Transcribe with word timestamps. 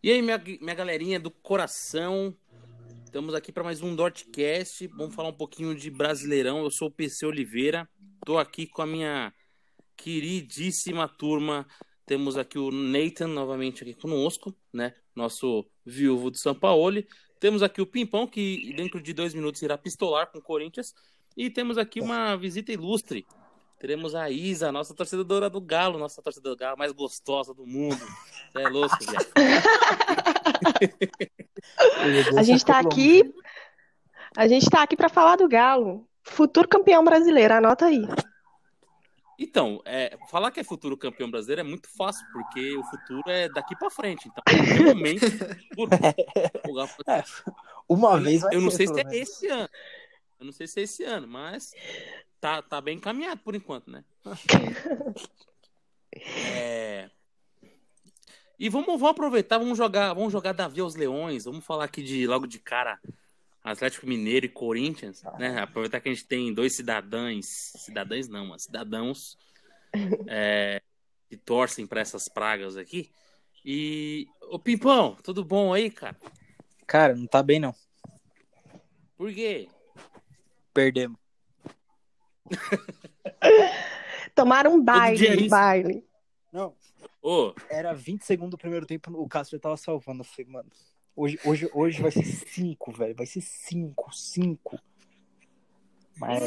E 0.00 0.12
aí, 0.12 0.22
minha, 0.22 0.40
minha 0.60 0.74
galerinha 0.76 1.18
do 1.18 1.28
coração, 1.28 2.32
estamos 3.04 3.34
aqui 3.34 3.50
para 3.50 3.64
mais 3.64 3.82
um 3.82 3.96
Dortcast. 3.96 4.86
Vamos 4.96 5.12
falar 5.12 5.30
um 5.30 5.36
pouquinho 5.36 5.74
de 5.74 5.90
Brasileirão. 5.90 6.62
Eu 6.62 6.70
sou 6.70 6.86
o 6.86 6.90
PC 6.90 7.26
Oliveira, 7.26 7.88
estou 8.20 8.38
aqui 8.38 8.64
com 8.64 8.80
a 8.80 8.86
minha 8.86 9.34
queridíssima 9.96 11.08
turma. 11.08 11.66
Temos 12.06 12.36
aqui 12.36 12.60
o 12.60 12.70
Nathan 12.70 13.26
novamente 13.26 13.82
aqui 13.82 13.92
conosco, 13.92 14.54
né? 14.72 14.94
Nosso 15.16 15.68
viúvo 15.84 16.30
do 16.30 16.38
São 16.38 16.54
Paulo. 16.54 17.02
Temos 17.40 17.60
aqui 17.60 17.82
o 17.82 17.86
Pimpão, 17.86 18.24
que 18.24 18.72
dentro 18.76 19.02
de 19.02 19.12
dois 19.12 19.34
minutos 19.34 19.62
irá 19.62 19.76
pistolar 19.76 20.30
com 20.30 20.38
o 20.38 20.42
Corinthians. 20.42 20.94
E 21.36 21.50
temos 21.50 21.76
aqui 21.76 22.00
uma 22.00 22.36
visita 22.36 22.72
ilustre. 22.72 23.26
Teremos 23.78 24.14
a 24.14 24.28
Isa, 24.28 24.72
nossa 24.72 24.92
torcedora 24.92 25.48
do 25.48 25.60
Galo, 25.60 25.98
nossa 25.98 26.20
torcedora 26.20 26.56
do 26.56 26.58
Galo 26.58 26.76
mais 26.76 26.90
gostosa 26.90 27.54
do 27.54 27.64
mundo. 27.64 28.04
Você 28.50 28.62
é 28.62 28.68
louco, 28.68 28.96
viado. 29.00 29.28
a 32.36 32.42
gente 32.42 32.64
tá 32.64 32.80
aqui. 32.80 33.32
A 34.36 34.48
gente 34.48 34.68
tá 34.68 34.82
aqui 34.82 34.96
para 34.96 35.08
falar 35.08 35.36
do 35.36 35.48
Galo, 35.48 36.04
futuro 36.22 36.68
campeão 36.68 37.04
brasileiro, 37.04 37.54
anota 37.54 37.86
aí. 37.86 38.02
Então, 39.38 39.80
é, 39.84 40.18
falar 40.28 40.50
que 40.50 40.58
é 40.58 40.64
futuro 40.64 40.96
campeão 40.96 41.30
brasileiro 41.30 41.60
é 41.60 41.64
muito 41.64 41.88
fácil, 41.96 42.26
porque 42.32 42.76
o 42.76 42.82
futuro 42.82 43.30
é 43.30 43.48
daqui 43.48 43.78
para 43.78 43.88
frente. 43.88 44.28
Então, 44.28 44.42
momento, 44.86 45.22
por... 45.76 45.88
é, 45.94 47.22
uma 47.88 48.18
vez 48.18 48.42
vai 48.42 48.56
Eu 48.56 48.60
não 48.60 48.70
ser, 48.70 48.88
sei 48.88 48.88
se 48.88 49.00
é 49.00 49.16
esse 49.16 49.46
ano. 49.46 49.68
Eu 50.40 50.46
não 50.46 50.52
sei 50.52 50.66
se 50.66 50.80
é 50.80 50.82
esse 50.82 51.04
ano, 51.04 51.28
mas 51.28 51.72
tá, 52.40 52.62
tá 52.62 52.80
bem 52.80 52.96
encaminhado 52.96 53.40
por 53.42 53.54
enquanto, 53.54 53.90
né? 53.90 54.04
é... 56.14 57.10
E 58.58 58.68
vamos, 58.68 58.86
vamos 58.86 59.10
aproveitar, 59.10 59.58
vamos 59.58 59.78
jogar, 59.78 60.12
vamos 60.14 60.32
jogar 60.32 60.52
Davi 60.52 60.80
aos 60.80 60.96
Leões, 60.96 61.44
vamos 61.44 61.64
falar 61.64 61.84
aqui 61.84 62.02
de 62.02 62.26
logo 62.26 62.46
de 62.46 62.58
cara 62.58 62.98
Atlético 63.62 64.06
Mineiro 64.06 64.46
e 64.46 64.48
Corinthians, 64.48 65.22
né? 65.38 65.60
Aproveitar 65.60 66.00
que 66.00 66.08
a 66.08 66.12
gente 66.12 66.26
tem 66.26 66.52
dois 66.52 66.74
cidadãos, 66.74 67.46
cidadãos 67.46 68.28
não, 68.28 68.46
mas 68.46 68.62
cidadãos 68.62 69.38
é, 70.26 70.82
que 71.28 71.36
torcem 71.36 71.86
para 71.86 72.00
essas 72.00 72.28
pragas 72.28 72.76
aqui. 72.76 73.12
E 73.64 74.26
o 74.50 74.58
Pimpão, 74.58 75.16
tudo 75.22 75.44
bom 75.44 75.72
aí, 75.72 75.90
cara? 75.90 76.16
Cara, 76.86 77.14
não 77.14 77.26
tá 77.26 77.42
bem 77.42 77.60
não. 77.60 77.74
Por 79.16 79.32
quê? 79.32 79.68
Perdemos. 80.72 81.18
Tomaram 84.34 84.74
um 84.74 84.82
baile, 84.82 85.44
um 85.44 85.48
baile. 85.48 86.04
Não. 86.52 86.74
Oh. 87.22 87.52
Era 87.68 87.92
20 87.92 88.22
segundos 88.22 88.52
do 88.52 88.58
primeiro 88.58 88.86
tempo, 88.86 89.10
o 89.12 89.28
Castro 89.28 89.56
já 89.56 89.60
tava 89.60 89.76
salvando. 89.76 90.20
Eu 90.20 90.24
falei, 90.24 90.46
mano, 90.50 90.70
hoje, 91.14 91.38
hoje, 91.44 91.70
hoje 91.74 92.02
vai 92.02 92.10
ser 92.10 92.24
5, 92.24 92.92
velho. 92.92 93.14
Vai 93.14 93.26
ser 93.26 93.40
5, 93.40 94.14
5. 94.14 94.78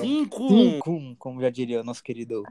5? 0.01 0.47
5, 0.49 1.15
como 1.17 1.41
já 1.41 1.49
diria 1.49 1.81
o 1.81 1.83
nosso 1.83 2.03
querido 2.03 2.43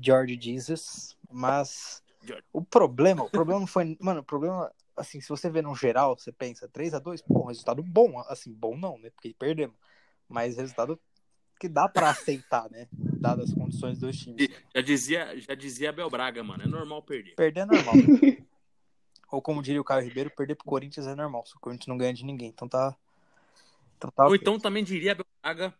George 0.00 0.38
Jesus. 0.40 1.16
Mas 1.30 2.02
George. 2.22 2.44
o 2.52 2.62
problema, 2.62 3.24
o 3.24 3.30
problema 3.30 3.60
não 3.60 3.66
foi. 3.66 3.96
Mano, 4.00 4.20
o 4.20 4.24
problema, 4.24 4.70
assim, 4.96 5.20
se 5.20 5.28
você 5.28 5.48
vê 5.48 5.62
no 5.62 5.74
geral, 5.74 6.18
você 6.18 6.32
pensa 6.32 6.68
3x2, 6.68 7.22
pô, 7.26 7.44
resultado 7.46 7.82
bom. 7.82 8.18
Assim, 8.28 8.52
bom 8.52 8.76
não, 8.76 8.98
né? 8.98 9.10
Porque 9.10 9.34
perdemos. 9.38 9.76
Mas 10.28 10.56
resultado 10.56 11.00
que 11.60 11.68
dá 11.68 11.86
para 11.86 12.08
aceitar, 12.08 12.70
né? 12.70 12.88
Dadas 12.90 13.50
as 13.50 13.54
condições 13.54 13.98
dos 13.98 14.16
times. 14.16 14.48
Já 14.74 14.80
dizia, 14.80 15.38
já 15.38 15.54
dizia 15.54 15.90
Abel 15.90 16.08
Braga, 16.08 16.42
mano, 16.42 16.62
é 16.62 16.66
normal 16.66 17.02
perder. 17.02 17.34
Perder 17.34 17.60
é 17.60 17.66
normal. 17.66 17.94
Ou 19.30 19.42
como 19.42 19.62
diria 19.62 19.80
o 19.80 19.84
Caio 19.84 20.02
Ribeiro, 20.02 20.30
perder 20.30 20.54
pro 20.54 20.64
Corinthians 20.64 21.06
é 21.06 21.14
normal. 21.14 21.44
Se 21.46 21.54
o 21.54 21.60
Corinthians 21.60 21.86
não 21.86 21.98
ganha 21.98 22.14
de 22.14 22.24
ninguém, 22.24 22.48
então 22.48 22.66
tá. 22.66 22.96
Então 23.98 24.10
tá 24.10 24.24
Ou 24.24 24.30
okay. 24.30 24.40
então 24.40 24.58
também 24.58 24.82
diria 24.82 25.12
Abel 25.12 25.26
Braga, 25.42 25.74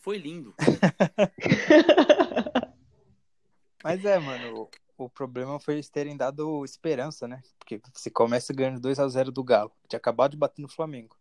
foi 0.00 0.16
lindo. 0.16 0.54
Mas 3.84 4.04
é, 4.04 4.18
mano, 4.18 4.68
o, 4.98 5.04
o, 5.04 5.10
problema 5.10 5.60
foi 5.60 5.74
eles 5.74 5.90
terem 5.90 6.16
dado 6.16 6.64
esperança, 6.64 7.28
né? 7.28 7.42
Porque 7.58 7.80
você 7.92 8.10
começa 8.10 8.54
ganhando 8.54 8.80
2 8.80 8.98
a 8.98 9.06
0 9.06 9.30
do 9.30 9.44
Galo, 9.44 9.70
que 9.82 9.88
tinha 9.88 9.98
acabado 9.98 10.30
de 10.30 10.38
bater 10.38 10.62
no 10.62 10.68
Flamengo. 10.68 11.19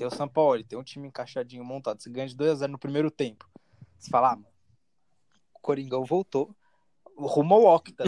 Tem 0.00 0.06
o 0.06 0.10
São 0.10 0.26
Paulo, 0.26 0.64
tem 0.64 0.78
um 0.78 0.82
time 0.82 1.08
encaixadinho 1.08 1.62
montado. 1.62 2.00
Você 2.00 2.08
ganha 2.08 2.26
de 2.26 2.34
2 2.34 2.50
a 2.52 2.54
0 2.54 2.72
no 2.72 2.78
primeiro 2.78 3.10
tempo. 3.10 3.46
Você 3.98 4.08
fala, 4.08 4.32
ah, 4.32 4.36
mano, 4.36 4.48
o 5.54 5.60
Coringão 5.60 6.06
voltou 6.06 6.56
rumo 7.18 7.56
ao 7.56 7.74
Octa. 7.74 8.04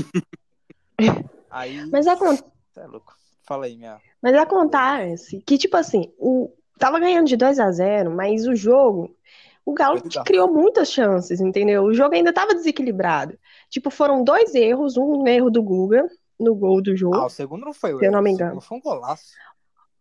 aí. 1.50 1.84
Mas 1.90 2.06
acontece. 2.06 2.50
É 2.78 2.86
louco. 2.86 3.14
Fala 3.42 3.66
aí, 3.66 3.76
minha. 3.76 4.00
Mas 4.22 4.34
acontece 4.34 5.42
que, 5.42 5.58
tipo 5.58 5.76
assim, 5.76 6.10
o... 6.16 6.50
tava 6.78 6.98
ganhando 6.98 7.26
de 7.26 7.36
2 7.36 7.60
a 7.60 7.70
0 7.70 8.10
mas 8.10 8.46
o 8.46 8.56
jogo. 8.56 9.14
O 9.62 9.74
Galo 9.74 10.00
criou 10.24 10.50
muitas 10.50 10.90
chances, 10.90 11.42
entendeu? 11.42 11.84
O 11.84 11.92
jogo 11.92 12.14
ainda 12.14 12.32
tava 12.32 12.54
desequilibrado. 12.54 13.38
Tipo, 13.68 13.90
foram 13.90 14.24
dois 14.24 14.54
erros, 14.54 14.96
um 14.96 15.26
erro 15.26 15.50
do 15.50 15.62
Guga 15.62 16.08
no 16.40 16.54
gol 16.54 16.80
do 16.80 16.96
jogo. 16.96 17.16
Ah, 17.16 17.26
o 17.26 17.28
segundo 17.28 17.66
não 17.66 17.74
foi 17.74 17.92
o 17.92 17.98
Se 17.98 18.06
eu 18.06 18.12
não 18.12 18.22
me 18.22 18.30
engano. 18.30 18.62
foi 18.62 18.78
um 18.78 18.80
golaço. 18.80 19.34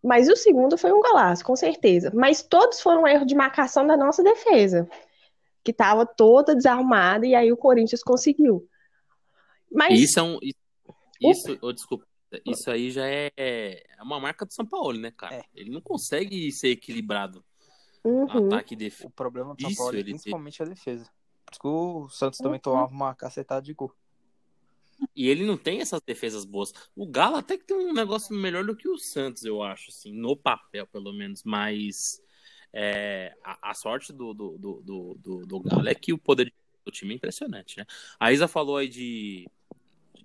Mas 0.04 0.28
o 0.28 0.36
segundo 0.36 0.78
foi 0.78 0.92
um 0.92 1.00
golaço, 1.00 1.46
com 1.46 1.56
certeza. 1.56 2.12
Mas 2.14 2.42
todos 2.42 2.82
foram 2.82 3.04
um 3.04 3.08
erro 3.08 3.26
de 3.26 3.36
marcação 3.36 3.86
da 3.86 3.96
nossa 3.96 4.24
defesa, 4.24 4.90
que 5.64 5.72
estava 5.72 6.06
toda 6.06 6.56
desarrumada 6.56 7.26
e 7.26 7.36
aí 7.36 7.52
o 7.52 7.58
Corinthians 7.58 8.04
conseguiu. 8.04 8.68
Mas 9.72 10.00
isso 10.00 10.20
é 10.20 10.24
um 10.24 10.40
isso, 11.22 11.58
oh, 11.62 11.72
desculpa, 11.72 12.06
isso 12.46 12.72
aí 12.72 12.90
já 12.90 13.06
é, 13.06 13.32
é 13.38 13.84
uma 14.02 14.20
marca 14.20 14.46
do 14.46 14.54
São 14.54 14.66
Paulo, 14.66 14.98
né, 14.98 15.12
cara? 15.12 15.36
É. 15.36 15.44
Ele 15.54 15.70
não 15.70 15.82
consegue 15.82 16.52
ser 16.52 16.70
equilibrado. 16.70 17.44
Uhum. 18.04 18.48
Ataque 18.48 18.74
e 18.74 18.78
defesa. 18.78 19.08
O 19.08 19.12
problema 19.12 19.54
do 19.54 19.62
São 19.62 19.76
Paulo 19.76 19.98
é 19.98 20.04
principalmente 20.04 20.64
a 20.64 20.66
defesa. 20.66 21.06
Por 21.46 21.52
isso 21.52 21.62
que 21.62 21.68
o 21.68 22.10
Santos 22.10 22.40
também 22.40 22.54
uhum. 22.56 22.62
tomava 22.62 22.92
uma 22.92 23.14
cacetada 23.14 23.62
de 23.62 23.74
gol. 23.74 23.94
E 25.16 25.30
ele 25.30 25.46
não 25.46 25.58
tem 25.58 25.82
essas 25.82 26.02
defesas 26.02 26.46
boas. 26.46 26.74
O 26.96 27.08
Galo 27.08 27.36
até 27.36 27.58
que 27.58 27.66
tem 27.66 27.78
um 27.78 27.94
negócio 27.94 28.36
melhor 28.36 28.64
do 28.64 28.76
que 28.76 28.88
o 28.88 28.98
Santos, 28.98 29.44
eu 29.44 29.62
acho, 29.64 29.90
assim, 29.90 30.14
no 30.14 30.36
papel, 30.36 30.86
pelo 30.88 31.12
menos. 31.12 31.44
Mas 31.44 32.22
é, 32.74 33.36
a, 33.44 33.72
a, 33.72 33.74
sorte 33.74 34.14
do, 34.14 34.34
do, 34.34 34.58
do, 34.58 35.18
do, 35.18 35.46
do 35.46 35.60
Galo 35.60 35.88
é 35.88 35.96
que 35.96 36.14
o 36.14 36.18
poder 36.18 36.54
do 36.86 36.92
time 36.92 37.14
é 37.14 37.18
impressionante, 37.18 37.78
né? 37.78 37.86
A 38.20 38.32
Isa 38.32 38.48
falou 38.48 38.78
aí 38.78 38.88
de, 38.88 39.48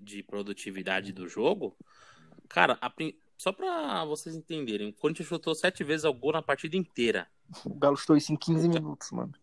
de 0.01 0.23
produtividade 0.23 1.13
do 1.13 1.29
jogo. 1.29 1.77
Cara, 2.49 2.79
a, 2.81 2.93
só 3.37 3.53
pra 3.53 4.05
vocês 4.05 4.35
entenderem, 4.35 4.89
o 4.89 4.93
Corinthians 4.93 5.29
chutou 5.29 5.55
sete 5.55 5.85
vezes 5.85 6.05
ao 6.05 6.15
gol 6.15 6.33
na 6.33 6.43
partida 6.43 6.77
inteira. 6.77 7.29
O 7.65 7.75
Galo 7.75 7.97
chutou 7.97 8.17
isso 8.17 8.33
em 8.33 8.37
15 8.37 8.69
minutos, 8.69 9.11
mano. 9.11 9.35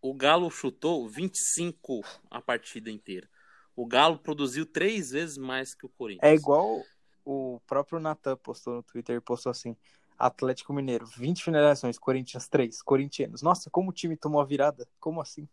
O 0.00 0.14
Galo 0.14 0.50
chutou 0.50 1.08
25 1.08 2.02
a 2.30 2.40
partida 2.40 2.90
inteira. 2.90 3.28
O 3.74 3.86
Galo 3.86 4.18
produziu 4.18 4.66
três 4.66 5.10
vezes 5.10 5.38
mais 5.38 5.74
que 5.74 5.86
o 5.86 5.88
Corinthians. 5.88 6.30
É 6.30 6.34
igual 6.34 6.82
o 7.24 7.60
próprio 7.66 8.00
Natan 8.00 8.36
postou 8.36 8.74
no 8.74 8.82
Twitter, 8.82 9.20
postou 9.22 9.50
assim, 9.50 9.76
Atlético 10.18 10.72
Mineiro, 10.72 11.06
20 11.06 11.42
finalizações, 11.42 11.98
Corinthians 11.98 12.48
3, 12.48 12.82
corintianos. 12.82 13.42
Nossa, 13.42 13.70
como 13.70 13.90
o 13.90 13.92
time 13.92 14.16
tomou 14.16 14.40
a 14.40 14.44
virada? 14.44 14.86
Como 15.00 15.20
assim? 15.20 15.48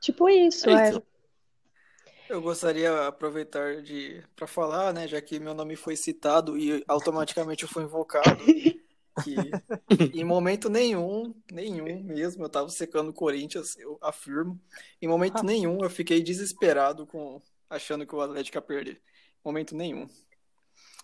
Tipo 0.00 0.28
isso, 0.28 0.68
é. 0.68 0.94
é. 0.94 1.02
Eu 2.28 2.40
gostaria 2.40 2.90
de 2.90 3.06
aproveitar 3.08 3.82
de 3.82 4.22
para 4.36 4.46
falar, 4.46 4.92
né, 4.94 5.08
já 5.08 5.20
que 5.20 5.40
meu 5.40 5.52
nome 5.52 5.74
foi 5.74 5.96
citado 5.96 6.56
e 6.56 6.84
automaticamente 6.86 7.64
eu 7.64 7.68
fui 7.68 7.82
invocado, 7.82 8.44
que 9.22 9.36
em 10.18 10.24
momento 10.24 10.68
nenhum, 10.68 11.34
nenhum 11.50 12.02
mesmo, 12.02 12.44
eu 12.44 12.48
tava 12.48 12.68
secando 12.68 13.10
o 13.10 13.14
Corinthians, 13.14 13.76
eu 13.76 13.98
afirmo. 14.00 14.60
Em 15.00 15.08
momento 15.08 15.38
ah. 15.38 15.42
nenhum 15.42 15.82
eu 15.82 15.90
fiquei 15.90 16.22
desesperado 16.22 17.06
com 17.06 17.40
achando 17.68 18.06
que 18.06 18.14
o 18.14 18.20
Atlético 18.20 18.58
ia 18.58 18.62
perder. 18.62 18.94
Em 18.94 19.48
momento 19.48 19.74
nenhum. 19.74 20.08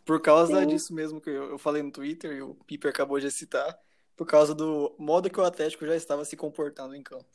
Por 0.04 0.20
causa 0.20 0.60
Sim. 0.60 0.66
disso 0.66 0.94
mesmo 0.94 1.20
que 1.20 1.30
eu, 1.30 1.50
eu 1.50 1.58
falei 1.58 1.82
no 1.82 1.90
Twitter 1.90 2.32
e 2.32 2.42
o 2.42 2.54
Piper 2.66 2.90
acabou 2.90 3.18
de 3.18 3.30
citar, 3.30 3.76
por 4.16 4.26
causa 4.26 4.54
do 4.54 4.94
modo 4.98 5.28
que 5.28 5.40
o 5.40 5.44
Atlético 5.44 5.84
já 5.86 5.96
estava 5.96 6.24
se 6.24 6.36
comportando 6.36 6.94
em 6.94 7.02
campo. 7.02 7.26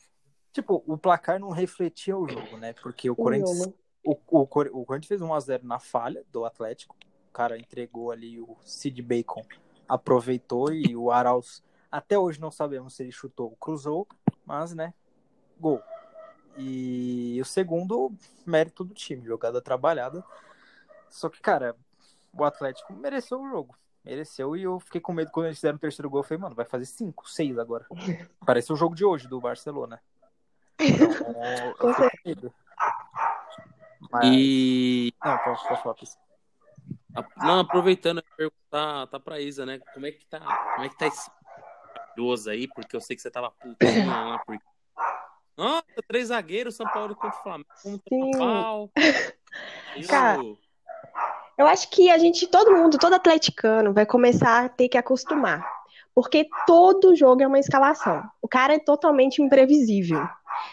Tipo, 0.52 0.82
o 0.86 0.98
placar 0.98 1.38
não 1.38 1.50
refletia 1.50 2.16
o 2.16 2.28
jogo, 2.28 2.56
né? 2.58 2.74
Porque 2.74 3.08
o 3.08 3.16
Corinthians, 3.16 3.72
o, 4.04 4.16
o, 4.30 4.40
o 4.40 4.46
Corinthians 4.86 5.08
fez 5.08 5.20
1x0 5.20 5.62
na 5.62 5.78
falha 5.78 6.24
do 6.30 6.44
Atlético. 6.44 6.96
O 7.28 7.32
cara 7.32 7.58
entregou 7.58 8.10
ali 8.10 8.38
o 8.38 8.56
Sid 8.62 9.00
Bacon 9.00 9.42
aproveitou 9.88 10.72
e 10.72 10.96
o 10.96 11.10
Arauz 11.10 11.62
até 11.92 12.18
hoje 12.18 12.40
não 12.40 12.50
sabemos 12.50 12.94
se 12.94 13.02
ele 13.02 13.12
chutou 13.12 13.50
ou 13.50 13.56
cruzou, 13.56 14.08
mas 14.46 14.74
né, 14.74 14.94
gol. 15.60 15.82
E 16.56 17.38
o 17.40 17.44
segundo, 17.44 18.10
mérito 18.46 18.82
do 18.82 18.94
time, 18.94 19.26
jogada 19.26 19.60
trabalhada. 19.60 20.24
Só 21.08 21.28
que, 21.28 21.40
cara, 21.40 21.76
o 22.32 22.44
Atlético 22.44 22.94
mereceu 22.94 23.42
o 23.42 23.48
jogo. 23.48 23.76
Mereceu 24.02 24.56
e 24.56 24.62
eu 24.62 24.80
fiquei 24.80 25.00
com 25.00 25.12
medo 25.12 25.30
quando 25.30 25.46
eles 25.46 25.58
fizeram 25.58 25.76
o 25.76 25.80
terceiro 25.80 26.08
gol. 26.10 26.20
Eu 26.20 26.24
falei, 26.24 26.40
mano, 26.40 26.54
vai 26.54 26.64
fazer 26.64 26.86
cinco, 26.86 27.28
seis 27.28 27.58
agora. 27.58 27.86
Parece 28.44 28.72
o 28.72 28.76
jogo 28.76 28.94
de 28.94 29.04
hoje 29.04 29.28
do 29.28 29.40
Barcelona. 29.40 30.00
Então, 30.82 31.88
eu 31.88 31.94
fiquei 31.94 32.10
com 32.10 32.28
medo. 32.28 32.54
Mas... 34.10 34.24
E. 34.24 35.14
Não, 35.24 35.38
posso, 35.38 35.68
posso 35.68 35.82
falar, 35.82 35.94
Não, 37.36 37.60
aproveitando, 37.60 38.22
perguntar 38.36 39.06
tá 39.06 39.20
pra 39.20 39.40
Isa, 39.40 39.66
né? 39.66 39.78
Como 39.92 40.06
é 40.06 40.12
que 40.12 40.24
tá, 40.26 40.40
como 40.74 40.84
é 40.84 40.88
que 40.88 40.98
tá 40.98 41.06
esse 41.06 41.30
maravilhoso 42.12 42.50
aí? 42.50 42.68
Porque 42.68 42.94
eu 42.94 43.00
sei 43.00 43.16
que 43.16 43.22
você 43.22 43.30
tava 43.30 43.50
putinha 43.50 44.06
lá, 44.06 44.38
porque... 44.46 44.64
Nossa, 45.56 45.84
três 46.08 46.28
zagueiros, 46.28 46.76
São 46.76 46.86
Paulo 46.86 47.14
contra 47.14 47.38
o 47.38 47.42
Flamengo, 47.42 47.68
Sim. 47.76 48.30
Pau. 48.38 48.90
Cara, 50.08 50.40
eu 51.58 51.66
acho 51.66 51.90
que 51.90 52.10
a 52.10 52.16
gente, 52.16 52.46
todo 52.46 52.72
mundo, 52.72 52.98
todo 52.98 53.14
atleticano 53.14 53.92
vai 53.92 54.06
começar 54.06 54.64
a 54.64 54.68
ter 54.68 54.88
que 54.88 54.96
acostumar. 54.96 55.62
Porque 56.14 56.48
todo 56.66 57.14
jogo 57.14 57.42
é 57.42 57.46
uma 57.46 57.58
escalação. 57.58 58.22
O 58.40 58.48
cara 58.48 58.74
é 58.74 58.78
totalmente 58.78 59.40
imprevisível. 59.40 60.26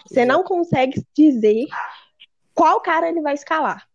Você 0.06 0.26
não 0.26 0.44
consegue 0.44 1.06
dizer 1.16 1.66
qual 2.54 2.82
cara 2.82 3.08
ele 3.08 3.22
vai 3.22 3.34
escalar. 3.34 3.89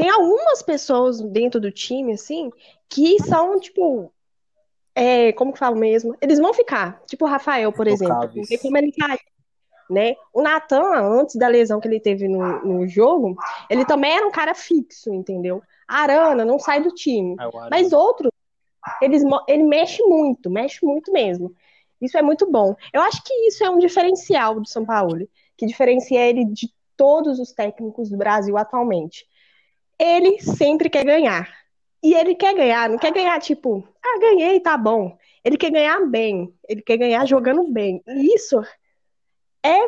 Tem 0.00 0.08
algumas 0.08 0.62
pessoas 0.62 1.20
dentro 1.20 1.60
do 1.60 1.70
time, 1.70 2.14
assim, 2.14 2.50
que 2.88 3.22
são, 3.22 3.60
tipo. 3.60 4.10
É, 4.94 5.32
como 5.32 5.52
que 5.52 5.58
falo 5.58 5.76
mesmo? 5.76 6.16
Eles 6.20 6.38
vão 6.38 6.54
ficar. 6.54 7.02
Tipo 7.06 7.26
o 7.26 7.28
Rafael, 7.28 7.70
por 7.70 7.86
exemplo. 7.86 8.30
Não 8.34 8.44
tem 8.44 8.58
como 8.58 8.76
ele 8.78 8.92
cair. 8.92 9.20
Né? 9.90 10.14
O 10.32 10.40
Natan, 10.40 11.20
antes 11.20 11.36
da 11.36 11.48
lesão 11.48 11.80
que 11.80 11.88
ele 11.88 12.00
teve 12.00 12.28
no, 12.28 12.64
no 12.64 12.88
jogo, 12.88 13.36
ele 13.68 13.84
também 13.84 14.12
era 14.12 14.26
um 14.26 14.30
cara 14.30 14.54
fixo, 14.54 15.12
entendeu? 15.12 15.62
A 15.86 16.02
Arana 16.02 16.44
não 16.44 16.58
sai 16.60 16.80
do 16.80 16.94
time. 16.94 17.34
É 17.40 17.68
Mas 17.68 17.92
outros, 17.92 18.30
eles, 19.02 19.22
ele 19.48 19.64
mexe 19.64 20.00
muito, 20.04 20.48
mexe 20.48 20.84
muito 20.86 21.12
mesmo. 21.12 21.52
Isso 22.00 22.16
é 22.16 22.22
muito 22.22 22.48
bom. 22.48 22.74
Eu 22.92 23.02
acho 23.02 23.22
que 23.24 23.34
isso 23.48 23.64
é 23.64 23.70
um 23.70 23.78
diferencial 23.78 24.60
do 24.60 24.68
São 24.68 24.84
Paulo, 24.84 25.28
que 25.56 25.66
diferencia 25.66 26.24
ele 26.24 26.44
de 26.44 26.72
todos 26.96 27.40
os 27.40 27.52
técnicos 27.52 28.08
do 28.10 28.16
Brasil 28.16 28.56
atualmente 28.56 29.26
ele 30.00 30.40
sempre 30.40 30.88
quer 30.88 31.04
ganhar. 31.04 31.48
E 32.02 32.14
ele 32.14 32.34
quer 32.34 32.54
ganhar, 32.54 32.88
não 32.88 32.98
quer 32.98 33.12
ganhar 33.12 33.38
tipo, 33.40 33.86
ah, 34.02 34.18
ganhei, 34.18 34.58
tá 34.58 34.76
bom. 34.76 35.18
Ele 35.44 35.58
quer 35.58 35.70
ganhar 35.70 36.00
bem, 36.06 36.54
ele 36.66 36.80
quer 36.80 36.96
ganhar 36.96 37.26
jogando 37.26 37.70
bem. 37.70 38.02
E 38.06 38.34
isso 38.34 38.58
é 39.62 39.78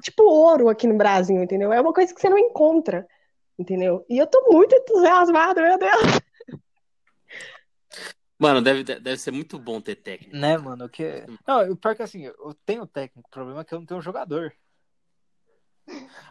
tipo 0.00 0.22
ouro 0.22 0.68
aqui 0.68 0.86
no 0.86 0.96
Brasil, 0.96 1.42
entendeu? 1.42 1.72
É 1.72 1.80
uma 1.80 1.92
coisa 1.92 2.14
que 2.14 2.20
você 2.20 2.28
não 2.28 2.38
encontra, 2.38 3.06
entendeu? 3.58 4.04
E 4.08 4.16
eu 4.16 4.26
tô 4.28 4.48
muito 4.52 4.72
entusiasmado, 4.74 5.60
meu 5.60 5.76
Deus. 5.76 6.02
Mano, 8.38 8.62
deve, 8.62 8.84
deve 8.84 9.16
ser 9.16 9.32
muito 9.32 9.58
bom 9.58 9.80
ter 9.80 9.96
técnico. 9.96 10.36
Né, 10.36 10.56
mano? 10.56 10.88
Que... 10.88 11.24
Não, 11.44 11.72
o 11.72 11.76
pior 11.76 11.96
que 11.96 12.02
assim, 12.02 12.22
eu 12.24 12.54
tenho 12.64 12.86
técnico, 12.86 13.28
o 13.28 13.32
problema 13.32 13.62
é 13.62 13.64
que 13.64 13.74
eu 13.74 13.80
não 13.80 13.86
tenho 13.86 14.00
jogador. 14.00 14.52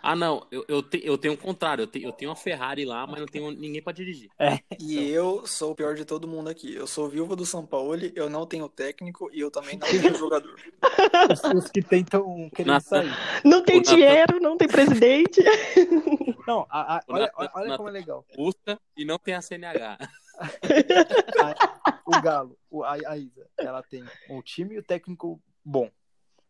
Ah, 0.01 0.15
não, 0.15 0.45
eu, 0.51 0.63
eu, 0.67 0.83
te, 0.83 1.01
eu 1.03 1.17
tenho 1.17 1.33
o 1.33 1.37
contrário, 1.37 1.83
eu, 1.83 1.87
te, 1.87 2.01
eu 2.01 2.11
tenho 2.11 2.29
uma 2.29 2.35
Ferrari 2.35 2.85
lá, 2.85 3.05
mas 3.05 3.19
não 3.19 3.27
tenho 3.27 3.51
ninguém 3.51 3.81
para 3.81 3.93
dirigir. 3.93 4.29
É, 4.39 4.59
e 4.79 5.09
eu 5.09 5.45
sou 5.45 5.71
o 5.71 5.75
pior 5.75 5.95
de 5.95 6.05
todo 6.05 6.27
mundo 6.27 6.49
aqui. 6.49 6.73
Eu 6.73 6.87
sou 6.87 7.09
viúva 7.09 7.35
do 7.35 7.45
São 7.45 7.65
Paulo, 7.65 7.95
eu 8.15 8.29
não 8.29 8.45
tenho 8.45 8.69
técnico 8.69 9.29
e 9.33 9.39
eu 9.39 9.51
também 9.51 9.77
não 9.77 9.87
tenho 9.87 10.15
jogador. 10.15 10.55
Os, 11.31 11.63
os 11.65 11.71
que 11.71 11.81
tentam 11.81 12.49
querer 12.55 12.69
Nata... 12.69 12.85
sair. 12.85 13.11
Não 13.43 13.63
tem 13.63 13.81
dinheiro, 13.81 14.39
não 14.39 14.57
tem 14.57 14.67
presidente. 14.67 15.41
Não, 16.47 16.65
a, 16.69 16.95
a, 16.95 17.03
olha, 17.09 17.29
olha, 17.35 17.51
olha 17.53 17.77
como 17.77 17.89
é 17.89 17.91
legal. 17.91 18.25
Custa 18.33 18.79
e 18.95 19.03
não 19.03 19.19
tem 19.19 19.33
a 19.33 19.41
CNH. 19.41 19.97
o 22.05 22.21
Galo, 22.21 22.57
a, 22.85 23.11
a 23.11 23.17
Isa, 23.17 23.49
ela 23.57 23.83
tem 23.83 24.05
um 24.29 24.41
time 24.41 24.75
e 24.75 24.79
o 24.79 24.83
técnico 24.83 25.41
bom. 25.63 25.91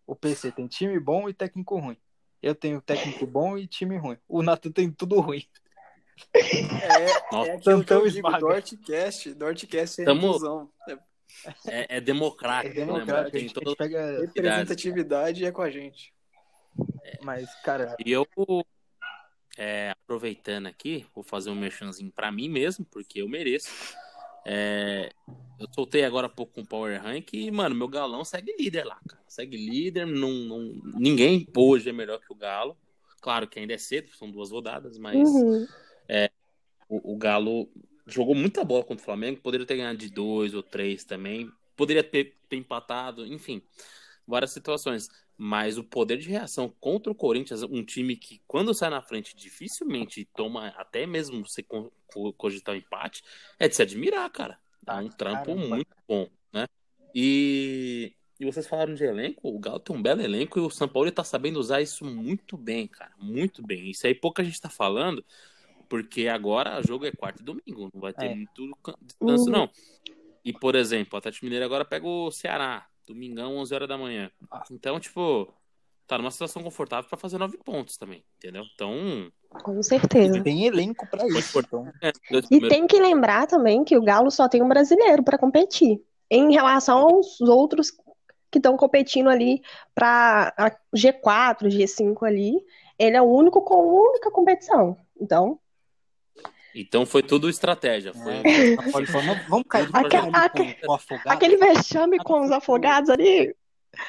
O 0.05 0.15
PC 0.15 0.51
tem 0.51 0.67
time 0.67 0.99
bom 0.99 1.27
e 1.27 1.33
técnico 1.33 1.79
ruim. 1.79 1.97
Eu 2.41 2.53
tenho 2.53 2.81
técnico 2.81 3.25
bom 3.25 3.57
e 3.57 3.67
time 3.67 3.97
ruim. 3.97 4.17
O 4.27 4.41
Nato 4.41 4.71
tem 4.71 4.91
tudo 4.91 5.19
ruim. 5.19 5.43
É, 6.33 6.41
Nossa, 7.31 7.51
é 7.51 7.55
aquilo 7.55 7.83
que 7.83 7.93
eu 7.93 8.09
digo, 8.09 8.39
Dortcast. 8.39 9.33
Dortcast 9.33 10.01
é 10.01 10.05
Tamo... 10.05 10.27
inclusão. 10.27 10.71
É, 11.67 11.97
é 11.97 12.01
democrático, 12.01 12.79
é 12.79 12.85
democrático. 12.85 13.35
Né, 13.35 13.39
a 13.39 13.41
gente, 13.41 13.53
todo... 13.53 13.67
a 13.67 13.69
gente 13.69 13.77
pega 13.77 14.19
representatividade 14.21 15.43
e 15.43 15.45
é 15.45 15.51
com 15.51 15.61
a 15.61 15.69
gente. 15.69 16.13
É. 17.03 17.19
Mas, 17.21 17.53
cara... 17.61 17.95
E 18.03 18.11
eu, 18.11 18.25
é, 19.57 19.91
aproveitando 19.91 20.67
aqui, 20.67 21.05
vou 21.13 21.23
fazer 21.23 21.49
um 21.49 21.55
merchanzinho 21.55 22.11
pra 22.11 22.31
mim 22.31 22.49
mesmo, 22.49 22.85
porque 22.85 23.21
eu 23.21 23.29
mereço. 23.29 23.69
É, 24.45 25.11
eu 25.59 25.67
soltei 25.73 26.03
agora 26.03 26.27
há 26.27 26.29
pouco 26.29 26.53
com 26.53 26.61
um 26.61 26.65
Power 26.65 27.01
Rank 27.01 27.33
e, 27.33 27.49
mano, 27.51 27.75
meu 27.75 27.87
galão 27.87 28.23
segue 28.23 28.55
líder 28.57 28.85
lá, 28.85 28.99
cara. 29.07 29.21
Segue 29.27 29.57
líder, 29.57 30.05
não, 30.05 30.31
não, 30.31 30.59
ninguém 30.95 31.47
hoje 31.55 31.89
é 31.89 31.93
melhor 31.93 32.19
que 32.19 32.31
o 32.31 32.35
Galo. 32.35 32.77
Claro 33.19 33.47
que 33.47 33.59
ainda 33.59 33.73
é 33.73 33.77
cedo, 33.77 34.09
são 34.15 34.29
duas 34.29 34.51
rodadas, 34.51 34.97
mas 34.97 35.27
uhum. 35.27 35.67
é, 36.07 36.29
o, 36.87 37.13
o, 37.13 37.17
Galo 37.17 37.67
jogou 38.05 38.35
muita 38.35 38.63
bola 38.63 38.83
contra 38.83 39.01
o 39.01 39.05
Flamengo, 39.05 39.41
poderia 39.41 39.65
ter 39.65 39.77
ganhado 39.77 39.97
de 39.97 40.09
dois 40.09 40.53
ou 40.53 40.63
três 40.63 41.03
também, 41.03 41.51
poderia 41.75 42.03
ter, 42.03 42.35
ter 42.47 42.55
empatado, 42.55 43.25
enfim, 43.25 43.61
várias 44.27 44.51
situações. 44.51 45.09
Mas 45.37 45.77
o 45.77 45.83
poder 45.83 46.17
de 46.17 46.29
reação 46.29 46.73
contra 46.79 47.11
o 47.11 47.15
Corinthians, 47.15 47.63
um 47.63 47.83
time 47.83 48.15
que, 48.15 48.41
quando 48.47 48.73
sai 48.73 48.89
na 48.89 49.01
frente, 49.01 49.35
dificilmente 49.35 50.27
toma 50.35 50.69
até 50.69 51.05
mesmo 51.05 51.47
se 51.47 51.65
cogitar 52.37 52.73
um 52.73 52.77
empate, 52.77 53.23
é 53.59 53.67
de 53.67 53.75
se 53.75 53.81
admirar, 53.81 54.29
cara. 54.31 54.59
É 54.85 54.93
um 54.93 55.09
trampo 55.09 55.45
Caramba. 55.45 55.67
muito 55.67 55.95
bom, 56.07 56.27
né? 56.51 56.65
E, 57.13 58.13
e 58.39 58.45
vocês 58.45 58.67
falaram 58.67 58.93
de 58.95 59.03
elenco, 59.03 59.47
o 59.47 59.59
Galo 59.59 59.79
tem 59.79 59.95
um 59.95 60.01
belo 60.01 60.21
elenco 60.21 60.57
e 60.57 60.61
o 60.61 60.69
São 60.69 60.87
Paulo 60.87 61.09
está 61.09 61.23
sabendo 61.23 61.59
usar 61.59 61.81
isso 61.81 62.03
muito 62.05 62.57
bem, 62.57 62.87
cara. 62.87 63.11
Muito 63.19 63.61
bem. 63.61 63.89
Isso 63.89 64.07
aí 64.07 64.15
pouca 64.15 64.43
gente 64.43 64.53
está 64.53 64.69
falando, 64.69 65.23
porque 65.89 66.27
agora 66.27 66.79
o 66.79 66.87
jogo 66.87 67.05
é 67.05 67.11
quarto 67.11 67.41
e 67.41 67.43
domingo, 67.43 67.91
não 67.93 68.01
vai 68.01 68.13
ter 68.13 68.27
é. 68.27 68.35
muito 68.35 68.71
descanso, 69.01 69.45
uhum. 69.45 69.51
não. 69.51 69.69
E, 70.43 70.53
por 70.53 70.75
exemplo, 70.75 71.09
o 71.13 71.17
Atlético 71.17 71.45
Mineiro 71.45 71.65
agora 71.65 71.83
pega 71.83 72.07
o 72.07 72.31
Ceará. 72.31 72.87
Domingão, 73.07 73.57
11 73.57 73.73
horas 73.73 73.87
da 73.87 73.97
manhã. 73.97 74.29
Então, 74.69 74.99
tipo, 74.99 75.51
tá 76.05 76.17
numa 76.17 76.29
situação 76.29 76.61
confortável 76.61 77.09
para 77.09 77.17
fazer 77.17 77.37
nove 77.37 77.57
pontos 77.57 77.97
também, 77.97 78.23
entendeu? 78.37 78.63
Então. 78.73 79.31
Com 79.63 79.81
certeza. 79.81 80.43
Tem 80.43 80.65
elenco 80.65 81.07
para 81.09 81.25
isso. 81.27 81.59
Então. 81.59 81.91
É, 82.01 82.11
e 82.51 82.67
tem 82.67 82.85
que 82.85 82.99
lembrar 82.99 83.47
também 83.47 83.83
que 83.83 83.97
o 83.97 84.03
Galo 84.03 84.29
só 84.29 84.49
tem 84.49 84.61
um 84.61 84.67
brasileiro 84.67 85.23
para 85.23 85.37
competir. 85.37 86.01
Em 86.29 86.51
relação 86.51 86.99
aos 86.99 87.39
outros 87.39 87.91
que 88.51 88.59
estão 88.59 88.75
competindo 88.75 89.29
ali 89.29 89.61
para 89.95 90.53
G4, 90.95 91.67
G5 91.67 92.23
ali, 92.23 92.53
ele 92.99 93.15
é 93.15 93.21
o 93.21 93.25
único 93.25 93.61
com 93.61 93.75
única 93.75 94.29
competição. 94.31 94.97
Então, 95.19 95.59
então 96.81 97.05
foi 97.05 97.23
tudo 97.23 97.49
estratégia. 97.49 98.13
Foi... 98.13 98.35
É. 98.35 98.75
vamos 99.49 99.65
cair 99.67 99.89
aquele, 99.93 100.29
aquele, 100.33 100.77
aquele 101.25 101.57
vexame 101.57 102.17
com 102.19 102.41
os 102.41 102.51
afogados 102.51 103.09
ali. 103.09 103.55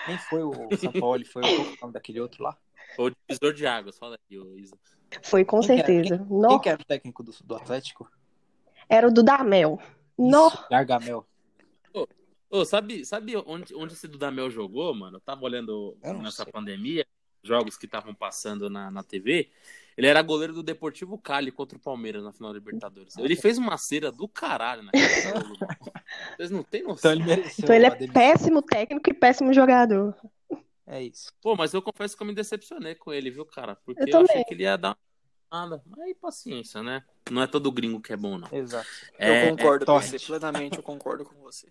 Nem 0.06 0.18
foi 0.18 0.42
o 0.42 0.52
São 0.76 0.92
Paulo, 0.92 1.24
foi 1.24 1.42
o 1.42 1.76
nome 1.80 1.92
daquele 1.92 2.20
outro 2.20 2.42
lá? 2.42 2.56
Foi 2.94 3.10
o 3.10 3.14
divisor 3.28 3.54
de 3.54 3.66
águas, 3.66 3.98
fala 3.98 4.18
aí, 4.30 4.38
Isa. 4.60 4.76
Foi 5.22 5.44
com 5.44 5.60
quem 5.60 5.76
certeza. 5.76 6.14
Era, 6.14 6.24
quem, 6.24 6.48
quem, 6.48 6.60
que 6.60 6.68
era 6.68 6.80
o 6.80 6.84
técnico 6.84 7.22
do, 7.22 7.32
do 7.44 7.56
Atlético? 7.56 8.10
Era 8.88 9.08
o 9.08 9.12
Dudamel. 9.12 9.80
No. 10.18 10.50
Gargamel. 10.70 11.26
Oh, 11.94 12.06
oh, 12.50 12.64
sabe, 12.64 13.04
sabe 13.04 13.36
onde, 13.36 13.74
onde 13.74 13.92
esse 13.92 14.08
Dudamel 14.08 14.50
jogou, 14.50 14.94
mano? 14.94 15.16
Eu 15.16 15.20
tava 15.20 15.44
olhando 15.44 15.96
nessa 16.02 16.44
sei. 16.44 16.52
pandemia, 16.52 17.06
jogos 17.42 17.76
que 17.76 17.86
estavam 17.86 18.14
passando 18.14 18.68
na, 18.68 18.90
na 18.90 19.02
TV. 19.02 19.50
Ele 19.96 20.06
era 20.06 20.22
goleiro 20.22 20.52
do 20.52 20.62
Deportivo 20.62 21.18
Cali 21.18 21.50
contra 21.50 21.76
o 21.76 21.80
Palmeiras 21.80 22.22
na 22.22 22.32
final 22.32 22.52
da 22.52 22.58
Libertadores. 22.58 23.16
Ele 23.16 23.34
fez 23.34 23.58
uma 23.58 23.76
cera 23.76 24.12
do 24.12 24.28
caralho 24.28 24.84
naquele 24.84 25.20
jogo. 25.22 25.56
Vocês 26.36 26.50
não 26.52 26.62
têm 26.62 26.84
noção. 26.84 27.14
Então 27.14 27.32
ele, 27.32 27.44
então 27.58 27.74
ele 27.74 27.86
é 27.86 28.06
péssimo 28.06 28.62
técnico 28.62 29.10
e 29.10 29.12
péssimo 29.12 29.52
jogador. 29.52 30.14
É 30.86 31.02
isso. 31.02 31.32
Pô, 31.42 31.56
mas 31.56 31.74
eu 31.74 31.82
confesso 31.82 32.16
que 32.16 32.22
eu 32.22 32.26
me 32.26 32.34
decepcionei 32.34 32.94
com 32.94 33.12
ele, 33.12 33.30
viu, 33.30 33.44
cara? 33.44 33.74
Porque 33.74 34.02
eu, 34.02 34.06
eu 34.06 34.20
achei 34.20 34.44
que 34.44 34.54
ele 34.54 34.62
ia 34.62 34.76
dar 34.76 34.96
nada. 35.50 35.82
Aí 36.00 36.14
paciência, 36.14 36.82
né? 36.82 37.02
Não 37.30 37.42
é 37.42 37.46
todo 37.46 37.72
gringo 37.72 38.00
que 38.00 38.12
é 38.12 38.16
bom, 38.16 38.38
não. 38.38 38.48
Exato. 38.52 38.88
É, 39.18 39.48
eu 39.48 39.56
concordo 39.56 39.82
é, 39.82 39.86
com 39.86 40.00
você, 40.00 40.18
plenamente 40.18 40.76
eu 40.76 40.82
concordo 40.82 41.24
com 41.24 41.34
você. 41.42 41.68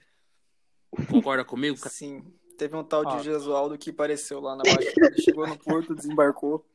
Concorda 1.10 1.46
comigo, 1.46 1.78
cara? 1.78 1.90
Sim. 1.90 2.24
Teve 2.58 2.76
um 2.76 2.84
tal 2.84 3.06
de 3.06 3.24
Gesualdo 3.24 3.78
que 3.78 3.92
apareceu 3.92 4.40
lá 4.40 4.56
na 4.56 4.64
Baixada, 4.64 5.16
chegou 5.22 5.48
no 5.48 5.58
porto, 5.58 5.96
desembarcou. 5.96 6.66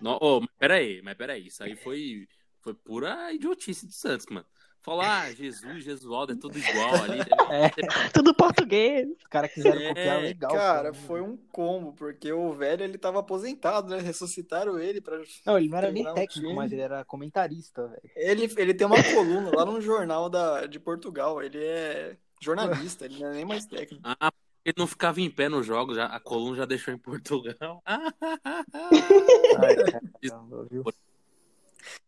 No, 0.00 0.18
oh, 0.20 0.40
mas 0.40 0.50
peraí, 0.58 1.02
mas 1.02 1.14
peraí, 1.14 1.46
isso 1.46 1.62
aí 1.62 1.76
foi, 1.76 2.26
foi 2.60 2.72
pura 2.72 3.32
idiotice 3.32 3.86
de 3.86 3.94
Santos, 3.94 4.26
mano. 4.30 4.46
Falar, 4.80 5.24
ah, 5.24 5.32
Jesus, 5.34 5.84
Jesualdo, 5.84 6.32
é 6.32 6.36
tudo 6.36 6.58
igual 6.58 6.94
ali. 6.94 7.18
É, 7.50 7.70
tudo 8.12 8.34
português. 8.34 9.08
Os 9.08 9.26
caras 9.26 9.50
quiseram 9.50 9.80
é, 9.80 9.88
copiar 9.88 10.20
legal. 10.20 10.52
Cara, 10.52 10.92
foi 10.92 11.22
um 11.22 11.34
combo, 11.50 11.94
porque 11.94 12.30
o 12.30 12.52
velho 12.52 12.84
ele 12.84 12.98
tava 12.98 13.20
aposentado, 13.20 13.88
né? 13.88 14.00
Ressuscitaram 14.00 14.78
ele 14.78 15.00
pra. 15.00 15.18
Não, 15.46 15.56
ele 15.56 15.68
não 15.70 15.78
era 15.78 15.90
nem 15.90 16.04
técnico, 16.12 16.54
mas 16.54 16.70
ele 16.70 16.82
era 16.82 17.06
comentarista, 17.06 17.88
velho. 17.88 18.10
Ele, 18.14 18.52
ele 18.58 18.74
tem 18.74 18.86
uma 18.86 19.02
coluna 19.02 19.50
lá 19.56 19.64
num 19.64 19.80
jornal 19.80 20.28
da, 20.28 20.66
de 20.66 20.78
Portugal. 20.78 21.42
Ele 21.42 21.58
é 21.58 22.18
jornalista, 22.38 23.06
ele 23.06 23.18
não 23.18 23.28
é 23.28 23.32
nem 23.32 23.46
mais 23.46 23.64
técnico. 23.64 24.02
Ah, 24.04 24.30
ele 24.64 24.74
não 24.76 24.86
ficava 24.86 25.20
em 25.20 25.30
pé 25.30 25.48
nos 25.48 25.66
jogos, 25.66 25.96
já, 25.96 26.06
a 26.06 26.20
Coluna 26.20 26.56
já 26.56 26.64
deixou 26.64 26.92
em 26.92 26.98
Portugal. 26.98 27.82
Ai, 27.86 27.96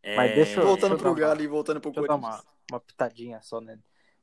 É... 0.02 0.16
Mas 0.16 0.34
deixa 0.34 0.60
eu, 0.60 0.66
voltando 0.66 0.90
deixa 0.90 1.06
eu 1.06 1.12
pro 1.12 1.20
Galo 1.20 1.42
e 1.42 1.46
voltando 1.46 1.80
pro 1.80 1.92
Corinthians. 1.92 2.18
Uma, 2.18 2.44
uma 2.70 2.80
pitadinha 2.80 3.40
só, 3.42 3.60
né? 3.60 3.78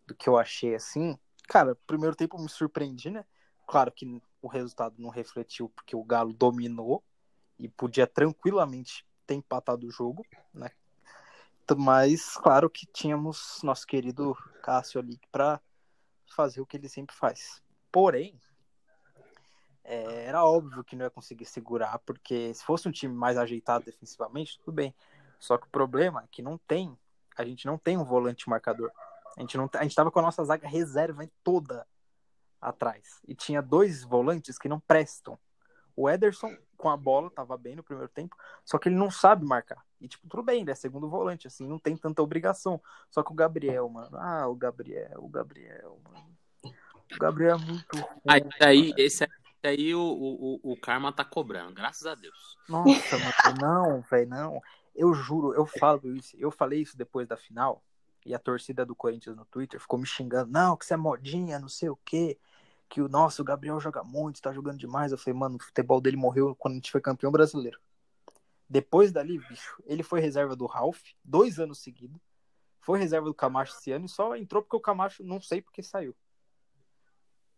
Do 0.06 0.16
que 0.16 0.28
eu 0.30 0.38
achei 0.38 0.76
assim. 0.76 1.18
Cara, 1.48 1.76
primeiro 1.88 2.16
tempo 2.16 2.38
me 2.38 2.50
surpreendi, 2.50 3.10
né? 3.10 3.26
Claro 3.66 3.92
que 3.92 4.22
o 4.42 4.48
resultado 4.48 4.96
não 4.98 5.10
refletiu 5.10 5.70
porque 5.70 5.96
o 5.96 6.04
Galo 6.04 6.34
dominou 6.34 7.04
e 7.60 7.68
podia 7.68 8.06
tranquilamente 8.06 9.06
ter 9.26 9.36
empatado 9.36 9.88
o 9.88 9.92
jogo, 9.92 10.26
né? 10.54 10.72
Mas 11.76 12.38
claro 12.38 12.70
que 12.70 12.86
tínhamos 12.86 13.60
nosso 13.62 13.86
querido 13.86 14.34
Cássio 14.64 15.02
ali 15.02 15.20
para 15.32 15.60
fazer 16.26 16.62
o 16.62 16.66
que 16.66 16.78
ele 16.78 16.88
sempre 16.88 17.16
faz. 17.16 17.62
Porém, 17.92 18.40
é, 19.84 20.26
era 20.26 20.44
óbvio 20.46 20.84
que 20.84 20.96
não 20.96 21.06
ia 21.06 21.10
conseguir 21.10 21.46
segurar, 21.46 21.98
porque 22.00 22.54
se 22.54 22.64
fosse 22.64 22.88
um 22.88 22.92
time 22.92 23.14
mais 23.14 23.38
ajeitado 23.38 23.86
defensivamente, 23.86 24.60
tudo 24.60 24.74
bem. 24.74 24.94
Só 25.40 25.58
que 25.58 25.68
o 25.68 25.70
problema 25.70 26.24
é 26.24 26.28
que 26.30 26.42
não 26.42 26.58
tem, 26.58 26.98
a 27.38 27.46
gente 27.46 27.66
não 27.66 27.78
tem 27.78 27.98
um 27.98 28.04
volante 28.04 28.50
marcador. 28.50 28.92
A 29.38 29.42
gente 29.42 29.56
não, 29.56 29.70
a 29.74 29.84
gente 29.84 29.96
tava 29.96 30.12
com 30.12 30.20
a 30.20 30.24
nossa 30.24 30.44
zaga 30.44 30.68
reserva 30.68 31.30
toda 31.44 31.88
atrás 32.60 33.22
e 33.28 33.36
tinha 33.36 33.62
dois 33.62 34.04
volantes 34.04 34.58
que 34.58 34.68
não 34.68 34.80
prestam. 34.80 35.40
O 35.96 36.10
Ederson 36.10 36.56
com 36.76 36.90
a 36.90 36.98
bola 36.98 37.32
tava 37.32 37.58
bem 37.58 37.76
no 37.76 37.84
primeiro 37.84 38.12
tempo, 38.12 38.36
só 38.64 38.78
que 38.78 38.90
ele 38.90 38.96
não 38.96 39.10
sabe 39.10 39.46
marcar. 39.46 39.84
E 40.00 40.08
tipo, 40.08 40.28
tudo 40.28 40.44
bem, 40.44 40.62
ele 40.62 40.72
é 40.72 40.76
segundo 40.76 41.10
volante, 41.10 41.48
assim, 41.48 41.68
não 41.68 41.80
tem 41.80 41.96
tanta 41.96 42.22
obrigação. 42.22 42.82
Só 43.10 43.24
que 43.24 43.32
o 43.32 43.36
Gabriel, 43.36 43.88
mano, 43.90 44.16
ah, 44.18 44.48
o 44.48 44.56
Gabriel, 44.56 45.24
o 45.24 45.30
Gabriel, 45.30 46.00
mano. 46.04 46.38
O 47.16 47.20
Gabriel 47.20 47.56
é 47.56 47.60
muito 47.60 47.98
ruim. 47.98 48.08
Aí, 48.28 48.42
aí 48.62 48.94
esse 48.98 49.28
aí 49.64 49.94
o, 49.94 50.02
o, 50.02 50.72
o 50.72 50.78
Karma 50.78 51.12
tá 51.12 51.26
cobrando, 51.26 51.74
graças 51.74 52.06
a 52.06 52.16
Deus. 52.16 52.58
Nossa, 52.68 53.18
mano, 53.18 53.60
não, 53.62 54.02
velho, 54.02 54.30
não. 54.30 54.62
Eu 54.96 55.14
juro, 55.14 55.54
eu 55.54 55.66
falo 55.66 56.16
isso. 56.16 56.36
Eu 56.38 56.50
falei 56.50 56.82
isso 56.82 56.98
depois 56.98 57.28
da 57.28 57.38
final. 57.38 57.84
E 58.26 58.34
a 58.34 58.40
torcida 58.40 58.86
do 58.86 58.96
Corinthians 58.96 59.36
no 59.36 59.46
Twitter 59.46 59.80
ficou 59.80 60.00
me 60.00 60.06
xingando. 60.06 60.52
Não, 60.52 60.76
que 60.76 60.86
você 60.86 60.96
é 60.96 60.98
modinha, 60.98 61.60
não 61.60 61.70
sei 61.70 61.90
o 61.90 61.96
quê. 62.04 62.38
Que 62.90 63.02
o 63.02 63.08
nosso 63.08 63.44
Gabriel 63.44 63.80
joga 63.80 64.04
muito, 64.04 64.42
tá 64.42 64.52
jogando 64.52 64.78
demais. 64.78 65.12
Eu 65.12 65.18
falei, 65.18 65.38
mano, 65.38 65.58
o 65.58 65.64
futebol 65.64 66.02
dele 66.02 66.18
morreu 66.18 66.56
quando 66.56 66.74
a 66.74 66.76
gente 66.76 66.92
foi 66.92 67.00
campeão 67.00 67.32
brasileiro. 67.32 67.80
Depois 68.70 69.12
dali, 69.12 69.38
bicho, 69.38 69.82
ele 69.86 70.04
foi 70.04 70.20
reserva 70.20 70.56
do 70.56 70.66
Ralph, 70.66 71.02
dois 71.24 71.60
anos 71.60 71.80
seguidos. 71.80 72.20
Foi 72.82 73.00
reserva 73.00 73.28
do 73.28 73.34
Camacho 73.34 73.74
esse 73.78 73.92
ano 73.92 74.06
e 74.06 74.10
só 74.10 74.36
entrou 74.36 74.62
porque 74.62 74.76
o 74.76 74.82
Camacho, 74.82 75.24
não 75.24 75.42
sei 75.42 75.62
porque 75.62 75.84
saiu. 75.84 76.16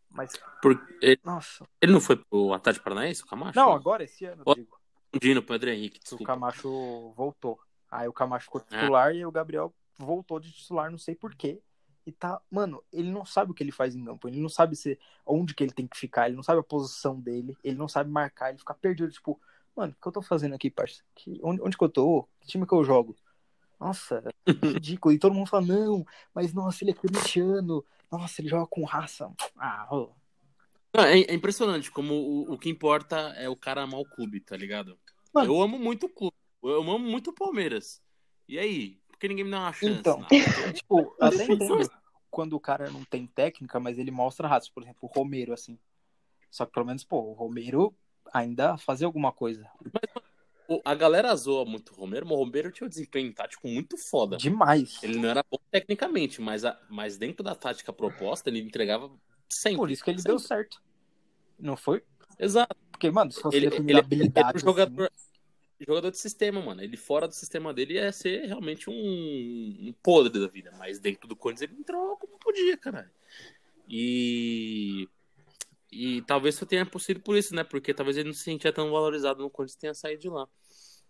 Mas. 0.09 0.33
Por... 0.61 0.81
Ele... 1.01 1.19
Nossa. 1.23 1.65
Ele 1.81 1.91
não 1.91 2.01
foi 2.01 2.15
pro 2.15 2.53
Atlético 2.53 2.83
Paranaense, 2.83 3.23
o 3.23 3.27
Camacho? 3.27 3.57
Não, 3.57 3.71
agora 3.71 4.03
esse 4.03 4.25
ano, 4.25 4.43
o... 4.45 4.55
digo. 4.55 4.79
Dino, 5.19 5.41
Pedro 5.41 5.69
Henrique. 5.69 5.99
Desculpa. 5.99 6.23
O 6.23 6.27
Camacho 6.27 7.13
voltou. 7.15 7.59
Aí 7.89 8.07
o 8.07 8.13
Camacho 8.13 8.45
ficou 8.45 8.61
é. 8.69 8.77
titular 8.79 9.11
é. 9.11 9.15
e 9.15 9.25
o 9.25 9.31
Gabriel 9.31 9.73
voltou 9.97 10.39
de 10.39 10.51
titular, 10.51 10.91
não 10.91 10.97
sei 10.97 11.15
porquê. 11.15 11.61
E 12.05 12.11
tá, 12.11 12.41
mano, 12.49 12.83
ele 12.91 13.11
não 13.11 13.25
sabe 13.25 13.51
o 13.51 13.53
que 13.53 13.61
ele 13.61 13.71
faz 13.71 13.95
em 13.95 14.03
campo, 14.03 14.27
ele 14.27 14.39
não 14.39 14.49
sabe 14.49 14.75
se, 14.75 14.97
onde 15.25 15.53
que 15.53 15.63
ele 15.63 15.73
tem 15.73 15.85
que 15.85 15.97
ficar, 15.97 16.27
ele 16.27 16.35
não 16.35 16.41
sabe 16.41 16.59
a 16.59 16.63
posição 16.63 17.19
dele, 17.19 17.55
ele 17.63 17.77
não 17.77 17.87
sabe 17.87 18.09
marcar, 18.09 18.49
ele 18.49 18.57
fica 18.57 18.73
perdido, 18.73 19.11
tipo, 19.11 19.39
mano, 19.75 19.93
o 19.95 20.01
que 20.01 20.07
eu 20.07 20.11
tô 20.11 20.21
fazendo 20.21 20.55
aqui, 20.55 20.71
parça? 20.71 21.03
Que, 21.13 21.39
onde, 21.43 21.61
onde 21.61 21.77
que 21.77 21.83
eu 21.83 21.89
tô? 21.89 22.27
Que 22.39 22.47
time 22.47 22.65
que 22.65 22.73
eu 22.73 22.83
jogo? 22.83 23.15
Nossa, 23.79 24.23
ridículo. 24.63 25.13
E 25.13 25.19
todo 25.19 25.33
mundo 25.33 25.47
fala, 25.47 25.65
não, 25.65 26.05
mas 26.33 26.53
nossa, 26.53 26.83
ele 26.83 26.91
é 26.91 26.93
corintiano, 26.93 27.83
nossa, 28.11 28.41
ele 28.41 28.49
joga 28.49 28.67
com 28.67 28.83
raça. 28.83 29.31
Ah, 29.57 29.87
oh. 29.91 30.09
Não, 30.93 31.03
é, 31.03 31.21
é, 31.21 31.33
impressionante 31.33 31.91
como 31.91 32.13
o, 32.13 32.53
o 32.53 32.57
que 32.57 32.69
importa 32.69 33.15
é 33.37 33.47
o 33.47 33.55
cara 33.55 33.83
amar 33.83 33.99
o 33.99 34.05
clube, 34.05 34.39
tá 34.39 34.57
ligado? 34.57 34.97
Mano, 35.33 35.53
eu 35.53 35.61
amo 35.61 35.77
muito 35.77 36.07
o 36.07 36.09
clube, 36.09 36.35
eu 36.63 36.81
amo 36.81 36.99
muito 36.99 37.29
o 37.29 37.33
Palmeiras. 37.35 38.01
E 38.47 38.57
aí? 38.57 38.99
Por 39.07 39.19
que 39.19 39.27
ninguém 39.27 39.45
me 39.45 39.51
dá 39.51 39.59
uma 39.59 39.73
chance? 39.73 39.99
Então, 39.99 40.25
tipo, 40.73 41.15
até 41.19 41.43
entendo 41.43 41.89
quando 42.31 42.53
o 42.53 42.59
cara 42.59 42.89
não 42.89 43.03
tem 43.03 43.27
técnica, 43.27 43.79
mas 43.79 43.99
ele 43.99 44.11
mostra 44.11 44.47
raça. 44.47 44.69
Por 44.73 44.83
exemplo, 44.83 44.99
o 45.01 45.07
Romero, 45.07 45.53
assim. 45.53 45.77
Só 46.49 46.65
que 46.65 46.71
pelo 46.71 46.85
menos, 46.85 47.03
pô, 47.03 47.19
o 47.19 47.33
Romero 47.33 47.93
ainda 48.33 48.77
fazia 48.77 49.05
alguma 49.05 49.31
coisa. 49.31 49.69
Mas, 49.93 50.23
a 50.85 50.95
galera 50.95 51.35
zoa 51.35 51.65
muito 51.65 51.91
o 51.91 51.95
Romero, 51.95 52.25
mas 52.25 52.37
o 52.37 52.39
Romero 52.39 52.71
tinha 52.71 52.85
um 52.85 52.89
desempenho 52.89 53.33
tático 53.33 53.67
muito 53.67 53.97
foda. 53.97 54.37
Demais. 54.37 55.01
Ele 55.01 55.17
não 55.17 55.29
era 55.29 55.43
bom 55.49 55.59
tecnicamente, 55.71 56.41
mas, 56.41 56.63
a, 56.63 56.79
mas 56.89 57.17
dentro 57.17 57.43
da 57.43 57.55
tática 57.55 57.91
proposta, 57.91 58.49
ele 58.49 58.59
entregava 58.59 59.11
sempre. 59.47 59.77
Por 59.77 59.91
isso 59.91 60.03
que 60.03 60.11
ele 60.11 60.19
sempre. 60.19 60.31
deu 60.31 60.39
certo. 60.39 60.81
Não 61.57 61.75
foi? 61.75 62.03
Exato. 62.37 62.75
Porque, 62.91 63.09
mano, 63.09 63.31
se 63.31 63.41
fosse 63.41 63.57
ele, 63.57 63.67
ele, 63.67 63.99
habilidade. 63.99 64.57
Ele, 64.57 64.65
jogador, 64.65 65.11
assim... 65.13 65.85
jogador 65.87 66.11
de 66.11 66.17
sistema, 66.17 66.61
mano. 66.61 66.81
Ele 66.81 66.95
fora 66.97 67.27
do 67.27 67.33
sistema 67.33 67.73
dele 67.73 67.95
ia 67.95 68.11
ser 68.11 68.45
realmente 68.45 68.89
um, 68.89 68.93
um 68.93 69.93
podre 70.03 70.39
da 70.39 70.47
vida. 70.47 70.71
Mas 70.77 70.99
dentro 70.99 71.27
do 71.27 71.35
Corinthians 71.35 71.69
ele 71.69 71.79
entrou 71.79 72.15
como 72.17 72.37
podia, 72.37 72.77
cara. 72.77 73.11
E. 73.87 75.07
E 75.91 76.21
talvez 76.23 76.55
só 76.55 76.65
tenha 76.65 76.85
possível 76.85 77.21
por 77.21 77.35
isso, 77.35 77.55
né? 77.55 77.63
Porque 77.63 77.93
talvez 77.93 78.17
ele 78.17 78.29
não 78.29 78.33
se 78.33 78.43
sentia 78.43 78.71
tão 78.71 78.91
valorizado 78.91 79.41
no 79.41 79.49
Corinthians 79.49 79.75
tenha 79.79 79.93
saído 79.93 80.21
de 80.21 80.29
lá. 80.29 80.47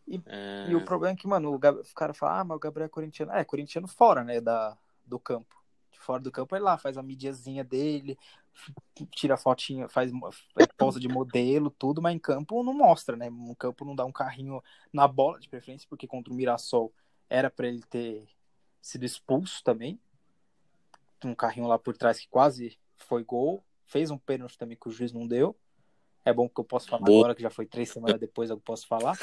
E, 0.07 0.21
é... 0.25 0.67
e 0.69 0.75
o 0.75 0.83
problema 0.83 1.13
é 1.13 1.17
que, 1.17 1.27
mano, 1.27 1.53
o, 1.53 1.59
Gab... 1.59 1.79
o 1.79 1.93
cara 1.93 2.13
fala, 2.13 2.39
ah, 2.39 2.43
mas 2.43 2.57
o 2.57 2.59
Gabriel 2.59 2.85
é 2.85 2.89
corintiano. 2.89 3.31
É, 3.31 3.43
corintiano 3.43 3.87
fora, 3.87 4.23
né, 4.23 4.39
da, 4.39 4.77
do 5.05 5.19
campo. 5.19 5.55
De 5.91 5.99
fora 5.99 6.21
do 6.21 6.31
campo, 6.31 6.55
ele 6.55 6.63
lá 6.63 6.77
faz 6.77 6.97
a 6.97 7.03
mídiazinha 7.03 7.63
dele, 7.63 8.17
tira 9.11 9.37
fotinha, 9.37 9.87
faz 9.87 10.11
posa 10.77 10.99
de 10.99 11.07
modelo, 11.07 11.69
tudo, 11.69 12.01
mas 12.01 12.15
em 12.15 12.19
campo 12.19 12.63
não 12.63 12.73
mostra, 12.73 13.15
né? 13.15 13.29
No 13.29 13.55
campo 13.55 13.85
não 13.85 13.95
dá 13.95 14.05
um 14.05 14.11
carrinho 14.11 14.63
na 14.93 15.07
bola, 15.07 15.39
de 15.39 15.49
preferência, 15.49 15.87
porque 15.89 16.07
contra 16.07 16.31
o 16.31 16.35
Mirassol 16.35 16.91
era 17.29 17.49
para 17.49 17.67
ele 17.67 17.83
ter 17.83 18.27
sido 18.81 19.05
expulso 19.05 19.63
também. 19.63 19.99
Um 21.23 21.35
carrinho 21.35 21.67
lá 21.67 21.77
por 21.77 21.95
trás 21.97 22.19
que 22.19 22.27
quase 22.29 22.77
foi 22.95 23.23
gol. 23.23 23.63
Fez 23.89 24.11
um 24.11 24.19
pênalti 24.19 24.55
também 24.55 24.77
que 24.77 24.87
o 24.87 24.91
juiz 24.91 25.11
não 25.11 25.27
deu. 25.27 25.57
É 26.23 26.31
bom 26.31 26.47
que 26.47 26.59
eu 26.59 26.63
posso 26.63 26.87
falar 26.87 27.03
Boa. 27.03 27.19
agora, 27.19 27.35
que 27.35 27.41
já 27.41 27.49
foi 27.49 27.65
três 27.65 27.89
semanas 27.89 28.19
depois, 28.19 28.51
eu 28.51 28.59
posso 28.59 28.87
falar. 28.87 29.17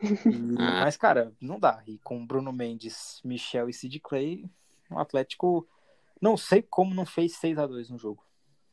E, 0.00 0.08
ah. 0.58 0.80
mas, 0.84 0.96
cara, 0.96 1.34
não 1.38 1.60
dá. 1.60 1.82
E 1.86 1.98
com 1.98 2.26
Bruno 2.26 2.54
Mendes, 2.54 3.20
Michel 3.22 3.68
e 3.68 3.74
Sid 3.74 4.00
Clay, 4.00 4.50
o 4.90 4.98
Atlético 4.98 5.68
não 6.22 6.38
sei 6.38 6.62
como 6.62 6.94
não 6.94 7.04
fez 7.04 7.36
6 7.36 7.58
a 7.58 7.66
2 7.66 7.90
no 7.90 7.98
jogo. 7.98 8.24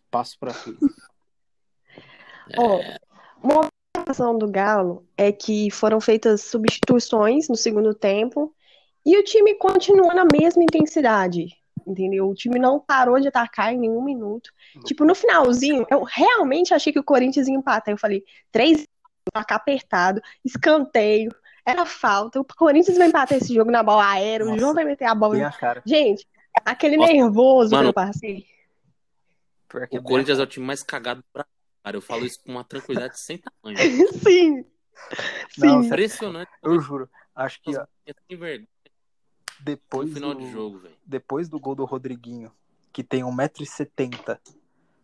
Passo 0.10 0.40
para 0.40 0.54
tu. 0.54 0.78
Oh, 2.58 2.80
uma 3.46 3.70
observação 3.94 4.38
do 4.38 4.50
Galo 4.50 5.06
é 5.18 5.34
que 5.34 5.70
foram 5.70 6.00
feitas 6.00 6.44
substituições 6.44 7.50
no 7.50 7.58
segundo 7.58 7.94
tempo 7.94 8.56
e 9.06 9.18
o 9.18 9.24
time 9.24 9.56
continua 9.56 10.14
na 10.14 10.26
mesma 10.32 10.64
intensidade. 10.64 11.57
Entendeu? 11.88 12.28
O 12.28 12.36
time 12.36 12.60
não 12.60 12.82
parou 12.82 13.18
de 13.18 13.30
atacar 13.30 13.74
em 13.74 13.80
nenhum 13.80 14.04
minuto. 14.04 14.52
Tipo, 14.84 15.06
no 15.06 15.16
finalzinho, 15.16 15.86
eu 15.90 16.04
realmente 16.04 16.74
achei 16.74 16.92
que 16.92 17.00
o 17.00 17.04
Corinthians 17.04 17.48
ia 17.48 17.56
empatar. 17.56 17.94
Eu 17.94 17.98
falei, 17.98 18.26
três 18.52 18.86
atacar 19.34 19.58
apertado, 19.58 20.22
escanteio, 20.44 21.34
era 21.66 21.86
falta. 21.86 22.40
O 22.42 22.46
Corinthians 22.46 22.98
vai 22.98 23.08
empatar 23.08 23.38
esse 23.38 23.54
jogo 23.54 23.72
na 23.72 23.84
bola 23.84 24.10
aérea, 24.10 24.46
Nossa, 24.46 24.58
o 24.58 24.60
João 24.60 24.74
vai 24.74 24.84
meter 24.84 25.06
a 25.06 25.16
bola. 25.16 25.36
A 25.48 25.82
Gente, 25.86 26.28
aquele 26.66 26.98
Nossa, 26.98 27.14
nervoso 27.14 27.72
mano, 27.72 27.84
que 27.84 27.90
eu 27.90 27.94
passei. 27.94 28.46
O 29.92 30.02
Corinthians 30.02 30.40
é 30.40 30.44
o 30.44 30.48
time 30.48 30.66
mais 30.66 30.84
cagado 30.84 31.24
pra 31.32 31.46
cara. 31.84 31.98
Eu 31.98 32.02
falo 32.02 32.26
isso 32.26 32.42
com 32.44 32.52
uma 32.52 32.64
tranquilidade 32.64 33.20
sem 33.20 33.38
tamanho. 33.38 33.78
Sim. 34.24 34.66
Não, 35.58 35.82
Sim. 35.82 35.88
Impressionante. 35.88 36.52
Eu 36.62 36.80
juro. 36.80 37.10
Acho 37.36 37.62
que. 37.62 37.78
Ó, 37.78 37.86
depois 39.60 40.14
final 40.14 40.34
do, 40.34 40.42
de 40.42 40.52
jogo, 40.52 40.80
véio. 40.80 40.96
Depois 41.06 41.50
do 41.50 41.60
gol 41.60 41.76
do 41.76 41.86
Rodriguinho, 41.86 42.52
que 42.92 43.04
tem 43.04 43.24
1,70m 43.24 44.40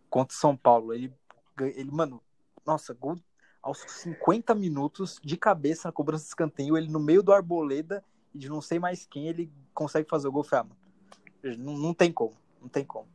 contra 0.09 0.35
o 0.35 0.37
São 0.37 0.55
Paulo, 0.55 0.93
ele, 0.93 1.13
ele, 1.59 1.91
mano, 1.91 2.21
nossa, 2.65 2.93
gol 2.93 3.17
aos 3.61 3.79
50 3.79 4.53
minutos, 4.53 5.19
de 5.23 5.37
cabeça 5.37 5.87
na 5.87 5.91
cobrança 5.91 6.23
de 6.23 6.29
escanteio, 6.29 6.77
ele 6.77 6.89
no 6.89 6.99
meio 6.99 7.23
do 7.23 7.31
Arboleda 7.31 8.03
e 8.33 8.37
de 8.37 8.49
não 8.49 8.61
sei 8.61 8.77
mais 8.77 9.05
quem, 9.05 9.27
ele 9.27 9.49
consegue 9.73 10.09
fazer 10.09 10.27
o 10.27 10.31
gol. 10.31 10.43
Falei, 10.43 10.69
ah, 10.69 11.55
não, 11.57 11.77
não 11.77 11.93
tem 11.93 12.11
como, 12.11 12.35
não 12.61 12.67
tem 12.67 12.83
como. 12.83 13.07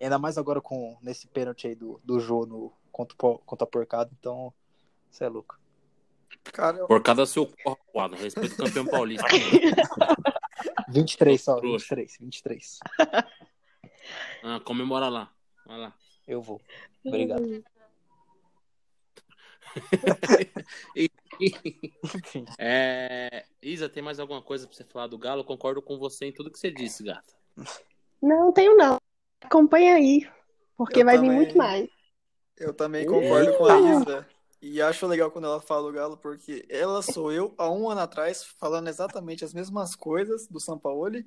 Ainda 0.00 0.18
mais 0.18 0.38
agora 0.38 0.60
com 0.60 0.96
nesse 1.02 1.26
pênalti 1.26 1.66
aí 1.66 1.74
do, 1.74 2.00
do 2.04 2.20
Jô 2.20 2.46
no, 2.46 2.72
contra, 2.92 3.16
contra 3.16 3.64
a 3.64 3.66
Porcada, 3.66 4.10
então 4.18 4.52
você 5.10 5.24
é 5.24 5.28
louco. 5.28 5.58
Cara, 6.52 6.78
eu... 6.78 6.86
Porcada 6.86 7.22
é 7.22 7.26
seu 7.26 7.46
corpo, 7.64 8.14
respeito 8.14 8.54
o 8.54 8.64
campeão 8.64 8.86
paulista. 8.86 9.26
23 10.88 11.42
só, 11.42 11.60
23, 11.60 12.16
23. 12.20 12.80
Ah, 14.40 14.60
comemora 14.60 15.08
lá. 15.08 15.32
Vai 15.66 15.78
lá. 15.78 15.92
Eu 16.28 16.40
vou. 16.40 16.60
Obrigado. 17.04 17.64
é... 22.58 23.44
Isa, 23.60 23.88
tem 23.88 24.02
mais 24.02 24.20
alguma 24.20 24.40
coisa 24.40 24.66
pra 24.66 24.76
você 24.76 24.84
falar 24.84 25.08
do 25.08 25.18
Galo? 25.18 25.40
Eu 25.40 25.44
concordo 25.44 25.82
com 25.82 25.98
você 25.98 26.26
em 26.26 26.32
tudo 26.32 26.50
que 26.50 26.58
você 26.58 26.70
disse, 26.70 27.02
gata. 27.02 27.34
Não, 28.22 28.52
tenho 28.52 28.76
não. 28.76 28.98
Acompanha 29.40 29.96
aí, 29.96 30.28
porque 30.76 31.00
eu 31.00 31.04
vai 31.04 31.16
também... 31.16 31.30
vir 31.30 31.36
muito 31.36 31.58
mais. 31.58 31.88
Eu 32.56 32.72
também 32.72 33.06
concordo 33.06 33.58
com 33.58 33.66
a 33.66 33.80
Isa. 33.80 34.28
E 34.60 34.80
acho 34.80 35.06
legal 35.06 35.30
quando 35.30 35.46
ela 35.46 35.60
fala 35.60 35.88
o 35.88 35.92
Galo, 35.92 36.16
porque 36.16 36.64
ela 36.68 37.02
sou 37.02 37.30
eu 37.30 37.54
há 37.58 37.70
um 37.70 37.90
ano 37.90 38.00
atrás 38.00 38.44
falando 38.58 38.88
exatamente 38.88 39.44
as 39.44 39.52
mesmas 39.52 39.94
coisas 39.94 40.46
do 40.48 40.58
São 40.58 40.78
Paulo 40.78 41.22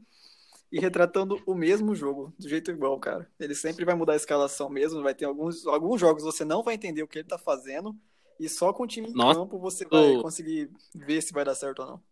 e 0.72 0.80
retratando 0.80 1.42
o 1.46 1.56
mesmo 1.56 1.96
jogo, 1.96 2.34
do 2.38 2.48
jeito 2.48 2.72
igual, 2.72 3.00
cara. 3.00 3.30
Ele 3.40 3.56
sempre 3.56 3.86
vai 3.86 3.96
mudar 3.96 4.14
a 4.14 4.18
escalação 4.18 4.70
mesmo, 4.70 5.02
vai 5.02 5.16
ter 5.16 5.26
alguns, 5.26 5.66
alguns 5.66 6.00
jogos 6.00 6.24
você 6.24 6.46
não 6.46 6.64
vai 6.64 6.76
entender 6.76 7.04
o 7.04 7.08
que 7.08 7.20
ele 7.20 7.28
tá 7.28 7.38
fazendo, 7.38 7.96
e 8.40 8.48
só 8.48 8.72
com 8.72 8.84
o 8.84 8.88
time 8.88 9.10
em 9.10 9.14
Nossa, 9.14 9.40
campo 9.40 9.60
você 9.60 9.86
vai 9.86 10.22
conseguir 10.22 10.72
ver 10.96 11.22
se 11.22 11.34
vai 11.34 11.44
dar 11.44 11.56
certo 11.56 11.80
ou 11.80 11.88
não. 11.88 12.04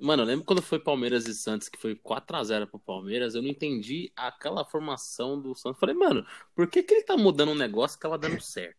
Mano, 0.00 0.22
eu 0.22 0.26
lembro 0.26 0.44
quando 0.44 0.62
foi 0.62 0.78
Palmeiras 0.78 1.26
e 1.26 1.34
Santos, 1.34 1.68
que 1.68 1.76
foi 1.76 1.96
4x0 1.96 2.68
pro 2.68 2.78
Palmeiras, 2.78 3.34
eu 3.34 3.42
não 3.42 3.48
entendi 3.48 4.12
aquela 4.14 4.64
formação 4.64 5.40
do 5.40 5.56
Santos. 5.56 5.80
Falei, 5.80 5.94
mano, 5.94 6.24
por 6.54 6.68
que, 6.68 6.84
que 6.84 6.94
ele 6.94 7.02
tá 7.02 7.16
mudando 7.16 7.50
um 7.50 7.56
negócio 7.56 7.98
que 7.98 8.02
tava 8.02 8.16
dando 8.16 8.40
certo? 8.40 8.77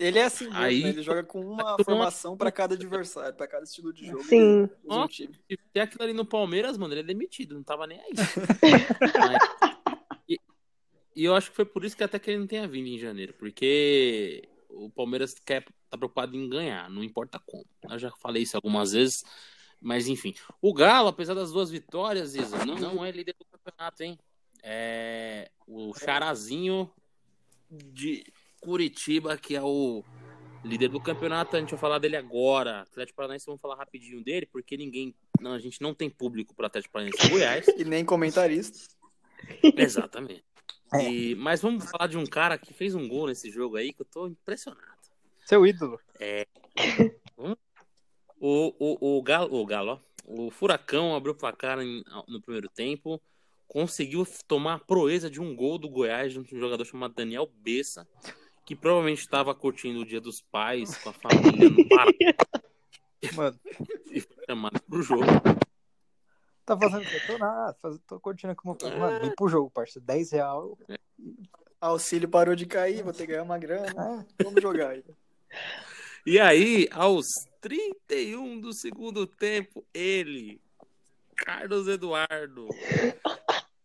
Ele 0.00 0.18
é 0.18 0.24
assim 0.24 0.44
mesmo, 0.44 0.58
Aí, 0.58 0.82
né? 0.82 0.88
ele 0.88 1.02
joga 1.02 1.22
com 1.22 1.40
uma 1.40 1.76
formação 1.84 2.34
para 2.34 2.50
cada 2.50 2.74
adversário, 2.74 3.36
para 3.36 3.46
cada 3.46 3.64
estilo 3.64 3.92
de 3.92 4.06
jogo. 4.06 4.24
Sim. 4.24 4.66
Um 4.82 5.06
se 5.06 5.28
tem 5.74 5.82
aquilo 5.82 6.02
ali 6.02 6.14
no 6.14 6.24
Palmeiras, 6.24 6.78
mano, 6.78 6.94
ele 6.94 7.00
é 7.00 7.04
demitido, 7.04 7.54
não 7.54 7.62
tava 7.62 7.86
nem 7.86 8.00
aí. 8.00 8.12
Mas, 9.20 9.76
e, 10.26 10.40
e, 11.14 11.24
eu 11.24 11.34
acho 11.34 11.50
que 11.50 11.56
foi 11.56 11.66
por 11.66 11.84
isso 11.84 11.94
que 11.94 12.02
até 12.02 12.18
que 12.18 12.30
ele 12.30 12.38
não 12.38 12.46
tenha 12.46 12.66
vindo 12.66 12.86
em 12.86 12.98
janeiro, 12.98 13.34
porque 13.34 14.48
o 14.70 14.88
Palmeiras 14.88 15.34
quer 15.34 15.66
tá 15.90 15.98
preocupado 15.98 16.34
em 16.34 16.48
ganhar, 16.48 16.88
não 16.88 17.04
importa 17.04 17.38
como. 17.44 17.66
Eu 17.90 17.98
já 17.98 18.10
falei 18.10 18.44
isso 18.44 18.56
algumas 18.56 18.92
vezes, 18.92 19.22
mas 19.78 20.08
enfim. 20.08 20.34
O 20.62 20.72
Galo, 20.72 21.08
apesar 21.08 21.34
das 21.34 21.52
duas 21.52 21.70
vitórias, 21.70 22.34
Isa, 22.34 22.64
não, 22.64 22.76
não 22.76 23.04
é 23.04 23.10
líder 23.10 23.34
do 23.38 23.44
campeonato, 23.44 24.02
hein? 24.02 24.18
É 24.62 25.50
o 25.66 25.92
Charazinho 25.94 26.90
de 27.70 28.24
Curitiba, 28.60 29.36
que 29.36 29.56
é 29.56 29.62
o 29.62 30.04
líder 30.64 30.88
do 30.88 31.00
campeonato. 31.00 31.56
A 31.56 31.60
gente 31.60 31.70
vai 31.70 31.78
falar 31.78 31.98
dele 31.98 32.16
agora. 32.16 32.82
Atlético 32.82 33.16
Paranaense, 33.16 33.46
vamos 33.46 33.60
falar 33.60 33.76
rapidinho 33.76 34.22
dele, 34.22 34.46
porque 34.46 34.76
ninguém. 34.76 35.14
Não, 35.40 35.52
a 35.52 35.58
gente 35.58 35.80
não 35.80 35.94
tem 35.94 36.10
público 36.10 36.54
para 36.54 36.66
Atlético 36.66 36.92
Paranaense 36.92 37.26
e 37.26 37.28
Goiás. 37.30 37.68
e 37.68 37.84
nem 37.84 38.04
comentarista. 38.04 38.78
Exatamente. 39.76 40.44
É. 40.92 41.10
E, 41.10 41.34
mas 41.36 41.62
vamos 41.62 41.88
falar 41.88 42.08
de 42.08 42.18
um 42.18 42.26
cara 42.26 42.58
que 42.58 42.74
fez 42.74 42.94
um 42.94 43.08
gol 43.08 43.28
nesse 43.28 43.50
jogo 43.50 43.76
aí 43.76 43.92
que 43.92 44.02
eu 44.02 44.06
tô 44.06 44.26
impressionado. 44.26 45.00
Seu 45.46 45.66
ídolo. 45.66 45.98
É. 46.18 46.46
o, 48.38 48.74
o, 48.78 49.18
o 49.18 49.22
Galo, 49.22 49.54
o 49.54 49.64
Galo, 49.64 49.92
ó, 49.92 50.44
o 50.46 50.50
Furacão 50.50 51.14
abriu 51.14 51.32
o 51.32 51.36
placar 51.36 51.78
no 52.28 52.40
primeiro 52.40 52.68
tempo 52.68 53.20
conseguiu 53.70 54.26
tomar 54.48 54.74
a 54.74 54.78
proeza 54.80 55.30
de 55.30 55.40
um 55.40 55.54
gol 55.54 55.78
do 55.78 55.88
Goiás 55.88 56.32
de 56.32 56.40
um 56.40 56.44
jogador 56.44 56.84
chamado 56.84 57.14
Daniel 57.14 57.48
Bessa, 57.62 58.06
que 58.70 58.76
provavelmente 58.76 59.18
estava 59.18 59.52
curtindo 59.52 59.98
o 59.98 60.06
Dia 60.06 60.20
dos 60.20 60.40
Pais 60.40 60.96
com 60.98 61.08
a 61.08 61.12
família 61.12 61.68
no 61.68 61.88
Pará. 61.88 62.12
Mano. 63.34 63.58
E 64.12 64.20
foi 64.20 64.44
chamado 64.46 64.80
pro 64.82 65.02
jogo. 65.02 65.24
Tá 66.64 66.78
fazendo 66.78 67.02
o 67.02 67.04
que? 67.04 67.26
Tô 67.26 67.36
nada, 67.36 67.76
tô 68.06 68.20
curtindo 68.20 68.54
como. 68.54 68.78
Mano, 68.96 69.18
vem 69.22 69.34
pro 69.34 69.48
jogo, 69.48 69.72
parceiro. 69.72 70.06
10 70.06 70.30
real. 70.30 70.78
É. 70.88 70.94
Auxílio 71.80 72.28
parou 72.28 72.54
de 72.54 72.64
cair, 72.64 73.02
vou 73.02 73.12
ter 73.12 73.26
que 73.26 73.32
ganhar 73.32 73.42
uma 73.42 73.58
grana. 73.58 73.88
É. 74.38 74.44
Vamos 74.44 74.62
jogar 74.62 74.90
aí. 74.90 75.04
E 76.24 76.38
aí, 76.38 76.88
aos 76.92 77.26
31 77.60 78.60
do 78.60 78.72
segundo 78.72 79.26
tempo, 79.26 79.84
ele, 79.92 80.60
Carlos 81.34 81.88
Eduardo, 81.88 82.68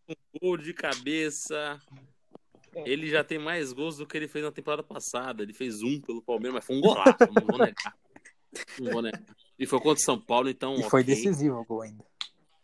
um 0.07 0.39
gol 0.39 0.57
de 0.57 0.75
cabeça. 0.75 1.81
É. 2.75 2.89
Ele 2.89 3.09
já 3.09 3.23
tem 3.23 3.39
mais 3.39 3.71
gols 3.71 3.97
do 3.97 4.05
que 4.05 4.17
ele 4.17 4.27
fez 4.27 4.43
na 4.43 4.51
temporada 4.51 4.83
passada. 4.83 5.41
Ele 5.41 5.53
fez 5.53 5.81
um 5.81 5.99
pelo 6.01 6.21
Palmeiras, 6.21 6.55
mas 6.55 6.65
foi 6.65 6.75
um 6.75 6.81
golaço, 6.81 7.17
não 7.33 7.47
vou 7.47 7.57
negar. 7.57 7.97
Não 8.79 8.91
vou 8.91 9.01
negar. 9.01 9.23
E 9.57 9.65
foi 9.65 9.79
contra 9.79 10.01
o 10.01 10.05
São 10.05 10.19
Paulo, 10.19 10.49
então. 10.49 10.75
E 10.75 10.83
foi 10.83 11.01
okay. 11.01 11.15
decisivo 11.15 11.57
o 11.57 11.65
gol 11.65 11.81
ainda. 11.81 12.03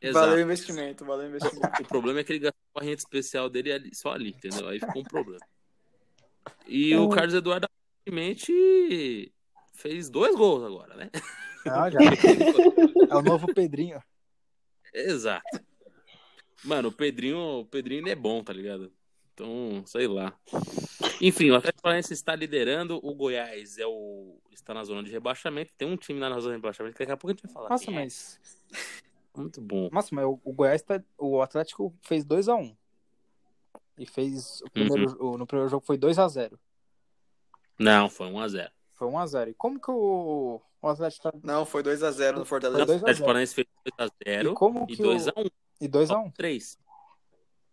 Exato. 0.01 0.25
Valeu 0.25 0.39
o 0.39 0.45
investimento, 0.45 1.05
valeu 1.05 1.27
o 1.27 1.29
investimento. 1.29 1.81
O 1.81 1.87
problema 1.87 2.19
é 2.19 2.23
que 2.23 2.33
ele 2.33 2.39
gastou 2.39 2.59
a 2.75 2.81
renda 2.81 2.95
especial 2.95 3.49
dele 3.49 3.71
ali, 3.71 3.95
só 3.95 4.11
ali, 4.11 4.29
entendeu? 4.29 4.67
Aí 4.67 4.79
ficou 4.79 5.01
um 5.01 5.05
problema. 5.05 5.45
E 6.67 6.95
o 6.95 7.07
Carlos 7.09 7.35
Eduardo 7.35 7.67
aparentemente 7.67 9.31
fez 9.73 10.09
dois 10.09 10.35
gols 10.35 10.63
agora, 10.63 10.95
né? 10.95 11.09
Ah, 11.65 11.89
já. 11.89 11.99
É 13.11 13.15
o 13.15 13.21
novo 13.21 13.53
Pedrinho. 13.53 14.01
Exato. 14.93 15.59
Mano, 16.63 16.87
o 16.87 16.91
Pedrinho, 16.91 17.59
o 17.59 17.65
Pedrinho 17.65 18.07
é 18.07 18.15
bom, 18.15 18.41
tá 18.41 18.53
ligado? 18.53 18.91
Então, 19.41 19.83
sei 19.85 20.07
lá. 20.07 20.33
Enfim, 21.19 21.49
o 21.49 21.55
Atlético 21.55 21.81
Paranaense 21.81 22.13
está 22.13 22.35
liderando, 22.35 22.99
o 23.03 23.13
Goiás 23.15 23.77
é 23.77 23.85
o 23.85 24.37
está 24.51 24.73
na 24.73 24.83
zona 24.83 25.01
de 25.01 25.11
rebaixamento. 25.11 25.71
Tem 25.75 25.87
um 25.87 25.97
time 25.97 26.19
na 26.19 26.29
zona 26.39 26.55
de 26.55 26.61
rebaixamento 26.61 26.95
que 26.95 26.99
daqui 26.99 27.11
a 27.11 27.17
pouco 27.17 27.31
a 27.31 27.33
gente 27.33 27.43
vai 27.43 27.53
falar. 27.53 27.69
Nossa, 27.69 27.89
é. 27.89 27.93
mas 27.93 28.39
muito 29.35 29.59
bom. 29.59 29.89
Nossa, 29.91 30.13
mas 30.13 30.25
o 30.25 30.53
Goiás 30.53 30.83
tá, 30.83 31.01
o 31.17 31.41
Atlético 31.41 31.93
fez 32.01 32.23
2 32.23 32.47
x 32.47 32.55
1. 32.55 32.61
Um. 32.61 32.75
E 33.97 34.05
fez 34.05 34.61
o 34.61 34.69
primeiro, 34.69 35.23
uhum. 35.23 35.37
no 35.37 35.47
primeiro 35.47 35.69
jogo 35.69 35.85
foi 35.85 35.97
2 35.97 36.17
x 36.17 36.33
0. 36.33 36.59
Não, 37.79 38.09
foi 38.09 38.27
1 38.27 38.43
x 38.43 38.51
0. 38.51 38.71
Foi 38.93 39.07
1 39.07 39.21
x 39.21 39.31
0. 39.31 39.49
E 39.49 39.53
como 39.55 39.79
que 39.79 39.89
o, 39.89 40.61
o 40.81 40.87
Atlético 40.87 41.31
tá... 41.31 41.37
Não, 41.43 41.65
foi 41.65 41.81
2 41.81 42.03
x 42.03 42.15
0 42.15 42.39
no 42.39 42.45
Fortaleza. 42.45 42.91
O 42.91 42.95
Atlético 42.97 43.25
Paranaense 43.25 43.55
fez 43.55 43.67
2 43.97 44.09
x 44.09 44.17
0 44.27 44.51
e, 44.51 44.53
como 44.53 44.85
que 44.85 44.93
e 44.93 44.97
2 44.97 45.27
x 45.27 45.33
1. 45.35 45.61
E 45.81 45.89
2x1? 45.89 46.25
Um. 46.25 46.29
3. 46.29 46.77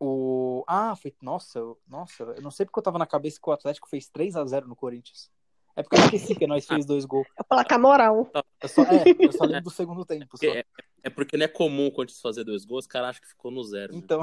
O... 0.01 0.65
Ah, 0.67 0.95
foi. 0.95 1.15
Nossa, 1.21 1.59
eu... 1.59 1.81
Nossa, 1.87 2.23
eu 2.23 2.43
não 2.43 2.51
sei 2.51 2.67
porque 2.67 2.79
eu 2.79 2.83
tava 2.83 2.99
na 2.99 3.07
cabeça 3.07 3.41
que 3.43 3.49
o 3.49 3.53
Atlético 3.53 3.89
fez 3.89 4.11
3x0 4.11 4.65
no 4.65 4.77
Corinthians. 4.77 5.31
É 5.79 5.83
porque 5.83 5.97
eu 5.97 6.05
esqueci 6.07 6.35
que 6.35 6.47
nós 6.47 6.67
fez 6.67 6.85
dois 6.85 7.05
gols. 7.05 7.27
É 7.39 7.43
placar 7.45 7.81
moral. 7.81 8.29
Eu 8.61 8.69
só, 8.69 8.83
é, 8.83 9.05
eu 9.21 9.33
só 9.33 9.45
lembro 9.45 9.65
do 9.65 9.71
segundo 9.71 10.05
tempo. 10.05 10.37
Só. 10.37 10.45
É, 10.45 10.65
é, 11.05 11.09
porque 11.09 11.37
não 11.37 11.45
é 11.45 11.49
comum 11.49 11.87
o 11.87 11.93
Corinthians 11.93 12.21
fazer 12.21 12.43
dois 12.43 12.65
gols, 12.65 12.85
o 12.85 12.89
cara 12.89 13.09
acha 13.09 13.21
que 13.21 13.29
ficou 13.29 13.53
no 13.53 13.63
zero. 13.63 13.93
Né? 13.93 13.99
Então. 13.99 14.23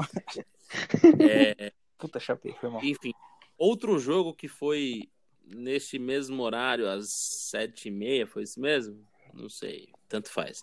É... 1.18 1.72
Puta, 1.96 2.20
chapei, 2.20 2.52
foi 2.60 2.68
mal. 2.68 2.84
Enfim, 2.84 3.12
outro 3.56 3.98
jogo 3.98 4.34
que 4.34 4.48
foi 4.48 5.08
neste 5.46 5.98
mesmo 5.98 6.42
horário, 6.42 6.90
às 6.90 7.08
sete 7.08 7.88
e 7.88 7.90
meia, 7.90 8.26
foi 8.26 8.42
isso 8.42 8.60
mesmo? 8.60 9.02
Não 9.32 9.48
sei, 9.48 9.88
tanto 10.08 10.30
faz. 10.30 10.60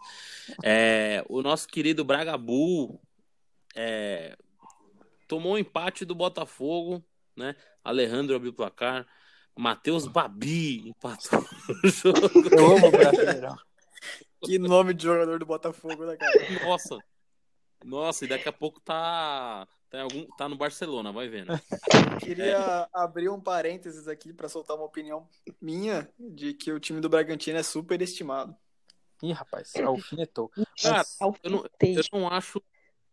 É, 0.63 1.25
o 1.27 1.41
nosso 1.41 1.67
querido 1.67 2.05
Bragabu 2.05 3.01
é, 3.75 4.37
tomou 5.27 5.53
um 5.53 5.57
empate 5.57 6.05
do 6.05 6.15
Botafogo, 6.15 7.03
né? 7.35 7.55
Alejandro 7.83 8.35
abriu 8.35 8.51
o 8.51 8.55
placar. 8.55 9.07
Matheus 9.55 10.07
Babi 10.07 10.89
empatou 10.89 11.45
o 11.83 11.87
jogo. 11.87 12.19
Eu 12.51 12.75
amo 12.75 12.87
o 12.87 12.91
Brasileirão. 12.91 13.55
que 14.43 14.57
nome 14.57 14.93
de 14.93 15.03
jogador 15.03 15.39
do 15.39 15.45
Botafogo, 15.45 16.05
né, 16.05 16.17
cara? 16.17 16.65
Nossa. 16.65 16.97
Nossa, 17.83 18.25
e 18.25 18.27
daqui 18.27 18.47
a 18.47 18.53
pouco 18.53 18.79
tá, 18.79 19.67
tá, 19.89 20.01
algum, 20.01 20.25
tá 20.37 20.47
no 20.47 20.55
Barcelona, 20.55 21.11
vai 21.11 21.27
vendo. 21.27 21.51
Queria 22.19 22.57
é. 22.57 22.87
abrir 22.93 23.29
um 23.29 23.41
parênteses 23.41 24.07
aqui 24.07 24.31
para 24.31 24.47
soltar 24.47 24.77
uma 24.77 24.85
opinião 24.85 25.27
minha 25.61 26.09
de 26.17 26.53
que 26.53 26.71
o 26.71 26.79
time 26.79 27.01
do 27.01 27.09
Bragantino 27.09 27.57
é 27.57 27.63
super 27.63 28.01
estimado. 28.01 28.55
Ih, 29.21 29.33
rapaz, 29.33 29.73
alfinetou. 29.75 30.49
Cara, 30.81 31.03
eu 31.43 31.51
não, 31.51 31.65
eu 31.81 32.03
não 32.11 32.29
acho 32.29 32.61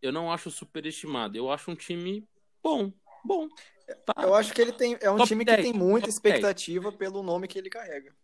eu 0.03 0.13
não 0.13 0.33
acho 0.33 0.51
superestimado. 0.51 1.37
Eu 1.37 1.51
acho 1.51 1.71
um 1.71 1.75
time 1.75 2.27
bom. 2.63 2.93
Bom. 3.25 3.49
Tá. 4.05 4.23
Eu 4.23 4.35
acho 4.35 4.53
que 4.53 4.61
ele 4.61 4.73
tem. 4.73 4.97
É 5.01 5.11
um 5.11 5.17
top 5.17 5.29
time 5.29 5.45
10, 5.45 5.57
que 5.57 5.63
tem 5.65 5.73
muita 5.73 6.09
expectativa 6.09 6.91
10. 6.91 6.97
pelo 6.97 7.23
nome 7.23 7.49
que 7.49 7.59
ele 7.59 7.69
carrega. 7.69 8.15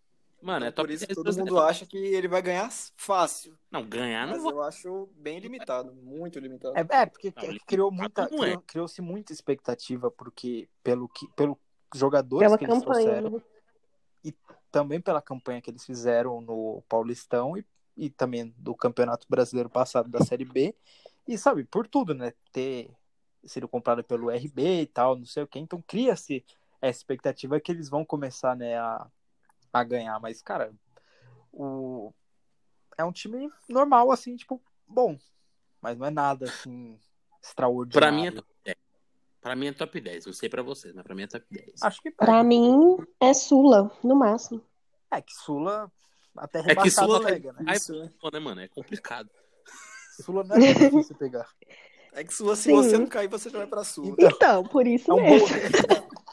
Mano, 0.41 0.67
então, 0.67 0.69
é 0.69 0.71
top 0.71 0.89
Por 0.89 0.95
isso 0.95 1.07
10, 1.07 1.17
todo 1.17 1.39
mundo 1.39 1.59
acha 1.59 1.87
que 1.87 1.97
ele 1.97 2.29
vai 2.29 2.41
ganhar 2.41 2.71
fácil. 2.97 3.59
Não, 3.71 3.85
ganhar 3.85 4.27
não 4.27 4.35
Mas 4.35 4.45
eu 4.45 4.63
acho 4.63 5.09
bem 5.17 5.39
limitado, 5.39 5.93
muito 5.95 6.39
limitado. 6.39 6.77
É, 6.77 6.87
é 6.89 7.07
porque 7.07 7.33
não, 7.35 7.59
criou 7.67 7.91
muita, 7.91 8.27
criou, 8.27 8.45
é. 8.45 8.57
criou-se 8.67 9.03
muita 9.03 9.33
expectativa 9.33 10.11
porque 10.11 10.69
pelo 10.83 11.09
que 11.09 11.27
pelo 11.35 11.59
jogadores 11.95 12.47
pela 12.47 12.59
que 12.59 12.65
eles 12.65 12.79
campanha, 12.79 13.05
trouxeram 13.05 13.31
né? 13.31 13.43
e 14.25 14.35
também 14.71 15.01
pela 15.01 15.23
campanha 15.23 15.61
que 15.61 15.71
eles 15.71 15.85
fizeram 15.85 16.41
no 16.41 16.83
Paulistão 16.89 17.57
e, 17.57 17.65
e 17.97 18.11
também 18.11 18.55
do 18.59 18.75
Campeonato 18.75 19.27
Brasileiro 19.29 19.71
passado 19.71 20.09
da 20.09 20.21
Série 20.25 20.45
B 20.45 20.75
e 21.27 21.37
sabe, 21.37 21.65
por 21.65 21.89
tudo, 21.89 22.15
né? 22.15 22.33
Ter 22.53 22.91
sido 23.45 23.69
comprado 23.69 24.03
pelo 24.03 24.31
RB 24.31 24.83
e 24.83 24.87
tal, 24.87 25.17
não 25.17 25.27
sei 25.27 25.43
o 25.43 25.47
que. 25.47 25.59
Então 25.59 25.83
cria-se 25.87 26.45
essa 26.81 26.99
expectativa 26.99 27.61
que 27.61 27.73
eles 27.73 27.89
vão 27.89 28.05
começar, 28.05 28.57
né, 28.57 28.77
a, 28.77 29.07
a 29.73 29.85
ganhar. 29.85 30.19
Mas, 30.21 30.43
cara, 30.43 30.73
o... 31.53 32.13
é 32.97 33.05
um 33.05 33.13
time 33.13 33.51
normal, 33.69 34.11
assim, 34.11 34.37
tipo, 34.37 34.61
bom. 34.87 35.19
Mas 35.81 35.97
não 35.97 36.07
é 36.07 36.11
nada, 36.11 36.47
assim, 36.47 36.99
extraordinário. 37.43 38.01
Pra 38.01 38.13
mim 38.13 38.27
é 38.27 38.31
top 38.33 38.55
10. 38.65 38.77
Pra 39.41 39.57
mim 39.57 39.67
é 39.67 39.73
top 39.73 40.01
10. 40.01 40.27
Não 40.27 40.33
sei 40.33 40.49
pra 40.49 40.63
vocês, 40.63 40.95
mas 40.95 41.05
pra 41.05 41.15
mim 41.15 41.23
é 41.23 41.27
top 41.27 41.47
10. 41.51 41.83
Acho 41.83 42.03
que 42.03 42.11
pra 42.11 42.43
mim 42.43 42.97
é 43.21 43.33
Sula, 43.33 43.91
no 44.03 44.17
máximo. 44.17 44.63
É 45.11 45.21
que 45.21 45.35
Sula 45.35 45.91
até 46.37 46.61
é 46.61 46.75
que 46.75 46.91
Sula 46.91 47.23
pega, 47.23 47.53
né? 47.53 47.65
Aí, 47.67 47.77
Isso, 47.77 47.93
né, 47.95 48.41
mano? 48.41 48.61
É 48.61 48.69
complicado. 48.69 49.31
Sula 50.23 50.45
não 50.45 50.57
é 50.57 50.73
difícil 50.75 51.15
pegar. 51.19 51.49
É 52.13 52.25
que 52.25 52.33
Sula, 52.33 52.57
se 52.57 52.63
Sim. 52.65 52.75
você 52.77 52.99
não 52.99 53.07
cair, 53.07 53.29
você 53.29 53.51
já 53.51 53.59
vai 53.59 53.67
pra 53.67 53.85
Sula. 53.85 54.09
Então, 54.09 54.29
então 54.29 54.65
por 54.65 54.87
isso 54.87 55.11
é 55.11 55.15
um 55.15 55.23
mesmo. 55.23 55.49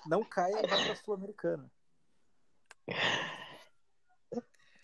Não 0.07 0.23
caia 0.23 0.59
e 0.63 0.67
vai 0.67 0.85
pra 0.85 0.95
Sul-Americana. 0.97 1.69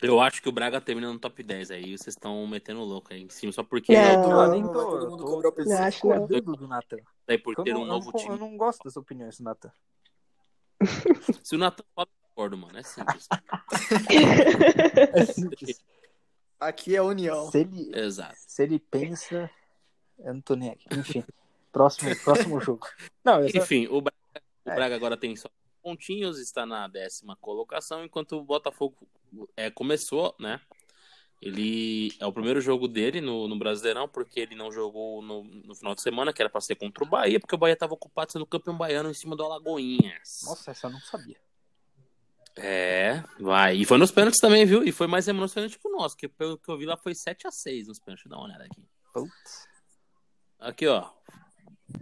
Eu 0.01 0.21
acho 0.21 0.41
que 0.41 0.47
o 0.47 0.51
Braga 0.51 0.79
termina 0.79 1.11
no 1.11 1.19
top 1.19 1.43
10 1.43 1.71
aí. 1.71 1.97
Vocês 1.97 2.15
estão 2.15 2.47
metendo 2.47 2.79
louco 2.81 3.13
aí 3.13 3.21
em 3.23 3.29
cima, 3.29 3.51
só 3.51 3.63
porque. 3.63 3.93
Não. 3.93 4.23
Eu 4.23 4.29
Não, 4.29 4.51
nem 4.51 4.61
não, 4.63 4.71
tô, 4.71 4.79
vai 4.79 4.89
todo 4.91 5.09
mundo 5.09 5.25
tô, 5.25 5.51
tô 5.51 5.63
Não 5.65 5.77
acho 5.83 6.07
não. 6.07 6.25
do 6.27 6.67
Natan. 6.67 6.97
Daí 7.27 7.37
por 7.37 7.53
Eu 7.57 7.63
ter 7.65 7.73
não, 7.73 7.81
um 7.81 7.85
novo 7.85 8.05
não- 8.11 8.19
eu 8.19 8.25
time. 8.25 8.39
não 8.39 8.55
gosto 8.57 8.81
dessa 8.83 8.99
opinião, 8.99 9.27
esse 9.27 9.43
Natan. 9.43 9.71
Se 11.43 11.55
o 11.55 11.59
Natan 11.59 11.83
fala, 11.93 12.07
eu 12.07 12.29
concordo, 12.29 12.57
mano. 12.57 12.77
É 12.77 12.83
simples. 12.83 13.27
É 15.13 15.25
simples. 15.25 15.83
Aqui 16.59 16.95
é 16.95 16.97
a 16.99 17.03
união. 17.03 17.49
Se 17.51 17.59
ele, 17.59 17.91
Exato. 17.97 18.35
se 18.37 18.63
ele 18.63 18.79
pensa, 18.79 19.49
eu 20.19 20.33
não 20.33 20.41
tô 20.41 20.55
nem 20.55 20.69
aqui. 20.71 20.87
Enfim, 20.91 21.23
próximo, 21.71 22.13
próximo 22.23 22.59
jogo. 22.61 22.87
Não, 23.23 23.41
eu 23.41 23.49
só- 23.49 23.57
Enfim, 23.59 23.87
o 23.87 24.01
Braga, 24.01 24.17
o 24.65 24.69
É. 24.69 24.75
Braga 24.75 24.95
agora 24.95 25.17
tem 25.17 25.35
só 25.35 25.49
pontinhos, 25.81 26.37
está 26.39 26.65
na 26.65 26.87
décima 26.87 27.37
colocação, 27.37 28.03
enquanto 28.03 28.33
o 28.37 28.43
Botafogo 28.43 28.95
é, 29.55 29.69
começou, 29.71 30.35
né? 30.37 30.59
Ele 31.41 32.13
é 32.19 32.25
o 32.25 32.33
primeiro 32.33 32.59
jogo 32.59 32.85
dele 32.85 33.21
no, 33.21 33.47
no 33.47 33.57
Brasileirão, 33.57 34.09
porque 34.09 34.41
ele 34.41 34.55
não 34.55 34.69
jogou 34.73 35.21
no, 35.21 35.45
no 35.45 35.73
final 35.73 35.95
de 35.95 36.01
semana, 36.01 36.33
que 36.33 36.41
era 36.41 36.49
para 36.49 36.59
ser 36.59 36.75
contra 36.75 37.01
o 37.01 37.07
Bahia, 37.07 37.39
porque 37.39 37.55
o 37.55 37.57
Bahia 37.57 37.73
estava 37.73 37.93
ocupado 37.93 38.29
sendo 38.33 38.45
campeão 38.45 38.77
baiano 38.77 39.09
em 39.09 39.13
cima 39.13 39.37
do 39.37 39.43
Alagoinhas. 39.45 40.41
Nossa, 40.43 40.71
essa 40.71 40.87
eu 40.87 40.91
não 40.91 40.99
sabia. 40.99 41.37
É, 42.61 43.23
vai. 43.39 43.77
E 43.77 43.85
foi 43.85 43.97
nos 43.97 44.11
pênaltis 44.11 44.39
também, 44.39 44.65
viu? 44.65 44.83
E 44.83 44.91
foi 44.91 45.07
mais 45.07 45.27
emocionante 45.27 45.77
que 45.79 45.87
o 45.87 45.91
nosso, 45.91 46.15
que 46.17 46.27
pelo 46.27 46.57
que 46.57 46.69
eu 46.69 46.77
vi 46.77 46.85
lá 46.85 46.97
foi 46.97 47.13
7x6 47.13 47.87
nos 47.87 47.99
pênaltis. 47.99 48.23
Deixa 48.23 48.27
eu 48.27 48.29
dar 48.31 48.37
uma 48.37 48.45
olhada 48.45 48.65
aqui. 48.65 48.85
Putz. 49.13 49.67
Aqui, 50.59 50.87
ó. 50.87 51.09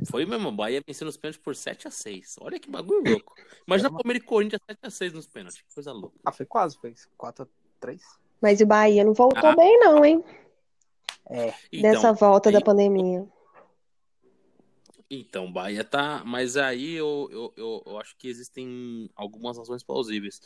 Foi 0.09 0.25
mesmo, 0.25 0.49
o 0.49 0.51
Bahia 0.51 0.81
vencendo 0.85 1.07
nos 1.07 1.17
pênaltis 1.17 1.41
por 1.41 1.53
7x6. 1.55 2.35
Olha 2.41 2.59
que 2.59 2.69
bagulho 2.69 3.03
louco. 3.09 3.33
Imagina 3.65 3.87
É 3.87 3.91
uma- 3.91 3.99
Palmeiras 3.99 4.23
e 4.23 4.25
Corinthians 4.25 4.61
7x6 4.69 5.13
nos 5.13 5.27
pênaltis. 5.27 5.61
Que 5.61 5.73
coisa 5.73 5.91
louca. 5.93 6.17
Ah, 6.25 6.31
foi 6.31 6.45
quase, 6.45 6.77
foi 6.77 6.93
4x3. 7.17 8.01
Mas 8.41 8.59
o 8.59 8.65
Bahia 8.65 9.03
não 9.03 9.13
voltou 9.13 9.49
Ah. 9.49 9.55
bem, 9.55 9.79
não, 9.79 10.03
hein? 10.03 10.23
É, 11.29 11.53
Então, 11.71 11.91
Dessa 11.91 12.13
volta 12.13 12.51
da 12.51 12.57
aí- 12.59 12.63
pandemia. 12.63 13.27
Então, 15.09 15.45
o 15.45 15.51
Bahia 15.51 15.83
tá. 15.83 16.23
Mas 16.25 16.57
aí 16.57 16.93
eu, 16.93 17.29
eu, 17.31 17.53
eu, 17.55 17.83
eu 17.85 17.99
acho 17.99 18.15
que 18.17 18.27
existem 18.27 19.09
algumas 19.15 19.57
razões 19.57 19.83
plausíveis. 19.83 20.41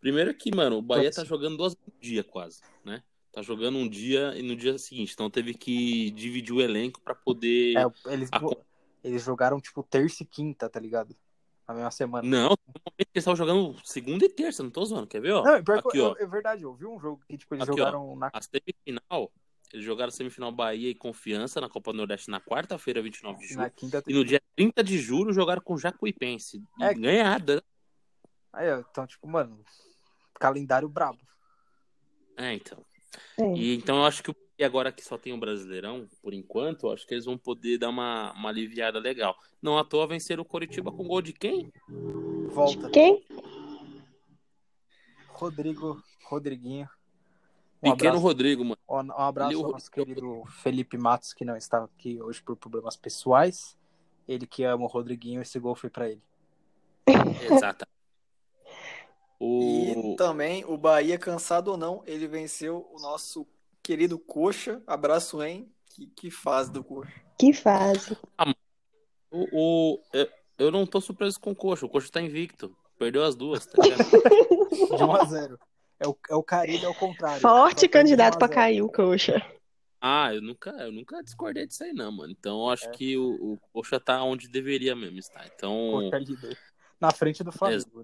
Primeiro 0.00 0.32
que, 0.34 0.54
mano, 0.54 0.78
o 0.78 0.82
Bahia 0.82 1.10
tá 1.10 1.24
jogando 1.24 1.56
duas 1.56 1.74
vezes 1.74 1.92
no 1.94 2.00
dia 2.00 2.24
quase, 2.24 2.60
né? 2.84 3.02
Tá 3.32 3.42
jogando 3.42 3.76
um 3.78 3.88
dia 3.88 4.32
e 4.36 4.42
no 4.42 4.56
dia 4.56 4.78
seguinte. 4.78 5.12
Então 5.12 5.28
teve 5.28 5.54
que 5.54 6.10
dividir 6.12 6.54
o 6.54 6.60
elenco 6.60 7.00
pra 7.02 7.14
poder. 7.14 7.76
é, 7.76 8.12
eles, 8.12 8.30
A- 8.32 8.40
eles 9.04 9.22
jogaram 9.22 9.60
tipo 9.60 9.82
terça 9.82 10.22
e 10.22 10.26
quinta, 10.26 10.68
tá 10.68 10.80
ligado? 10.80 11.14
Na 11.66 11.74
mesma 11.74 11.90
semana. 11.90 12.26
Não, 12.26 12.56
eles 12.96 13.08
estavam 13.14 13.36
jogando 13.36 13.76
segunda 13.84 14.24
e 14.24 14.28
terça, 14.30 14.62
não 14.62 14.70
tô 14.70 14.84
zoando, 14.86 15.06
quer 15.06 15.20
ver, 15.20 15.32
ó? 15.32 15.42
Não, 15.44 15.54
é 15.56 15.58
aqui, 15.58 15.98
eu- 15.98 16.06
ó. 16.06 16.16
é 16.18 16.26
verdade, 16.26 16.62
eu 16.62 16.74
vi 16.74 16.86
um 16.86 16.98
jogo 16.98 17.20
que 17.28 17.36
tipo, 17.36 17.54
eles 17.54 17.68
Aqui, 17.68 17.72
ó. 17.72 17.84
jogaram 17.84 18.16
na. 18.16 18.30
A 18.32 18.40
semifinal, 18.40 19.30
eles 19.72 19.84
jogaram 19.84 20.08
a 20.08 20.12
semifinal 20.12 20.50
Bahia 20.50 20.90
e 20.90 20.94
Confiança 20.94 21.60
na 21.60 21.68
Copa 21.68 21.92
do 21.92 21.98
Nordeste 21.98 22.30
na 22.30 22.40
quarta-feira, 22.40 23.02
29 23.02 23.38
de 23.38 23.48
julho. 23.48 23.60
Na 23.60 23.70
quinta. 23.70 24.02
E 24.06 24.12
no 24.14 24.24
dia 24.24 24.40
30 24.56 24.82
de 24.82 24.98
julho 24.98 25.32
jogaram 25.32 25.60
com 25.60 25.74
o 25.74 25.78
Jacuipense. 25.78 26.62
É. 26.80 26.94
ganharam. 26.94 27.56
né? 27.56 27.60
Aí, 28.52 28.66
então, 28.80 29.06
tipo, 29.06 29.28
mano, 29.28 29.62
calendário 30.38 30.88
brabo. 30.88 31.18
É, 32.36 32.54
então. 32.54 32.84
É. 33.38 33.52
E 33.54 33.74
então 33.74 33.96
eu 33.98 34.04
acho 34.04 34.22
que 34.22 34.34
e 34.58 34.64
agora 34.64 34.90
que 34.90 35.04
só 35.04 35.16
tem 35.16 35.32
o 35.32 35.38
Brasileirão, 35.38 36.08
por 36.20 36.34
enquanto, 36.34 36.86
eu 36.86 36.92
acho 36.92 37.06
que 37.06 37.14
eles 37.14 37.26
vão 37.26 37.38
poder 37.38 37.78
dar 37.78 37.90
uma, 37.90 38.32
uma 38.32 38.48
aliviada 38.48 38.98
legal. 38.98 39.36
Não 39.62 39.78
à 39.78 39.84
toa 39.84 40.08
vencer 40.08 40.40
o 40.40 40.44
Coritiba 40.44 40.90
com 40.90 41.06
gol 41.06 41.22
de 41.22 41.32
quem? 41.32 41.72
Volta. 42.48 42.90
Quem? 42.90 43.24
Rodrigo, 45.28 46.02
Rodriguinho. 46.24 46.88
Um 47.82 47.92
Pequeno 47.92 48.10
abraço, 48.10 48.22
Rodrigo, 48.26 48.64
mano. 48.64 48.78
um 48.88 49.12
abraço 49.22 49.52
Ele- 49.52 49.62
ao 49.62 49.70
nosso 49.70 49.90
querido 49.90 50.42
Felipe 50.62 50.98
Matos, 50.98 51.32
que 51.32 51.44
não 51.44 51.56
está 51.56 51.84
aqui 51.84 52.20
hoje 52.20 52.42
por 52.42 52.56
problemas 52.56 52.96
pessoais. 52.96 53.76
Ele 54.26 54.46
que 54.46 54.64
ama 54.64 54.84
o 54.84 54.88
Rodriguinho, 54.88 55.40
esse 55.40 55.58
gol 55.58 55.74
foi 55.76 55.88
pra 55.88 56.08
ele. 56.08 56.22
Exato. 57.50 57.86
E 59.40 59.92
O... 59.96 60.16
também 60.16 60.64
o 60.64 60.76
Bahia, 60.76 61.16
cansado 61.16 61.68
ou 61.70 61.76
não, 61.76 62.02
ele 62.04 62.26
venceu 62.26 62.90
o 62.92 63.00
nosso 63.00 63.46
querido 63.80 64.18
Coxa. 64.18 64.82
Abraço, 64.84 65.40
hein? 65.40 65.72
Que, 65.86 66.06
que 66.08 66.28
fase 66.28 66.72
do 66.72 66.82
Coxa. 66.82 67.12
Que 67.38 67.52
fase. 67.52 68.16
O, 69.30 69.46
o- 69.52 70.02
eu, 70.12 70.28
eu 70.58 70.70
não 70.72 70.84
tô 70.84 71.00
surpreso 71.00 71.38
com 71.38 71.52
o 71.52 71.54
Coxa. 71.54 71.86
O 71.86 71.88
Coxa 71.88 72.10
tá 72.10 72.20
invicto. 72.20 72.76
Perdeu 72.98 73.22
as 73.24 73.36
duas, 73.36 73.64
tá 73.64 73.80
ligado? 73.80 74.02
De 74.98 75.04
1 75.04 75.12
a 75.14 75.24
0 75.24 75.58
É 76.00 76.06
o, 76.06 76.16
é 76.30 76.34
o 76.34 76.42
Carilho 76.42 76.86
ao 76.88 76.94
contrário. 76.94 77.40
Forte 77.40 77.80
perde 77.80 77.88
candidato 77.88 78.32
de 78.32 78.36
1 78.36 78.36
a 78.36 78.38
pra 78.38 78.46
0. 78.48 78.54
cair 78.54 78.82
o 78.82 78.88
coxa. 78.88 79.42
ah, 80.00 80.32
eu 80.32 80.40
nunca, 80.40 80.70
eu 80.70 80.92
nunca 80.92 81.22
discordei 81.22 81.66
disso 81.66 81.82
aí, 81.84 81.92
não, 81.92 82.12
mano. 82.12 82.32
Então 82.38 82.60
eu 82.60 82.68
acho 82.70 82.86
É. 82.88 82.90
que 82.90 83.16
o, 83.16 83.54
o 83.54 83.58
Coxa 83.72 83.98
tá 83.98 84.22
onde 84.22 84.48
deveria 84.48 84.94
mesmo 84.94 85.18
estar. 85.18 85.44
Então. 85.54 86.08
É. 86.12 86.20
Na 87.00 87.10
frente 87.10 87.42
do 87.42 87.50
Flamengo. 87.52 88.00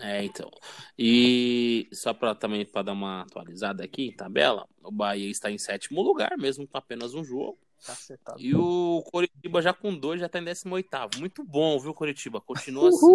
É, 0.00 0.24
então. 0.24 0.50
E 0.98 1.88
só 1.92 2.12
para 2.14 2.34
também 2.34 2.64
para 2.64 2.82
dar 2.82 2.92
uma 2.92 3.22
atualizada 3.22 3.82
aqui, 3.84 4.06
em 4.06 4.12
tabela, 4.14 4.66
o 4.82 4.90
Bahia 4.92 5.30
está 5.30 5.50
em 5.50 5.58
sétimo 5.58 6.02
lugar, 6.02 6.36
mesmo 6.38 6.66
com 6.68 6.76
apenas 6.78 7.14
um 7.14 7.24
jogo. 7.24 7.58
Tá 7.84 7.92
acertado. 7.92 8.40
E 8.40 8.54
o 8.56 9.02
Coritiba 9.10 9.62
já 9.62 9.72
com 9.72 9.96
dois 9.96 10.20
já 10.20 10.28
tá 10.28 10.38
em 10.40 10.44
18 10.44 10.88
Muito 11.18 11.44
bom, 11.44 11.78
viu, 11.78 11.94
Coritiba? 11.94 12.40
Continua 12.40 12.88
assim. 12.88 13.06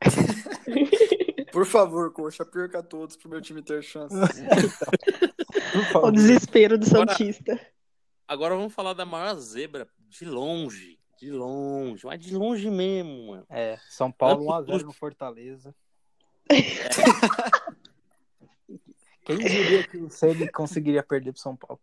Por 1.52 1.66
favor, 1.66 2.12
Coxa, 2.12 2.44
perca 2.44 2.82
todos 2.82 3.16
pro 3.16 3.28
meu 3.28 3.40
time 3.40 3.62
ter 3.62 3.82
chance. 3.82 4.14
O 6.02 6.10
desespero 6.10 6.76
do 6.78 6.84
Agora- 6.86 7.08
Santista. 7.12 7.60
Agora 8.26 8.56
vamos 8.56 8.72
falar 8.74 8.92
da 8.92 9.04
maior 9.04 9.34
zebra 9.36 9.88
de 10.08 10.24
longe. 10.24 10.98
De 11.18 11.30
longe, 11.30 12.04
mas 12.06 12.18
de 12.20 12.34
longe 12.34 12.68
mesmo, 12.70 13.28
mano. 13.28 13.46
É, 13.50 13.78
São 13.88 14.10
Paulo 14.10 14.46
1x0 14.46 14.82
no 14.84 14.92
Fortaleza. 14.92 15.74
Quem 19.24 19.38
diria 19.38 19.86
que 19.86 19.98
o 19.98 20.10
Ceni 20.10 20.48
conseguiria 20.50 21.02
perder 21.02 21.32
pro 21.32 21.40
São 21.40 21.56
Paulo? 21.56 21.80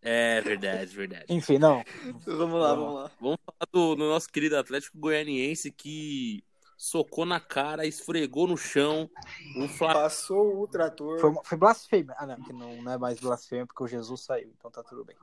É 0.00 0.40
verdade, 0.40 0.94
verdade. 0.94 1.24
Enfim, 1.28 1.58
não. 1.58 1.82
vamos 2.26 2.60
lá, 2.60 2.74
vamos 2.74 2.94
lá. 2.94 3.10
Vamos 3.20 3.38
falar 3.44 3.66
do, 3.72 3.96
do 3.96 4.04
nosso 4.04 4.28
querido 4.28 4.56
Atlético 4.56 4.98
Goianiense 4.98 5.70
que 5.72 6.44
socou 6.76 7.24
na 7.24 7.40
cara, 7.40 7.86
esfregou 7.86 8.46
no 8.46 8.56
chão. 8.56 9.10
O 9.56 9.68
Flamengo. 9.68 10.00
Passou 10.00 10.62
o 10.62 10.66
trator. 10.66 11.18
Foi, 11.20 11.34
foi 11.44 11.58
blasfêmia. 11.58 12.14
Ah, 12.18 12.26
não, 12.26 12.36
que 12.36 12.52
não, 12.52 12.82
não 12.82 12.92
é 12.92 12.98
mais 12.98 13.20
blasfêmia 13.20 13.66
porque 13.66 13.82
o 13.82 13.88
Jesus 13.88 14.22
saiu, 14.22 14.52
então 14.56 14.70
tá 14.70 14.82
tudo 14.82 15.04
bem. 15.04 15.16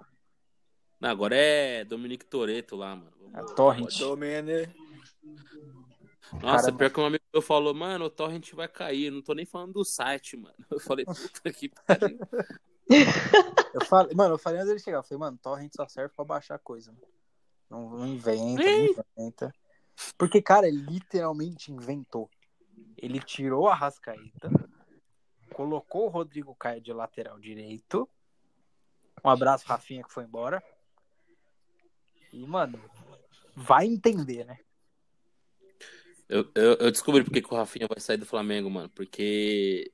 Não, 0.99 1.09
agora 1.09 1.35
é 1.35 1.83
Dominique 1.83 2.25
Toreto 2.25 2.75
lá, 2.75 2.95
mano. 2.95 3.11
É 3.33 3.43
Torrent. 3.55 3.97
Domene. 3.97 4.69
Nossa, 6.41 6.65
Cara, 6.65 6.77
pior 6.77 6.89
que 6.91 6.99
um 6.99 7.05
amigo 7.05 7.23
meu 7.33 7.41
falou, 7.41 7.73
mano, 7.73 8.05
o 8.05 8.09
Torrent 8.09 8.53
vai 8.53 8.67
cair. 8.67 9.11
Não 9.11 9.21
tô 9.21 9.33
nem 9.33 9.45
falando 9.45 9.73
do 9.73 9.83
site, 9.83 10.37
mano. 10.37 10.55
Eu 10.69 10.79
falei, 10.79 11.05
puta 11.05 11.51
que 11.51 11.69
pariu. 11.69 12.19
Eu 13.73 13.85
falei, 13.85 14.13
mano, 14.13 14.33
eu 14.33 14.37
falei 14.37 14.59
antes 14.59 14.67
dele 14.67 14.81
chegar, 14.81 14.97
eu 14.97 15.03
falei, 15.03 15.19
mano, 15.19 15.39
Torrent 15.41 15.71
só 15.73 15.87
serve 15.87 16.13
pra 16.13 16.25
baixar 16.25 16.59
coisa. 16.59 16.91
Mano. 16.91 17.07
Não, 17.69 17.89
não 17.89 18.05
inventa, 18.05 18.61
não 18.61 19.23
inventa. 19.23 19.55
Porque, 20.17 20.41
cara, 20.41 20.67
ele 20.67 20.77
literalmente 20.77 21.71
inventou. 21.71 22.29
Ele 22.97 23.19
tirou 23.19 23.67
a 23.67 23.75
Rascaeta, 23.75 24.49
colocou 25.53 26.05
o 26.05 26.09
Rodrigo 26.09 26.55
Caio 26.55 26.81
de 26.81 26.93
lateral 26.93 27.39
direito. 27.39 28.09
Um 29.23 29.29
abraço, 29.29 29.67
Rafinha, 29.67 30.03
que 30.03 30.13
foi 30.13 30.23
embora. 30.23 30.63
E, 32.31 32.45
mano, 32.45 32.81
vai 33.55 33.85
entender, 33.85 34.45
né? 34.45 34.59
Eu, 36.29 36.49
eu, 36.55 36.73
eu 36.75 36.91
descobri 36.91 37.23
porque 37.23 37.41
que 37.41 37.53
o 37.53 37.57
Rafinha 37.57 37.87
vai 37.87 37.99
sair 37.99 38.17
do 38.17 38.25
Flamengo, 38.25 38.69
mano. 38.69 38.89
Porque 38.89 39.91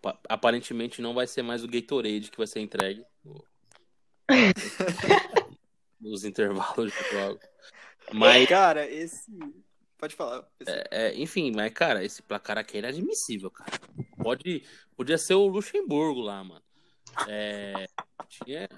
pa- 0.00 0.18
aparentemente 0.28 1.02
não 1.02 1.14
vai 1.14 1.26
ser 1.26 1.42
mais 1.42 1.64
o 1.64 1.68
Gatorade 1.68 2.30
que 2.30 2.38
vai 2.38 2.46
ser 2.46 2.60
entregue 2.60 3.04
nos 6.00 6.24
intervalos 6.24 6.92
de 6.92 7.10
jogo. 7.10 7.40
Mas, 8.12 8.48
Cara, 8.48 8.88
esse. 8.88 9.30
Pode 9.96 10.14
falar. 10.14 10.46
é, 10.66 10.88
é, 10.90 11.14
enfim, 11.18 11.52
mas, 11.54 11.72
cara, 11.72 12.04
esse 12.04 12.22
placar 12.22 12.58
aqui 12.58 12.76
é 12.76 12.80
inadmissível, 12.80 13.50
cara. 13.50 13.72
Pode, 14.22 14.62
podia 14.96 15.16
ser 15.16 15.34
o 15.34 15.46
Luxemburgo 15.46 16.20
lá, 16.20 16.44
mano. 16.44 16.62
É, 17.28 17.86
tinha, 18.28 18.68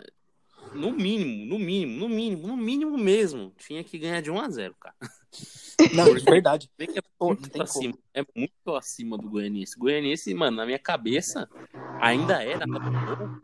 no 0.74 0.92
mínimo, 0.92 1.46
no 1.46 1.58
mínimo, 1.58 1.98
no 1.98 2.08
mínimo, 2.08 2.46
no 2.46 2.56
mínimo 2.56 2.98
mesmo, 2.98 3.52
tinha 3.56 3.82
que 3.82 3.98
ganhar 3.98 4.20
de 4.20 4.30
1 4.30 4.40
a 4.40 4.48
0 4.48 4.76
cara. 4.78 4.94
Não, 5.94 6.14
de 6.14 6.24
verdade. 6.24 6.70
É 6.78 6.84
muito 7.20 7.62
acima, 7.62 7.98
é 8.14 8.24
muito 8.34 8.74
acima 8.74 9.18
do 9.18 9.28
Goianiense. 9.28 9.78
Goianiense, 9.78 10.32
mano, 10.34 10.56
na 10.56 10.66
minha 10.66 10.78
cabeça, 10.78 11.48
ainda 12.00 12.42
é, 12.42 12.56
na 12.56 13.40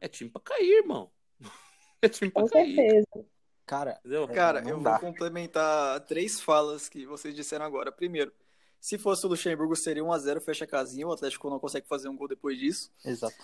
é 0.00 0.08
time 0.08 0.30
pra 0.30 0.42
cair, 0.42 0.78
irmão. 0.78 1.10
É 2.04 2.08
time 2.08 2.32
pra 2.32 2.42
Com 2.42 2.48
cair, 2.48 2.74
certeza. 2.74 3.26
Cara, 3.66 3.98
entendeu? 4.00 4.28
Cara, 4.28 4.60
não 4.60 4.70
eu 4.70 4.80
dá. 4.80 4.92
vou 4.92 5.00
complementar 5.00 6.00
três 6.00 6.40
falas 6.40 6.88
que 6.88 7.06
vocês 7.06 7.34
disseram 7.34 7.64
agora. 7.64 7.90
Primeiro, 7.92 8.32
Se 8.80 8.98
fosse 8.98 9.24
o 9.24 9.28
Luxemburgo, 9.28 9.76
seria 9.76 10.02
1x0, 10.02 10.40
fecha 10.40 10.64
a 10.64 10.68
casinha. 10.68 11.06
O 11.06 11.12
Atlético 11.12 11.48
não 11.48 11.60
consegue 11.60 11.86
fazer 11.86 12.08
um 12.08 12.16
gol 12.16 12.26
depois 12.26 12.58
disso. 12.58 12.90
Exato. 13.04 13.36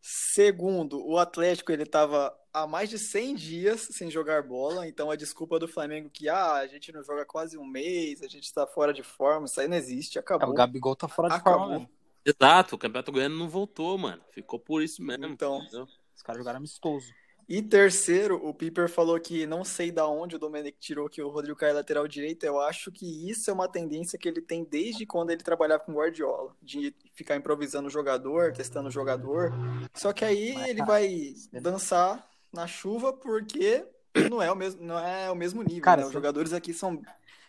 Segundo, 0.00 1.04
o 1.04 1.18
Atlético 1.18 1.72
ele 1.72 1.82
estava 1.82 2.32
há 2.52 2.66
mais 2.68 2.88
de 2.88 2.96
100 2.96 3.34
dias 3.34 3.80
sem 3.90 4.08
jogar 4.08 4.44
bola, 4.44 4.86
então 4.86 5.10
a 5.10 5.16
desculpa 5.16 5.58
do 5.58 5.66
Flamengo 5.66 6.08
que 6.08 6.28
ah, 6.28 6.52
a 6.54 6.66
gente 6.68 6.92
não 6.92 7.02
joga 7.02 7.24
quase 7.24 7.58
um 7.58 7.66
mês, 7.66 8.22
a 8.22 8.28
gente 8.28 8.44
está 8.44 8.64
fora 8.68 8.94
de 8.94 9.02
forma, 9.02 9.46
isso 9.46 9.60
aí 9.60 9.66
não 9.66 9.76
existe, 9.76 10.18
acabou. 10.20 10.46
É, 10.48 10.50
o 10.52 10.54
Gabigol 10.54 10.94
tá 10.94 11.08
fora 11.08 11.28
de 11.28 11.34
Acabou. 11.34 11.58
forma 11.58 11.78
mesmo. 11.80 11.90
Exato, 12.24 12.76
o 12.76 12.78
Campeonato 12.78 13.10
Goiano 13.10 13.36
não 13.36 13.48
voltou, 13.48 13.98
mano. 13.98 14.22
Ficou 14.30 14.60
por 14.60 14.80
isso 14.82 15.02
mesmo. 15.02 15.26
Então. 15.26 15.58
entendeu? 15.62 15.88
Os 16.14 16.22
caras 16.22 16.38
jogaram 16.38 16.58
amistoso. 16.58 17.12
E 17.48 17.62
terceiro, 17.62 18.44
o 18.44 18.52
Piper 18.52 18.88
falou 18.88 19.20
que 19.20 19.46
não 19.46 19.64
sei 19.64 19.92
da 19.92 20.08
onde 20.08 20.34
o 20.34 20.38
Domenech 20.38 20.76
tirou 20.80 21.08
que 21.08 21.22
o 21.22 21.28
Rodrigo 21.28 21.56
Caio 21.56 21.70
é 21.70 21.74
lateral 21.74 22.08
direito. 22.08 22.44
Eu 22.44 22.60
acho 22.60 22.90
que 22.90 23.30
isso 23.30 23.48
é 23.48 23.52
uma 23.54 23.68
tendência 23.68 24.18
que 24.18 24.28
ele 24.28 24.40
tem 24.40 24.64
desde 24.64 25.06
quando 25.06 25.30
ele 25.30 25.44
trabalhava 25.44 25.84
com 25.84 25.94
Guardiola, 25.94 26.56
de 26.60 26.92
ficar 27.14 27.36
improvisando 27.36 27.86
o 27.86 27.90
jogador, 27.90 28.52
testando 28.52 28.88
o 28.88 28.92
jogador. 28.92 29.52
Só 29.94 30.12
que 30.12 30.24
aí 30.24 30.56
ele 30.68 30.80
cara, 30.80 30.86
vai 30.86 31.34
dançar 31.52 32.28
na 32.52 32.66
chuva 32.66 33.12
porque 33.12 33.86
não 34.28 34.42
é 34.42 34.50
o 34.50 34.56
mesmo, 34.56 34.82
não 34.82 34.98
é 34.98 35.30
o 35.30 35.36
mesmo 35.36 35.62
nível, 35.62 35.82
Cara, 35.82 36.00
né? 36.00 36.06
Os 36.08 36.12
jogadores 36.12 36.52
aqui 36.52 36.72
são 36.74 37.00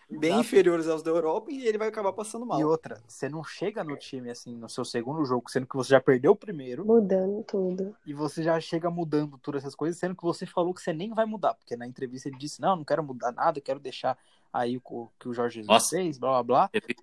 bem 0.10 0.32
Exato. 0.32 0.41
inferiores 0.41 0.88
aos 0.88 1.04
da 1.04 1.12
Europa 1.12 1.52
e 1.52 1.67
ele 1.67 1.78
vai 1.78 1.89
acabar 1.89 2.13
passando 2.13 2.46
mal. 2.46 2.60
E 2.60 2.63
outra, 2.63 3.02
você 3.08 3.28
não 3.28 3.43
chega 3.43 3.84
no 3.84 3.98
time 3.98 4.30
assim, 4.30 4.56
no 4.56 4.70
seu 4.70 4.86
segundo 4.86 5.24
jogo, 5.26 5.50
sendo 5.52 5.67
que 5.67 5.76
você 5.76 5.89
já 5.89 6.02
perdeu 6.02 6.32
o 6.32 6.36
primeiro, 6.36 6.86
Mudando 6.86 7.43
tudo. 7.43 7.96
e 8.06 8.13
você 8.13 8.41
já 8.41 8.60
chega 8.60 8.89
mudando 8.89 9.38
todas 9.38 9.63
essas 9.63 9.76
coisas, 9.76 10.00
sendo 10.00 10.15
que 10.15 10.24
você 10.24 10.46
falou 10.46 10.74
que 10.74 10.82
você 10.82 10.93
nem 10.93 11.13
vai 11.13 11.26
mudar, 11.26 11.54
porque 11.56 11.76
na 11.76 11.86
entrevista 11.86 12.30
ele 12.30 12.38
disse, 12.38 12.62
não, 12.62 12.78
não 12.78 12.84
quero 12.86 13.04
mudar 13.04 13.32
nada, 13.32 13.60
quero 13.60 13.80
deixar 13.80 14.17
aí 14.52 14.78
o 14.78 15.10
que 15.20 15.28
o 15.28 15.34
Jorge 15.34 15.56
Jesus 15.56 15.67
Nossa. 15.67 15.96
fez, 15.96 16.17
blá 16.17 16.30
blá 16.32 16.43
blá. 16.43 16.67
Teve, 16.70 16.96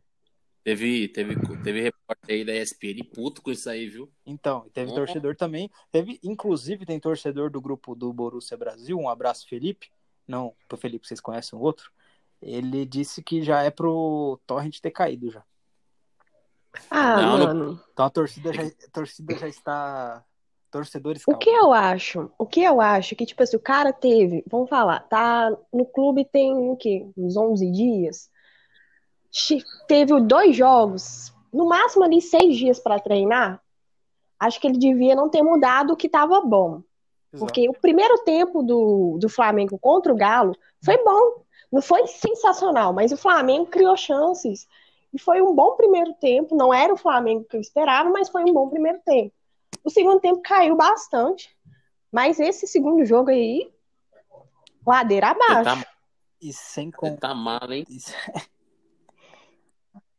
teve, 0.65 1.09
teve, 1.09 1.57
teve 1.63 1.81
repórter 1.83 2.37
aí 2.37 2.45
da 2.45 2.55
ESPN 2.55 3.05
puto 3.15 3.43
com 3.43 3.51
isso 3.51 3.69
aí, 3.69 3.87
viu? 3.87 4.11
Então, 4.25 4.65
e 4.67 4.71
teve 4.71 4.95
torcedor 4.95 5.37
também. 5.37 5.71
Teve, 5.93 6.19
inclusive, 6.23 6.87
tem 6.87 6.99
torcedor 6.99 7.51
do 7.51 7.61
grupo 7.61 7.95
do 7.95 8.11
Borussia 8.13 8.57
Brasil. 8.57 8.99
Um 8.99 9.11
abraço, 9.11 9.47
Felipe. 9.47 9.91
Não, 10.27 10.55
pro 10.67 10.79
Felipe, 10.79 11.07
vocês 11.07 11.21
conhecem 11.21 11.59
o 11.59 11.61
outro. 11.61 11.93
Ele 12.47 12.85
disse 12.85 13.23
que 13.23 13.43
já 13.43 13.63
é 13.63 13.71
pro 13.71 14.39
Torrent 14.47 14.79
ter 14.81 14.91
caído 14.91 15.31
já. 15.31 15.43
Ah, 16.91 17.17
Não, 17.23 17.39
não- 17.39 17.47
mano. 17.47 17.81
Então 17.93 18.05
a 18.05 18.11
torcida 18.11 18.53
já, 18.53 18.63
a 18.65 18.91
torcida 18.93 19.35
já 19.39 19.49
está. 19.49 20.23
Torcedores 20.71 21.23
O 21.23 21.27
calma. 21.27 21.39
que 21.39 21.49
eu 21.51 21.73
acho? 21.73 22.31
O 22.37 22.45
que 22.45 22.61
eu 22.61 22.81
acho 22.81 23.15
que, 23.15 23.25
tipo 23.25 23.41
assim, 23.43 23.57
o 23.57 23.61
cara 23.61 23.93
teve, 23.93 24.43
vamos 24.51 24.69
falar, 24.69 24.99
tá 25.09 25.57
no 25.73 25.87
clube 25.87 26.25
tem 26.25 26.53
o 26.53 26.77
quê? 26.77 27.09
Uns 27.17 27.37
11 27.37 27.71
dias. 27.71 28.29
Teve 29.87 30.21
dois 30.23 30.57
jogos, 30.57 31.33
no 31.53 31.65
máximo 31.67 32.05
ali 32.05 32.21
seis 32.21 32.57
dias 32.57 32.79
pra 32.81 32.99
treinar. 32.99 33.61
Acho 34.39 34.61
que 34.61 34.67
ele 34.67 34.77
devia 34.79 35.15
não 35.15 35.29
ter 35.29 35.43
mudado 35.43 35.93
o 35.93 35.97
que 35.97 36.09
tava 36.09 36.41
bom. 36.41 36.83
Exato. 37.33 37.47
Porque 37.47 37.69
o 37.69 37.73
primeiro 37.73 38.19
tempo 38.25 38.61
do, 38.63 39.17
do 39.21 39.29
Flamengo 39.29 39.79
contra 39.79 40.13
o 40.13 40.17
Galo 40.17 40.57
foi 40.85 41.03
bom. 41.05 41.44
Não 41.75 41.83
foi 41.83 42.07
sensacional, 42.07 42.93
mas 42.93 43.11
o 43.11 43.17
Flamengo 43.17 43.67
criou 43.67 43.97
chances. 43.97 44.69
E 45.13 45.19
foi 45.19 45.43
um 45.43 45.53
bom 45.53 45.75
primeiro 45.75 46.15
tempo. 46.15 46.55
Não 46.55 46.73
era 46.73 46.95
o 46.95 46.97
Flamengo 46.97 47.43
que 47.43 47.57
eu 47.57 47.61
esperava, 47.61 48.09
mas 48.11 48.29
foi 48.29 48.45
um 48.45 48.53
bom 48.53 48.69
primeiro 48.69 49.01
tempo. 49.05 49.35
O 49.83 49.91
segundo 49.91 50.21
tempo 50.21 50.41
caiu 50.41 50.77
bastante. 50.77 51.53
Mas 52.13 52.39
esse 52.39 52.69
segundo 52.69 53.05
jogo 53.05 53.31
aí, 53.31 53.73
ladeira 54.87 55.33
Ele 55.33 55.43
abaixo. 55.43 55.83
tá, 55.83 55.91
E 56.41 56.53
sem 56.53 56.93
com... 56.93 57.17
tá 57.17 57.35
mal, 57.35 57.73
hein? 57.73 57.85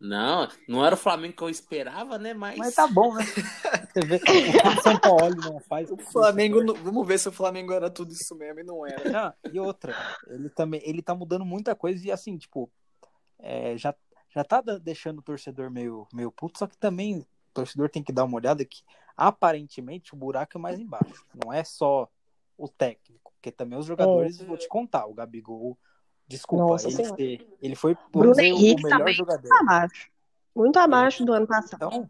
Não, 0.07 0.47
não 0.67 0.85
era 0.85 0.95
o 0.95 0.97
Flamengo 0.97 1.35
que 1.35 1.41
eu 1.43 1.49
esperava, 1.49 2.17
né? 2.17 2.33
Mas. 2.33 2.57
Mas 2.57 2.75
tá 2.75 2.87
bom, 2.87 3.13
né? 3.13 3.23
Você 3.25 4.01
vê 4.05 4.15
o 4.15 4.19
que 4.19 4.67
o 4.67 4.81
São 4.81 4.97
Paulo 4.99 5.35
não 5.35 5.59
faz. 5.61 5.89
O 5.89 5.97
Flamengo, 5.97 6.63
não- 6.63 6.73
vamos 6.75 7.07
ver 7.07 7.17
se 7.17 7.27
o 7.29 7.31
Flamengo 7.31 7.73
era 7.73 7.89
tudo 7.89 8.11
isso 8.11 8.35
mesmo 8.35 8.59
e 8.59 8.63
não 8.63 8.85
era. 8.85 9.09
Não, 9.09 9.33
e 9.53 9.59
outra, 9.59 9.95
ele 10.27 10.49
também, 10.49 10.81
ele 10.83 11.01
tá 11.01 11.15
mudando 11.15 11.45
muita 11.45 11.75
coisa 11.75 12.05
e 12.05 12.11
assim, 12.11 12.37
tipo, 12.37 12.69
é, 13.39 13.77
já, 13.77 13.95
já 14.29 14.43
tá 14.43 14.61
deixando 14.61 15.19
o 15.19 15.23
torcedor 15.23 15.71
meio, 15.71 16.07
meio 16.13 16.31
puto, 16.31 16.59
só 16.59 16.67
que 16.67 16.77
também 16.77 17.19
o 17.19 17.25
torcedor 17.53 17.89
tem 17.89 18.03
que 18.03 18.11
dar 18.13 18.25
uma 18.25 18.35
olhada 18.37 18.63
que 18.65 18.81
aparentemente 19.17 20.13
o 20.13 20.17
buraco 20.17 20.57
é 20.57 20.61
mais 20.61 20.79
embaixo. 20.79 21.25
Não 21.43 21.51
é 21.51 21.63
só 21.63 22.09
o 22.57 22.67
técnico, 22.67 23.33
porque 23.33 23.51
também 23.51 23.77
os 23.79 23.85
jogadores, 23.85 24.37
vou 24.47 24.57
te 24.57 24.67
contar, 24.67 25.05
o 25.07 25.13
Gabigol, 25.13 25.77
desculpa, 26.27 26.65
Nossa 26.65 26.87
ele, 27.17 27.47
ele 27.61 27.75
foi 27.75 27.97
Bruno 28.11 28.31
dizer, 28.31 28.53
o 28.53 28.57
Henrique 28.57 28.83
melhor 28.83 28.99
também 28.99 29.13
jogador. 29.13 29.41
Muito 29.41 29.61
abaixo. 29.61 30.09
Muito 30.55 30.79
abaixo 30.79 31.25
do 31.25 31.33
ano 31.33 31.47
passado. 31.47 31.75
Então, 31.75 32.09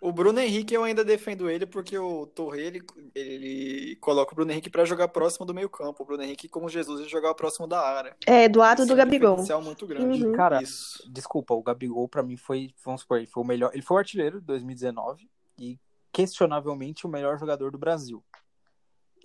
O 0.00 0.12
Bruno 0.12 0.40
Henrique 0.40 0.74
eu 0.74 0.82
ainda 0.82 1.04
defendo 1.04 1.48
ele 1.48 1.64
porque 1.66 1.96
o 1.96 2.26
Torre 2.26 2.60
ele, 2.60 2.82
ele 3.14 3.96
coloca 3.96 4.32
o 4.32 4.34
Bruno 4.34 4.50
Henrique 4.50 4.68
pra 4.68 4.84
jogar 4.84 5.08
próximo 5.08 5.46
do 5.46 5.54
meio 5.54 5.70
campo. 5.70 6.02
O 6.02 6.06
Bruno 6.06 6.22
Henrique, 6.22 6.48
como 6.48 6.68
Jesus, 6.68 7.00
ele 7.00 7.08
jogava 7.08 7.34
próximo 7.34 7.66
da 7.66 7.80
área. 7.80 8.16
É, 8.26 8.48
do 8.48 8.58
lado 8.58 8.78
Isso 8.82 8.88
do 8.88 8.92
é 8.92 8.94
um 8.94 8.98
Gabigol. 8.98 9.30
diferencial 9.30 9.62
muito 9.62 9.86
grande. 9.86 10.26
Uhum. 10.26 10.32
Cara, 10.32 10.60
Isso. 10.62 11.08
desculpa, 11.12 11.54
o 11.54 11.62
Gabigol 11.62 12.08
pra 12.08 12.22
mim 12.22 12.36
foi, 12.36 12.74
vamos 12.84 13.02
supor, 13.02 13.18
ele 13.18 13.26
foi 13.28 13.42
o 13.42 13.46
melhor, 13.46 13.70
ele 13.72 13.82
foi 13.82 13.96
o 13.96 13.98
artilheiro 13.98 14.40
de 14.40 14.46
2019 14.46 15.28
e 15.58 15.78
questionavelmente 16.12 17.06
o 17.06 17.08
melhor 17.08 17.38
jogador 17.38 17.70
do 17.70 17.78
Brasil. 17.78 18.22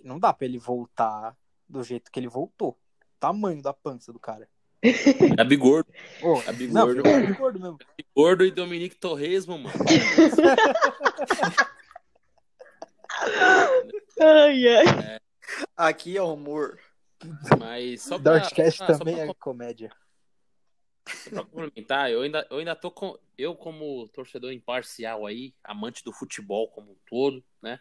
Não 0.04 0.18
dá 0.20 0.32
pra 0.32 0.46
ele 0.46 0.58
voltar 0.58 1.36
do 1.68 1.82
jeito 1.82 2.10
que 2.12 2.20
ele 2.20 2.28
voltou. 2.28 2.76
Tamanho 3.22 3.62
da 3.62 3.72
pança 3.72 4.12
do 4.12 4.18
cara. 4.18 4.48
Gabigordo. 5.36 5.88
Ô, 6.20 6.40
Gabigordo. 6.42 6.74
não, 6.74 6.88
ficou 6.88 7.12
Gabigordo 7.12 7.60
mesmo. 7.60 7.78
Gordo 8.16 8.44
e 8.44 8.50
Dominique 8.50 8.96
Torresmo, 8.96 9.56
mano. 9.56 9.78
Ai, 14.20 14.66
ai. 14.66 15.20
Aqui 15.76 16.16
é 16.16 16.22
humor. 16.22 16.80
Mas 17.60 18.02
só 18.02 18.18
pra, 18.18 18.40
Dortcast 18.40 18.82
ah, 18.82 18.86
só 18.88 18.98
também 18.98 19.14
pra 19.14 19.26
é 19.26 19.34
comédia. 19.34 19.92
Só 21.06 21.30
pra 21.30 21.44
complementar, 21.44 22.10
eu 22.10 22.22
ainda, 22.22 22.44
eu 22.50 22.58
ainda 22.58 22.74
tô 22.74 22.90
com. 22.90 23.16
Eu, 23.38 23.54
como 23.54 24.08
torcedor 24.08 24.52
imparcial 24.52 25.26
aí, 25.26 25.54
amante 25.62 26.02
do 26.02 26.12
futebol 26.12 26.66
como 26.66 26.90
um 26.90 26.96
todo, 27.06 27.44
né? 27.62 27.78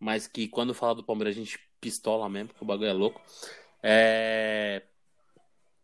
Mas 0.00 0.26
que 0.26 0.48
quando 0.48 0.74
fala 0.74 0.96
do 0.96 1.04
Palmeiras 1.04 1.36
a 1.36 1.38
gente 1.38 1.60
pistola 1.80 2.28
mesmo, 2.28 2.48
porque 2.48 2.64
o 2.64 2.66
bagulho 2.66 2.88
é 2.88 2.92
louco. 2.92 3.22
É... 3.86 4.82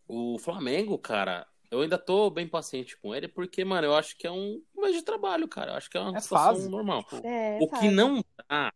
O 0.08 0.38
Flamengo, 0.38 0.98
cara, 0.98 1.46
eu 1.70 1.82
ainda 1.82 1.98
tô 1.98 2.30
bem 2.30 2.48
paciente 2.48 2.96
com 2.96 3.14
ele, 3.14 3.28
porque, 3.28 3.64
mano, 3.64 3.86
eu 3.86 3.94
acho 3.94 4.16
que 4.16 4.26
é 4.26 4.30
um 4.30 4.60
mês 4.76 4.96
de 4.96 5.02
trabalho, 5.02 5.46
cara. 5.46 5.72
Eu 5.72 5.76
acho 5.76 5.88
que 5.90 5.96
é 5.96 6.00
uma 6.00 6.16
É 6.16 6.20
situação 6.20 6.54
fase. 6.56 6.68
normal. 6.68 7.04
Tipo, 7.04 7.26
É, 7.26 7.58
O 7.60 7.68
que 7.68 7.88
não 7.90 8.24
dá, 8.48 8.72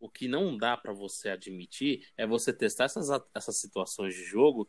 o 0.00 0.10
que 0.10 0.28
não 0.28 0.58
dá 0.58 0.76
para 0.76 0.92
você 0.92 1.30
admitir 1.30 2.06
é 2.16 2.26
você 2.26 2.52
testar 2.52 2.84
essas, 2.84 3.08
essas 3.34 3.56
situações 3.56 4.14
de 4.14 4.24
jogo 4.24 4.68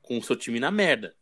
com 0.00 0.16
o 0.16 0.22
seu 0.22 0.36
time 0.36 0.58
na 0.60 0.70
merda. 0.70 1.14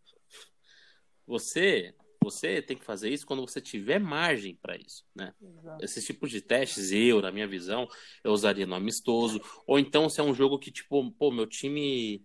Você, 1.27 1.95
você 2.25 2.61
tem 2.61 2.77
que 2.77 2.85
fazer 2.85 3.11
isso 3.11 3.27
quando 3.27 3.47
você 3.47 3.61
tiver 3.61 4.01
margem 4.01 4.59
para 4.61 4.77
isso, 4.77 5.05
né? 5.15 5.33
Esses 5.81 6.05
tipos 6.05 6.31
de 6.31 6.41
testes, 6.41 6.91
eu, 6.91 7.21
na 7.23 7.31
minha 7.31 7.47
visão, 7.47 7.87
eu 8.23 8.33
usaria 8.33 8.67
no 8.67 8.75
amistoso. 8.75 9.41
Ou 9.67 9.79
então, 9.79 10.09
se 10.09 10.21
é 10.21 10.25
um 10.25 10.35
jogo 10.35 10.59
que, 10.59 10.71
tipo, 10.71 11.11
pô, 11.13 11.31
meu 11.31 11.47
time 11.47 12.25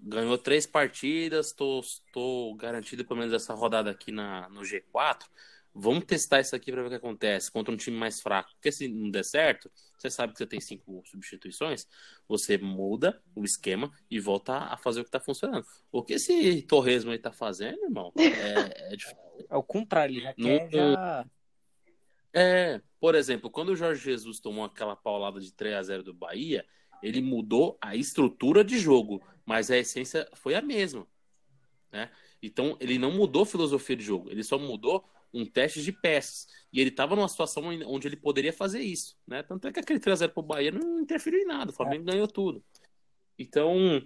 ganhou 0.00 0.36
três 0.36 0.66
partidas, 0.66 1.52
tô, 1.52 1.80
tô 2.12 2.54
garantido 2.54 3.04
pelo 3.04 3.20
menos 3.20 3.34
essa 3.34 3.54
rodada 3.54 3.90
aqui 3.90 4.10
na, 4.10 4.48
no 4.48 4.62
G4. 4.62 5.26
Vamos 5.74 6.04
testar 6.04 6.40
isso 6.40 6.56
aqui 6.56 6.72
para 6.72 6.82
ver 6.82 6.88
o 6.88 6.90
que 6.90 6.96
acontece 6.96 7.50
contra 7.50 7.72
um 7.72 7.76
time 7.76 7.96
mais 7.96 8.20
fraco. 8.20 8.50
Porque 8.54 8.72
se 8.72 8.88
não 8.88 9.10
der 9.10 9.24
certo, 9.24 9.70
você 10.00 10.10
sabe 10.10 10.32
que 10.32 10.38
você 10.38 10.46
tem 10.46 10.60
cinco 10.60 11.02
substituições, 11.04 11.86
você 12.26 12.56
muda 12.56 13.22
o 13.34 13.44
esquema 13.44 13.92
e 14.10 14.18
volta 14.18 14.56
a 14.56 14.76
fazer 14.76 15.00
o 15.00 15.04
que 15.04 15.10
tá 15.10 15.20
funcionando. 15.20 15.66
O 15.92 16.02
que 16.02 16.14
esse 16.14 16.62
Torresmo 16.62 17.10
aí 17.10 17.18
tá 17.18 17.30
fazendo, 17.30 17.84
irmão, 17.84 18.12
é, 18.16 18.92
é 18.92 18.96
difícil. 18.96 19.18
É 19.48 19.56
o 19.56 19.62
contrário, 19.62 20.14
ele 20.14 20.22
já 20.22 20.34
Não- 20.38 20.48
quer 20.48 20.70
já... 20.70 21.26
É, 22.32 22.80
por 23.00 23.14
exemplo, 23.14 23.50
quando 23.50 23.70
o 23.70 23.76
Jorge 23.76 24.02
Jesus 24.02 24.38
tomou 24.40 24.64
aquela 24.64 24.94
paulada 24.96 25.40
de 25.40 25.52
3 25.52 25.74
a 25.74 25.82
0 25.82 26.02
do 26.02 26.14
Bahia, 26.14 26.64
ele 27.02 27.20
mudou 27.20 27.76
a 27.80 27.96
estrutura 27.96 28.62
de 28.64 28.78
jogo, 28.78 29.22
mas 29.44 29.70
a 29.70 29.76
essência 29.76 30.28
foi 30.34 30.54
a 30.54 30.62
mesma, 30.62 31.06
né? 31.90 32.10
Então, 32.42 32.76
ele 32.80 32.98
não 32.98 33.10
mudou 33.10 33.42
a 33.42 33.46
filosofia 33.46 33.96
de 33.96 34.04
jogo, 34.04 34.30
ele 34.30 34.44
só 34.44 34.58
mudou 34.58 35.04
um 35.32 35.46
teste 35.46 35.82
de 35.82 35.92
peças. 35.92 36.46
E 36.72 36.80
ele 36.80 36.90
estava 36.90 37.14
numa 37.16 37.28
situação 37.28 37.64
onde 37.86 38.08
ele 38.08 38.16
poderia 38.16 38.52
fazer 38.52 38.80
isso, 38.80 39.16
né? 39.26 39.42
Tanto 39.42 39.68
é 39.68 39.72
que 39.72 39.80
aquele 39.80 40.00
3 40.00 40.14
a 40.14 40.26
0 40.26 40.32
pro 40.32 40.42
Bahia 40.42 40.70
não 40.70 41.00
interferiu 41.00 41.40
em 41.40 41.46
nada, 41.46 41.70
o 41.70 41.74
Flamengo 41.74 42.04
ganhou 42.04 42.26
tudo. 42.28 42.64
Então, 43.38 44.04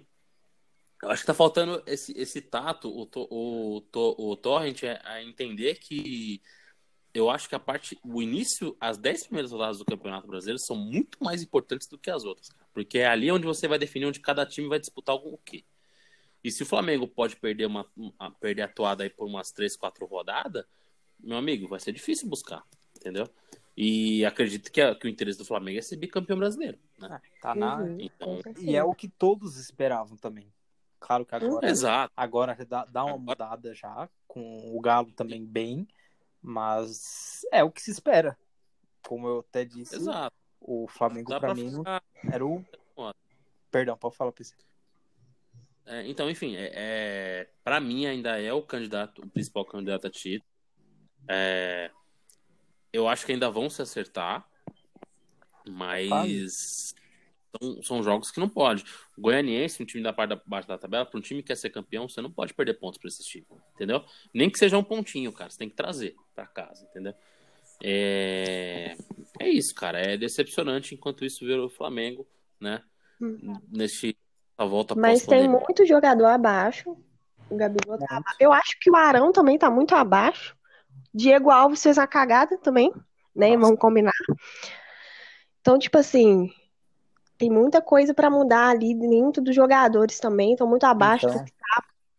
eu 1.03 1.09
acho 1.09 1.21
que 1.23 1.27
tá 1.27 1.33
faltando 1.33 1.83
esse, 1.85 2.17
esse 2.17 2.41
tato, 2.41 2.89
o, 2.89 3.03
o, 3.29 3.81
to- 3.81 4.15
o 4.17 4.35
Torrent 4.35 4.83
é, 4.83 5.01
a 5.03 5.21
entender 5.21 5.75
que 5.75 6.41
eu 7.13 7.29
acho 7.29 7.47
que 7.47 7.55
a 7.55 7.59
parte, 7.59 7.97
o 8.03 8.21
início, 8.21 8.75
as 8.79 8.97
10 8.97 9.23
primeiras 9.27 9.51
rodadas 9.51 9.77
do 9.77 9.85
Campeonato 9.85 10.27
Brasileiro 10.27 10.59
são 10.59 10.75
muito 10.75 11.17
mais 11.23 11.41
importantes 11.41 11.87
do 11.87 11.97
que 11.97 12.09
as 12.09 12.25
outras, 12.25 12.49
porque 12.73 12.99
é 12.99 13.07
ali 13.07 13.31
onde 13.31 13.45
você 13.45 13.67
vai 13.67 13.79
definir 13.79 14.05
onde 14.05 14.19
cada 14.19 14.45
time 14.45 14.67
vai 14.67 14.79
disputar 14.79 15.13
algum 15.13 15.33
o 15.33 15.37
quê. 15.37 15.63
E 16.43 16.51
se 16.51 16.61
o 16.61 16.65
Flamengo 16.65 17.07
pode 17.07 17.35
perder, 17.37 17.65
uma, 17.65 17.89
perder 18.39 18.63
a 18.63 18.67
toada 18.67 19.03
aí 19.03 19.09
por 19.09 19.25
umas 19.25 19.51
três, 19.51 19.75
quatro 19.75 20.05
rodadas, 20.05 20.65
meu 21.19 21.37
amigo, 21.37 21.67
vai 21.67 21.79
ser 21.79 21.91
difícil 21.91 22.27
buscar, 22.27 22.63
entendeu? 22.95 23.27
E 23.77 24.23
acredito 24.25 24.71
que, 24.71 24.79
a, 24.79 24.95
que 24.95 25.05
o 25.05 25.09
interesse 25.09 25.37
do 25.37 25.45
Flamengo 25.45 25.77
é 25.77 25.81
ser 25.81 25.97
bicampeão 25.97 26.37
brasileiro. 26.37 26.79
Né? 26.97 27.09
Ah, 27.11 27.21
tá 27.41 27.55
na... 27.55 27.77
Uhum, 27.77 27.97
então... 27.99 28.41
E 28.59 28.75
é 28.75 28.83
o 28.83 28.95
que 28.95 29.09
todos 29.09 29.57
esperavam 29.57 30.15
também. 30.15 30.47
Claro 30.99 31.25
que 31.25 31.35
agora, 31.35 31.69
Exato. 31.69 32.13
agora 32.15 32.57
dá, 32.65 32.85
dá 32.85 33.05
uma 33.05 33.17
mudada 33.17 33.73
já, 33.75 34.09
com 34.27 34.75
o 34.75 34.79
Galo 34.81 35.11
também 35.11 35.45
bem, 35.45 35.87
mas 36.41 37.45
é 37.51 37.63
o 37.63 37.69
que 37.69 37.81
se 37.81 37.91
espera. 37.91 38.37
Como 39.05 39.27
eu 39.27 39.39
até 39.39 39.63
disse, 39.63 39.95
Exato. 39.95 40.35
o 40.59 40.87
Flamengo 40.87 41.39
para 41.39 41.53
mim 41.53 41.69
ficar... 41.69 42.01
era 42.31 42.43
o. 42.43 42.65
Perdão, 43.69 43.95
pode 43.97 44.15
falar, 44.15 44.31
PC. 44.31 44.55
É, 45.85 46.07
então, 46.07 46.27
enfim, 46.29 46.55
é, 46.55 46.71
é 46.73 47.49
para 47.63 47.79
mim 47.79 48.07
ainda 48.07 48.41
é 48.41 48.51
o 48.51 48.63
candidato, 48.63 49.21
o 49.21 49.29
principal 49.29 49.65
candidato 49.65 50.07
a 50.07 50.09
título. 50.09 50.49
É, 51.27 51.91
eu 52.91 53.07
acho 53.07 53.25
que 53.25 53.31
ainda 53.31 53.49
vão 53.49 53.69
se 53.69 53.81
acertar, 53.81 54.47
mas 55.67 56.93
são, 57.61 57.83
são, 57.83 58.03
jogos 58.03 58.31
que 58.31 58.39
não 58.39 58.49
pode. 58.49 58.83
O 59.17 59.21
Goianiense, 59.21 59.81
um 59.81 59.85
time 59.85 60.03
da 60.03 60.13
parte 60.13 60.29
da 60.29 60.41
baixo 60.45 60.67
da 60.67 60.77
tabela, 60.77 61.05
para 61.05 61.17
um 61.17 61.21
time 61.21 61.41
que 61.41 61.47
quer 61.47 61.57
ser 61.57 61.69
campeão, 61.69 62.07
você 62.07 62.21
não 62.21 62.31
pode 62.31 62.53
perder 62.53 62.75
pontos 62.75 62.99
para 62.99 63.07
esse 63.07 63.23
time, 63.23 63.45
entendeu? 63.73 64.03
Nem 64.33 64.49
que 64.49 64.59
seja 64.59 64.77
um 64.77 64.83
pontinho, 64.83 65.31
cara, 65.31 65.49
você 65.49 65.57
tem 65.57 65.69
que 65.69 65.75
trazer 65.75 66.15
para 66.33 66.47
casa, 66.47 66.85
entendeu? 66.85 67.13
É... 67.83 68.95
é 69.39 69.49
isso, 69.49 69.73
cara, 69.75 69.99
é 69.99 70.17
decepcionante 70.17 70.95
enquanto 70.95 71.25
isso 71.25 71.45
ver 71.45 71.59
o 71.59 71.69
Flamengo, 71.69 72.27
né? 72.59 72.81
Hum. 73.21 73.59
Neste 73.69 74.17
a 74.57 74.65
volta 74.65 74.95
Mas 74.95 75.25
tem 75.25 75.49
muito 75.49 75.85
jogador 75.85 76.27
abaixo. 76.27 76.97
O 77.49 77.57
Gabigol 77.57 77.97
tá 77.97 78.17
abaixo. 78.17 78.37
Eu 78.39 78.53
acho 78.53 78.79
que 78.79 78.89
o 78.89 78.95
Arão 78.95 79.31
também 79.31 79.57
tá 79.57 79.69
muito 79.69 79.93
abaixo. 79.93 80.54
Diego 81.13 81.49
Alves 81.49 81.81
fez 81.81 81.97
a 81.97 82.07
cagada 82.07 82.57
também, 82.57 82.91
né? 83.35 83.49
Nossa. 83.49 83.59
Vamos 83.59 83.79
combinar. 83.79 84.13
Então, 85.61 85.79
tipo 85.79 85.97
assim, 85.97 86.51
tem 87.37 87.49
muita 87.49 87.81
coisa 87.81 88.13
para 88.13 88.29
mudar 88.29 88.69
ali 88.69 88.93
dentro 88.93 89.41
dos 89.41 89.55
jogadores 89.55 90.19
também, 90.19 90.51
estão 90.51 90.67
muito 90.67 90.85
abaixo 90.85 91.27
então, 91.27 91.43
do 91.43 91.51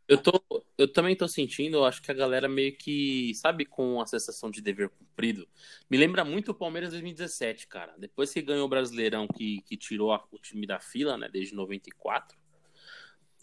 eu 0.09 0.19
tô, 0.19 0.41
eu 0.79 0.93
também 0.93 1.17
tô 1.17 1.27
sentindo, 1.27 1.79
eu 1.79 1.85
acho 1.85 2.01
que 2.01 2.11
a 2.11 2.15
galera 2.15 2.49
meio 2.49 2.77
que, 2.77 3.35
sabe, 3.35 3.65
com 3.65 4.01
a 4.01 4.07
sensação 4.07 4.51
de 4.51 4.61
dever 4.61 4.89
cumprido. 4.89 5.49
Me 5.91 5.97
lembra 5.97 6.25
muito 6.25 6.53
o 6.53 6.55
Palmeiras 6.55 6.91
2017, 6.91 7.67
cara. 7.67 7.93
Depois 7.99 8.33
que 8.33 8.41
ganhou 8.41 8.67
o 8.67 8.69
Brasileirão, 8.69 9.27
que, 9.27 9.63
que 9.63 9.77
tirou 9.77 10.13
a, 10.13 10.25
o 10.31 10.39
time 10.39 10.65
da 10.65 10.79
fila, 10.79 11.19
né, 11.19 11.29
desde 11.29 11.57
94. 11.57 12.39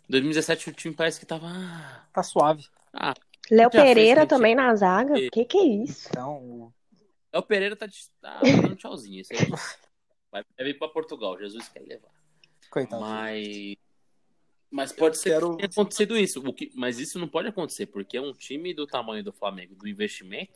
2017 0.08 0.70
o 0.70 0.74
time 0.74 0.96
parece 0.96 1.20
que 1.20 1.26
tava. 1.26 1.50
Tá 2.14 2.24
suave. 2.24 2.66
Ah, 2.94 3.14
Léo 3.52 3.70
Pereira 3.70 4.26
também 4.26 4.56
na 4.56 4.74
zaga. 4.76 5.14
O 5.14 5.32
que 5.32 5.46
que 5.46 5.58
é 5.58 5.66
isso? 5.66 6.08
Então, 6.10 6.74
Léo 7.34 7.44
Pereira 7.44 7.76
tá, 7.76 7.88
tá 8.22 8.40
dando 8.44 8.76
tchauzinho. 8.76 9.22
Esse 9.22 9.34
aí 9.34 9.50
vai, 10.32 10.44
vir 10.60 10.78
pra 10.78 10.88
Portugal. 10.88 11.38
Jesus 11.38 11.68
quer 11.70 11.82
levar. 11.82 12.12
Coitado. 12.70 13.02
Mas. 13.02 13.76
Mas 14.72 14.92
pode 14.92 15.18
ser 15.20 15.34
quero... 15.34 15.52
que 15.52 15.58
tenha 15.58 15.70
acontecido 15.70 16.18
isso. 16.18 16.40
O 16.40 16.52
que, 16.52 16.72
mas 16.74 17.00
isso 17.00 17.20
não 17.20 17.28
pode 17.28 17.48
acontecer, 17.48 17.86
porque 17.86 18.18
é 18.18 18.22
um 18.22 18.34
time 18.34 18.74
do 18.74 18.88
tamanho 18.88 19.24
do 19.24 19.32
Flamengo, 19.32 19.76
do 19.76 19.88
investimento, 19.88 20.52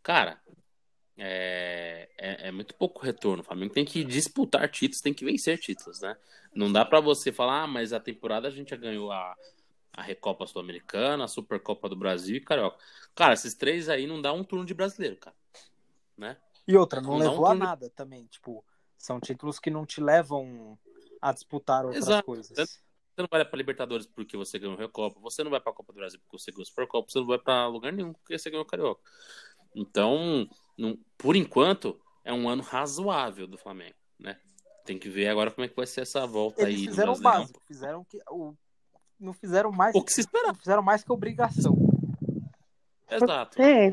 cara, 0.00 0.40
é, 1.16 2.08
é, 2.16 2.48
é, 2.48 2.52
muito 2.52 2.72
pouco 2.76 3.04
retorno. 3.04 3.42
O 3.42 3.44
Flamengo 3.44 3.74
tem 3.74 3.84
que 3.84 4.04
disputar 4.04 4.68
títulos, 4.70 5.00
tem 5.00 5.12
que 5.12 5.24
vencer 5.24 5.58
títulos, 5.58 6.00
né? 6.00 6.16
Não 6.54 6.72
dá 6.72 6.84
para 6.84 7.00
você 7.00 7.32
falar, 7.32 7.64
ah, 7.64 7.66
mas 7.66 7.92
a 7.92 7.98
temporada 7.98 8.46
a 8.46 8.50
gente 8.50 8.70
já 8.70 8.76
ganhou 8.76 9.10
a, 9.10 9.34
a 9.98 10.02
Recopa 10.02 10.46
Sul-Americana, 10.46 11.24
a 11.24 11.28
Supercopa 11.28 11.88
do 11.88 11.96
Brasil 11.96 12.36
e 12.36 12.40
Carioca. 12.40 12.78
Cara, 13.16 13.34
esses 13.34 13.52
três 13.54 13.88
aí 13.88 14.06
não 14.06 14.22
dá 14.22 14.32
um 14.32 14.44
turno 14.44 14.64
de 14.64 14.72
brasileiro, 14.72 15.16
cara. 15.16 15.34
Né? 16.16 16.36
E 16.68 16.76
outra, 16.76 17.00
não, 17.00 17.10
não 17.10 17.18
levou 17.18 17.42
um 17.42 17.50
a 17.50 17.54
nada 17.54 17.88
de... 17.88 17.94
também. 17.94 18.24
Tipo, 18.26 18.64
são 18.96 19.18
títulos 19.18 19.58
que 19.58 19.70
não 19.70 19.84
te 19.84 20.00
levam 20.00 20.78
a 21.20 21.32
disputar 21.32 21.84
outras 21.84 22.04
Exato. 22.04 22.24
coisas. 22.24 22.56
Você 22.56 23.22
não 23.22 23.28
vai 23.28 23.44
para 23.44 23.56
Libertadores 23.56 24.06
porque 24.06 24.36
você 24.36 24.56
ganhou 24.56 24.76
a 24.76 24.78
Recopa, 24.78 25.18
você 25.18 25.42
não 25.42 25.50
vai 25.50 25.60
para 25.60 25.72
a 25.72 25.74
Copa 25.74 25.92
do 25.92 25.96
Brasil 25.96 26.20
porque 26.20 26.38
você 26.38 26.52
ganhou 26.52 26.62
a 26.62 26.66
Supercopa, 26.66 27.10
você 27.10 27.18
não 27.18 27.26
vai 27.26 27.38
para 27.38 27.66
lugar 27.66 27.92
nenhum 27.92 28.12
porque 28.12 28.38
você 28.38 28.48
ganhou 28.50 28.62
o 28.62 28.68
Carioca. 28.68 29.02
Então, 29.74 30.48
não, 30.76 30.96
por 31.16 31.34
enquanto, 31.34 32.00
é 32.22 32.32
um 32.32 32.48
ano 32.48 32.62
razoável 32.62 33.48
do 33.48 33.58
Flamengo, 33.58 33.96
né? 34.16 34.38
Tem 34.84 34.96
que 34.96 35.08
ver 35.08 35.26
agora 35.26 35.50
como 35.50 35.64
é 35.64 35.68
que 35.68 35.74
vai 35.74 35.86
ser 35.88 36.02
essa 36.02 36.24
volta 36.24 36.62
Eles 36.62 36.82
aí. 36.82 36.86
Fizeram 36.86 37.14
o 37.14 37.20
básico, 37.20 37.60
fizeram 37.66 38.04
que 38.04 38.22
o 38.30 38.54
não 39.18 39.32
fizeram 39.32 39.70
mais 39.70 39.94
o 39.94 40.02
que 40.02 40.12
se 40.12 40.20
espera. 40.20 40.54
Fizeram 40.54 40.82
mais 40.82 41.02
que 41.02 41.12
obrigação. 41.12 41.76
Exato. 43.10 43.60
É. 43.60 43.90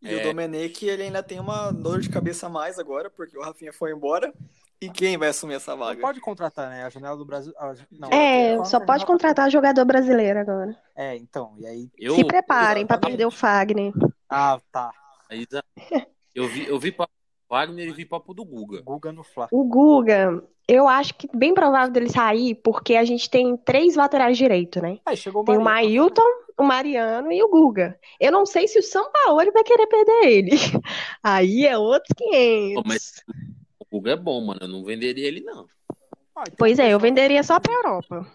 E 0.00 0.14
é. 0.14 0.20
o 0.20 0.22
Domenech, 0.22 0.86
ele 0.86 1.04
ainda 1.04 1.22
tem 1.22 1.40
uma 1.40 1.70
dor 1.72 2.00
de 2.00 2.08
cabeça 2.08 2.46
a 2.46 2.50
mais 2.50 2.78
agora, 2.78 3.10
porque 3.10 3.36
o 3.36 3.42
Rafinha 3.42 3.72
foi 3.72 3.92
embora. 3.92 4.32
E 4.80 4.88
quem 4.88 5.18
vai 5.18 5.28
assumir 5.28 5.54
essa 5.54 5.74
vaga? 5.74 5.94
Não 5.94 6.00
pode 6.00 6.20
contratar, 6.20 6.70
né? 6.70 6.84
A 6.84 6.88
janela 6.88 7.16
do 7.16 7.24
Brasil. 7.24 7.52
Não, 7.90 8.10
é, 8.10 8.64
só 8.64 8.78
pode 8.78 9.04
contratar 9.04 9.50
jogador 9.50 9.84
brasileiro 9.84 10.38
agora. 10.38 10.76
É, 10.96 11.16
então. 11.16 11.56
E 11.58 11.66
aí. 11.66 11.90
Eu... 11.98 12.14
Se 12.14 12.24
preparem 12.24 12.86
para 12.86 12.98
perder 12.98 13.26
o 13.26 13.30
Fagner. 13.30 13.92
Ah, 14.30 14.60
tá. 14.70 14.92
Eu 16.32 16.46
vi, 16.46 16.66
eu 16.66 16.78
vi 16.78 16.92
papo 16.92 17.12
do 17.12 17.54
Wagner 17.54 17.88
e 17.88 17.92
vi 17.92 18.04
papo 18.04 18.32
do 18.32 18.44
Guga. 18.44 18.80
Guga 18.82 19.10
no 19.10 19.24
Fla. 19.24 19.48
O 19.50 19.64
Guga, 19.64 20.44
eu 20.68 20.86
acho 20.86 21.14
que 21.14 21.26
bem 21.34 21.54
provável 21.54 21.90
dele 21.90 22.10
sair, 22.10 22.54
porque 22.56 22.94
a 22.94 23.04
gente 23.04 23.30
tem 23.30 23.56
três 23.56 23.96
laterais 23.96 24.36
direito, 24.36 24.82
né? 24.82 24.98
Aí 25.06 25.16
chegou 25.16 25.40
o 25.40 25.44
tem 25.46 25.56
o 25.56 25.62
Mailton, 25.62 26.22
o 26.58 26.62
Mariano 26.62 27.32
e 27.32 27.42
o 27.42 27.48
Guga. 27.48 27.98
Eu 28.20 28.30
não 28.30 28.44
sei 28.44 28.68
se 28.68 28.78
o 28.78 28.82
São 28.82 29.10
Paulo 29.10 29.50
vai 29.50 29.64
querer 29.64 29.86
perder 29.86 30.26
ele. 30.26 30.50
Aí 31.22 31.66
é 31.66 31.78
outros 31.78 32.12
500. 32.14 32.82
Mas 32.86 33.24
o 33.80 33.86
Guga 33.90 34.10
é 34.10 34.16
bom, 34.16 34.44
mano. 34.44 34.60
Eu 34.60 34.68
não 34.68 34.84
venderia 34.84 35.26
ele, 35.26 35.40
não. 35.40 35.66
Ah, 36.36 36.44
pois 36.58 36.78
é, 36.78 36.92
eu 36.92 37.00
venderia 37.00 37.42
só 37.42 37.58
pra 37.58 37.72
Europa. 37.72 38.26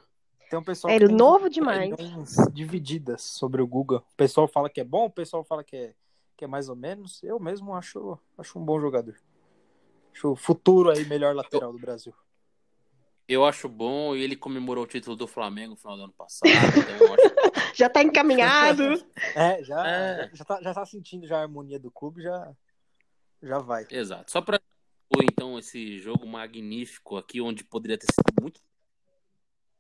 Tem 0.50 0.58
um 0.58 0.64
pessoal 0.64 0.92
Era 0.92 1.08
novo 1.08 1.50
demais. 1.50 1.96
divididas 2.52 3.22
sobre 3.22 3.62
o 3.62 3.68
Guga. 3.68 3.98
O 3.98 4.16
pessoal 4.18 4.48
fala 4.48 4.70
que 4.70 4.82
é 4.82 4.84
bom, 4.84 5.06
o 5.06 5.12
pessoal 5.12 5.44
fala 5.44 5.64
que 5.64 5.76
é, 5.76 5.94
que 6.36 6.46
é 6.46 6.48
mais 6.48 6.68
ou 6.68 6.76
menos. 6.76 7.22
Eu 7.24 7.40
mesmo 7.40 7.76
acho, 7.76 8.18
acho 8.38 8.58
um 8.58 8.66
bom 8.66 8.80
jogador. 8.80 9.16
Acho 10.14 10.32
o 10.32 10.36
futuro 10.36 10.92
aí 10.92 11.06
melhor 11.06 11.36
lateral 11.36 11.72
do 11.72 11.80
Brasil. 11.80 12.14
Eu 13.28 13.46
acho 13.46 13.70
bom 13.70 14.16
e 14.16 14.22
ele 14.22 14.36
comemorou 14.36 14.84
o 14.84 14.88
título 14.88 15.16
do 15.16 15.28
Flamengo 15.28 15.72
no 15.72 15.78
final 15.78 15.98
do 15.98 16.04
ano 16.04 16.14
passado. 16.14 16.50
Então 16.50 17.14
acho... 17.14 17.74
já 17.74 17.90
tá 17.90 18.04
encaminhado. 18.04 18.84
é, 19.36 19.64
já, 19.64 19.88
é. 19.88 20.30
Já, 20.34 20.46
tá, 20.46 20.62
já 20.62 20.74
tá 20.74 20.86
sentindo 20.86 21.26
já 21.26 21.38
a 21.38 21.42
harmonia 21.42 21.80
do 21.80 21.90
clube, 21.90 22.22
já, 22.22 22.54
já 23.42 23.60
vai. 23.60 23.88
Exato. 23.90 24.30
Só 24.30 24.42
pra 24.42 24.60
então 25.22 25.58
esse 25.58 26.00
jogo 26.00 26.28
magnífico 26.28 27.18
aqui, 27.18 27.40
onde 27.40 27.64
poderia 27.64 27.98
ter 27.98 28.08
sido 28.12 28.42
muito. 28.42 28.62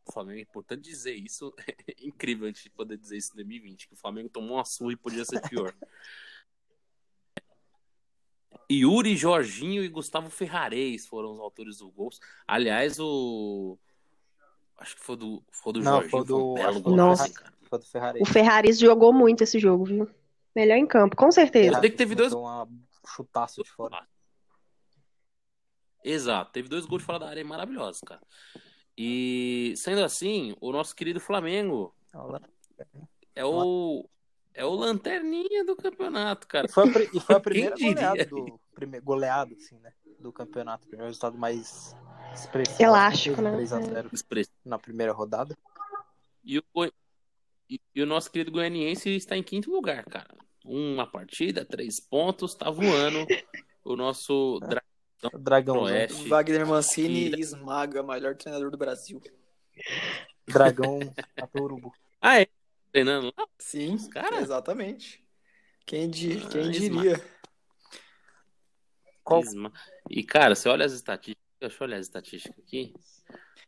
O 0.05 0.11
Flamengo 0.11 0.39
é 0.39 0.43
importante 0.43 0.81
dizer 0.81 1.13
isso. 1.13 1.53
É 1.87 2.05
incrível 2.05 2.45
a 2.45 2.51
gente 2.51 2.69
poder 2.69 2.97
dizer 2.97 3.17
isso 3.17 3.31
em 3.33 3.35
2020, 3.35 3.87
que 3.87 3.93
o 3.93 3.97
Flamengo 3.97 4.29
tomou 4.29 4.57
uma 4.57 4.65
surra 4.65 4.93
e 4.93 4.97
podia 4.97 5.25
ser 5.25 5.41
pior. 5.41 5.73
Yuri, 8.79 9.15
Jorginho 9.15 9.83
e 9.83 9.87
Gustavo 9.87 10.29
Ferrares 10.29 11.05
foram 11.07 11.33
os 11.33 11.39
autores 11.39 11.77
do 11.77 11.89
gols. 11.89 12.19
Aliás, 12.47 12.99
o. 12.99 13.77
Acho 14.77 14.95
que 14.95 15.03
foi 15.03 15.15
do, 15.15 15.43
foi 15.51 15.73
do 15.73 15.79
Não, 15.81 16.01
Jorginho. 16.01 16.11
Foi 16.11 16.25
do... 16.25 16.37
Foi 16.37 16.45
um 16.45 16.53
belo 16.81 16.95
Nossa. 16.95 17.23
Assim, 17.23 17.33
foi 17.63 17.79
do 17.79 17.85
Ferrares. 17.85 18.21
O 18.21 18.25
Ferrares 18.25 18.79
jogou 18.79 19.13
muito 19.13 19.43
esse 19.43 19.59
jogo, 19.59 19.85
viu? 19.85 20.09
Melhor 20.55 20.75
em 20.75 20.85
campo, 20.85 21.15
com 21.15 21.31
certeza. 21.31 21.79
Tem 21.81 21.89
que 21.89 21.97
teve 21.97 22.15
dois. 22.15 22.33
Uma 22.33 22.67
chutaço 23.05 23.63
de 23.63 23.69
fora. 23.69 24.07
Exato, 26.03 26.51
teve 26.51 26.67
dois 26.67 26.85
gols 26.85 27.01
de 27.01 27.05
fora 27.05 27.19
da 27.19 27.29
área 27.29 27.43
maravilhosos, 27.45 28.01
cara. 28.01 28.21
E 28.97 29.73
sendo 29.75 30.03
assim, 30.03 30.55
o 30.59 30.71
nosso 30.71 30.95
querido 30.95 31.19
Flamengo 31.19 31.95
é 33.35 33.43
o 33.43 34.07
é 34.53 34.65
o 34.65 34.73
lanterninha 34.73 35.63
do 35.65 35.75
campeonato, 35.75 36.47
cara. 36.47 36.67
E 36.67 36.71
foi 36.71 36.83
a, 36.83 37.09
e 37.13 37.19
foi 37.19 37.35
a 37.35 37.39
primeira 37.41 37.75
goleada 37.75 38.25
do 38.25 38.59
primeiro 38.73 39.05
goleado 39.05 39.55
assim, 39.55 39.79
né, 39.79 39.91
do 40.19 40.31
campeonato, 40.31 40.87
o 40.91 40.97
resultado 40.97 41.37
mais 41.37 41.95
expressivo. 42.33 42.83
Elástico, 42.83 43.41
né? 43.41 43.51
3 43.51 43.73
a 43.73 43.81
0 43.81 44.09
na 44.65 44.79
primeira 44.79 45.13
rodada. 45.13 45.57
E 46.43 46.59
o, 46.59 46.63
e, 47.69 47.79
e 47.95 48.01
o 48.01 48.05
nosso 48.05 48.31
querido 48.31 48.51
goianiense 48.51 49.09
está 49.09 49.37
em 49.37 49.43
quinto 49.43 49.71
lugar, 49.71 50.03
cara. 50.05 50.35
Uma 50.65 51.05
partida, 51.05 51.65
três 51.65 51.99
pontos, 51.99 52.55
tá 52.55 52.69
voando. 52.69 53.25
O 53.83 53.95
nosso 53.95 54.59
é. 54.63 55.37
Dragão 55.37 55.81
Oeste. 55.81 56.27
Wagner 56.27 56.65
Mancini 56.65 57.29
e... 57.29 57.39
esmaga 57.39 58.01
o 58.01 58.07
melhor 58.07 58.35
treinador 58.35 58.71
do 58.71 58.77
Brasil. 58.77 59.21
Dragão 60.47 60.99
Atorubo. 61.41 61.93
Ah, 62.21 62.41
é? 62.41 62.47
Treinando 62.93 63.33
lá? 63.37 63.47
Sim, 63.59 63.97
cara. 64.09 64.39
Exatamente. 64.39 65.21
Quem, 65.85 66.09
di... 66.09 66.41
ah, 66.45 66.49
Quem 66.49 66.71
diria? 66.71 67.21
Qual... 69.23 69.41
E, 70.09 70.23
cara, 70.23 70.55
você 70.55 70.69
olha 70.69 70.85
as 70.85 70.93
estatísticas 70.93 71.43
Deixa 71.63 71.81
eu 71.81 71.87
olhar 71.87 71.97
as 71.97 72.05
estatísticas 72.07 72.59
aqui. 72.59 72.93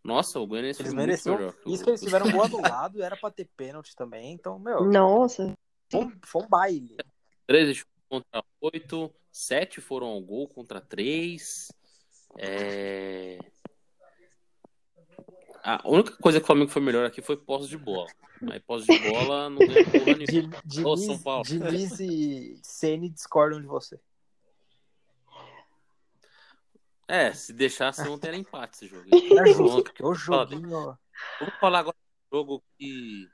Nossa, 0.03 0.37
o 0.37 0.45
Goianiense 0.45 0.81
Eles 0.81 0.93
melhor. 0.93 1.53
que 1.53 1.69
o- 1.69 1.73
Isso 1.73 1.81
que 1.83 1.89
eles 1.91 2.01
tiveram 2.01 2.29
gol 2.29 2.43
anulado, 2.43 3.01
era 3.01 3.15
pra 3.15 3.31
ter 3.31 3.45
pênalti 3.55 3.95
também. 3.95 4.33
Então, 4.33 4.59
meu, 4.59 4.83
Nossa. 4.83 5.55
foi 5.89 6.01
um, 6.05 6.11
foi 6.25 6.43
um 6.43 6.47
baile. 6.49 6.97
13 7.47 7.73
chutes 7.73 7.93
contra 8.09 8.43
8, 8.59 9.15
7 9.31 9.79
foram 9.79 10.07
ao 10.07 10.21
gol 10.21 10.49
contra 10.49 10.81
3. 10.81 11.71
É... 12.37 13.39
A 15.67 15.81
única 15.83 16.11
coisa 16.17 16.39
que 16.39 16.43
o 16.43 16.47
Flamengo 16.47 16.69
foi 16.69 16.81
melhor 16.81 17.07
aqui 17.07 17.23
foi 17.23 17.35
posse 17.35 17.67
de 17.67 17.75
bola. 17.77 18.07
Aí 18.51 18.59
posse 18.59 18.85
de 18.85 19.09
bola 19.09 19.49
não 19.49 19.57
ganha 19.57 19.83
porra 19.83 20.13
nenhuma. 20.15 20.61
Diniz, 20.63 21.05
São 21.05 21.19
Paulo. 21.19 21.43
Diniz 21.43 21.99
e 21.99 22.59
Ceni 22.61 23.09
discordam 23.09 23.59
de 23.59 23.65
você. 23.65 23.99
É, 27.07 27.33
se 27.33 27.51
deixasse 27.51 28.07
ontem 28.07 28.27
era 28.27 28.37
empate 28.37 28.75
esse 28.75 28.87
jogo. 28.87 29.07
Era 29.11 29.45
justo, 29.47 29.63
Vamos 29.63 29.83
porque 29.83 30.03
o 30.05 30.13
joguinho. 30.13 30.97
vamos 31.39 31.55
falar 31.59 31.79
agora 31.79 31.95
de 31.97 32.35
um 32.35 32.39
jogo 32.39 32.63
que. 32.77 33.27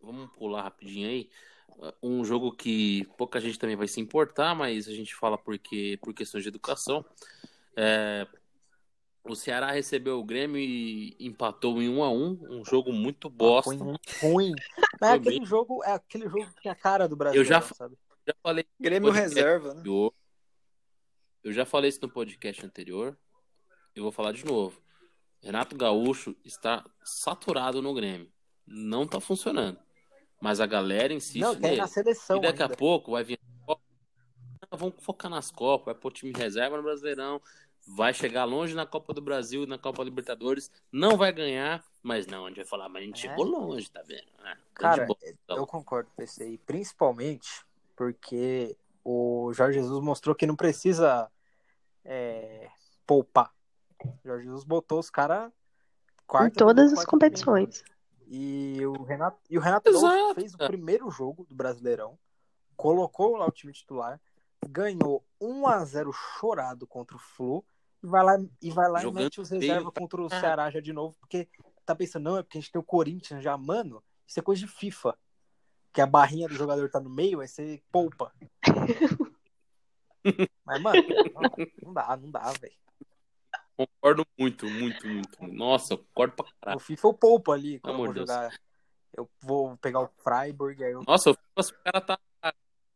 Vamos 0.00 0.30
pular 0.32 0.62
rapidinho 0.62 1.08
aí. 1.08 1.30
Um 2.02 2.24
jogo 2.24 2.50
que 2.52 3.04
pouca 3.16 3.40
gente 3.40 3.58
também 3.58 3.76
vai 3.76 3.86
se 3.86 4.00
importar, 4.00 4.54
mas 4.56 4.88
a 4.88 4.92
gente 4.92 5.14
fala 5.14 5.38
porque 5.38 5.98
por 6.02 6.12
questões 6.12 6.42
de 6.42 6.48
educação. 6.48 7.04
É, 7.76 8.26
O 9.22 9.34
Ceará 9.34 9.70
recebeu 9.70 10.18
o 10.18 10.24
Grêmio 10.24 10.56
e 10.58 11.14
empatou 11.20 11.80
em 11.82 11.88
1 11.88 12.02
a 12.02 12.10
1 12.10 12.38
um 12.50 12.64
jogo 12.64 12.92
muito 12.92 13.28
bosta. 13.28 13.70
Ruim. 13.74 13.96
ruim. 14.22 14.52
Mas 15.00 15.10
é 15.10 15.14
aquele 15.14 15.38
bem. 15.40 15.46
jogo, 15.46 15.84
é 15.84 15.92
aquele 15.92 16.24
jogo 16.28 16.46
que 16.54 16.62
tem 16.62 16.72
a 16.72 16.74
cara 16.74 17.06
do 17.08 17.16
Brasil, 17.16 17.40
Eu 17.40 17.44
já- 17.44 17.60
sabe? 17.60 17.96
Já 18.26 18.34
falei 18.42 18.64
Grêmio 18.78 19.10
reserva, 19.10 19.68
né? 19.68 19.80
anterior. 19.80 20.12
Eu 21.44 21.52
já 21.52 21.64
falei 21.64 21.88
isso 21.90 22.00
no 22.02 22.08
podcast 22.08 22.64
anterior. 22.64 23.16
Eu 23.94 24.02
vou 24.02 24.12
falar 24.12 24.32
de 24.32 24.44
novo. 24.44 24.80
Renato 25.42 25.76
Gaúcho 25.76 26.36
está 26.44 26.84
saturado 27.02 27.80
no 27.82 27.94
Grêmio. 27.94 28.30
Não 28.66 29.06
tá 29.06 29.20
funcionando. 29.20 29.78
Mas 30.40 30.60
a 30.60 30.66
galera 30.66 31.12
insiste 31.12 31.40
Não, 31.40 31.52
ir 31.54 31.60
nele. 31.60 31.76
na 31.76 31.86
seleção 31.86 32.36
E 32.38 32.40
daqui 32.40 32.62
ainda. 32.62 32.74
a 32.74 32.76
pouco 32.76 33.12
vai 33.12 33.24
vir. 33.24 33.38
Ah, 33.68 34.76
Vamos 34.76 34.94
focar 35.02 35.30
nas 35.30 35.50
Copas, 35.50 35.86
vai 35.86 35.94
pôr 35.94 36.12
time 36.12 36.32
reserva 36.36 36.76
no 36.76 36.82
Brasileirão. 36.82 37.40
Vai 37.92 38.14
chegar 38.14 38.44
longe 38.44 38.72
na 38.74 38.86
Copa 38.86 39.12
do 39.12 39.20
Brasil, 39.20 39.66
na 39.66 39.76
Copa 39.76 40.04
Libertadores. 40.04 40.70
Não 40.92 41.16
vai 41.16 41.32
ganhar, 41.32 41.84
mas 42.02 42.26
não, 42.26 42.44
a 42.44 42.48
gente 42.48 42.58
vai 42.58 42.64
falar, 42.64 42.88
mas 42.88 43.02
a 43.02 43.06
gente 43.06 43.26
É. 43.26 43.28
chegou 43.30 43.44
longe, 43.44 43.90
tá 43.90 44.00
vendo? 44.02 44.28
Ah, 44.38 44.56
Cara, 44.74 45.06
boa, 45.06 45.18
então. 45.24 45.56
eu 45.56 45.66
concordo 45.66 46.08
com 46.14 46.22
esse 46.22 46.42
aí, 46.42 46.56
principalmente 46.56 47.64
porque 47.96 48.76
o 49.04 49.52
Jorge 49.52 49.80
Jesus 49.80 50.02
mostrou 50.02 50.34
que 50.34 50.46
não 50.46 50.54
precisa 50.54 51.30
é, 52.04 52.70
poupar. 53.06 53.52
O 54.04 54.18
Jorge 54.24 54.44
Jesus 54.44 54.64
botou 54.64 54.98
os 55.00 55.10
caras 55.10 55.50
Em 56.46 56.50
todas 56.50 56.92
as 56.92 57.04
competições. 57.04 57.82
E 58.28 58.78
o 58.86 59.02
Renato, 59.02 59.38
e 59.50 59.58
o 59.58 59.60
Renato 59.60 59.90
fez 60.34 60.54
o 60.54 60.58
primeiro 60.58 61.10
jogo 61.10 61.44
do 61.44 61.54
Brasileirão, 61.56 62.16
colocou 62.76 63.36
lá 63.36 63.46
o 63.46 63.50
time 63.50 63.72
titular, 63.72 64.20
ganhou 64.68 65.24
1 65.40 65.66
a 65.66 65.84
0 65.84 66.12
chorado 66.12 66.86
contra 66.86 67.16
o 67.16 67.18
Flu 67.18 67.64
e 68.02 68.06
vai 68.06 68.24
lá 68.24 68.36
e 68.62 68.70
vai 68.70 68.88
lá 68.88 69.00
Jogando 69.00 69.20
e 69.20 69.24
mete 69.24 69.40
os 69.40 69.50
reservas 69.50 69.92
pra 69.92 70.02
contra 70.02 70.22
o 70.22 70.28
caralho. 70.28 70.40
Ceará 70.40 70.70
já 70.70 70.80
de 70.80 70.92
novo, 70.92 71.16
porque 71.20 71.48
tá 71.84 71.94
pensando, 71.94 72.24
não, 72.24 72.38
é 72.38 72.42
porque 72.42 72.58
a 72.58 72.60
gente 72.60 72.72
tem 72.72 72.80
o 72.80 72.84
Corinthians 72.84 73.42
já, 73.42 73.56
mano, 73.56 74.02
isso 74.26 74.38
é 74.38 74.42
coisa 74.42 74.60
de 74.60 74.66
FIFA. 74.66 75.16
Que 75.92 76.00
a 76.00 76.06
barrinha 76.06 76.46
do 76.48 76.54
jogador 76.54 76.88
tá 76.88 77.00
no 77.00 77.10
meio, 77.10 77.40
aí 77.40 77.48
você 77.48 77.82
poupa. 77.90 78.32
Mas, 80.64 80.80
mano, 80.80 81.02
não, 81.82 81.92
dá, 81.92 82.16
não 82.16 82.30
dá, 82.30 82.52
velho. 82.52 82.74
Concordo 83.76 84.26
muito, 84.38 84.66
muito, 84.66 85.06
muito. 85.08 85.46
Nossa, 85.48 85.94
eu 85.94 85.98
concordo 85.98 86.34
pra 86.36 86.46
caralho. 86.60 86.78
No 86.78 86.84
FIFA 86.84 87.08
eu 87.08 87.14
poupo 87.14 87.50
ali 87.50 87.80
quando 87.80 87.94
eu 87.94 87.94
Amor 87.94 88.06
vou 88.06 88.14
de 88.14 88.20
Deus. 88.20 88.30
jogar. 88.30 88.60
Eu 89.12 89.28
vou 89.40 89.76
pegar 89.78 90.00
o 90.00 90.10
Freiburg, 90.22 90.84
aí 90.84 90.92
eu 90.92 91.02
Nossa, 91.02 91.30
o 91.30 91.32
o 91.32 91.82
cara 91.82 92.00
tá 92.00 92.18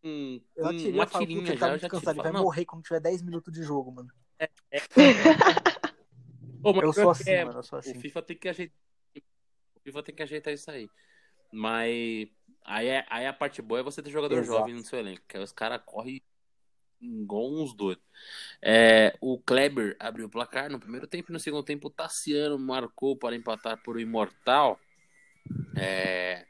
com, 0.00 0.40
Eu 0.54 0.62
com 0.62 0.68
atirei, 0.68 0.92
uma 0.92 1.04
eu 1.04 1.08
falo, 1.08 1.26
tirinha 1.26 1.46
já, 1.46 1.58
tá 1.58 1.66
eu 1.66 1.70
muito 1.70 1.82
já 1.82 1.88
cansado, 1.88 2.16
ele 2.16 2.22
vai 2.22 2.40
morrer 2.40 2.64
quando 2.64 2.82
tiver 2.82 3.00
10 3.00 3.22
minutos 3.22 3.52
de 3.52 3.62
jogo, 3.62 3.90
mano. 3.90 4.08
Pô, 6.62 6.72
mas 6.72 6.82
Eu 6.82 6.92
pior 6.92 6.92
sou 6.92 7.14
que 7.14 7.22
assim, 7.22 7.30
é, 7.30 7.44
mano, 7.44 7.58
eu 7.58 7.62
sou 7.62 7.76
O 7.76 7.80
assim. 7.80 8.00
FIFA 8.00 8.22
tem 8.22 8.36
que 8.36 8.48
ajeitar. 8.48 8.76
O 9.76 9.80
FIFA 9.80 10.02
tem 10.02 10.14
que 10.14 10.22
ajeitar 10.22 10.52
isso 10.52 10.70
aí. 10.70 10.88
Mas 11.52 12.28
aí, 12.64 12.88
é, 12.88 13.06
aí 13.08 13.26
a 13.26 13.32
parte 13.32 13.62
boa 13.62 13.80
é 13.80 13.82
você 13.82 14.02
ter 14.02 14.10
jogador 14.10 14.38
Exato. 14.38 14.58
jovem 14.58 14.74
no 14.74 14.84
seu 14.84 14.98
elenco, 14.98 15.22
que 15.28 15.36
aí 15.36 15.42
os 15.42 15.52
caras 15.52 15.80
correm 15.84 16.22
igual 17.00 17.52
uns 17.52 17.74
doidos. 17.74 18.04
É, 18.62 19.16
o 19.20 19.38
Kleber 19.38 19.96
abriu 19.98 20.26
o 20.26 20.30
placar 20.30 20.70
no 20.70 20.80
primeiro 20.80 21.06
tempo 21.06 21.30
e 21.30 21.32
no 21.32 21.40
segundo 21.40 21.62
tempo 21.62 21.88
o 21.88 21.90
Tassiano 21.90 22.58
marcou 22.58 23.16
para 23.16 23.36
empatar 23.36 23.82
por 23.82 23.96
o 23.96 24.00
Imortal. 24.00 24.80
É, 25.76 26.46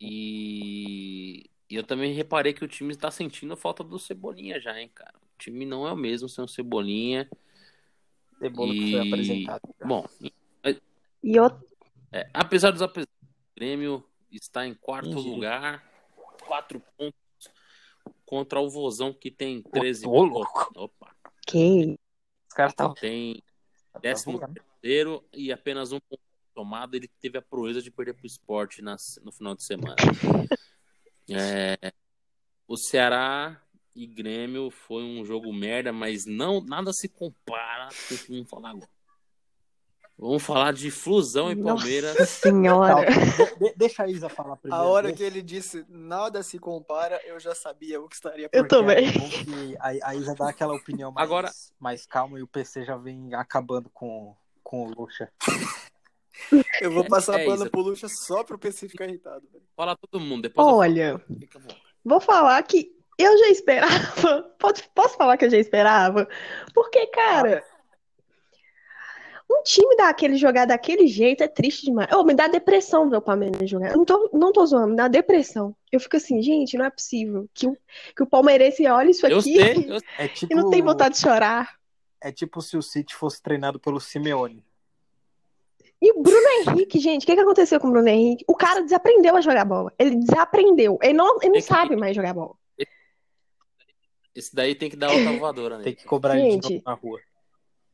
e, 0.00 1.48
e 1.70 1.76
eu 1.76 1.84
também 1.84 2.12
reparei 2.12 2.52
que 2.52 2.64
o 2.64 2.68
time 2.68 2.92
está 2.92 3.08
sentindo 3.08 3.56
falta 3.56 3.84
do 3.84 4.00
Cebolinha 4.00 4.58
já, 4.58 4.80
hein, 4.80 4.90
cara. 4.92 5.14
O 5.42 5.44
time 5.44 5.66
não 5.66 5.88
é 5.88 5.92
o 5.92 5.96
mesmo 5.96 6.28
sem 6.28 6.44
o 6.44 6.46
Cebolinha. 6.46 7.28
Cebola 8.38 8.72
que 8.72 8.78
foi 8.92 9.00
E- 9.04 9.08
apresentado. 9.08 9.74
Bom, 9.84 10.06
E 11.20 11.40
outro. 11.40 11.66
é, 12.12 12.30
apesar 12.32 12.70
dos 12.70 12.80
apesares, 12.80 13.10
o 13.12 13.54
Grêmio 13.56 14.04
está 14.30 14.64
em 14.64 14.72
quarto 14.72 15.10
Entendi. 15.10 15.28
lugar, 15.28 15.84
quatro 16.46 16.80
pontos 16.96 17.18
contra 18.24 18.60
o 18.60 18.70
Vozão 18.70 19.12
que 19.12 19.32
tem 19.32 19.60
13 19.62 20.06
Ô, 20.06 20.22
louco. 20.22 20.70
Opa, 20.76 21.12
Que 21.44 21.98
Os 22.48 22.54
caras 22.54 22.72
estão. 22.72 22.94
tem 22.94 23.42
décimo 24.00 24.38
terceiro 24.80 25.24
e 25.32 25.50
apenas 25.52 25.90
um 25.90 25.98
ponto 25.98 26.22
tomado. 26.54 26.94
Ele 26.94 27.08
teve 27.20 27.36
a 27.36 27.42
proeza 27.42 27.82
de 27.82 27.90
perder 27.90 28.14
para 28.14 28.22
o 28.22 28.26
esporte 28.26 28.80
nas- 28.80 29.18
no 29.24 29.32
final 29.32 29.56
de 29.56 29.64
semana. 29.64 29.96
É, 31.28 31.92
o 32.66 32.76
Ceará 32.76 33.62
e 33.94 34.06
Grêmio 34.06 34.70
foi 34.70 35.02
um 35.02 35.24
jogo 35.24 35.52
merda, 35.52 35.92
mas 35.92 36.24
não 36.26 36.60
nada 36.62 36.92
se 36.92 37.08
compara 37.08 37.88
com 38.08 38.14
o 38.14 38.18
que 38.18 38.32
vamos 38.32 38.48
falar 38.48 38.70
agora. 38.70 38.88
Vamos 40.18 40.42
falar 40.42 40.72
de 40.72 40.90
Flusão 40.90 41.50
e 41.50 41.56
Palmeiras. 41.56 42.16
Nossa 42.16 42.26
senhora. 42.26 43.06
deixa 43.76 44.04
a 44.04 44.08
Isa 44.08 44.28
falar 44.28 44.56
primeiro. 44.56 44.84
A 44.84 44.86
hora 44.86 45.08
deixa. 45.08 45.16
que 45.18 45.24
ele 45.24 45.42
disse 45.42 45.84
nada 45.88 46.42
se 46.44 46.58
compara, 46.58 47.20
eu 47.26 47.40
já 47.40 47.54
sabia 47.54 48.00
o 48.00 48.08
que 48.08 48.14
estaria 48.14 48.48
Eu 48.52 48.62
por 48.62 48.68
também. 48.68 49.08
É 49.08 50.00
a, 50.04 50.10
a 50.10 50.14
Isa 50.14 50.34
dá 50.34 50.50
aquela 50.50 50.74
opinião 50.74 51.10
mais, 51.10 51.26
Agora- 51.26 51.50
mais 51.80 52.06
calma 52.06 52.38
e 52.38 52.42
o 52.42 52.46
PC 52.46 52.84
já 52.84 52.96
vem 52.96 53.34
acabando 53.34 53.90
com, 53.90 54.36
com 54.62 54.86
o 54.86 54.94
Lucha. 54.94 55.28
Eu 56.80 56.92
vou 56.92 57.04
passar 57.06 57.40
É, 57.40 57.44
pano 57.44 57.62
Isa. 57.62 57.70
pro 57.70 57.80
Lucha 57.80 58.08
só 58.08 58.44
pro 58.44 58.58
PC 58.58 58.88
ficar 58.88 59.06
irritado. 59.06 59.42
Fala 59.74 59.96
todo 59.96 60.20
mundo, 60.20 60.42
depois 60.42 60.66
eu 60.68 60.74
Olha, 60.74 61.24
vou 62.04 62.20
falar 62.20 62.62
que 62.62 62.94
eu 63.22 63.38
já 63.38 63.48
esperava. 63.48 64.42
Pode- 64.58 64.88
Posso 64.94 65.16
falar 65.16 65.36
que 65.36 65.44
eu 65.46 65.50
já 65.50 65.58
esperava? 65.58 66.28
Porque, 66.74 67.06
cara, 67.08 67.62
um 69.50 69.62
time 69.64 69.94
daquele 69.96 70.36
jogar 70.36 70.64
daquele 70.66 71.06
jeito 71.06 71.42
é 71.44 71.48
triste 71.48 71.84
demais. 71.84 72.08
Oh, 72.12 72.24
me 72.24 72.34
dá 72.34 72.48
depressão 72.48 73.10
ver 73.10 73.16
o 73.18 73.22
Palmeiras 73.22 73.68
jogar. 73.68 73.90
Eu 73.90 73.98
não 73.98 74.04
tô, 74.04 74.30
não 74.32 74.52
tô 74.52 74.64
zoando, 74.64 74.88
me 74.88 74.96
dá 74.96 75.08
depressão. 75.08 75.74
Eu 75.90 76.00
fico 76.00 76.16
assim, 76.16 76.40
gente, 76.40 76.76
não 76.78 76.86
é 76.86 76.90
possível 76.90 77.46
que 77.52 77.66
o, 77.66 77.76
que 78.16 78.22
o 78.22 78.26
palmeirense 78.26 78.86
olhe 78.86 79.10
isso 79.10 79.26
Eu 79.26 79.38
aqui 79.38 79.54
sei, 79.56 79.86
eu 79.90 79.98
É 80.18 80.28
tipo, 80.28 80.52
e 80.52 80.56
não 80.56 80.70
tem 80.70 80.80
vontade 80.82 81.16
de 81.16 81.20
chorar. 81.20 81.68
é 82.20 82.32
tipo 82.32 82.62
se 82.62 82.76
o 82.76 82.82
City 82.82 83.14
fosse 83.14 83.42
treinado 83.42 83.78
pelo 83.78 84.00
Simeone. 84.00 84.64
E 86.00 86.10
o 86.12 86.20
Bruno 86.22 86.48
Henrique, 86.66 86.98
gente, 86.98 87.22
o 87.22 87.26
que, 87.26 87.34
que 87.34 87.40
aconteceu 87.40 87.78
com 87.78 87.86
o 87.88 87.90
Bruno 87.92 88.08
Henrique? 88.08 88.44
O 88.48 88.56
cara 88.56 88.82
desaprendeu 88.82 89.36
a 89.36 89.40
jogar 89.40 89.64
bola. 89.64 89.92
Ele 89.96 90.16
desaprendeu. 90.16 90.98
Ele 91.00 91.12
não, 91.12 91.36
ele 91.40 91.50
não 91.50 91.58
É 91.58 91.60
que- 91.60 91.66
sabe 91.68 91.94
mais 91.94 92.16
jogar 92.16 92.34
bola. 92.34 92.54
Esse 94.34 94.54
daí 94.54 94.74
tem 94.74 94.88
que 94.90 94.96
dar 94.96 95.10
outra 95.12 95.32
voadora, 95.38 95.78
né? 95.78 95.84
Tem 95.84 95.94
que 95.94 96.04
cobrar 96.04 96.36
Gente. 96.36 96.82
na 96.84 96.94
rua. 96.94 97.20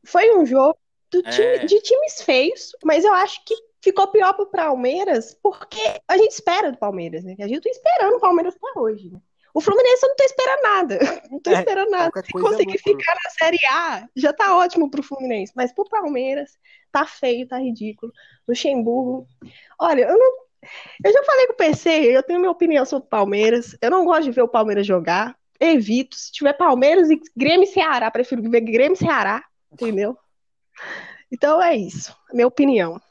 Foi 0.05 0.35
um 0.37 0.45
jogo 0.45 0.77
do 1.11 1.21
time- 1.23 1.43
É. 1.45 1.65
de 1.65 1.81
times 1.81 2.21
feios, 2.21 2.71
mas 2.83 3.03
eu 3.03 3.13
acho 3.13 3.43
que 3.45 3.53
ficou 3.81 4.07
pior 4.07 4.33
pro 4.33 4.45
Palmeiras, 4.45 5.37
porque 5.41 5.81
a 6.07 6.17
gente 6.17 6.31
espera 6.31 6.71
do 6.71 6.77
Palmeiras, 6.77 7.23
né? 7.23 7.35
A 7.39 7.47
gente 7.47 7.61
tá 7.63 7.69
esperando 7.69 8.15
o 8.15 8.19
Palmeiras 8.19 8.55
até 8.55 8.79
hoje, 8.79 9.09
né? 9.11 9.19
O 9.53 9.59
Fluminense 9.61 10.03
eu 10.05 10.09
não 10.09 10.15
tô 10.15 10.23
esperando 10.23 10.61
nada. 10.61 10.99
Não 11.31 11.39
tô 11.39 11.49
É, 11.49 11.53
esperando 11.59 11.89
nada. 11.89 12.11
Se 12.23 12.37
é 12.37 12.41
conseguir 12.41 12.77
lucro. 12.77 12.97
ficar 12.97 13.15
na 13.23 13.29
Série 13.31 13.57
A, 13.71 14.07
já 14.15 14.31
tá 14.31 14.55
ótimo 14.55 14.89
pro 14.91 15.01
Fluminense. 15.03 15.51
Mas 15.55 15.73
pro 15.73 15.89
Palmeiras, 15.89 16.51
tá 16.91 17.03
feio, 17.05 17.47
tá 17.47 17.57
ridículo. 17.57 18.11
Luxemburgo. 18.47 19.27
Olha, 19.79 20.03
eu 20.03 20.17
não. 20.17 20.31
Eu 21.03 21.11
já 21.11 21.23
falei 21.23 21.47
com 21.47 21.53
o 21.53 21.55
PC, 21.57 21.89
eu 21.89 22.21
tenho 22.23 22.39
minha 22.39 22.51
opinião 22.51 22.85
sobre 22.85 23.07
o 23.07 23.09
Palmeiras. 23.09 23.75
Eu 23.81 23.89
não 23.89 24.05
gosto 24.05 24.23
de 24.25 24.31
ver 24.31 24.43
o 24.43 24.47
Palmeiras 24.47 24.85
jogar. 24.85 25.35
Evito. 25.59 26.15
Se 26.15 26.31
tiver 26.31 26.53
Palmeiras 26.53 27.09
e 27.09 27.21
Grêmio 27.35 27.63
e 27.63 27.71
Ceará, 27.71 28.09
prefiro 28.09 28.41
ver 28.49 28.61
Grêmio 28.61 28.93
e 28.93 28.97
Ceará, 28.97 29.43
entendeu? 29.71 30.17
Então 31.31 31.61
é 31.61 31.75
isso. 31.75 32.15
a 32.29 32.33
Minha 32.33 32.47
opinião. 32.47 33.01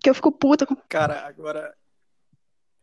Que 0.00 0.10
eu 0.10 0.14
fico 0.14 0.30
puta 0.30 0.64
com. 0.64 0.76
Cara, 0.88 1.26
agora 1.26 1.74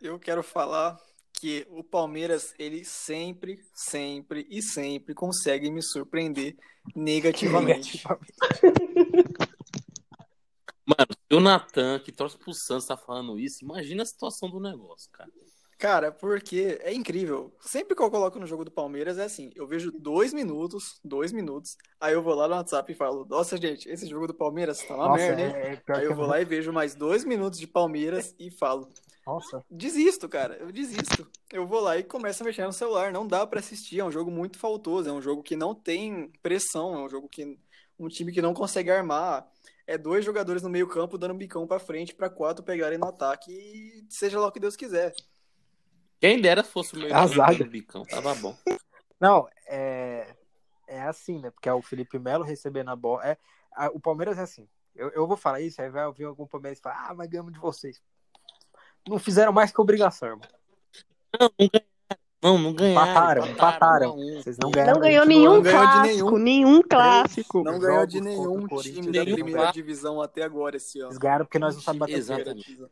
eu 0.01 0.19
quero 0.19 0.43
falar 0.43 0.99
que 1.33 1.65
o 1.69 1.83
Palmeiras, 1.83 2.53
ele 2.57 2.83
sempre, 2.83 3.59
sempre 3.73 4.47
e 4.49 4.61
sempre 4.61 5.13
consegue 5.13 5.69
me 5.69 5.81
surpreender 5.81 6.55
negativamente. 6.95 8.03
Mano, 10.85 11.07
se 11.09 11.35
o 11.35 11.39
Natan, 11.39 11.99
que 11.99 12.11
torce 12.11 12.37
pro 12.37 12.53
Santos, 12.53 12.85
tá 12.85 12.95
falando 12.95 13.39
isso, 13.39 13.63
imagina 13.63 14.03
a 14.03 14.05
situação 14.05 14.49
do 14.49 14.59
negócio, 14.59 15.09
cara. 15.11 15.31
Cara, 15.78 16.09
porque 16.09 16.80
é 16.82 16.93
incrível. 16.93 17.53
Sempre 17.59 17.95
que 17.95 18.01
eu 18.01 18.09
coloco 18.09 18.39
no 18.39 18.47
jogo 18.47 18.63
do 18.63 18.71
Palmeiras 18.71 19.17
é 19.17 19.26
assim: 19.26 19.51
eu 19.55 19.67
vejo 19.67 19.91
dois 19.91 20.34
minutos, 20.34 20.99
dois 21.03 21.34
minutos, 21.34 21.76
aí 21.99 22.13
eu 22.13 22.23
vou 22.23 22.34
lá 22.34 22.47
no 22.47 22.55
WhatsApp 22.55 22.91
e 22.91 22.95
falo: 22.95 23.26
Nossa, 23.26 23.57
gente, 23.57 23.89
esse 23.89 24.07
jogo 24.07 24.28
do 24.28 24.34
Palmeiras 24.34 24.82
tá 24.84 24.95
uma 24.95 25.09
Nossa, 25.09 25.17
merda, 25.17 25.41
hein? 25.41 25.53
É, 25.53 25.73
é 25.73 25.97
aí 25.97 26.05
eu 26.05 26.15
vou 26.15 26.26
lá 26.26 26.39
e 26.39 26.45
vejo 26.45 26.71
mais 26.71 26.95
dois 26.95 27.26
minutos 27.26 27.59
de 27.59 27.67
Palmeiras 27.67 28.34
e 28.39 28.49
falo: 28.51 28.88
Nossa. 29.28 29.65
Desisto, 29.69 30.30
cara, 30.30 30.55
eu 30.55 30.71
desisto. 30.71 31.30
Eu 31.51 31.67
vou 31.67 31.82
lá 31.82 31.97
e 31.97 32.03
começo 32.03 32.41
a 32.41 32.45
mexer 32.45 32.65
no 32.65 32.73
celular. 32.73 33.11
Não 33.11 33.28
dá 33.28 33.45
para 33.45 33.59
assistir, 33.59 33.99
é 33.99 34.05
um 34.05 34.11
jogo 34.11 34.32
muito 34.32 34.57
faltoso, 34.57 35.09
é 35.09 35.11
um 35.11 35.21
jogo 35.21 35.43
que 35.43 35.57
não 35.57 35.76
tem 35.76 36.32
pressão, 36.41 36.95
é 36.95 37.03
um 37.03 37.09
jogo 37.09 37.28
que. 37.28 37.59
Um 37.97 38.09
time 38.09 38.32
que 38.32 38.41
não 38.41 38.53
consegue 38.53 38.91
armar. 38.91 39.49
É 39.88 39.97
dois 39.97 40.26
jogadores 40.26 40.63
no 40.63 40.69
meio-campo 40.69 41.17
dando 41.17 41.34
um 41.34 41.38
bicão 41.38 41.67
para 41.67 41.80
frente 41.80 42.15
para 42.15 42.30
quatro 42.30 42.63
pegarem 42.63 42.97
no 42.97 43.07
ataque 43.07 43.51
e 43.51 44.03
seja 44.09 44.39
lá 44.39 44.47
o 44.47 44.51
que 44.51 44.59
Deus 44.59 44.76
quiser. 44.76 45.13
Quem 46.20 46.41
dera 46.41 46.63
fosse 46.63 46.95
o 46.95 46.99
meu 46.99 47.16
a 47.16 47.28
zaga. 47.28 47.63
bicão, 47.66 48.03
tava 48.03 48.34
bom. 48.36 48.55
Não, 49.20 49.47
é, 49.68 50.36
é 50.88 51.01
assim, 51.03 51.39
né? 51.39 51.51
Porque 51.51 51.70
é 51.70 51.74
o 51.74 51.82
Felipe 51.82 52.20
Melo 52.20 52.43
recebendo 52.43 52.89
a 52.89 52.95
bola. 52.95 53.26
É, 53.26 53.38
a, 53.74 53.89
o 53.89 53.99
Palmeiras 53.99 54.38
é 54.38 54.41
assim. 54.41 54.68
Eu, 54.95 55.09
eu 55.09 55.28
vou 55.28 55.36
falar 55.36 55.61
isso, 55.61 55.82
aí 55.82 55.89
vai 55.89 56.05
ouvir 56.05 56.24
algum 56.24 56.47
Palmeiras 56.47 56.80
e 56.80 56.82
falar, 56.82 57.07
ah, 57.09 57.13
mas 57.13 57.30
ganhamos 57.30 57.53
de 57.53 57.59
vocês. 57.59 58.01
Não 59.07 59.20
fizeram 59.20 59.51
mais 59.51 59.72
que 59.72 59.80
obrigação, 59.80 60.30
irmão. 60.30 60.47
Não, 61.39 61.51
não 61.59 61.70
ganharam. 61.70 61.95
Não, 62.41 62.57
não 62.59 62.74
ganharam. 62.74 63.45
Empataram, 63.45 63.47
empataram. 63.47 64.16
Vocês 64.16 64.57
não 64.57 64.72
ganharam. 64.72 64.93
Não 64.93 65.01
ganhou 65.01 65.26
nenhum 65.26 65.63
clássico, 65.63 66.38
nenhum, 66.38 66.82
clássico. 66.82 67.63
Não 67.63 67.80
ganhou 67.80 68.05
de 68.05 68.22
nenhum 68.22 68.68
time 68.68 69.11
da 69.11 69.24
primeira 69.24 69.72
divisão 69.72 70.22
até 70.22 70.43
agora 70.43 70.78
esse 70.78 70.99
ano. 70.99 71.09
Eles 71.09 71.18
ganharam 71.18 71.45
porque 71.45 71.59
nós 71.59 71.76
não 71.76 71.82
sabemos 71.82 72.07
bater 72.07 72.18
Exatamente. 72.18 72.86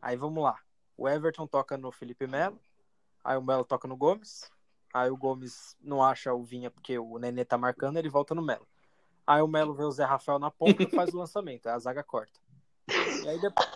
Aí 0.00 0.16
vamos 0.16 0.42
lá. 0.42 0.58
O 0.96 1.08
Everton 1.08 1.46
toca 1.46 1.76
no 1.76 1.92
Felipe 1.92 2.26
Melo, 2.26 2.58
aí 3.24 3.36
o 3.36 3.42
Melo 3.42 3.64
toca 3.64 3.86
no 3.86 3.96
Gomes, 3.96 4.50
aí 4.92 5.10
o 5.10 5.16
Gomes 5.16 5.76
não 5.80 6.02
acha 6.02 6.32
o 6.32 6.42
Vinha 6.42 6.70
porque 6.70 6.98
o 6.98 7.18
Nenê 7.18 7.44
tá 7.44 7.58
marcando, 7.58 7.98
ele 7.98 8.08
volta 8.08 8.34
no 8.34 8.42
Melo. 8.42 8.66
Aí 9.26 9.42
o 9.42 9.48
Melo 9.48 9.74
vê 9.74 9.84
o 9.84 9.90
Zé 9.90 10.04
Rafael 10.04 10.38
na 10.38 10.50
ponta 10.50 10.82
e 10.82 10.90
faz 10.90 11.12
o 11.12 11.18
lançamento, 11.18 11.66
aí 11.66 11.74
a 11.74 11.78
zaga 11.78 12.02
corta. 12.02 12.40
E 12.88 13.28
aí 13.28 13.40
depois... 13.40 13.68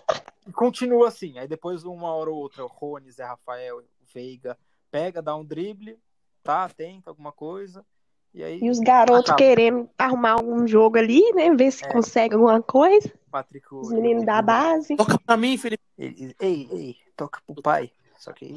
continua 0.54 1.08
assim, 1.08 1.38
aí 1.38 1.48
depois 1.48 1.84
uma 1.84 2.14
hora 2.14 2.30
ou 2.30 2.36
outra 2.36 2.64
o 2.64 2.68
Rony, 2.68 3.10
Zé 3.10 3.24
Rafael, 3.24 3.82
Veiga 4.12 4.56
pega, 4.90 5.22
dá 5.22 5.36
um 5.36 5.44
drible, 5.44 5.98
tá, 6.42 6.68
tenta 6.68 7.10
alguma 7.10 7.32
coisa, 7.32 7.84
e, 8.32 8.44
aí, 8.44 8.60
e 8.62 8.70
os 8.70 8.78
garotos 8.78 9.34
querendo 9.34 9.88
arrumar 9.98 10.32
algum 10.32 10.66
jogo 10.66 10.98
ali, 10.98 11.20
né? 11.32 11.52
Ver 11.54 11.72
se 11.72 11.84
é. 11.84 11.92
consegue 11.92 12.34
alguma 12.34 12.62
coisa. 12.62 13.12
Patrick, 13.30 13.66
os 13.74 13.90
meninos 13.90 14.24
da 14.24 14.40
base. 14.40 14.96
Toca 14.96 15.18
pra 15.18 15.36
mim, 15.36 15.58
Felipe. 15.58 15.82
Ei, 16.01 16.68
ei, 16.70 16.96
toca 17.14 17.42
pro 17.46 17.61
pai. 17.62 17.92
Só 18.16 18.32
que. 18.32 18.55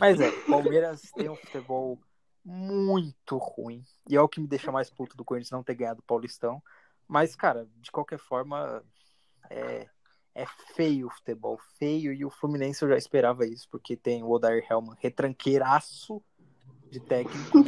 Mas 0.00 0.20
é, 0.20 0.30
Palmeiras 0.48 1.02
tem 1.14 1.28
um 1.28 1.36
futebol 1.36 1.98
muito 2.44 3.36
ruim. 3.36 3.84
E 4.08 4.16
é 4.16 4.20
o 4.20 4.28
que 4.28 4.40
me 4.40 4.48
deixa 4.48 4.72
mais 4.72 4.90
puto 4.90 5.16
do 5.16 5.24
Corinthians 5.24 5.52
não 5.52 5.62
ter 5.62 5.74
ganhado 5.74 6.00
o 6.00 6.04
Paulistão. 6.04 6.62
Mas, 7.06 7.36
cara, 7.36 7.68
de 7.76 7.90
qualquer 7.92 8.18
forma, 8.18 8.82
é, 9.48 9.88
é 10.34 10.46
feio 10.74 11.06
o 11.06 11.10
futebol, 11.10 11.58
feio. 11.78 12.12
E 12.12 12.24
o 12.24 12.30
Fluminense 12.30 12.82
eu 12.82 12.88
já 12.88 12.96
esperava 12.96 13.46
isso, 13.46 13.68
porque 13.70 13.96
tem 13.96 14.24
o 14.24 14.30
Odair 14.30 14.66
Helman 14.68 14.96
retranqueiraço 14.98 16.22
de 16.90 16.98
técnico 16.98 17.58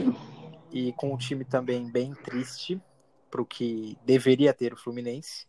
e 0.72 0.92
com 0.94 1.14
o 1.14 1.18
time 1.18 1.44
também 1.44 1.88
bem 1.88 2.14
triste 2.14 2.82
para 3.30 3.40
o 3.40 3.46
que 3.46 3.96
deveria 4.04 4.52
ter 4.52 4.72
o 4.72 4.76
Fluminense. 4.76 5.46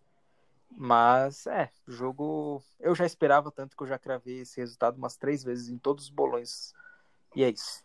Mas 0.77 1.47
é, 1.47 1.71
o 1.87 1.91
jogo 1.91 2.63
eu 2.79 2.93
já 2.93 3.05
esperava 3.05 3.51
tanto 3.51 3.75
que 3.75 3.83
eu 3.83 3.87
já 3.87 3.97
cravei 3.97 4.41
esse 4.41 4.59
resultado 4.59 4.97
umas 4.97 5.15
três 5.15 5.43
vezes 5.43 5.69
em 5.69 5.77
todos 5.77 6.05
os 6.05 6.09
bolões. 6.09 6.73
E 7.35 7.43
é 7.43 7.49
isso. 7.49 7.83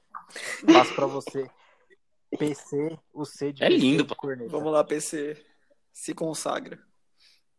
Passo 0.72 0.95
para 0.95 1.07
você. 1.07 1.51
PC, 2.38 2.99
o 3.12 3.24
C 3.24 3.53
de 3.53 3.62
É 3.64 3.68
PC 3.68 3.78
lindo, 3.78 4.07
Vamos 4.49 4.72
lá, 4.72 4.84
PC. 4.84 5.45
Se 5.93 6.14
consagra. 6.14 6.78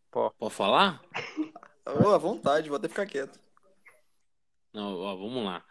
Pô. 0.10 0.32
Pode 0.32 0.54
falar? 0.54 1.02
Oh, 1.84 2.10
à 2.10 2.18
vontade, 2.20 2.70
vou 2.70 2.78
até 2.78 2.88
ficar 2.88 3.08
quieto. 3.08 3.40
Não, 4.72 5.00
ó, 5.00 5.16
vamos 5.16 5.44
lá. 5.44 5.66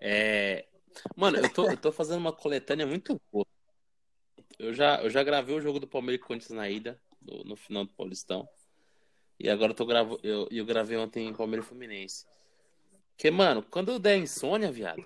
É, 0.00 0.66
Mano, 1.16 1.38
eu 1.38 1.52
tô, 1.52 1.70
eu 1.70 1.76
tô 1.76 1.92
fazendo 1.92 2.18
uma 2.18 2.32
coletânea 2.32 2.86
muito 2.86 3.20
boa. 3.30 3.46
Eu 4.58 4.72
já, 4.72 5.02
eu 5.02 5.10
já 5.10 5.22
gravei 5.22 5.54
o 5.54 5.60
jogo 5.60 5.80
do 5.80 5.88
Palmeiras 5.88 6.24
Corinthians 6.24 6.50
na 6.50 6.68
ida, 6.68 7.00
no, 7.20 7.44
no, 7.44 7.56
final 7.56 7.84
do 7.84 7.92
Paulistão. 7.92 8.48
E 9.42 9.50
agora 9.50 9.72
eu, 9.72 9.74
tô 9.74 9.84
gravo, 9.84 10.20
eu, 10.22 10.46
eu 10.52 10.64
gravei 10.64 10.96
ontem 10.96 11.26
em 11.26 11.34
Palmeiras 11.34 11.66
Fluminense. 11.66 12.24
Porque, 13.08 13.28
mano, 13.28 13.60
quando 13.60 13.98
der 13.98 14.16
insônia, 14.16 14.70
viado. 14.70 15.04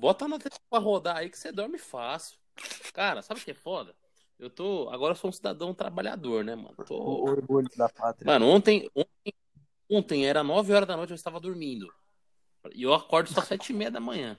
Bota 0.00 0.26
na 0.26 0.36
tela 0.36 0.56
pra 0.68 0.80
rodar 0.80 1.18
aí 1.18 1.30
que 1.30 1.38
você 1.38 1.52
dorme 1.52 1.78
fácil. 1.78 2.36
Cara, 2.92 3.22
sabe 3.22 3.40
o 3.40 3.44
que 3.44 3.52
é 3.52 3.54
foda? 3.54 3.94
Eu 4.36 4.50
tô. 4.50 4.90
Agora 4.90 5.12
eu 5.12 5.16
sou 5.16 5.30
um 5.30 5.32
cidadão 5.32 5.72
trabalhador, 5.72 6.42
né, 6.42 6.56
mano? 6.56 6.74
Tô... 6.84 6.96
O 6.96 7.30
orgulho 7.30 7.68
da 7.76 7.88
pátria. 7.88 8.26
Mano, 8.26 8.48
ontem, 8.48 8.90
ontem, 8.92 9.34
ontem 9.88 10.26
era 10.26 10.42
9 10.42 10.72
horas 10.72 10.88
da 10.88 10.96
noite, 10.96 11.10
eu 11.10 11.14
estava 11.14 11.38
dormindo. 11.38 11.86
E 12.74 12.82
eu 12.82 12.92
acordo 12.92 13.32
só 13.32 13.42
sete 13.42 13.70
e 13.70 13.76
meia 13.76 13.92
da 13.92 14.00
manhã. 14.00 14.36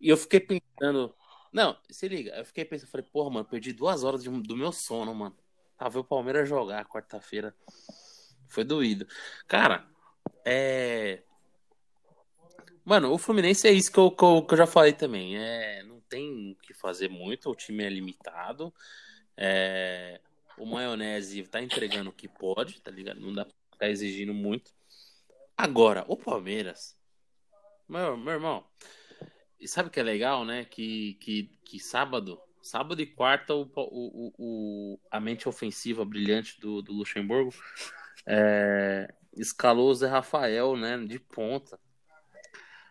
E 0.00 0.08
eu 0.08 0.16
fiquei 0.16 0.38
pensando. 0.38 1.12
Não, 1.52 1.76
se 1.90 2.06
liga, 2.06 2.30
eu 2.36 2.44
fiquei 2.44 2.64
pensando, 2.64 2.90
falei, 2.90 3.06
porra, 3.10 3.30
mano, 3.30 3.44
perdi 3.44 3.72
duas 3.72 4.04
horas 4.04 4.22
de, 4.22 4.30
do 4.30 4.56
meu 4.56 4.70
sono, 4.70 5.12
mano. 5.12 5.36
Pra 5.76 5.88
ver 5.88 5.98
o 5.98 6.04
Palmeiras 6.04 6.48
jogar 6.48 6.86
quarta-feira. 6.86 7.54
Foi 8.48 8.64
doído. 8.64 9.06
Cara, 9.46 9.86
é. 10.44 11.22
Mano, 12.84 13.12
o 13.12 13.18
Fluminense 13.18 13.66
é 13.66 13.72
isso 13.72 13.90
que 13.90 13.98
eu, 13.98 14.10
que 14.10 14.24
eu, 14.24 14.42
que 14.42 14.54
eu 14.54 14.58
já 14.58 14.66
falei 14.66 14.92
também. 14.92 15.36
É, 15.36 15.82
não 15.82 16.00
tem 16.00 16.52
o 16.52 16.56
que 16.56 16.72
fazer 16.72 17.08
muito, 17.08 17.50
o 17.50 17.54
time 17.54 17.84
é 17.84 17.88
limitado. 17.88 18.72
É, 19.36 20.20
o 20.56 20.64
Maionese 20.64 21.42
tá 21.44 21.60
entregando 21.60 22.10
o 22.10 22.12
que 22.12 22.28
pode, 22.28 22.80
tá 22.80 22.90
ligado? 22.90 23.20
Não 23.20 23.34
dá 23.34 23.44
pra 23.44 23.54
ficar 23.72 23.88
exigindo 23.90 24.32
muito. 24.32 24.72
Agora, 25.56 26.04
o 26.06 26.16
Palmeiras 26.16 26.96
meu, 27.88 28.16
meu 28.16 28.32
irmão, 28.32 28.64
e 29.60 29.68
sabe 29.68 29.88
o 29.88 29.92
que 29.92 30.00
é 30.00 30.02
legal, 30.02 30.44
né? 30.44 30.64
Que, 30.64 31.14
que, 31.14 31.44
que 31.64 31.78
sábado, 31.78 32.40
sábado 32.66 33.00
e 33.00 33.06
quarta, 33.06 33.54
o, 33.54 33.62
o, 33.74 34.32
o, 34.38 35.00
a 35.10 35.20
mente 35.20 35.48
ofensiva 35.48 36.04
brilhante 36.04 36.60
do, 36.60 36.82
do 36.82 36.92
Luxemburgo 36.92 37.54
é, 38.26 39.12
escalou 39.36 39.90
o 39.90 39.94
Zé 39.94 40.08
Rafael, 40.08 40.76
né? 40.76 40.98
De 40.98 41.18
ponta. 41.18 41.78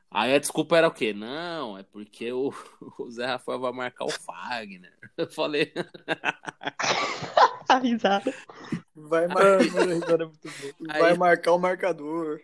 Aí 0.09 0.33
a 0.33 0.39
desculpa 0.39 0.77
era 0.77 0.87
o 0.87 0.93
quê? 0.93 1.13
Não, 1.13 1.77
é 1.77 1.83
porque 1.83 2.31
o, 2.31 2.53
o 2.99 3.11
Zé 3.11 3.25
Rafael 3.25 3.59
vai 3.59 3.71
marcar 3.71 4.05
o 4.05 4.11
Fagner. 4.11 4.97
Eu 5.17 5.29
falei. 5.29 5.73
a 7.67 7.77
risada. 7.77 8.33
Vai, 8.95 9.27
mar... 9.27 9.59
vai 10.99 11.17
marcar 11.17 11.51
o 11.51 11.59
marcador. 11.59 12.39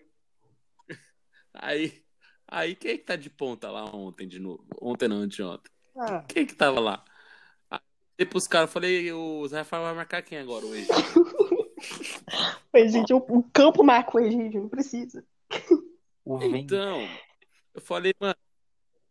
Aí, 1.53 2.03
Aí 2.51 2.75
quem 2.75 2.91
é 2.91 2.97
que 2.97 3.05
tá 3.05 3.15
de 3.15 3.29
ponta 3.29 3.71
lá 3.71 3.85
ontem 3.95 4.27
de 4.27 4.37
novo? 4.37 4.65
Ontem 4.81 5.07
não, 5.07 5.17
anteontem. 5.17 5.71
Ah. 5.95 6.21
Quem 6.27 6.43
é 6.43 6.45
que 6.45 6.53
tava 6.53 6.81
lá? 6.81 7.03
Aí 8.19 8.25
pros 8.25 8.47
caras, 8.47 8.71
falei, 8.71 9.11
o 9.11 9.47
Zé 9.47 9.59
Rafael 9.59 9.83
vai 9.83 9.95
marcar 9.95 10.21
quem 10.21 10.37
agora, 10.37 10.65
o 10.65 10.75
Egídio? 10.75 10.95
o 12.73 12.77
Egídio, 12.77 13.17
o 13.17 13.43
campo 13.51 13.83
marca 13.83 14.17
o 14.17 14.19
Egídio, 14.19 14.61
não 14.61 14.69
precisa. 14.69 15.25
Então, 16.53 17.07
eu 17.73 17.81
falei, 17.81 18.13
mano, 18.19 18.35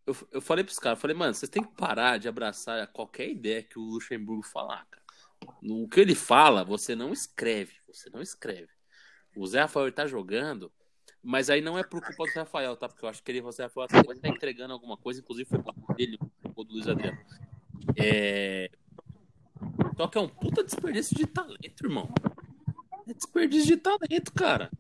eu, 0.07 0.17
eu 0.33 0.41
falei 0.41 0.65
pros 0.65 0.79
caras, 0.79 1.01
falei, 1.01 1.17
mano, 1.17 1.35
vocês 1.35 1.51
têm 1.51 1.63
que 1.63 1.75
parar 1.75 2.19
de 2.19 2.29
abraçar 2.29 2.87
qualquer 2.93 3.29
ideia 3.29 3.63
que 3.63 3.79
o 3.79 3.83
Luxemburgo 3.83 4.43
falar, 4.43 4.87
cara. 4.87 5.01
No 5.63 5.89
que 5.89 6.01
ele 6.01 6.15
fala, 6.15 6.65
você 6.65 6.95
não 6.95 7.13
escreve, 7.13 7.75
você 7.87 8.11
não 8.11 8.21
escreve. 8.21 8.69
O 9.37 9.47
Zé 9.47 9.61
Rafael 9.61 9.91
tá 9.93 10.07
jogando, 10.07 10.73
mas 11.23 11.51
aí 11.51 11.61
não 11.61 11.79
é 11.79 11.83
por 11.83 12.01
culpa 12.01 12.25
do 12.25 12.39
Rafael, 12.39 12.77
tá? 12.77 12.89
Porque 12.89 13.05
eu 13.05 13.09
acho 13.09 13.23
que 13.23 13.31
ele, 13.31 13.41
você 13.41 13.63
Rafael, 13.63 13.87
vai 13.91 14.17
estar 14.17 14.29
entregando 14.29 14.73
alguma 14.73 14.97
coisa, 14.97 15.21
inclusive 15.21 15.49
foi 15.49 15.63
culpa 15.63 15.95
dele, 15.95 16.19
o 16.55 16.65
do 16.65 16.73
Luiz 16.75 16.89
Adriano. 16.89 17.19
É... 17.97 18.71
Que 20.09 20.19
é 20.19 20.21
um 20.21 20.29
puta 20.29 20.63
desperdício 20.65 21.17
de 21.17 21.27
talento, 21.27 21.85
irmão. 21.85 22.09
É 23.07 23.15
desperdício 23.15 23.67
de 23.67 23.77
talento, 23.77 24.33
cara. 24.33 24.71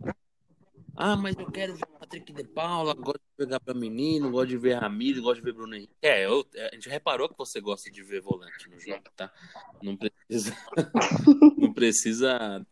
Ah, 1.02 1.16
mas 1.16 1.34
eu 1.38 1.50
quero 1.50 1.74
ver 1.74 1.86
Patrick 1.98 2.32
de 2.32 2.44
Paula, 2.44 2.92
gosto 2.92 3.22
de 3.38 3.44
jogar 3.44 3.58
pra 3.60 3.72
menino, 3.72 4.30
gosto 4.30 4.48
de 4.48 4.58
ver 4.58 4.74
Ramiro, 4.74 5.22
gosto 5.22 5.36
de 5.36 5.44
ver 5.46 5.54
Bruno 5.54 5.74
Henrique. 5.74 5.94
É, 6.02 6.26
eu, 6.26 6.46
a 6.70 6.74
gente 6.74 6.90
reparou 6.90 7.28
que 7.28 7.38
você 7.38 7.58
gosta 7.58 7.90
de 7.90 8.02
ver 8.02 8.20
volante 8.20 8.68
no 8.68 8.78
jogo, 8.78 9.02
tá? 9.16 9.32
Não 9.82 9.96
precisa. 9.96 10.54
não 11.56 11.72
precisa 11.72 12.66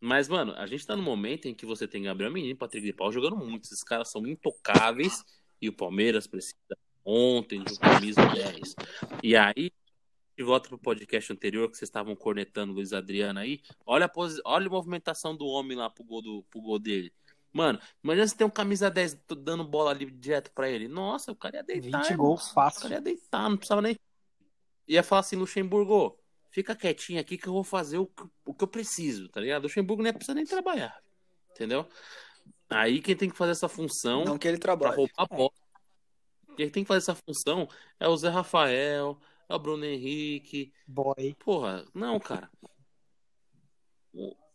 Mas, 0.00 0.28
mano, 0.28 0.52
a 0.52 0.66
gente 0.66 0.86
tá 0.86 0.94
no 0.94 1.02
momento 1.02 1.48
em 1.48 1.54
que 1.54 1.66
você 1.66 1.88
tem 1.88 2.04
Gabriel 2.04 2.32
Menino 2.32 2.52
e 2.52 2.56
Patrick 2.56 2.86
de 2.86 2.92
Paulo 2.92 3.12
jogando 3.12 3.36
muito. 3.36 3.64
Esses 3.64 3.82
caras 3.82 4.10
são 4.10 4.24
intocáveis 4.24 5.24
e 5.60 5.68
o 5.68 5.72
Palmeiras 5.72 6.28
precisa 6.28 6.54
ontem 7.04 7.64
de 7.64 7.72
um 7.72 7.76
camisa 7.78 8.24
10. 8.26 8.76
E 9.24 9.34
aí, 9.34 9.72
de 10.38 10.44
volta 10.44 10.68
pro 10.68 10.78
podcast 10.78 11.32
anterior 11.32 11.68
que 11.68 11.76
vocês 11.76 11.88
estavam 11.88 12.14
cornetando 12.14 12.70
o 12.70 12.76
Luiz 12.76 12.92
Adriano 12.92 13.40
aí, 13.40 13.60
olha 13.84 14.06
a, 14.06 14.08
pos... 14.08 14.40
olha 14.44 14.68
a 14.68 14.70
movimentação 14.70 15.36
do 15.36 15.44
homem 15.44 15.76
lá 15.76 15.90
pro 15.90 16.04
gol, 16.04 16.22
do... 16.22 16.44
pro 16.48 16.60
gol 16.60 16.78
dele. 16.78 17.12
Mano, 17.52 17.80
imagina 18.04 18.28
se 18.28 18.36
tem 18.36 18.46
um 18.46 18.50
camisa 18.50 18.88
10 18.88 19.24
dando 19.38 19.64
bola 19.64 19.90
ali 19.90 20.08
direto 20.08 20.52
pra 20.52 20.70
ele. 20.70 20.86
Nossa, 20.86 21.32
o 21.32 21.34
cara 21.34 21.56
ia 21.56 21.64
deitar. 21.64 22.04
20 22.04 22.14
gols 22.14 22.50
fácil. 22.52 22.78
O 22.78 22.82
cara 22.82 22.94
ia 22.94 23.00
deitar, 23.00 23.50
não 23.50 23.56
precisava 23.56 23.82
nem. 23.82 23.98
Ia 24.86 25.02
falar 25.02 25.20
assim, 25.22 25.34
Luxemburgo, 25.34 26.16
fica 26.52 26.76
quietinho 26.76 27.20
aqui 27.20 27.36
que 27.36 27.48
eu 27.48 27.52
vou 27.52 27.64
fazer 27.64 27.98
o 27.98 28.06
que, 28.06 28.22
o 28.44 28.54
que 28.54 28.62
eu 28.62 28.68
preciso, 28.68 29.28
tá 29.28 29.40
ligado? 29.40 29.62
O 29.62 29.66
Luxemburgo 29.66 30.04
nem 30.04 30.12
precisa 30.12 30.34
nem 30.34 30.44
trabalhar. 30.44 31.02
Entendeu? 31.50 31.84
Aí 32.70 33.00
quem 33.00 33.16
tem 33.16 33.28
que 33.28 33.36
fazer 33.36 33.52
essa 33.52 33.68
função. 33.68 34.24
Não 34.24 34.38
que 34.38 34.46
ele 34.46 34.58
trabalhe. 34.58 34.94
Pra 34.94 34.96
roubar 34.96 35.12
a 35.16 35.36
bola. 35.36 35.50
Quem 36.56 36.70
tem 36.70 36.84
que 36.84 36.88
fazer 36.88 36.98
essa 36.98 37.14
função 37.16 37.68
é 37.98 38.06
o 38.06 38.16
Zé 38.16 38.28
Rafael, 38.28 39.18
é 39.48 39.54
o 39.54 39.58
Bruno 39.58 39.84
Henrique. 39.84 40.72
Boy. 40.86 41.34
Porra, 41.38 41.86
não, 41.94 42.18
cara. 42.20 42.50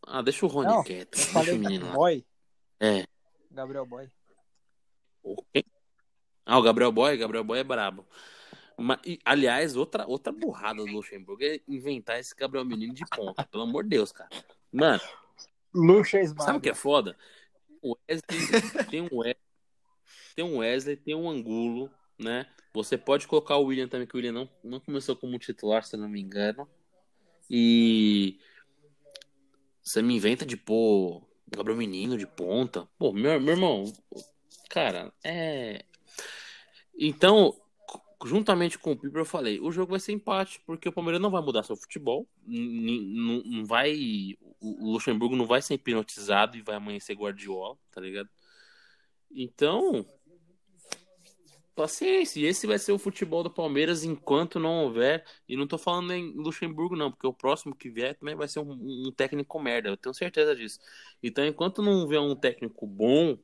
Ah, 0.05 0.21
deixa 0.21 0.45
o 0.45 0.49
Rony 0.49 0.67
Não, 0.67 0.83
quieto. 0.83 1.13
Eu 1.13 1.17
Deixa 1.17 1.31
falei 1.31 1.53
o 1.55 1.59
menino 1.59 1.87
lá. 1.87 1.93
Boy. 1.93 2.25
É. 2.79 3.05
Gabriel 3.49 3.85
Boy. 3.85 4.11
O 5.23 5.41
quê? 5.53 5.63
Ah, 6.45 6.59
o 6.59 6.61
Gabriel 6.61 6.91
Boy, 6.91 7.17
Gabriel 7.17 7.43
Boy 7.43 7.59
é 7.59 7.63
brabo. 7.63 8.05
Mas, 8.77 8.99
e, 9.05 9.19
aliás, 9.23 9.75
outra, 9.75 10.05
outra 10.05 10.33
burrada 10.33 10.83
do 10.83 10.91
Luxemburgo 10.91 11.43
é 11.43 11.61
inventar 11.67 12.19
esse 12.19 12.35
Gabriel 12.35 12.65
Menino 12.65 12.93
de 12.93 13.05
ponta. 13.05 13.45
Pelo 13.45 13.63
amor 13.63 13.83
de 13.83 13.91
Deus, 13.91 14.11
cara. 14.11 14.29
Mano, 14.71 15.01
Luxa 15.73 16.19
sabe 16.39 16.57
o 16.57 16.61
que 16.61 16.69
é 16.69 16.73
foda? 16.73 17.17
O 17.81 17.95
Wesley, 18.09 18.87
tem 18.89 19.01
um 19.01 19.17
Wesley, 19.17 19.37
tem 20.35 20.45
um 20.45 20.57
Wesley, 20.57 20.97
tem 20.97 21.15
um 21.15 21.29
Angulo, 21.29 21.89
né? 22.17 22.47
Você 22.73 22.97
pode 22.97 23.27
colocar 23.27 23.57
o 23.57 23.65
William 23.65 23.87
também, 23.87 24.07
que 24.07 24.15
o 24.15 24.17
William 24.17 24.31
não, 24.31 24.49
não 24.63 24.79
começou 24.79 25.15
como 25.15 25.37
titular, 25.37 25.83
se 25.83 25.95
não 25.95 26.09
me 26.09 26.19
engano. 26.19 26.67
E 27.49 28.39
você 29.83 30.01
me 30.01 30.15
inventa 30.15 30.45
de 30.45 30.57
pôr 30.57 31.21
Gabriel 31.47 31.77
Menino 31.77 32.17
de 32.17 32.25
ponta. 32.25 32.87
Pô, 32.97 33.13
meu, 33.13 33.39
meu 33.39 33.53
irmão, 33.53 33.83
cara, 34.69 35.13
é. 35.23 35.85
Então, 36.97 37.53
juntamente 38.25 38.79
com 38.79 38.93
o 38.93 38.97
Piper, 38.97 39.21
eu 39.21 39.25
falei: 39.25 39.59
o 39.59 39.71
jogo 39.71 39.91
vai 39.91 39.99
ser 39.99 40.13
empate, 40.13 40.61
porque 40.65 40.89
o 40.89 40.93
Palmeiras 40.93 41.21
não 41.21 41.29
vai 41.29 41.41
mudar 41.41 41.63
seu 41.63 41.75
futebol. 41.75 42.27
Não 42.47 43.65
vai. 43.65 44.35
O 44.59 44.93
Luxemburgo 44.93 45.35
não 45.35 45.45
vai 45.45 45.61
ser 45.61 45.75
hipnotizado 45.75 46.57
e 46.57 46.61
vai 46.61 46.75
amanhecer 46.75 47.15
Guardiola, 47.15 47.77
tá 47.91 48.01
ligado? 48.01 48.29
Então. 49.31 50.05
Paciência, 51.75 52.39
e 52.39 52.45
esse 52.45 52.67
vai 52.67 52.77
ser 52.79 52.91
o 52.91 52.99
futebol 52.99 53.43
do 53.43 53.49
Palmeiras 53.51 54.03
enquanto 54.03 54.59
não 54.59 54.83
houver. 54.85 55.25
E 55.47 55.55
não 55.57 55.67
tô 55.67 55.77
falando 55.77 56.13
em 56.13 56.31
Luxemburgo, 56.33 56.95
não, 56.95 57.11
porque 57.11 57.25
o 57.27 57.33
próximo 57.33 57.75
que 57.75 57.89
vier 57.89 58.15
também 58.15 58.35
vai 58.35 58.47
ser 58.47 58.59
um, 58.59 58.71
um 59.07 59.11
técnico 59.11 59.59
merda, 59.59 59.89
eu 59.89 59.97
tenho 59.97 60.13
certeza 60.13 60.55
disso. 60.55 60.79
Então, 61.21 61.45
enquanto 61.45 61.81
não 61.81 62.07
vier 62.07 62.21
um 62.21 62.35
técnico 62.35 62.85
bom, 62.87 63.37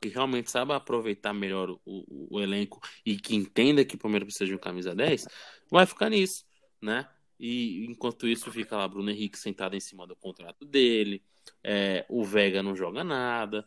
que 0.00 0.08
realmente 0.08 0.50
saiba 0.50 0.76
aproveitar 0.76 1.32
melhor 1.32 1.70
o, 1.70 1.80
o- 1.86 2.28
o 2.36 2.40
elenco 2.40 2.80
e 3.04 3.16
que 3.18 3.34
entenda 3.34 3.84
que 3.84 3.94
o 3.96 3.98
Palmeiras 3.98 4.26
precisa 4.26 4.46
de 4.46 4.54
um 4.54 4.58
camisa 4.58 4.94
10, 4.94 5.26
vai 5.70 5.86
ficar 5.86 6.10
nisso, 6.10 6.44
né? 6.80 7.08
E 7.38 7.84
enquanto 7.86 8.28
isso 8.28 8.50
fica 8.52 8.76
lá 8.76 8.86
Bruno 8.88 9.10
Henrique 9.10 9.38
sentado 9.38 9.74
em 9.76 9.80
cima 9.80 10.06
do 10.06 10.14
contrato 10.16 10.64
dele, 10.64 11.22
é, 11.62 12.04
o 12.08 12.24
Vega 12.24 12.62
não 12.62 12.76
joga 12.76 13.02
nada, 13.02 13.66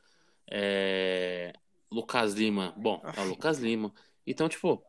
é, 0.50 1.54
Lucas 1.92 2.34
Lima, 2.34 2.74
bom, 2.78 3.02
é 3.16 3.22
o 3.22 3.26
Lucas 3.26 3.60
Lima. 3.60 3.94
Então, 4.26 4.50
tipo, 4.50 4.84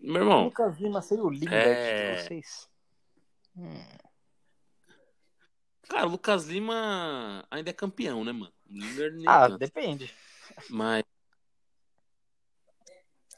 meu 0.00 0.22
irmão, 0.22 0.44
Lucas 0.46 0.78
Lima 0.78 1.02
seria 1.02 1.24
o 1.24 1.30
Lingard 1.30 1.56
É. 1.56 2.14
de 2.16 2.22
vocês? 2.22 2.68
Hum. 3.56 3.84
cara, 5.88 6.06
o 6.06 6.10
Lucas 6.10 6.46
Lima 6.46 7.44
ainda 7.50 7.70
é 7.70 7.72
campeão, 7.72 8.24
né, 8.24 8.32
mano? 8.32 8.52
O 8.70 9.28
Ah, 9.28 9.48
tanto. 9.48 9.58
depende. 9.58 10.14
Mas. 10.70 11.04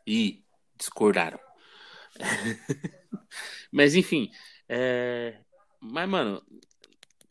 Ih, 0.07 0.45
discordaram. 0.77 1.39
Mas 3.73 3.95
enfim. 3.95 4.31
É... 4.69 5.41
Mas, 5.81 6.09
mano, 6.09 6.45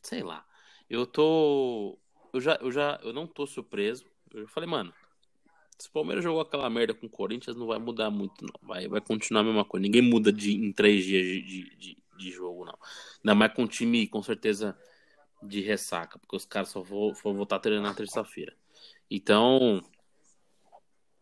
sei 0.02 0.24
lá. 0.24 0.46
Eu 0.90 1.06
tô. 1.06 2.00
Eu 2.34 2.40
já, 2.42 2.56
eu 2.56 2.72
já. 2.72 3.00
Eu 3.04 3.14
não 3.14 3.28
tô 3.28 3.46
surpreso. 3.46 4.06
Eu 4.34 4.48
falei, 4.48 4.70
mano. 4.70 4.94
Se 5.80 5.88
o 5.88 5.92
Palmeiras 5.92 6.24
jogou 6.24 6.42
aquela 6.42 6.70
merda 6.70 6.94
com 6.94 7.08
o 7.08 7.10
Corinthians, 7.10 7.56
não 7.56 7.66
vai 7.66 7.80
mudar 7.80 8.10
muito, 8.12 8.44
não. 8.44 8.68
Vai, 8.68 8.88
vai 8.88 9.00
continuar 9.00 9.42
a 9.42 9.46
mesma 9.46 9.64
coisa. 9.64 9.82
Ninguém 9.82 10.02
muda 10.02 10.32
de, 10.32 10.54
em 10.54 10.74
três 10.74 11.06
dias 11.06 11.26
de, 11.26 11.76
de, 11.78 12.04
de, 12.18 12.32
jogo, 12.32 12.66
não. 12.66 12.78
Ainda 13.24 13.34
mais 13.34 13.54
com 13.54 13.64
um 13.64 13.68
time, 13.68 14.06
com 14.08 14.22
certeza, 14.22 14.78
de 15.42 15.62
ressaca, 15.62 16.20
porque 16.20 16.36
os 16.36 16.46
caras 16.46 16.70
só 16.70 16.82
vão, 16.82 17.14
vão 17.14 17.34
voltar 17.34 17.56
a 17.56 17.60
treinar 17.60 17.84
na 17.84 17.96
terça-feira. 17.96 18.54
Então, 19.10 19.82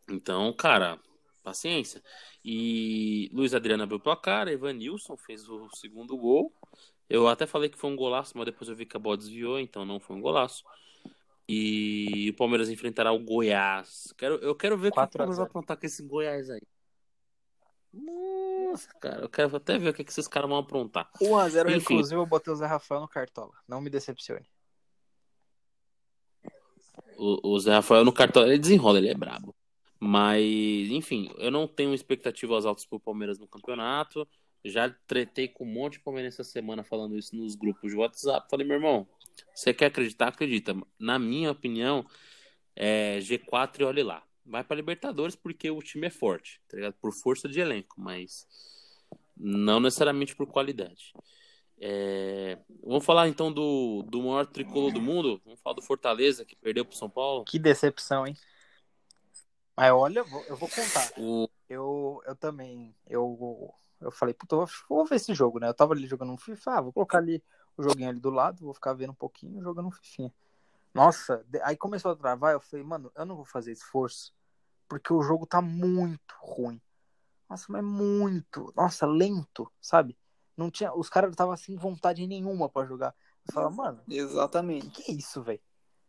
então, 0.10 0.51
cara, 0.53 0.99
paciência. 1.43 2.01
E 2.43 3.30
Luiz 3.34 3.53
Adriano 3.53 3.84
abriu 3.84 3.97
o 3.97 4.01
placar, 4.01 4.47
Evanilson 4.47 5.16
fez 5.18 5.47
o 5.47 5.70
segundo 5.70 6.18
gol. 6.18 6.53
Eu 7.10 7.28
até 7.28 7.45
falei 7.45 7.70
que 7.70 7.78
foi 7.78 7.89
um 7.89 7.95
golaço, 7.95 8.34
mas 8.36 8.45
depois 8.45 8.70
eu 8.70 8.76
vi 8.76 8.86
que 8.86 8.97
a 8.97 8.99
bola 8.99 9.18
desviou, 9.18 9.60
então 9.60 9.86
não 9.86 9.99
foi 9.99 10.16
um 10.16 10.22
golaço. 10.22 10.64
E 11.50 12.30
o 12.30 12.36
Palmeiras 12.36 12.70
enfrentará 12.70 13.12
o 13.12 13.20
Goiás. 13.20 14.14
Quero, 14.18 14.36
eu 14.36 14.54
quero 14.54 14.78
ver 14.78 14.89
o 14.89 14.91
que 14.91 15.00
o 15.00 15.02
4 15.02 15.16
a 15.16 15.18
Palmeiras 15.18 15.38
vai 15.38 15.45
0. 15.45 15.50
aprontar 15.50 15.78
com 15.78 15.86
esse 15.86 16.04
Goiás 16.04 16.50
aí. 16.50 16.62
Nossa, 17.93 18.89
cara, 19.00 19.22
eu 19.22 19.30
quero 19.30 19.56
até 19.56 19.78
ver 19.78 19.89
o 19.89 19.93
que, 19.93 20.04
que 20.04 20.12
esses 20.12 20.28
caras 20.28 20.50
vão 20.50 20.60
aprontar. 20.60 21.10
1x0 21.22 21.76
Enfim. 21.76 21.93
Inclusive, 21.93 22.20
eu 22.20 22.26
botei 22.26 22.54
o 22.54 22.56
Zé 22.56 22.66
Rafael 22.66 23.02
no 23.02 23.08
Cartola. 23.08 23.54
Não 23.68 23.82
me 23.82 23.89
decepcione. 23.89 24.45
O, 27.18 27.54
o 27.54 27.60
Zé 27.60 27.74
Rafael 27.74 28.06
no 28.06 28.14
cartão, 28.14 28.43
ele 28.43 28.60
desenrola, 28.60 29.00
ele 29.00 29.10
é 29.10 29.16
brabo. 29.16 29.56
Mas, 30.00 30.43
enfim, 30.91 31.34
eu 31.38 31.50
não 31.50 31.68
tenho 31.68 31.93
expectativas 31.93 32.66
altas 32.66 32.86
pro 32.86 33.00
Palmeiras 33.00 33.39
no 33.39 33.48
campeonato. 33.48 34.28
Já 34.64 34.89
tretei 35.08 35.48
com 35.48 35.64
um 35.64 35.74
monte 35.74 35.93
de 35.93 36.02
palmeirense 36.02 36.41
essa 36.41 36.52
semana 36.52 36.84
falando 36.84 37.18
isso 37.18 37.36
nos 37.36 37.56
grupos 37.56 37.91
de 37.91 37.98
WhatsApp. 37.98 38.48
Falei, 38.50 38.68
meu 38.68 38.76
irmão, 38.76 39.08
você 39.53 39.73
quer 39.73 39.88
acreditar? 39.88 40.27
Acredita. 40.27 40.75
Na 40.99 41.17
minha 41.17 41.51
opinião, 41.51 42.05
é 42.75 43.19
G4 43.19 43.81
e 43.81 43.83
olhe 43.83 44.03
lá. 44.03 44.23
Vai 44.45 44.63
pra 44.63 44.77
Libertadores 44.77 45.35
porque 45.35 45.69
o 45.69 45.81
time 45.81 46.07
é 46.07 46.09
forte, 46.09 46.61
tá 46.69 46.77
ligado? 46.77 46.93
Por 47.01 47.11
força 47.11 47.49
de 47.49 47.59
elenco, 47.59 47.95
mas 47.99 48.47
não 49.35 49.79
necessariamente 49.79 50.35
por 50.35 50.47
qualidade. 50.47 51.13
É, 51.79 52.57
Vamos 52.83 53.05
falar 53.05 53.27
então 53.27 53.51
do, 53.51 54.03
do 54.03 54.21
maior 54.21 54.45
tricolor 54.45 54.91
do 54.91 55.01
mundo. 55.01 55.41
Vamos 55.43 55.59
falar 55.59 55.75
do 55.75 55.81
Fortaleza, 55.81 56.45
que 56.45 56.55
perdeu 56.55 56.85
pro 56.85 56.95
São 56.95 57.09
Paulo. 57.09 57.43
Que 57.43 57.59
decepção, 57.59 58.25
hein? 58.25 58.35
Mas 59.75 59.91
olha, 59.91 60.19
eu 60.19 60.25
vou, 60.25 60.43
eu 60.45 60.55
vou 60.55 60.69
contar. 60.69 61.11
O... 61.17 61.49
Eu, 61.69 62.21
eu 62.25 62.35
também. 62.35 62.95
Eu, 63.05 63.73
eu 64.01 64.11
falei, 64.11 64.33
puta, 64.33 64.55
eu 64.55 64.67
vou 64.89 65.05
ver 65.05 65.17
esse 65.17 65.33
jogo, 65.33 65.59
né? 65.59 65.67
Eu 65.67 65.73
tava 65.73 65.93
ali 65.93 66.07
jogando 66.07 66.31
um 66.31 66.38
FIFA, 66.38 66.71
ah, 66.71 66.81
vou 66.81 66.93
colocar 66.93 67.19
ali 67.19 67.43
o 67.78 67.84
joguinho 67.84 68.09
ali 68.09 68.19
do 68.19 68.30
lado, 68.30 68.65
vou 68.65 68.73
ficar 68.73 68.93
vendo 68.93 69.11
um 69.11 69.15
pouquinho 69.15 69.61
jogando 69.61 69.88
um 69.88 69.91
fifinha. 69.91 70.34
Nossa, 70.93 71.45
de- 71.47 71.61
aí 71.61 71.78
começou 71.78 72.11
a 72.11 72.15
travar, 72.15 72.53
eu 72.53 72.59
falei, 72.59 72.84
mano, 72.84 73.11
eu 73.15 73.25
não 73.25 73.36
vou 73.36 73.45
fazer 73.45 73.71
esforço, 73.71 74.34
porque 74.88 75.13
o 75.13 75.21
jogo 75.21 75.45
tá 75.45 75.61
muito 75.61 76.36
ruim. 76.39 76.82
Nossa, 77.49 77.65
mas 77.69 77.84
muito. 77.84 78.73
Nossa, 78.75 79.05
lento, 79.05 79.71
sabe? 79.80 80.17
Não 80.55 80.71
tinha, 80.71 80.93
os 80.93 81.07
caras 81.07 81.30
estavam 81.30 81.55
sem 81.55 81.75
vontade 81.75 82.25
nenhuma 82.25 82.67
pra 82.67 82.86
jogar. 82.86 83.13
Eu 83.47 83.53
falava, 83.53 83.75
mano, 83.75 84.01
Exatamente. 84.09 84.89
que, 84.89 85.03
que 85.03 85.11
é 85.11 85.15
isso, 85.15 85.41
velho? 85.43 85.61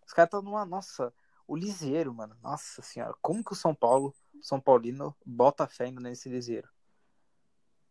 Os 0.06 0.12
caras 0.12 0.28
estão 0.28 0.42
numa. 0.42 0.64
Nossa, 0.64 1.12
o 1.46 1.54
Liseiro, 1.54 2.14
mano. 2.14 2.34
Nossa 2.42 2.80
senhora. 2.80 3.14
Como 3.20 3.44
que 3.44 3.52
o 3.52 3.56
São 3.56 3.74
Paulo, 3.74 4.14
São 4.40 4.58
Paulino, 4.58 5.14
bota 5.24 5.66
fé 5.68 5.84
ainda 5.84 6.00
nesse 6.00 6.28
Liseiro? 6.30 6.68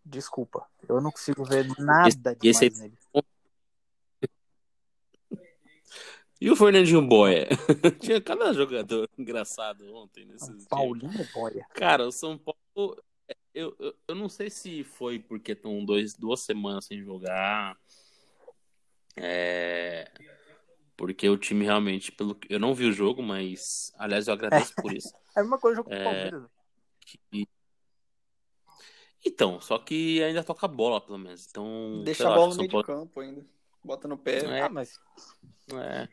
Desculpa. 0.03 0.67
Eu 0.88 0.99
não 0.99 1.11
consigo 1.11 1.43
ver 1.43 1.67
nada 1.78 2.36
demais 2.36 2.61
esse 2.73 2.82
nele. 2.82 2.97
E 6.39 6.49
o 6.51 6.55
Fernandinho 6.55 7.01
Boia? 7.01 7.47
Tinha 7.99 8.21
cada 8.21 8.53
jogador 8.53 9.09
engraçado 9.17 9.91
ontem 9.95 10.25
nesse 10.25 10.45
São 10.45 10.55
dia. 10.57 10.67
Paulino 10.69 11.27
Boia. 11.33 11.65
Cara, 11.73 12.07
o 12.07 12.11
São 12.11 12.38
Paulo. 12.38 13.01
Eu, 13.53 13.75
eu, 13.79 13.95
eu 14.07 14.15
não 14.15 14.29
sei 14.29 14.49
se 14.49 14.83
foi 14.83 15.17
porque 15.19 15.53
estão 15.53 15.83
dois, 15.83 16.13
duas 16.13 16.41
semanas 16.41 16.85
sem 16.85 17.03
jogar. 17.03 17.75
É, 19.15 20.11
Porque 20.95 21.27
o 21.27 21.38
time 21.38 21.65
realmente. 21.65 22.11
Pelo... 22.11 22.35
que- 22.35 22.53
Eu 22.53 22.59
não 22.59 22.73
vi 22.75 22.85
o 22.85 22.93
jogo, 22.93 23.23
mas. 23.23 23.91
Aliás, 23.97 24.27
eu 24.27 24.33
agradeço 24.33 24.73
por 24.75 24.93
isso. 24.93 25.11
É 25.35 25.39
a 25.39 25.43
mesma 25.43 25.59
coisa 25.59 25.75
jogo 25.77 25.89
com 25.89 25.95
o 25.95 25.99
É. 25.99 26.03
Palmeiras. 26.03 26.41
velho. 26.41 26.49
E- 27.33 27.47
Então, 29.25 29.59
só 29.61 29.77
que 29.77 30.21
ainda 30.23 30.43
toca 30.43 30.65
a 30.65 30.69
bola, 30.69 30.99
pelo 31.01 31.17
menos. 31.17 31.47
Então. 31.47 32.01
Deixa 32.03 32.27
a 32.27 32.33
bola 32.33 32.47
no 32.47 32.53
que 32.53 32.57
meio 32.59 32.71
São 32.71 32.79
de 32.81 32.85
campo 32.85 33.19
ainda. 33.19 33.45
Bota 33.83 34.07
no 34.07 34.17
pé. 34.17 34.45
É. 34.45 34.61
Ah, 34.61 34.69
mas 34.69 34.99
É. 35.73 36.07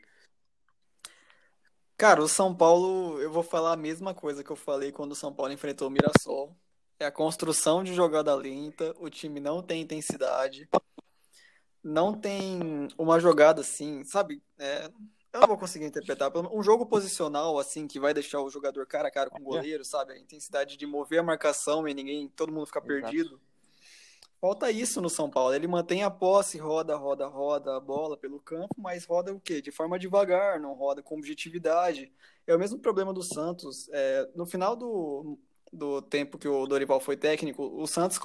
Cara, 1.97 2.21
o 2.21 2.27
São 2.27 2.53
Paulo, 2.53 3.21
eu 3.21 3.31
vou 3.31 3.43
falar 3.43 3.73
a 3.73 3.77
mesma 3.77 4.13
coisa 4.13 4.43
que 4.43 4.51
eu 4.51 4.55
falei 4.55 4.91
quando 4.91 5.13
o 5.13 5.15
São 5.15 5.33
Paulo 5.33 5.53
enfrentou 5.53 5.87
o 5.87 5.91
Mirassol. 5.91 6.55
É 6.99 7.05
a 7.05 7.11
construção 7.11 7.83
de 7.83 7.93
jogada 7.93 8.33
lenta, 8.35 8.93
o 8.99 9.09
time 9.09 9.39
não 9.39 9.61
tem 9.61 9.81
intensidade, 9.81 10.69
não 11.83 12.13
tem 12.13 12.87
uma 12.97 13.19
jogada 13.19 13.61
assim, 13.61 14.03
sabe? 14.03 14.41
É, 14.57 14.89
eu 15.31 15.41
não 15.41 15.47
vou 15.47 15.57
conseguir 15.57 15.85
interpretar. 15.85 16.31
Um 16.51 16.63
jogo 16.63 16.85
posicional, 16.85 17.59
assim, 17.59 17.87
que 17.87 17.99
vai 17.99 18.13
deixar 18.13 18.41
o 18.41 18.49
jogador 18.49 18.85
cara 18.87 19.09
a 19.09 19.11
cara 19.11 19.29
com 19.29 19.39
o 19.39 19.43
goleiro, 19.43 19.83
sabe? 19.83 20.13
A 20.13 20.17
intensidade 20.17 20.77
de 20.77 20.85
mover 20.85 21.19
a 21.19 21.23
marcação 21.23 21.87
e 21.87 21.93
ninguém, 21.93 22.27
todo 22.29 22.51
mundo 22.51 22.65
ficar 22.65 22.79
Exato. 22.79 22.87
perdido. 22.87 23.41
Falta 24.45 24.69
isso 24.69 25.01
no 25.01 25.09
São 25.09 25.27
Paulo. 25.27 25.55
Ele 25.55 25.65
mantém 25.67 26.03
a 26.03 26.11
posse, 26.11 26.59
roda, 26.59 26.95
roda, 26.95 27.25
roda 27.25 27.77
a 27.77 27.79
bola 27.79 28.15
pelo 28.15 28.39
campo, 28.39 28.75
mas 28.77 29.03
roda 29.03 29.33
o 29.33 29.39
quê? 29.39 29.59
De 29.59 29.71
forma 29.71 29.97
devagar, 29.97 30.59
não 30.59 30.75
roda 30.75 31.01
com 31.01 31.17
objetividade. 31.17 32.13
É 32.45 32.55
o 32.55 32.59
mesmo 32.59 32.77
problema 32.77 33.11
do 33.11 33.23
Santos. 33.23 33.89
É, 33.91 34.29
no 34.35 34.45
final 34.45 34.75
do, 34.75 35.39
do 35.73 35.99
tempo 35.99 36.37
que 36.37 36.47
o 36.47 36.67
Dorival 36.67 36.99
foi 36.99 37.17
técnico, 37.17 37.63
o 37.63 37.87
Santos 37.87 38.19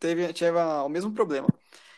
teve, 0.00 0.32
teve 0.32 0.56
o 0.58 0.88
mesmo 0.88 1.12
problema. 1.12 1.46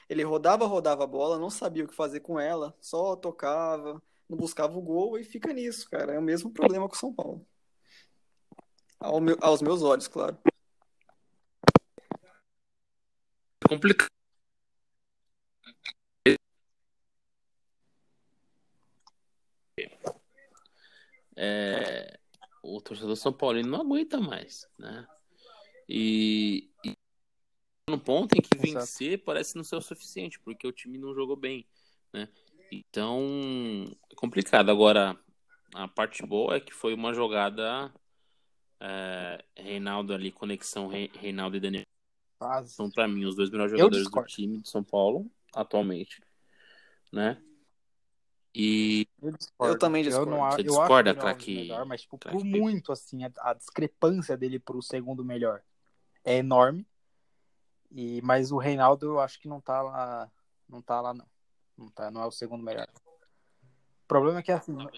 Ele 0.08 0.24
rodava, 0.24 0.66
rodava 0.66 1.04
a 1.04 1.06
bola, 1.06 1.38
não 1.38 1.48
sabia 1.48 1.84
o 1.84 1.88
que 1.88 1.94
fazer 1.94 2.18
com 2.18 2.40
ela, 2.40 2.74
só 2.80 3.14
tocava, 3.14 4.02
não 4.28 4.36
buscava 4.36 4.76
o 4.76 4.82
gol 4.82 5.16
e 5.16 5.22
fica 5.22 5.52
nisso, 5.52 5.88
cara. 5.88 6.14
É 6.14 6.18
o 6.18 6.22
mesmo 6.22 6.50
problema 6.50 6.88
com 6.88 6.96
o 6.96 6.98
São 6.98 7.14
Paulo. 7.14 7.46
Ao 8.98 9.20
meu- 9.20 9.38
aos 9.40 9.62
meus 9.62 9.80
olhos, 9.80 10.08
claro. 10.08 10.36
É 13.59 13.59
complicado. 13.70 14.10
É, 21.36 22.18
o 22.64 22.80
torcedor 22.80 23.16
São 23.16 23.32
Paulino 23.32 23.70
não 23.70 23.80
aguenta 23.82 24.20
mais, 24.20 24.68
né? 24.76 25.06
E, 25.88 26.68
e 26.84 26.92
no 27.88 27.98
ponto 27.98 28.36
em 28.36 28.42
que 28.42 28.56
Exato. 28.56 28.86
vencer 28.86 29.22
parece 29.22 29.56
não 29.56 29.62
ser 29.62 29.76
o 29.76 29.80
suficiente, 29.80 30.40
porque 30.40 30.66
o 30.66 30.72
time 30.72 30.98
não 30.98 31.14
jogou 31.14 31.36
bem, 31.36 31.64
né? 32.12 32.28
Então, 32.72 33.84
é 34.10 34.14
complicado. 34.16 34.70
Agora, 34.70 35.18
a 35.74 35.86
parte 35.86 36.26
boa 36.26 36.56
é 36.56 36.60
que 36.60 36.74
foi 36.74 36.92
uma 36.92 37.14
jogada 37.14 37.92
é, 38.80 39.44
Reinaldo 39.56 40.12
ali, 40.12 40.32
conexão 40.32 40.88
Re- 40.88 41.10
Reinaldo 41.14 41.56
e 41.56 41.60
Daniel 41.60 41.84
quase. 42.40 42.72
são 42.72 42.90
para 42.90 43.06
mim 43.06 43.24
os 43.26 43.36
dois 43.36 43.50
melhores 43.50 43.72
Eu 43.72 43.78
jogadores 43.78 44.10
do 44.10 44.22
time 44.24 44.58
de 44.62 44.68
São 44.68 44.82
Paulo 44.82 45.30
atualmente, 45.54 46.22
né? 47.12 47.40
E 48.54 49.06
Eu. 49.22 49.32
Eu 49.60 49.78
também 49.78 50.02
Eu, 50.02 50.08
discordo. 50.08 50.30
não, 50.32 50.44
a- 50.44 50.50
Você 50.52 50.60
eu 50.62 50.64
discorda, 50.64 51.10
acho 51.12 51.20
craque- 51.20 51.54
melhor, 51.54 51.84
mas 51.86 52.00
tipo, 52.02 52.18
por 52.18 52.28
craque 52.30 52.42
Pedro? 52.42 52.60
muito 52.60 52.90
assim, 52.90 53.24
a, 53.24 53.30
a 53.42 53.54
discrepância 53.54 54.36
dele 54.36 54.58
pro 54.58 54.82
segundo 54.82 55.24
melhor 55.24 55.62
é 56.24 56.38
enorme. 56.38 56.84
E 57.92 58.20
mas 58.22 58.50
o 58.50 58.56
Reinaldo 58.58 59.06
eu 59.06 59.20
acho 59.20 59.38
que 59.40 59.48
não 59.48 59.60
tá 59.60 59.82
lá, 59.82 60.30
não 60.68 60.80
tá 60.82 61.00
lá 61.00 61.12
não. 61.14 61.26
Não 61.76 61.88
tá, 61.88 62.10
não 62.10 62.22
é 62.22 62.26
o 62.26 62.30
segundo 62.32 62.62
melhor. 62.62 62.88
O 64.04 64.06
problema 64.08 64.40
é 64.40 64.42
que 64.42 64.50
assim, 64.52 64.72
não, 64.72 64.90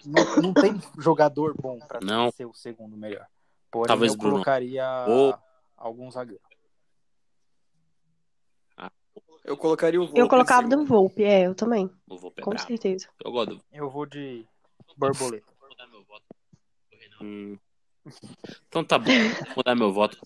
não 0.42 0.54
tem 0.54 0.80
jogador 0.98 1.54
bom 1.54 1.78
pra 1.78 2.00
Não. 2.00 2.30
ser 2.32 2.46
o 2.46 2.54
segundo 2.54 2.96
melhor. 2.96 3.26
Porém, 3.70 3.88
Talvez 3.88 4.12
eu 4.12 4.18
Bruno. 4.18 4.34
colocaria 4.34 4.84
Ou- 5.08 5.38
algum 5.76 6.10
zagueiro. 6.10 6.42
Eu 9.44 9.56
colocaria 9.56 10.00
o 10.00 10.04
Volpe 10.06 10.20
Eu 10.20 10.28
colocava 10.28 10.68
do 10.68 10.84
Volpe, 10.84 11.24
é, 11.24 11.46
eu 11.46 11.54
também. 11.54 11.90
o 12.06 12.16
vou 12.18 12.30
Com 12.30 12.50
pegar. 12.52 12.58
certeza. 12.66 13.08
Eu 13.24 13.32
gosto 13.32 13.56
do 13.56 13.64
Eu 13.72 13.90
vou 13.90 14.06
de 14.06 14.46
borboleta. 14.96 15.52
Hum. 17.20 17.58
Então 18.68 18.84
tá 18.84 18.98
bom. 18.98 19.10
Vou 19.54 19.64
dar 19.64 19.74
meu 19.76 19.92
voto. 19.92 20.18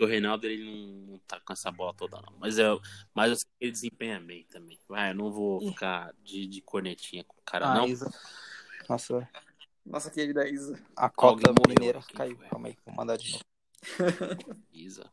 O 0.00 0.06
Reinaldo 0.06 0.46
ele 0.46 0.64
não, 1.06 1.18
tá 1.28 1.38
com 1.40 1.52
essa 1.52 1.70
bola 1.70 1.94
toda, 1.94 2.20
não. 2.20 2.32
Mas, 2.38 2.58
eu, 2.58 2.80
mas 3.14 3.30
eu 3.30 3.36
sei 3.36 3.46
que 3.46 3.64
ele 3.64 3.72
desempenha 3.72 4.18
bem 4.20 4.44
também. 4.50 4.78
Vai, 4.88 5.10
eu 5.10 5.14
não 5.14 5.30
vou 5.30 5.60
ficar 5.68 6.12
de, 6.24 6.46
de 6.46 6.60
cornetinha 6.60 7.22
com 7.22 7.34
o 7.38 7.42
cara, 7.44 7.70
Ah, 7.70 7.74
não. 7.76 7.86
Isa. 7.86 8.10
Nossa, 8.88 9.28
Nossa 9.86 10.10
querida 10.10 10.48
Isa. 10.48 10.82
a 10.96 11.08
cota 11.08 11.50
Alguém 11.50 11.64
mineira 11.68 12.00
aqui, 12.00 12.14
caiu. 12.14 12.36
velho. 12.36 12.50
Calma 12.50 12.68
aí, 12.68 12.76
vou 12.84 12.94
mandar 12.96 13.16
de 13.16 13.32
novo. 13.32 13.44
Isa. 14.72 15.08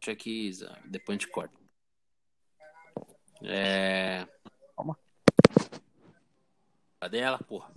Deixa 0.00 0.12
aqui, 0.12 0.46
Isa. 0.48 0.78
Depois 0.86 1.18
a 1.18 1.20
gente 1.20 1.30
corta. 1.30 1.59
É. 3.42 4.26
Calma. 4.76 4.96
Cadê 7.00 7.18
ela, 7.18 7.38
porra? 7.38 7.70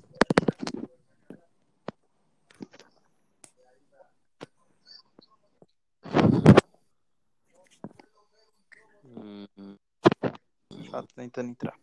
Hum. 9.06 9.78
Tá 10.92 11.04
tentando 11.16 11.50
entrar. 11.50 11.74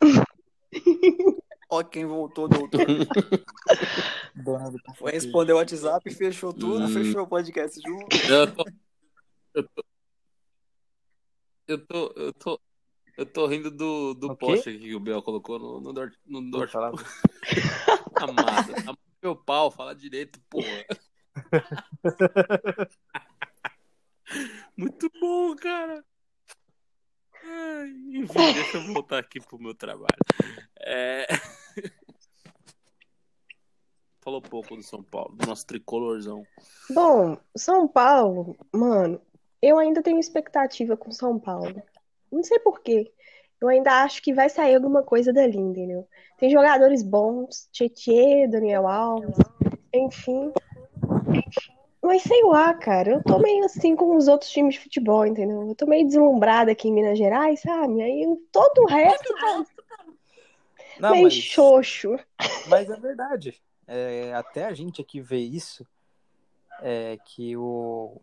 Ó, 1.70 1.82
quem 1.84 2.06
voltou, 2.06 2.48
doutor. 2.48 2.80
Foi 4.96 5.12
responder 5.12 5.52
o 5.52 5.56
WhatsApp, 5.56 6.10
fechou 6.14 6.50
tudo, 6.52 6.84
Hum. 6.84 6.88
fechou 6.88 7.24
o 7.24 7.26
podcast 7.26 7.78
junto. 7.86 8.16
Eu 8.30 8.54
tô. 8.54 8.64
Eu 9.54 9.68
tô. 9.68 9.84
Eu 11.68 11.86
tô. 11.86 12.12
Eu 12.16 12.32
tô, 12.32 12.60
eu 13.18 13.26
tô 13.26 13.46
rindo 13.46 13.70
do, 13.70 14.14
do 14.14 14.28
O 14.28 14.36
quê? 14.36 14.46
post 14.46 14.68
aqui 14.70 14.78
que 14.80 14.94
o 14.94 15.00
Biel 15.00 15.22
colocou 15.22 15.58
no, 15.58 15.80
no, 15.80 15.92
Dort- 15.92 16.18
no 16.26 16.50
Dort. 16.50 16.70
falar. 16.72 16.92
Amado. 18.18 18.72
Amado 18.82 18.98
meu 19.22 19.36
pau, 19.36 19.70
fala 19.70 19.94
direito, 19.94 20.40
porra. 20.48 20.84
Muito 24.76 25.10
bom, 25.20 25.56
cara. 25.56 26.04
Ai, 27.42 27.90
enfim, 28.14 28.52
deixa 28.52 28.76
eu 28.78 28.92
voltar 28.92 29.18
aqui 29.18 29.40
pro 29.40 29.58
meu 29.58 29.74
trabalho. 29.74 30.06
É... 30.80 31.26
Falou 34.20 34.40
pouco 34.42 34.76
do 34.76 34.82
São 34.82 35.02
Paulo, 35.02 35.34
do 35.34 35.46
nosso 35.46 35.66
tricolorzão. 35.66 36.46
Bom, 36.90 37.36
São 37.56 37.88
Paulo, 37.88 38.56
mano, 38.72 39.20
eu 39.62 39.78
ainda 39.78 40.02
tenho 40.02 40.18
expectativa 40.18 40.96
com 40.96 41.10
São 41.10 41.38
Paulo. 41.38 41.82
Não 42.30 42.42
sei 42.42 42.58
por 42.58 42.80
quê. 42.80 43.12
Eu 43.60 43.68
ainda 43.68 44.02
acho 44.02 44.22
que 44.22 44.32
vai 44.32 44.48
sair 44.48 44.76
alguma 44.76 45.02
coisa 45.02 45.32
dali, 45.32 45.58
entendeu? 45.58 46.06
Tem 46.38 46.48
jogadores 46.48 47.02
bons, 47.02 47.68
Tietê, 47.72 48.46
Daniel 48.46 48.86
Alves, 48.86 49.36
enfim. 49.92 50.52
Mas 52.00 52.22
sei 52.22 52.42
lá, 52.44 52.72
cara, 52.72 53.10
eu 53.10 53.22
tô 53.22 53.38
meio 53.40 53.64
assim 53.64 53.96
com 53.96 54.16
os 54.16 54.28
outros 54.28 54.50
times 54.50 54.74
de 54.74 54.80
futebol, 54.80 55.26
entendeu? 55.26 55.68
Eu 55.68 55.74
tô 55.74 55.86
meio 55.86 56.06
deslumbrada 56.06 56.70
aqui 56.70 56.88
em 56.88 56.92
Minas 56.92 57.18
Gerais, 57.18 57.60
sabe? 57.60 58.00
Aí 58.00 58.24
todo 58.52 58.82
o 58.82 58.86
resto 58.86 59.34
tá 59.34 59.64
Não, 61.00 61.10
meio 61.10 61.24
mas, 61.24 61.34
xoxo. 61.34 62.16
mas 62.68 62.88
é 62.88 62.96
verdade. 62.96 63.60
É, 63.86 64.32
até 64.34 64.66
a 64.66 64.72
gente 64.72 65.00
aqui 65.00 65.20
vê 65.20 65.38
isso. 65.38 65.86
É 66.80 67.18
que 67.24 67.56
o. 67.56 68.20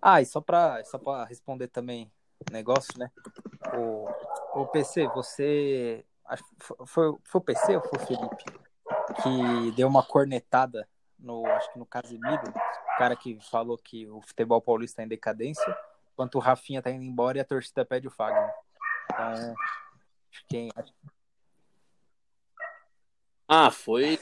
Ah, 0.00 0.20
e 0.20 0.26
só 0.26 0.40
pra, 0.40 0.84
só 0.84 0.98
responder 1.24 1.68
também 1.68 2.10
negócio, 2.50 2.98
né? 2.98 3.10
O, 3.74 4.60
o 4.60 4.66
PC, 4.66 5.06
você. 5.08 6.04
Foi, 6.86 7.14
foi, 7.24 7.38
o 7.38 7.40
PC 7.40 7.76
ou 7.76 7.82
foi 7.82 8.02
o 8.02 8.06
Felipe? 8.06 8.44
Que 9.22 9.72
deu 9.72 9.88
uma 9.88 10.02
cornetada 10.02 10.88
no, 11.18 11.46
acho 11.46 11.72
que 11.72 11.78
no 11.78 11.86
Casemiro, 11.86 12.42
o 12.48 12.98
cara 12.98 13.16
que 13.16 13.38
falou 13.50 13.78
que 13.78 14.06
o 14.08 14.20
futebol 14.20 14.60
paulista 14.60 15.02
é 15.02 15.04
em 15.04 15.08
decadência, 15.08 15.76
enquanto 16.12 16.36
o 16.36 16.40
Rafinha 16.40 16.82
tá 16.82 16.90
indo 16.90 17.04
embora 17.04 17.38
e 17.38 17.40
a 17.40 17.44
torcida 17.44 17.84
pede 17.84 18.08
o 18.08 18.10
Fagner. 18.10 18.52
Então, 19.12 19.54
acho 20.30 20.44
que 20.48 20.68
Ah, 23.48 23.70
foi, 23.70 24.18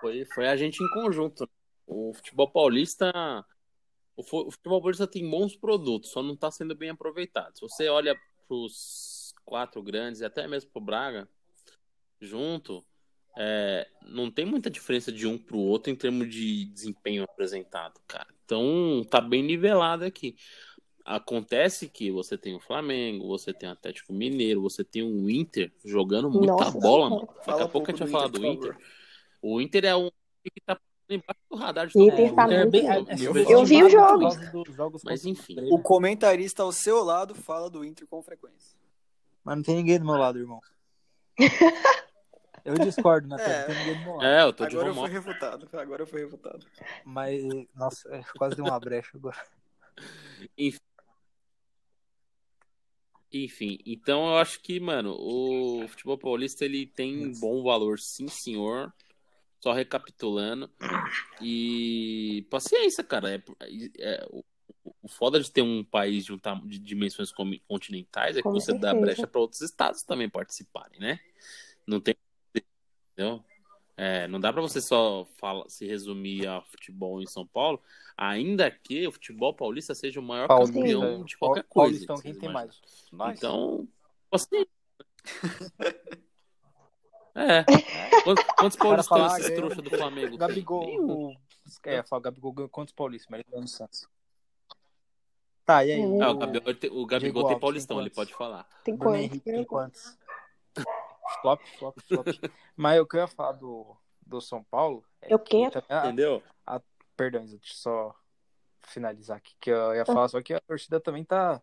foi, 0.00 0.24
foi 0.24 0.48
a 0.48 0.56
gente 0.56 0.82
em 0.82 0.90
conjunto. 0.90 1.48
O 1.86 2.12
futebol 2.12 2.50
paulista. 2.50 3.12
O 4.18 4.22
fu- 4.24 4.48
o 4.48 4.50
futebol 4.50 4.80
paulista 4.80 5.06
tem 5.06 5.30
bons 5.30 5.54
produtos, 5.54 6.10
só 6.10 6.24
não 6.24 6.34
está 6.34 6.50
sendo 6.50 6.74
bem 6.74 6.90
aproveitado. 6.90 7.54
Se 7.54 7.60
você 7.60 7.88
olha 7.88 8.16
para 8.48 8.56
os 8.56 9.32
quatro 9.44 9.80
grandes 9.80 10.20
e 10.20 10.24
até 10.24 10.48
mesmo 10.48 10.70
para 10.72 10.82
o 10.82 10.84
Braga, 10.84 11.28
junto, 12.20 12.84
é, 13.36 13.88
não 14.02 14.28
tem 14.28 14.44
muita 14.44 14.68
diferença 14.68 15.12
de 15.12 15.24
um 15.24 15.38
para 15.38 15.56
o 15.56 15.60
outro 15.60 15.92
em 15.92 15.94
termos 15.94 16.28
de 16.28 16.64
desempenho 16.64 17.22
apresentado, 17.22 18.00
cara. 18.08 18.26
Então 18.44 19.06
tá 19.08 19.20
bem 19.20 19.40
nivelado 19.40 20.04
aqui. 20.04 20.34
Acontece 21.04 21.88
que 21.88 22.10
você 22.10 22.36
tem 22.36 22.56
o 22.56 22.60
Flamengo, 22.60 23.28
você 23.28 23.54
tem 23.54 23.68
o 23.68 23.72
Atlético 23.72 24.12
Mineiro, 24.12 24.60
você 24.60 24.82
tem 24.82 25.02
o 25.04 25.30
Inter 25.30 25.72
jogando 25.84 26.28
muita 26.28 26.52
Nossa 26.54 26.78
bola, 26.80 27.08
mano. 27.08 27.28
Daqui 27.46 27.62
a 27.62 27.68
pouco 27.68 27.88
a 27.88 27.94
gente 27.94 28.00
vai 28.00 28.10
falar 28.10 28.28
do 28.28 28.44
Inter, 28.44 28.76
O 29.40 29.60
Inter 29.60 29.84
é 29.84 29.94
um 29.94 30.10
que 30.42 30.60
tá 30.66 30.78
embaixo 31.08 31.40
do 31.50 31.56
radar 31.56 31.86
de 31.86 31.98
Inter 31.98 32.10
todo 32.16 32.26
mundo. 32.26 32.36
tá 32.36 32.52
É 32.52 32.58
muito 32.58 32.70
bem- 32.70 32.88
é- 32.88 32.96
Eu 33.26 33.36
é- 33.36 33.52
Eu 33.54 33.64
vi 33.64 33.82
o 33.82 33.88
jogo. 33.90 34.24
Mas 34.24 35.02
Mas 35.04 35.24
enfim. 35.24 35.56
O 35.70 35.78
comentarista 35.80 36.62
ao 36.62 36.72
seu 36.72 37.02
lado 37.02 37.34
fala 37.34 37.68
do 37.70 37.84
Inter 37.84 38.06
com 38.06 38.22
frequência. 38.22 38.78
Mas 39.44 39.56
não 39.56 39.62
tem 39.62 39.76
ninguém 39.76 39.98
do 39.98 40.04
meu 40.04 40.16
lado, 40.16 40.38
irmão. 40.38 40.60
Eu 42.64 42.74
discordo, 42.74 43.26
Natan, 43.28 43.44
É. 43.44 43.60
não 43.60 43.66
tem 43.66 43.76
ninguém 43.78 43.94
do 43.94 44.00
meu 44.04 44.14
lado. 44.16 44.26
É, 44.26 44.42
eu 44.42 44.52
tô 44.52 44.66
de 44.66 44.76
Agora 44.76 44.88
eu 44.90 44.94
fui 44.94 45.08
refutado. 45.10 45.68
Agora 45.72 46.02
eu 46.02 46.06
fui 46.06 46.20
refutado. 46.20 46.66
Mas, 47.04 47.42
nossa, 47.74 48.08
é, 48.14 48.22
quase 48.36 48.56
deu 48.56 48.64
uma 48.66 48.78
brecha 48.78 49.10
agora. 49.16 49.36
Enfim, 53.32 53.78
então 53.84 54.26
eu 54.28 54.36
acho 54.38 54.60
que, 54.60 54.80
mano, 54.80 55.14
o 55.18 55.86
futebol 55.88 56.16
paulista 56.16 56.64
ele 56.64 56.86
tem 56.86 57.30
bom 57.38 57.62
valor, 57.62 57.98
sim, 57.98 58.26
senhor. 58.26 58.92
Só 59.60 59.72
recapitulando. 59.72 60.70
E 61.40 62.46
paciência, 62.50 63.02
cara. 63.02 63.34
É, 63.34 63.42
é- 63.98 64.26
o, 64.30 64.44
o 65.02 65.08
foda 65.08 65.40
de 65.40 65.50
ter 65.50 65.62
um 65.62 65.84
país 65.84 66.24
de, 66.24 66.32
um 66.32 66.38
de 66.66 66.78
dimensões 66.78 67.32
continentais 67.66 68.36
é 68.36 68.40
que 68.40 68.44
Com 68.44 68.52
você 68.52 68.72
dá 68.72 68.90
certeza. 68.90 69.00
brecha 69.00 69.26
para 69.26 69.40
outros 69.40 69.60
estados 69.60 70.02
também 70.02 70.28
participarem, 70.28 70.98
né? 71.00 71.20
Não 71.86 72.00
tem. 72.00 72.14
Entendeu? 73.12 73.44
É, 73.96 74.28
não 74.28 74.38
dá 74.38 74.52
para 74.52 74.62
você 74.62 74.80
só 74.80 75.26
fala, 75.38 75.68
se 75.68 75.84
resumir 75.84 76.46
a 76.46 76.62
futebol 76.62 77.20
em 77.20 77.26
São 77.26 77.44
Paulo, 77.44 77.82
ainda 78.16 78.70
que 78.70 79.08
o 79.08 79.10
futebol 79.10 79.52
paulista 79.52 79.92
seja 79.92 80.20
o 80.20 80.22
maior 80.22 80.46
Paulista, 80.46 80.78
campeão 80.78 81.24
de 81.24 81.36
qualquer 81.36 81.64
coisa. 81.64 82.06
Paulistão, 82.06 82.16
quem 82.20 82.32
tem 82.32 82.48
mais? 82.48 82.80
Nós. 83.10 83.36
Então, 83.36 83.88
assim. 84.30 84.64
É. 87.38 87.64
Quantos, 88.22 88.44
quantos 88.44 88.76
paulistas 88.76 89.06
fala, 89.06 89.38
esses 89.38 89.52
ah, 89.52 89.54
trouxas 89.54 89.84
do 89.84 89.90
Flamengo? 89.90 90.36
Gabigol, 90.36 90.84
o... 91.04 91.36
É, 91.84 92.02
fala, 92.02 92.22
Gabigol 92.22 92.52
ganhou 92.52 92.68
quantos 92.68 92.92
paulistas? 92.92 93.28
Mas 93.30 93.40
ele 93.40 93.48
ganhou 93.48 93.62
no 93.62 93.68
Santos. 93.68 94.08
Tá, 95.64 95.84
e 95.84 95.92
aí? 95.92 96.00
É, 96.00 96.22
Ah, 96.22 96.30
o 96.30 96.38
Gabigol, 96.38 96.74
tem- 96.74 96.90
o 96.90 97.06
Gabigol 97.06 97.46
tem 97.46 97.60
Paulistão, 97.60 97.96
tem 97.98 98.06
ele 98.06 98.10
quantos? 98.10 98.32
pode 98.32 98.38
falar. 98.38 98.66
Tem 98.82 98.96
Bruno 98.96 99.14
quanto? 99.14 99.22
Henrique 99.24 99.44
tem 99.52 99.64
quantos? 99.64 100.18
Flop, 101.40 101.60
flop, 101.78 101.98
flop. 102.00 102.26
Mas 102.76 103.00
o 103.00 103.06
que 103.06 103.16
eu 103.16 103.20
ia 103.20 103.26
falar 103.28 103.52
do, 103.52 103.96
do 104.26 104.40
São 104.40 104.64
Paulo... 104.64 105.04
É 105.20 105.32
Eu 105.32 105.38
quero. 105.38 105.82
que 105.82 105.92
ah, 105.92 106.06
Entendeu? 106.06 106.42
Perdão, 107.18 107.42
Isa, 107.42 107.58
deixa 107.58 107.74
eu 107.74 107.78
só 107.78 108.14
finalizar 108.80 109.38
aqui, 109.38 109.52
que 109.60 109.70
eu 109.70 109.92
ia 109.92 110.06
falar 110.06 110.28
só 110.28 110.40
que 110.40 110.54
a 110.54 110.60
torcida 110.60 111.00
também 111.00 111.24
tá. 111.24 111.60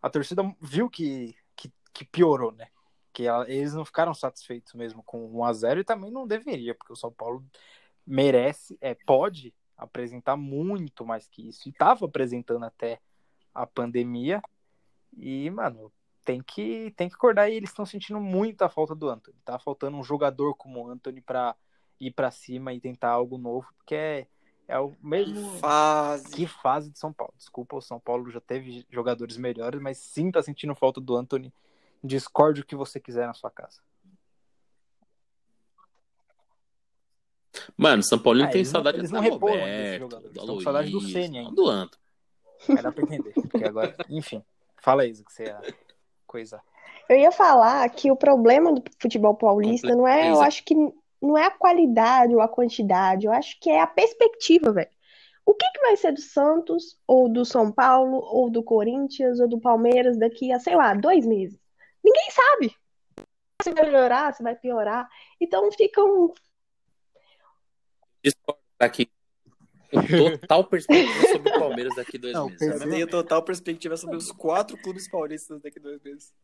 A 0.00 0.08
torcida 0.08 0.42
viu 0.60 0.88
que, 0.88 1.36
que, 1.56 1.72
que 1.92 2.04
piorou, 2.04 2.52
né? 2.52 2.68
Que 3.14 3.26
ela- 3.26 3.48
eles 3.48 3.72
não 3.72 3.84
ficaram 3.84 4.12
satisfeitos 4.12 4.74
mesmo 4.74 5.02
com 5.02 5.24
1x0 5.32 5.80
e 5.80 5.84
também 5.84 6.10
não 6.10 6.26
deveria, 6.26 6.74
porque 6.74 6.92
o 6.92 6.96
São 6.96 7.10
Paulo 7.12 7.42
merece, 8.06 8.76
é, 8.80 8.94
pode 8.94 9.54
apresentar 9.76 10.36
muito 10.36 11.06
mais 11.06 11.26
que 11.26 11.48
isso. 11.48 11.68
E 11.68 11.72
tava 11.72 12.04
apresentando 12.04 12.64
até 12.64 13.00
a 13.54 13.66
pandemia. 13.66 14.42
E, 15.16 15.48
mano, 15.50 15.92
tem 16.24 16.42
que, 16.42 16.92
tem 16.96 17.08
que 17.08 17.14
acordar 17.14 17.48
e 17.48 17.54
eles 17.54 17.70
estão 17.70 17.86
sentindo 17.86 18.20
muita 18.20 18.68
falta 18.68 18.94
do 18.94 19.08
Anthony. 19.08 19.36
Tá 19.44 19.58
faltando 19.58 19.96
um 19.96 20.02
jogador 20.02 20.54
como 20.56 20.84
o 20.84 20.88
Anthony 20.90 21.20
pra 21.20 21.54
ir 22.00 22.10
pra 22.10 22.30
cima 22.30 22.72
e 22.72 22.80
tentar 22.80 23.10
algo 23.10 23.38
novo, 23.38 23.68
porque 23.76 23.94
é, 23.94 24.26
é 24.66 24.78
o 24.78 24.92
mesmo. 25.00 25.50
Fase. 25.58 26.34
Que 26.34 26.46
fase 26.46 26.90
de 26.90 26.98
São 26.98 27.12
Paulo. 27.12 27.32
Desculpa, 27.36 27.76
o 27.76 27.80
São 27.80 28.00
Paulo 28.00 28.28
já 28.30 28.40
teve 28.40 28.84
jogadores 28.90 29.36
melhores, 29.36 29.80
mas 29.80 29.98
sim 29.98 30.32
tá 30.32 30.42
sentindo 30.42 30.74
falta 30.74 31.00
do 31.00 31.14
Anthony. 31.16 31.52
Discorde 32.04 32.60
o 32.60 32.66
que 32.66 32.76
você 32.76 33.00
quiser 33.00 33.26
na 33.26 33.32
sua 33.32 33.50
casa. 33.50 33.80
Mano, 37.76 38.02
São 38.02 38.18
Paulino 38.18 38.46
Ah, 38.48 38.50
tem 38.50 38.60
eles 38.60 38.68
não- 38.68 38.72
saudade 38.78 38.98
eles 38.98 39.10
do 39.10 39.14
não 39.14 39.22
desses 39.22 39.40
Roberto, 39.40 39.98
jogadores, 40.00 40.32
do 40.34 40.40
estão 40.40 40.54
com 40.56 40.60
saudade 40.60 40.90
do 40.90 41.00
Ceni 41.00 41.28
não 41.38 41.38
ainda. 41.46 41.54
do 41.54 41.68
Anto. 41.68 41.98
Aí 42.68 42.82
dá 42.82 42.92
pra 42.92 43.02
entender. 43.04 43.32
Porque 43.32 43.64
agora, 43.64 43.96
enfim. 44.10 44.42
Fala 44.82 45.02
aí, 45.02 45.12
que 45.12 45.32
você 45.32 45.44
ia 45.44 45.60
coisa. 46.26 46.60
Eu 47.08 47.16
ia 47.16 47.30
falar 47.32 47.88
que 47.90 48.10
o 48.10 48.16
problema 48.16 48.72
do 48.72 48.82
futebol 49.00 49.34
paulista 49.34 49.94
não 49.94 50.06
é, 50.06 50.30
eu 50.30 50.40
acho 50.40 50.64
que 50.64 50.74
não 51.22 51.38
é 51.38 51.46
a 51.46 51.50
qualidade 51.50 52.34
ou 52.34 52.40
a 52.40 52.48
quantidade, 52.48 53.26
eu 53.26 53.32
acho 53.32 53.58
que 53.60 53.70
é 53.70 53.80
a 53.80 53.86
perspectiva, 53.86 54.72
velho. 54.72 54.90
O 55.46 55.54
que 55.54 55.70
que 55.72 55.80
vai 55.80 55.96
ser 55.96 56.12
do 56.12 56.20
Santos, 56.20 56.98
ou 57.06 57.28
do 57.28 57.44
São 57.44 57.70
Paulo, 57.70 58.16
ou 58.16 58.50
do 58.50 58.62
Corinthians, 58.62 59.38
ou 59.40 59.48
do 59.48 59.60
Palmeiras 59.60 60.18
daqui 60.18 60.50
a, 60.52 60.58
sei 60.58 60.74
lá, 60.74 60.92
dois 60.94 61.24
meses? 61.26 61.58
Ninguém 62.04 62.30
sabe 62.30 62.76
se 63.62 63.72
vai 63.72 63.84
melhorar, 63.84 64.34
se 64.34 64.42
vai 64.42 64.54
piorar. 64.54 65.08
Então 65.40 65.70
fica 65.72 66.02
um. 66.02 66.32
Discordo 68.22 68.60
aqui. 68.78 69.10
Total 70.40 70.64
perspectiva 70.64 71.28
sobre 71.28 71.50
o 71.50 71.58
Palmeiras 71.58 71.94
daqui 71.94 72.18
dois 72.18 72.34
Não, 72.34 72.48
meses. 72.48 72.80
Eu 72.82 72.90
tenho 72.90 73.06
total 73.06 73.42
perspectiva 73.44 73.96
sobre 73.96 74.16
os 74.16 74.32
quatro 74.32 74.76
clubes 74.76 75.08
paulistas 75.08 75.62
daqui 75.62 75.78
dois 75.78 76.02
meses. 76.02 76.34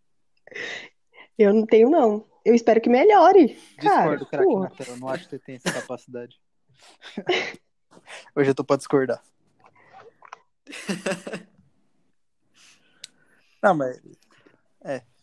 Eu 1.36 1.52
não 1.52 1.66
tenho, 1.66 1.90
não. 1.90 2.24
Eu 2.44 2.54
espero 2.54 2.80
que 2.80 2.88
melhore. 2.88 3.56
Cara, 3.78 4.16
Discordo, 4.16 4.26
craque. 4.26 4.54
Natan. 4.54 4.84
Eu 4.92 4.96
não 4.98 5.08
acho 5.08 5.24
que 5.24 5.30
você 5.30 5.38
tem 5.40 5.56
essa 5.56 5.72
capacidade. 5.72 6.40
Hoje 8.36 8.50
eu 8.50 8.54
tô 8.54 8.62
pra 8.62 8.76
discordar. 8.76 9.20
Não, 13.62 13.74
mas 13.74 14.00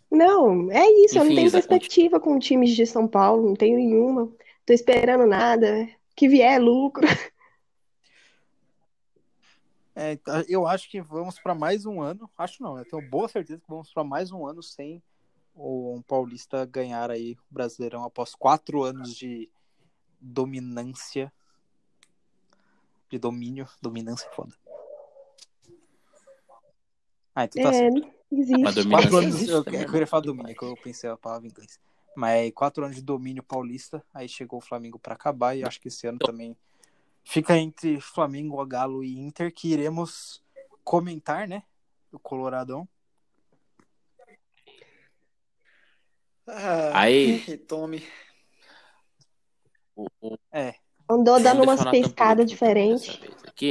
Não, 0.10 0.72
é 0.72 0.90
isso. 1.04 1.18
Eu 1.18 1.24
não 1.24 1.32
Enfim, 1.32 1.42
tenho 1.42 1.52
perspectiva 1.52 2.20
com 2.20 2.40
times 2.40 2.76
de 2.76 2.86
São 2.86 3.08
Paulo, 3.08 3.48
não 3.48 3.56
tenho 3.56 3.78
nenhuma. 3.78 4.32
Tô 4.66 4.74
esperando 4.74 5.26
nada. 5.26 5.88
Que 6.16 6.28
vier 6.28 6.54
é 6.54 6.60
lucro. 6.60 7.06
É, 10.00 10.16
eu 10.48 10.68
acho 10.68 10.92
que 10.92 11.02
vamos 11.02 11.40
para 11.40 11.56
mais 11.56 11.84
um 11.88 12.00
ano. 12.00 12.30
Acho 12.38 12.62
não, 12.62 12.78
eu 12.78 12.86
tenho 12.86 13.02
boa 13.10 13.28
certeza 13.28 13.60
que 13.60 13.68
vamos 13.68 13.92
para 13.92 14.04
mais 14.04 14.32
um 14.32 14.46
ano 14.46 14.62
sem 14.62 15.02
o 15.56 15.96
um 15.96 16.04
paulista 16.04 16.64
ganhar 16.66 17.10
aí 17.10 17.34
o 17.34 17.38
Brasileirão 17.50 18.04
após 18.04 18.36
quatro 18.36 18.84
anos 18.84 19.16
de 19.16 19.50
dominância, 20.22 21.34
de 23.10 23.18
domínio, 23.18 23.68
dominância 23.82 24.28
é 24.28 24.36
foda. 24.36 24.54
Ah, 27.34 27.46
então 27.46 27.64
tá 27.64 27.70
É, 27.70 27.74
certo. 27.74 28.17
Existe. 28.32 28.62
Mas 28.62 28.86
Quatro 28.86 29.18
anos, 29.18 29.36
existe 29.36 29.52
eu, 29.52 29.64
também, 29.64 29.82
eu 29.82 29.92
queria 29.92 30.08
falar 30.08 30.22
domínio, 30.24 30.56
que 30.56 30.64
eu 30.64 30.76
pensei 30.78 31.10
a 31.10 31.18
palavra 31.18 31.48
em 31.48 31.52
inglês. 31.52 31.80
Mas 32.16 32.52
quatro 32.54 32.84
anos 32.84 32.96
de 32.96 33.02
domínio 33.02 33.44
paulista, 33.44 34.04
aí 34.14 34.28
chegou 34.28 34.58
o 34.60 34.62
Flamengo 34.62 34.98
para 34.98 35.14
acabar 35.14 35.56
e 35.56 35.64
acho 35.64 35.80
que 35.80 35.88
esse 35.88 36.08
ano 36.08 36.18
também 36.18 36.58
fica 37.24 37.56
entre 37.58 38.02
Flamengo, 38.02 38.66
Galo 38.66 39.04
e 39.04 39.20
Inter, 39.20 39.54
que 39.54 39.72
iremos 39.72 40.44
comentar, 40.84 41.48
né? 41.48 41.64
O 42.12 42.18
Coloradão. 42.18 42.88
Ah, 46.48 47.02
Aí. 47.02 47.36
retome. 47.46 48.04
O- 49.96 50.08
o- 50.22 50.38
É, 50.52 50.76
Andou 51.10 51.40
dando 51.42 51.64
umas 51.64 51.84
pescadas 51.86 52.36
também 52.36 52.46
diferentes. 52.46 53.20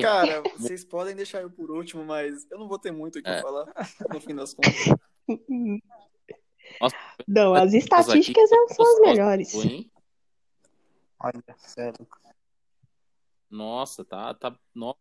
Cara, 0.02 0.42
vocês 0.58 0.84
podem 0.84 1.14
deixar 1.14 1.42
eu 1.42 1.50
por 1.50 1.70
último, 1.70 2.04
mas 2.04 2.46
eu 2.50 2.58
não 2.58 2.66
vou 2.68 2.78
ter 2.78 2.90
muito 2.90 3.18
o 3.18 3.22
que 3.22 3.28
É. 3.28 3.40
falar 3.42 3.66
no 4.12 4.20
fim 4.20 4.34
das 4.34 4.54
contas. 4.54 4.74
Nossa, 6.80 6.96
Não, 7.28 7.54
as 7.54 7.72
estatísticas 7.74 8.50
aqui- 8.52 8.74
são 8.74 8.84
as 8.94 9.00
melhores. 9.00 9.54
olha, 11.20 11.42
sério. 11.58 12.06
Nossa, 13.50 14.04
tá. 14.04 14.34
tá 14.34 14.56
nossa. 14.74 14.98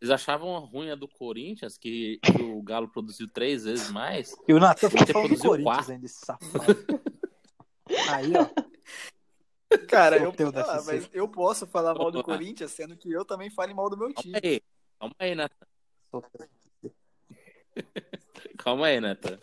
Eles 0.00 0.10
achavam 0.12 0.58
ruim 0.58 0.90
a 0.90 0.94
do 0.94 1.08
Corinthians, 1.08 1.78
que, 1.78 2.18
que 2.22 2.42
o 2.42 2.60
Galo 2.62 2.86
produziu 2.88 3.26
três 3.32 3.64
vezes 3.64 3.90
mais. 3.90 4.36
E 4.46 4.52
o 4.52 4.58
Natan 4.60 4.90
ficou 4.90 5.06
falando 5.06 5.28
do 5.30 5.38
produziu 5.40 5.50
Corinthians 5.50 5.76
quatro. 5.76 5.92
ainda, 5.92 6.06
esse 6.06 6.26
safado. 6.26 7.00
Aí, 8.10 8.32
ó. 8.36 8.46
Cara, 9.88 10.18
eu, 10.18 10.32
ah, 10.68 10.82
mas 10.86 11.08
eu 11.12 11.28
posso 11.28 11.66
falar 11.66 11.94
mal 11.94 12.10
do. 12.10 12.22
Corinthians, 12.22 12.70
sendo 12.72 12.96
que 12.96 13.10
eu 13.10 13.24
também 13.24 13.50
falo 13.50 13.74
mal 13.74 13.90
do 13.90 13.96
meu 13.96 14.12
Calma 14.12 14.22
time. 14.22 14.40
aí, 14.42 14.60
calma 14.98 15.14
aí, 15.18 15.34
Nathan. 15.34 15.66
Calma 18.58 18.86
aí, 18.86 19.00
Nathan. 19.00 19.38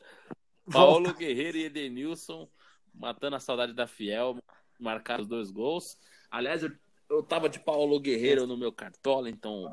Paulo 0.72 1.14
Guerreiro 1.14 1.58
e 1.58 1.66
Edenilson 1.66 2.48
matando 2.94 3.36
a 3.36 3.40
saudade 3.40 3.74
da 3.74 3.88
Fiel, 3.88 4.38
marcaram 4.80 5.22
os 5.22 5.28
dois 5.28 5.52
gols. 5.52 5.98
Aliás, 6.30 6.64
eu, 6.64 6.72
eu 7.10 7.24
tava 7.24 7.50
de 7.50 7.60
Paulo 7.60 8.00
Guerreiro 8.00 8.48
no 8.48 8.58
meu 8.58 8.72
cartola, 8.72 9.30
então 9.30 9.72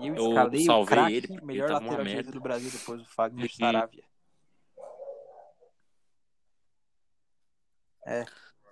E 0.00 0.08
eu 0.08 0.16
Eu 0.16 0.64
salvei 0.64 0.86
craque, 0.86 1.14
ele 1.14 1.28
porque 1.28 1.44
melhor 1.44 1.70
ele 1.70 1.74
lateral 1.74 2.04
direito 2.04 2.32
do 2.32 2.40
Brasil 2.40 2.70
depois 2.70 3.00
do 3.02 3.08
Fagner 3.08 3.46
E- 3.46 3.56
Saravia. 3.56 4.04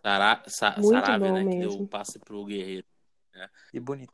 Sara, 0.03 0.43
Sa, 0.47 0.71
Muito 0.73 0.89
Saravia, 0.89 1.29
bom 1.29 1.35
né, 1.35 1.45
que 1.45 1.59
deu 1.59 1.69
mesmo. 1.71 1.85
o 1.85 1.89
passe 1.89 2.19
pro 2.19 2.45
Guerreiro. 2.45 2.87
E 3.73 3.81
bonito. 3.81 4.13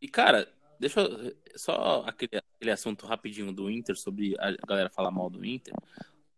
E, 0.00 0.08
cara, 0.08 0.48
deixa 0.78 1.00
eu. 1.00 1.34
Só 1.56 2.04
aquele, 2.06 2.42
aquele 2.56 2.70
assunto 2.70 3.06
rapidinho 3.06 3.52
do 3.52 3.70
Inter, 3.70 3.96
sobre 3.96 4.34
a 4.38 4.54
galera 4.66 4.90
falar 4.90 5.10
mal 5.10 5.30
do 5.30 5.44
Inter. 5.44 5.72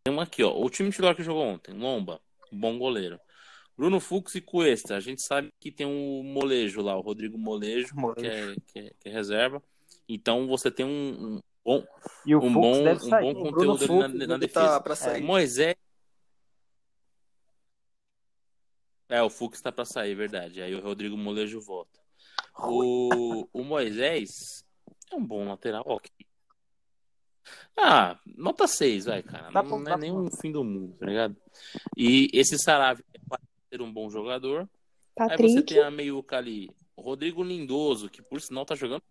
Tem 0.05 0.14
um 0.14 0.20
aqui, 0.20 0.43
ó. 0.45 0.57
O 0.57 0.70
time 0.70 0.91
titular 0.91 1.16
que 1.16 1.22
jogou 1.22 1.45
ontem, 1.45 1.72
Lomba, 1.72 2.20
bom 2.53 2.79
goleiro. 2.79 3.18
Bruno 3.77 4.01
Fux 4.01 4.35
e 4.35 4.41
Cuesta. 4.41 4.97
A 4.97 5.01
gente 5.01 5.20
sabe 5.20 5.53
que 5.61 5.70
tem 5.70 5.87
um 5.87 6.22
molejo 6.22 6.81
lá, 6.81 6.97
o 6.97 7.01
Rodrigo 7.01 7.37
Molejo, 7.37 7.95
molejo. 7.95 8.20
Que, 8.20 8.27
é, 8.27 8.55
que, 8.66 8.79
é, 8.79 8.93
que, 9.01 9.09
é, 9.09 9.12
reserva. 9.12 9.62
Então 10.09 10.47
você 10.47 10.70
tem 10.70 10.87
um, 10.87 11.35
um 11.35 11.41
bom, 11.64 11.85
um 12.27 12.53
bom, 12.53 12.72
um 12.72 13.11
bom 13.11 13.35
conteúdo 13.35 14.09
na, 14.09 14.27
na 14.27 14.37
defesa. 14.39 14.81
Tá 14.81 14.97
sair. 14.97 15.22
Moisés. 15.22 15.74
É, 19.09 19.22
o 19.22 19.30
Fux 19.30 19.61
tá 19.61 19.70
para 19.70 19.84
sair, 19.84 20.14
verdade. 20.14 20.61
Aí 20.61 20.74
o 20.74 20.80
Rodrigo 20.80 21.16
Molejo 21.16 21.61
volta. 21.61 22.00
O, 22.59 23.46
o 23.52 23.62
Moisés 23.62 24.64
é 25.12 25.16
um 25.16 25.24
bom 25.24 25.46
lateral. 25.46 25.82
Ok. 25.86 26.11
Ah, 27.76 28.18
nota 28.24 28.66
6, 28.66 29.04
vai, 29.04 29.22
cara. 29.22 29.52
Tá 29.52 29.62
não, 29.62 29.78
não 29.78 29.92
é 29.92 29.96
nem 29.96 30.12
um 30.12 30.30
fim 30.30 30.50
do 30.50 30.64
mundo, 30.64 30.96
tá 30.98 31.07
ligado? 31.07 31.36
E 31.96 32.28
esse 32.32 32.59
Sarave 32.59 33.04
pode 33.28 33.44
ser 33.70 33.80
um 33.82 33.92
bom 33.92 34.11
jogador. 34.11 34.68
Patrick. 35.14 35.42
Aí 35.42 35.52
você 35.52 35.62
tem 35.62 35.82
a 35.82 35.90
meiuca 35.90 36.36
ali, 36.36 36.70
Rodrigo 36.96 37.42
Lindoso, 37.42 38.09
que 38.09 38.22
por 38.22 38.40
sinal 38.40 38.64
tá 38.64 38.74
jogando 38.74 39.02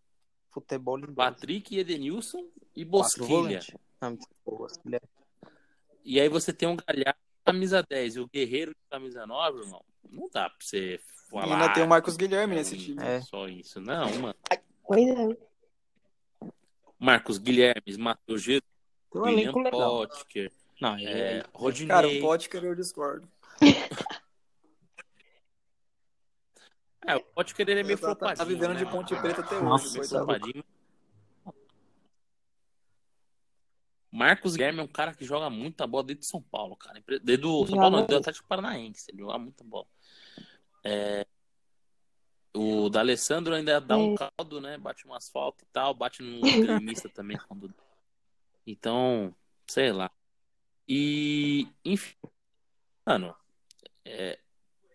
futebol 0.51 0.97
lindoso. 0.97 1.15
Patrick, 1.15 1.77
Edenilson 1.77 2.45
e 2.75 2.83
Bosquilha. 2.83 3.61
E 6.03 6.19
aí 6.19 6.29
você 6.29 6.53
tem 6.53 6.67
um 6.67 6.75
Galhardo 6.75 7.19
camisa 7.45 7.83
10 7.87 8.15
e 8.15 8.19
o 8.19 8.27
Guerreiro 8.27 8.71
de 8.71 8.81
camisa 8.89 9.25
9, 9.27 9.59
irmão. 9.59 9.85
Não 10.09 10.27
dá 10.33 10.49
pra 10.49 10.57
você 10.59 10.99
falar. 11.29 11.47
E 11.47 11.53
ainda 11.53 11.73
tem 11.73 11.83
o 11.83 11.87
Marcos 11.87 12.17
Guilherme 12.17 12.55
nesse 12.55 12.75
time. 12.77 13.01
É. 13.03 13.21
Só 13.21 13.47
isso. 13.47 13.79
Não, 13.79 14.09
mano. 14.19 14.35
Pois 14.83 15.07
é. 15.07 15.37
Marcos 16.99 17.37
Guilherme, 17.37 17.97
Matheus 17.99 18.41
Jesus, 18.41 18.63
William 19.13 19.53
Potker. 19.53 20.51
Não, 20.81 20.97
é, 20.97 21.37
é, 21.37 21.45
Rodinei. 21.53 21.87
Cara, 21.87 22.07
o 22.07 22.19
Potker 22.19 22.63
eu 22.63 22.75
discordo. 22.75 23.27
é, 27.05 27.15
o 27.15 27.21
Potker 27.21 27.69
ele 27.69 27.81
é 27.81 27.83
meio 27.83 27.97
tá, 27.97 28.07
flopadinho. 28.07 28.37
Tá 28.37 28.43
vivendo 28.43 28.73
né? 28.73 28.79
de 28.79 28.85
Ponte 28.85 29.15
Preta 29.15 29.41
até 29.41 29.59
Nossa, 29.59 29.99
hoje. 29.99 30.09
Flopadinho. 30.09 30.63
Marcos 34.15 34.55
Guilherme 34.55 34.79
é 34.79 34.83
um 34.83 34.87
cara 34.87 35.13
que 35.13 35.25
joga 35.25 35.49
muita 35.49 35.85
bola 35.85 36.05
desde 36.05 36.25
São 36.25 36.41
Paulo, 36.41 36.77
cara. 36.77 37.03
Desde 37.21 37.45
o 37.45 37.67
São 37.67 37.75
Paulo, 37.77 37.97
não, 37.97 38.05
desde 38.05 38.15
o 38.15 38.19
Atlético 38.19 38.47
Paranaense. 38.47 39.11
Ele 39.11 39.19
joga 39.19 39.37
muita 39.37 39.61
bola. 39.61 39.85
É, 40.85 41.27
o 42.55 42.89
da 42.89 43.01
Alessandro 43.01 43.53
ainda 43.53 43.81
dá 43.81 43.97
um 43.97 44.15
caldo, 44.15 44.61
né? 44.61 44.77
Bate 44.77 45.05
um 45.05 45.13
asfalto 45.13 45.65
e 45.65 45.67
tal, 45.67 45.93
bate 45.93 46.23
no 46.23 46.39
gremista 46.63 47.09
também 47.09 47.37
quando. 47.45 47.75
Então, 48.65 49.35
sei 49.67 49.91
lá. 49.91 50.09
E, 50.87 51.67
enfim, 51.83 52.15
mano, 53.05 53.35
é, 54.05 54.39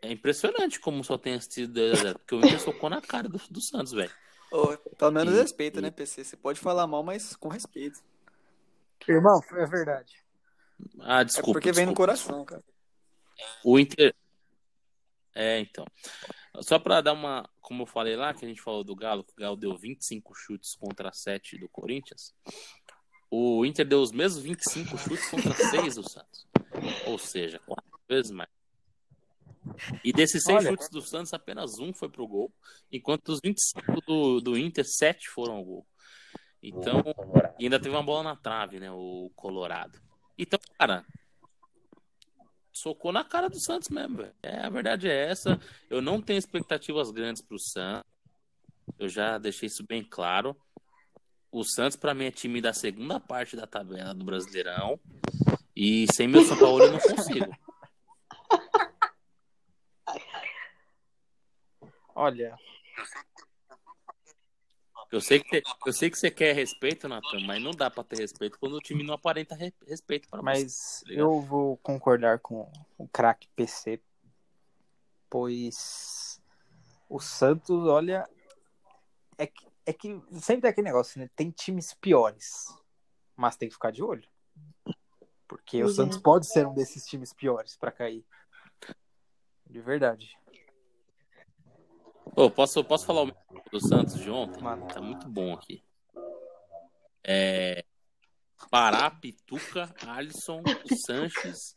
é 0.00 0.10
impressionante 0.10 0.80
como 0.80 1.04
só 1.04 1.18
tem 1.18 1.34
assistido 1.34 1.78
2x0, 1.78 2.14
porque 2.14 2.34
o 2.36 2.38
Inter 2.38 2.60
socou 2.60 2.88
na 2.88 3.02
cara 3.02 3.28
do, 3.28 3.38
do 3.50 3.60
Santos, 3.60 3.92
velho. 3.92 4.12
Oh, 4.50 4.76
pelo 4.96 5.10
menos 5.10 5.34
e, 5.34 5.36
respeita, 5.36 5.78
e... 5.78 5.82
né, 5.82 5.90
PC? 5.90 6.24
Você 6.24 6.36
pode 6.38 6.58
falar 6.58 6.86
mal, 6.86 7.02
mas 7.02 7.36
com 7.36 7.48
respeito. 7.48 8.00
Irmão, 9.08 9.40
é 9.52 9.66
verdade. 9.66 10.14
Ah, 11.00 11.22
desculpa. 11.22 11.50
É 11.50 11.52
porque 11.54 11.68
desculpa, 11.70 11.76
vem 11.76 11.86
no 11.86 11.94
coração, 11.94 12.44
cara. 12.44 12.62
O 13.64 13.78
Inter. 13.78 14.14
É, 15.34 15.60
então. 15.60 15.84
Só 16.60 16.78
para 16.78 17.00
dar 17.00 17.12
uma. 17.12 17.48
Como 17.60 17.82
eu 17.82 17.86
falei 17.86 18.16
lá, 18.16 18.34
que 18.34 18.44
a 18.44 18.48
gente 18.48 18.60
falou 18.60 18.82
do 18.82 18.96
Galo, 18.96 19.24
que 19.24 19.32
o 19.32 19.36
Galo 19.36 19.56
deu 19.56 19.76
25 19.76 20.34
chutes 20.34 20.74
contra 20.74 21.12
7 21.12 21.58
do 21.58 21.68
Corinthians. 21.68 22.34
O 23.30 23.64
Inter 23.64 23.86
deu 23.86 24.00
os 24.00 24.10
mesmos 24.10 24.42
25 24.42 24.98
chutes 24.98 25.30
contra 25.30 25.54
6 25.70 25.94
do 25.94 26.08
Santos. 26.08 26.48
Ou 27.06 27.18
seja, 27.18 27.60
quatro 27.60 28.00
vezes 28.08 28.32
mais. 28.32 28.50
E 30.02 30.12
desses 30.12 30.42
6 30.42 30.64
chutes 30.64 30.88
do 30.88 31.00
Santos, 31.00 31.32
apenas 31.32 31.78
um 31.78 31.92
foi 31.92 32.08
pro 32.08 32.26
gol. 32.26 32.52
Enquanto 32.90 33.28
os 33.28 33.40
25 33.42 34.00
do, 34.00 34.40
do 34.40 34.58
Inter, 34.58 34.84
7 34.84 35.28
foram 35.28 35.54
ao 35.54 35.64
gol. 35.64 35.86
Então, 36.62 37.02
e 37.58 37.64
ainda 37.64 37.80
teve 37.80 37.94
uma 37.94 38.02
bola 38.02 38.22
na 38.22 38.36
trave, 38.36 38.78
né? 38.78 38.90
O 38.90 39.30
Colorado. 39.34 40.00
Então, 40.36 40.58
cara, 40.78 41.04
socou 42.72 43.12
na 43.12 43.24
cara 43.24 43.48
do 43.48 43.58
Santos 43.58 43.88
mesmo, 43.88 44.18
velho. 44.18 44.34
É, 44.42 44.58
a 44.60 44.68
verdade 44.68 45.08
é 45.08 45.30
essa. 45.30 45.58
Eu 45.88 46.02
não 46.02 46.20
tenho 46.20 46.38
expectativas 46.38 47.10
grandes 47.10 47.42
pro 47.42 47.58
Santos. 47.58 48.10
Eu 48.98 49.08
já 49.08 49.38
deixei 49.38 49.66
isso 49.66 49.86
bem 49.86 50.04
claro. 50.04 50.56
O 51.50 51.64
Santos, 51.64 51.96
para 51.96 52.14
mim, 52.14 52.26
é 52.26 52.30
time 52.30 52.60
da 52.60 52.72
segunda 52.72 53.18
parte 53.18 53.56
da 53.56 53.66
tabela 53.66 54.14
do 54.14 54.24
Brasileirão. 54.24 55.00
E 55.74 56.06
sem 56.12 56.28
meu 56.28 56.44
São 56.44 56.58
Paulo 56.58 56.84
eu 56.84 56.92
não 56.92 57.00
consigo. 57.00 57.50
Olha, 62.14 62.54
eu 65.10 65.20
sei 65.20 65.40
que, 65.40 65.62
eu 65.86 65.92
sei 65.92 66.10
que 66.10 66.18
você 66.18 66.30
quer 66.30 66.54
respeito, 66.54 67.08
Natan, 67.08 67.40
mas 67.46 67.62
não 67.62 67.72
dá 67.72 67.90
pra 67.90 68.04
ter 68.04 68.18
respeito 68.18 68.58
quando 68.58 68.76
o 68.76 68.80
time 68.80 69.02
não 69.02 69.14
aparenta 69.14 69.54
re, 69.54 69.74
respeito 69.86 70.28
para 70.28 70.42
Mas 70.42 70.72
você, 70.72 71.04
tá 71.06 71.12
eu 71.12 71.40
vou 71.40 71.76
concordar 71.78 72.38
com 72.38 72.70
o 72.96 73.08
craque 73.08 73.48
PC, 73.56 74.00
pois 75.28 76.40
o 77.08 77.18
Santos, 77.18 77.86
olha, 77.86 78.28
é 79.36 79.46
que, 79.46 79.66
é 79.84 79.92
que 79.92 80.22
sempre 80.40 80.62
tem 80.62 80.70
aquele 80.70 80.86
negócio, 80.86 81.20
né? 81.20 81.28
Tem 81.34 81.50
times 81.50 81.92
piores, 81.94 82.66
mas 83.36 83.56
tem 83.56 83.68
que 83.68 83.74
ficar 83.74 83.90
de 83.90 84.02
olho. 84.02 84.28
Porque 85.48 85.82
o 85.82 85.88
Santos 85.88 86.18
pode 86.18 86.46
ser 86.46 86.64
um 86.64 86.74
desses 86.74 87.04
times 87.04 87.32
piores 87.32 87.76
para 87.76 87.90
cair. 87.90 88.24
De 89.66 89.80
verdade. 89.80 90.38
Oh, 92.36 92.50
posso, 92.50 92.82
posso 92.84 93.06
falar 93.06 93.24
o 93.24 93.34
do 93.70 93.80
Santos 93.80 94.18
de 94.18 94.30
ontem? 94.30 94.62
Mano. 94.62 94.86
Tá 94.86 95.00
muito 95.00 95.28
bom 95.28 95.52
aqui. 95.52 95.82
É... 97.24 97.84
Pará, 98.70 99.10
Pituca, 99.10 99.92
Alisson, 100.06 100.62
Sanches 101.06 101.76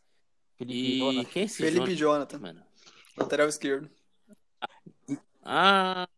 Felipe 0.56 0.78
e 0.78 0.98
Jonathan. 0.98 1.30
quem 1.30 1.42
é 1.42 1.44
esse 1.46 1.56
Felipe 1.56 1.94
Jonathan, 1.96 2.38
mano? 2.38 2.62
Lateral 3.16 3.48
esquerdo. 3.48 3.90
Ah, 5.42 6.08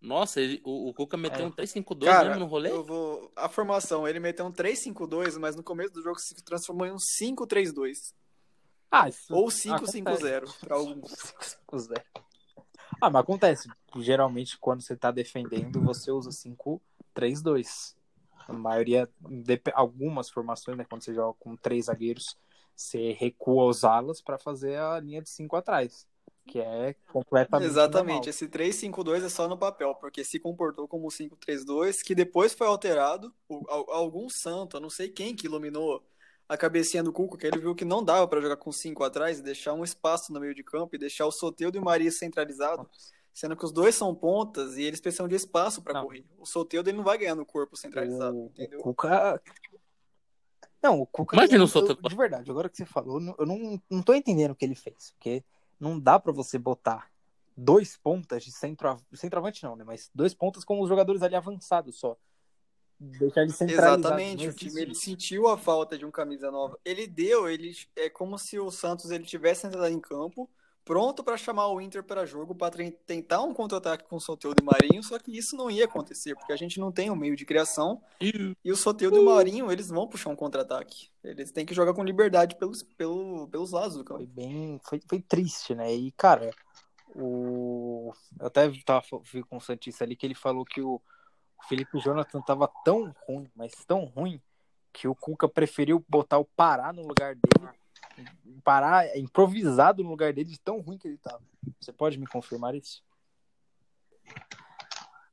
nossa, 0.00 0.40
ele, 0.40 0.60
o, 0.64 0.88
o 0.88 0.94
Cuca 0.94 1.16
meteu 1.16 1.44
é. 1.44 1.46
um 1.46 1.52
3-5-2 1.52 2.24
mesmo 2.24 2.40
no 2.40 2.46
rolê? 2.46 2.70
Eu 2.70 2.84
vou... 2.84 3.32
A 3.36 3.48
formação, 3.48 4.06
ele 4.06 4.20
meteu 4.20 4.46
um 4.46 4.52
3-5-2, 4.52 5.38
mas 5.38 5.56
no 5.56 5.62
começo 5.62 5.92
do 5.92 6.02
jogo 6.02 6.18
se 6.18 6.34
transformou 6.44 6.86
em 6.86 6.92
um 6.92 6.96
5-3-2. 6.96 8.14
Ah, 8.90 9.08
isso 9.08 9.32
Ou 9.32 9.46
5-5-0 9.48 10.58
para 10.60 10.76
alguns. 10.76 11.12
5-5-0. 11.70 12.02
Ah, 13.00 13.10
mas 13.10 13.22
acontece. 13.22 13.68
Geralmente, 13.96 14.58
quando 14.58 14.82
você 14.82 14.96
tá 14.96 15.10
defendendo, 15.10 15.80
você 15.80 16.10
usa 16.10 16.30
5-3-2. 16.30 17.96
A 18.48 18.52
maioria, 18.52 19.08
algumas 19.74 20.28
formações, 20.28 20.76
né? 20.76 20.84
Quando 20.88 21.02
você 21.02 21.14
joga 21.14 21.36
com 21.38 21.56
três 21.56 21.86
zagueiros, 21.86 22.36
você 22.74 23.12
recua 23.12 23.64
os 23.64 23.84
alas 23.84 24.20
para 24.20 24.38
fazer 24.38 24.76
a 24.78 24.98
linha 24.98 25.22
de 25.22 25.28
cinco 25.28 25.56
atrás. 25.56 26.06
Que 26.46 26.58
é 26.58 26.96
completamente. 27.12 27.68
Exatamente. 27.68 28.14
Normal. 28.14 28.28
Esse 28.28 28.48
3-5-2 28.48 29.22
é 29.22 29.28
só 29.28 29.46
no 29.46 29.56
papel, 29.56 29.94
porque 29.94 30.24
se 30.24 30.40
comportou 30.40 30.88
como 30.88 31.08
5-3-2, 31.08 32.02
que 32.02 32.14
depois 32.14 32.54
foi 32.54 32.66
alterado. 32.66 33.32
Algum 33.88 34.28
santo, 34.28 34.76
eu 34.76 34.80
não 34.80 34.90
sei 34.90 35.08
quem 35.08 35.36
que 35.36 35.46
iluminou 35.46 36.02
a 36.50 36.56
cabecinha 36.56 37.00
do 37.00 37.12
Cuco, 37.12 37.38
que 37.38 37.46
ele 37.46 37.60
viu 37.60 37.76
que 37.76 37.84
não 37.84 38.02
dava 38.02 38.26
para 38.26 38.40
jogar 38.40 38.56
com 38.56 38.72
cinco 38.72 39.04
atrás 39.04 39.38
e 39.38 39.42
deixar 39.42 39.72
um 39.72 39.84
espaço 39.84 40.32
no 40.32 40.40
meio 40.40 40.52
de 40.52 40.64
campo 40.64 40.96
e 40.96 40.98
deixar 40.98 41.24
o 41.24 41.30
Soteudo 41.30 41.78
e 41.78 41.80
o 41.80 41.84
Maria 41.84 42.10
centralizado, 42.10 42.90
sendo 43.32 43.56
que 43.56 43.64
os 43.64 43.70
dois 43.70 43.94
são 43.94 44.12
pontas 44.12 44.76
e 44.76 44.82
eles 44.82 45.00
precisam 45.00 45.28
de 45.28 45.36
espaço 45.36 45.80
para 45.80 46.02
correr. 46.02 46.26
O 46.40 46.44
Soteudo 46.44 46.90
ele 46.90 46.96
não 46.96 47.04
vai 47.04 47.16
ganhar 47.18 47.36
no 47.36 47.46
corpo 47.46 47.76
centralizado, 47.76 48.36
o, 48.36 48.46
entendeu? 48.46 48.80
O 48.80 48.82
Cuca 48.82 49.40
não, 50.82 51.00
o 51.00 51.06
Cuca. 51.06 51.36
Imagina 51.36 51.62
o 51.62 51.68
Soteudo. 51.68 52.08
De 52.08 52.16
verdade, 52.16 52.50
agora 52.50 52.68
que 52.68 52.76
você 52.78 52.84
falou, 52.84 53.20
eu 53.38 53.46
não, 53.46 53.80
não 53.88 54.02
tô 54.02 54.12
entendendo 54.12 54.50
o 54.50 54.56
que 54.56 54.64
ele 54.64 54.74
fez, 54.74 55.12
porque 55.12 55.44
não 55.78 56.00
dá 56.00 56.18
para 56.18 56.32
você 56.32 56.58
botar 56.58 57.12
dois 57.56 57.96
pontas 57.96 58.42
de 58.42 58.50
centro, 58.50 59.00
centroavante 59.12 59.62
não, 59.62 59.76
né? 59.76 59.84
Mas 59.84 60.10
dois 60.12 60.34
pontas 60.34 60.64
com 60.64 60.80
os 60.80 60.88
jogadores 60.88 61.22
ali 61.22 61.36
avançados 61.36 61.96
só 61.96 62.18
deixar 63.00 63.42
ele 63.42 63.52
centralizado. 63.52 64.00
Exatamente, 64.00 64.48
o 64.48 64.52
time 64.52 64.82
ele 64.82 64.94
sentiu 64.94 65.48
a 65.48 65.56
falta 65.56 65.96
de 65.96 66.04
um 66.04 66.10
camisa 66.10 66.50
nova. 66.50 66.78
Ele 66.84 67.06
deu, 67.06 67.48
ele 67.48 67.74
é 67.96 68.10
como 68.10 68.38
se 68.38 68.58
o 68.58 68.70
Santos 68.70 69.10
ele 69.10 69.24
tivesse 69.24 69.66
entrado 69.66 69.88
em 69.88 69.98
campo, 69.98 70.48
pronto 70.84 71.24
para 71.24 71.36
chamar 71.36 71.68
o 71.68 71.80
Inter 71.80 72.02
para 72.02 72.26
jogo, 72.26 72.54
para 72.54 72.90
tentar 73.06 73.40
um 73.42 73.54
contra-ataque 73.54 74.04
com 74.04 74.16
o 74.16 74.20
Soteldo 74.20 74.62
e 74.62 74.64
Marinho, 74.64 75.02
só 75.02 75.18
que 75.18 75.36
isso 75.36 75.56
não 75.56 75.70
ia 75.70 75.86
acontecer, 75.86 76.34
porque 76.34 76.52
a 76.52 76.56
gente 76.56 76.78
não 76.78 76.92
tem 76.92 77.10
um 77.10 77.16
meio 77.16 77.34
de 77.34 77.46
criação. 77.46 78.02
E 78.20 78.70
o 78.70 78.76
Soteldo 78.76 79.16
e 79.16 79.20
o 79.20 79.24
Marinho, 79.24 79.72
eles 79.72 79.88
vão 79.88 80.06
puxar 80.06 80.28
um 80.28 80.36
contra-ataque. 80.36 81.08
Eles 81.24 81.50
têm 81.50 81.64
que 81.64 81.74
jogar 81.74 81.94
com 81.94 82.04
liberdade 82.04 82.56
pelos, 82.56 82.82
pelo, 82.82 83.48
pelos 83.48 83.70
lados 83.70 83.96
do 83.96 84.04
campo. 84.04 84.18
Foi 84.18 84.26
bem, 84.26 84.78
foi, 84.84 85.00
foi 85.08 85.20
triste, 85.20 85.74
né? 85.74 85.94
E 85.94 86.12
cara, 86.12 86.50
o 87.14 88.12
eu 88.38 88.46
até 88.46 88.70
tava 88.84 89.04
com 89.48 89.56
o 89.56 89.60
Santista 89.60 90.04
ali 90.04 90.14
que 90.14 90.26
ele 90.26 90.34
falou 90.34 90.64
que 90.64 90.80
o 90.82 91.00
o 91.62 91.68
Felipe 91.68 91.98
Jonathan 92.00 92.40
tava 92.40 92.68
tão 92.84 93.14
ruim, 93.26 93.50
mas 93.54 93.72
tão 93.86 94.04
ruim, 94.04 94.40
que 94.92 95.06
o 95.06 95.14
Cuca 95.14 95.48
preferiu 95.48 96.04
botar 96.08 96.38
o 96.38 96.44
Pará 96.44 96.92
no 96.92 97.06
lugar 97.06 97.34
dele 97.34 97.70
Pará 98.64 99.06
é 99.06 99.18
improvisado 99.18 100.02
no 100.02 100.10
lugar 100.10 100.32
dele 100.32 100.50
de 100.50 100.60
tão 100.60 100.80
ruim 100.80 100.98
que 100.98 101.08
ele 101.08 101.16
tava. 101.16 101.42
Você 101.80 101.92
pode 101.92 102.18
me 102.18 102.26
confirmar 102.26 102.74
isso? 102.74 103.02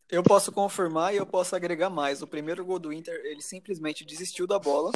Eu 0.10 0.24
posso 0.24 0.52
confirmar 0.52 1.14
e 1.14 1.18
eu 1.18 1.26
posso 1.26 1.56
agregar 1.56 1.90
mais. 1.90 2.22
O 2.22 2.28
primeiro 2.28 2.64
gol 2.64 2.80
do 2.80 2.94
Inter, 2.94 3.20
ele 3.26 3.42
simplesmente 3.42 4.06
desistiu 4.06 4.48
da 4.48 4.58
bola. 4.58 4.92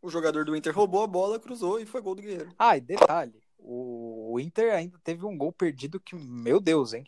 O 0.00 0.08
jogador 0.08 0.44
do 0.44 0.56
Inter 0.56 0.74
roubou 0.74 1.02
a 1.02 1.06
bola, 1.06 1.40
cruzou 1.40 1.80
e 1.80 1.86
foi 1.86 2.00
gol 2.00 2.14
do 2.14 2.22
Guerreiro. 2.22 2.54
Ah, 2.58 2.76
e 2.76 2.80
detalhe, 2.80 3.42
o 3.58 4.38
Inter 4.40 4.72
ainda 4.72 4.98
teve 5.02 5.26
um 5.26 5.36
gol 5.36 5.52
perdido 5.52 6.00
que, 6.00 6.14
meu 6.14 6.60
Deus, 6.60 6.94
hein? 6.94 7.04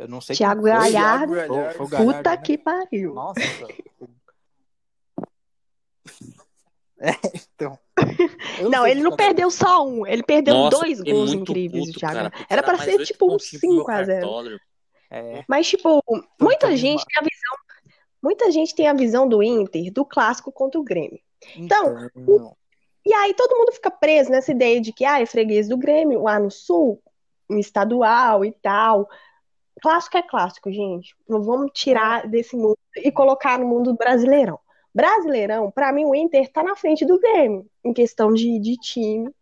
Eu 0.00 0.08
não 0.08 0.18
sei 0.18 0.34
Thiago 0.34 0.62
quem 0.62 0.72
foi. 0.72 0.80
Galhardo. 0.92 1.34
Thiago 1.34 1.54
Galhardo. 1.54 1.76
Foi 1.76 1.86
o 1.86 1.88
Galhardo, 1.90 2.16
Puta 2.16 2.30
né? 2.30 2.36
que 2.38 2.58
pariu. 2.58 3.14
Nossa. 3.14 3.40
É, 7.02 7.12
então. 7.34 7.78
Eu 8.58 8.68
Não, 8.68 8.86
ele 8.86 9.02
não 9.02 9.16
perdeu 9.16 9.50
só 9.50 9.86
um, 9.86 10.06
ele 10.06 10.22
perdeu 10.22 10.52
Nossa, 10.52 10.80
dois 10.80 11.00
gols 11.00 11.32
incríveis 11.32 11.86
puto, 11.86 11.98
Thiago. 11.98 12.14
cara, 12.14 12.32
Era 12.46 12.62
pra 12.62 12.76
mais 12.76 12.84
ser 12.84 13.02
tipo 13.06 13.24
um 13.24 13.28
pontinhos 13.30 13.58
pro 13.58 13.70
meu 13.70 13.78
5 13.78 13.90
a 13.90 14.04
0 14.04 14.20
cartódromo. 14.20 14.60
É, 15.10 15.44
Mas, 15.48 15.66
tipo, 15.66 16.04
muita 16.38 16.76
gente 16.76 17.02
tem 17.06 17.18
a 17.18 17.22
visão. 17.22 17.58
Muita 18.22 18.50
gente 18.50 18.74
tem 18.74 18.86
a 18.86 18.92
visão 18.92 19.26
do 19.26 19.42
Inter 19.42 19.90
do 19.90 20.04
clássico 20.04 20.52
contra 20.52 20.78
o 20.78 20.84
Grêmio. 20.84 21.18
Então, 21.56 22.10
então, 22.14 22.54
E 23.06 23.14
aí 23.14 23.32
todo 23.32 23.56
mundo 23.56 23.72
fica 23.72 23.90
preso 23.90 24.30
nessa 24.30 24.50
ideia 24.52 24.78
de 24.78 24.92
que 24.92 25.06
ah, 25.06 25.22
é 25.22 25.24
freguês 25.24 25.68
do 25.70 25.78
Grêmio 25.78 26.22
lá 26.24 26.38
no 26.38 26.50
sul, 26.50 27.02
um 27.48 27.58
estadual 27.58 28.44
e 28.44 28.52
tal. 28.52 29.08
Clássico 29.80 30.18
é 30.18 30.22
clássico, 30.22 30.70
gente. 30.70 31.14
Não 31.28 31.42
vamos 31.42 31.70
tirar 31.72 32.26
desse 32.26 32.56
mundo 32.56 32.78
e 32.96 33.10
colocar 33.10 33.58
no 33.58 33.66
mundo 33.66 33.92
do 33.92 33.96
Brasileirão. 33.96 34.58
Brasileirão, 34.94 35.70
pra 35.70 35.92
mim, 35.92 36.04
o 36.04 36.14
Inter 36.14 36.50
tá 36.50 36.62
na 36.62 36.74
frente 36.74 37.06
do 37.06 37.18
Grêmio 37.18 37.66
em 37.84 37.92
questão 37.92 38.32
de, 38.32 38.58
de 38.58 38.76
time, 38.76 39.32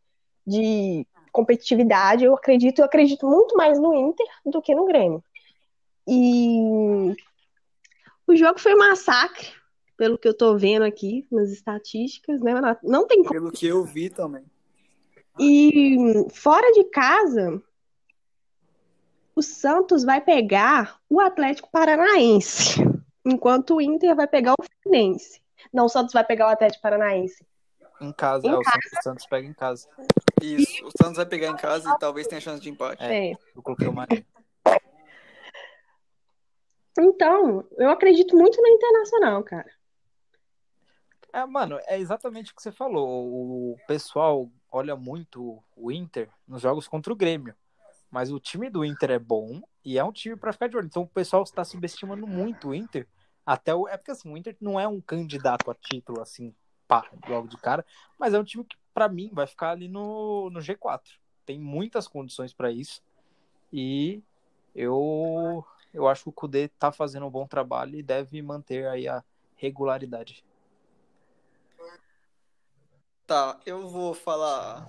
de 0.47 1.07
competitividade. 1.33 2.25
Eu 2.25 2.35
acredito, 2.35 2.81
eu 2.81 2.85
acredito 2.85 3.27
muito 3.27 3.57
mais 3.57 3.79
no 3.79 3.95
Inter 3.95 4.27
do 4.45 4.61
que 4.61 4.75
no 4.75 4.85
Grêmio. 4.85 5.23
E 6.07 7.17
o 8.27 8.37
jogo 8.37 8.61
foi 8.61 8.75
um 8.75 8.79
massacre, 8.79 9.49
pelo 9.97 10.19
que 10.19 10.29
eu 10.29 10.35
tô 10.35 10.57
vendo 10.57 10.85
aqui 10.85 11.27
nas 11.31 11.51
estatísticas, 11.51 12.41
né? 12.41 12.53
Não 12.83 13.07
tem 13.07 13.19
como. 13.19 13.31
Pelo 13.31 13.51
que 13.51 13.67
eu 13.67 13.85
vi 13.85 14.11
também. 14.11 14.45
E 15.41 15.97
fora 16.31 16.71
de 16.73 16.85
casa, 16.85 17.63
o 19.39 19.43
Santos 19.43 20.03
vai 20.03 20.21
pegar 20.21 20.99
o 21.09 21.21
Atlético 21.21 21.71
Paranaense, 21.71 22.81
enquanto 23.25 23.77
o 23.77 23.81
Inter 23.81 24.17
vai 24.17 24.27
pegar 24.27 24.55
o 24.59 24.65
Fluminense. 24.83 25.41
Não, 25.73 25.85
o 25.85 25.89
Santos 25.89 26.13
vai 26.13 26.25
pegar 26.25 26.47
o 26.47 26.51
Atlético 26.51 26.83
Paranaense. 26.83 27.47
em 28.01 28.13
casa, 28.13 28.49
Em 28.49 28.51
é, 28.51 28.55
o 28.57 28.65
Santos, 28.65 28.93
o 28.99 29.03
Santos 29.03 29.27
pega 29.27 29.47
em 29.47 29.53
casa. 29.53 29.89
Isso. 30.43 30.85
O 30.85 30.91
Santos 30.91 31.19
vai 31.19 31.27
pegar 31.27 31.49
em 31.49 31.57
casa 31.57 31.89
e 31.89 31.99
talvez 32.01 32.27
tenha 32.27 32.41
chance 32.41 32.61
de 32.61 32.69
empate. 32.69 33.05
É. 33.05 33.33
Eu 33.55 33.63
coloquei 33.63 33.87
o 33.87 33.93
Marinho. 33.93 34.27
Então, 36.99 37.65
eu 37.77 37.91
acredito 37.91 38.37
muito 38.37 38.61
no 38.61 38.67
Internacional, 38.67 39.45
cara. 39.45 39.71
É, 41.33 41.47
mano, 41.47 41.79
é 41.87 41.97
exatamente 41.97 42.51
o 42.51 42.57
que 42.57 42.63
você 42.63 42.73
falou. 42.73 43.73
O 43.73 43.77
pessoal 43.87 44.51
olha 44.73 44.97
muito 44.97 45.63
o 45.77 45.93
Inter 45.93 46.29
nos 46.47 46.63
jogos 46.63 46.89
contra 46.89 47.13
o 47.13 47.17
Grêmio. 47.17 47.55
Mas 48.11 48.31
o 48.31 48.41
time 48.41 48.71
do 48.71 48.85
Inter 48.85 49.11
é 49.11 49.19
bom 49.19 49.61
e 49.85 49.99
é 49.99 50.05
um 50.05 50.13
time 50.13 50.37
pra 50.37 50.53
ficar 50.53 50.69
de 50.69 50.77
olho. 50.77 50.87
Então 50.87 51.03
o 51.03 51.09
pessoal 51.09 51.43
está 51.43 51.65
subestimando 51.65 52.27
muito 52.27 52.69
o 52.69 52.75
Inter. 52.75 53.07
Até 53.45 53.75
o... 53.75 53.89
É 53.89 53.97
porque 53.97 54.11
assim, 54.11 54.33
o 54.33 54.37
Inter 54.37 54.57
não 54.61 54.79
é 54.79 54.87
um 54.89 55.01
candidato 55.01 55.71
a 55.71 55.75
título, 55.75 56.21
assim, 56.21 56.55
pá, 56.87 57.09
logo 57.29 57.49
de 57.49 57.57
cara. 57.57 57.85
Mas 58.19 58.35
é 58.35 58.39
um 58.39 58.45
time 58.45 58.65
que, 58.65 58.77
pra 58.93 59.09
mim, 59.09 59.31
vai 59.33 59.47
ficar 59.47 59.71
ali 59.71 59.89
no, 59.89 60.51
no 60.51 60.61
G4. 60.61 61.03
Tem 61.45 61.59
muitas 61.59 62.09
condições 62.09 62.53
pra 62.53 62.71
isso. 62.71 63.03
E 63.73 64.23
eu, 64.75 65.65
eu 65.93 66.09
acho 66.09 66.25
que 66.25 66.29
o 66.29 66.33
Kudê 66.33 66.69
tá 66.69 66.93
fazendo 66.93 67.27
um 67.27 67.31
bom 67.31 67.47
trabalho 67.47 67.99
e 67.99 68.03
deve 68.03 68.41
manter 68.43 68.87
aí 68.87 69.09
a 69.09 69.23
regularidade. 69.57 70.45
Tá, 73.27 73.61
eu 73.67 73.87
vou 73.89 74.15
falar 74.15 74.87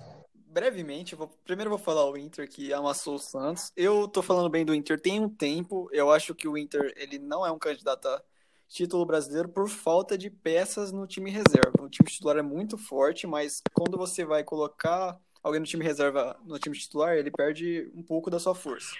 brevemente. 0.50 1.14
vou- 1.14 1.28
primeiro 1.44 1.70
vou 1.70 1.78
falar 1.78 2.08
o 2.10 2.16
Inter 2.16 2.48
que 2.48 2.72
amassou 2.72 3.14
o 3.14 3.18
Santos. 3.18 3.72
Eu 3.76 4.08
tô 4.08 4.20
falando 4.22 4.48
bem 4.50 4.64
do 4.64 4.74
Inter 4.74 5.00
tem 5.00 5.20
um 5.20 5.28
tempo. 5.28 5.88
Eu 5.92 6.10
acho 6.10 6.34
que 6.34 6.48
o 6.48 6.58
Inter 6.58 6.92
ele 6.96 7.18
não 7.18 7.46
é 7.46 7.50
um 7.50 7.58
candidato 7.58 8.06
a 8.08 8.22
título 8.68 9.04
brasileiro 9.04 9.48
por 9.48 9.68
falta 9.68 10.16
de 10.18 10.30
peças 10.30 10.92
no 10.92 11.06
time 11.06 11.30
reserva. 11.30 11.82
O 11.82 11.88
time 11.88 12.08
titular 12.08 12.36
é 12.36 12.42
muito 12.42 12.76
forte, 12.76 13.26
mas 13.26 13.60
quando 13.72 13.96
você 13.96 14.24
vai 14.24 14.44
colocar 14.44 15.18
alguém 15.42 15.60
no 15.60 15.66
time 15.66 15.84
reserva 15.84 16.38
no 16.44 16.58
time 16.58 16.76
titular, 16.76 17.16
ele 17.16 17.30
perde 17.30 17.90
um 17.94 18.02
pouco 18.02 18.30
da 18.30 18.38
sua 18.38 18.54
força. 18.54 18.94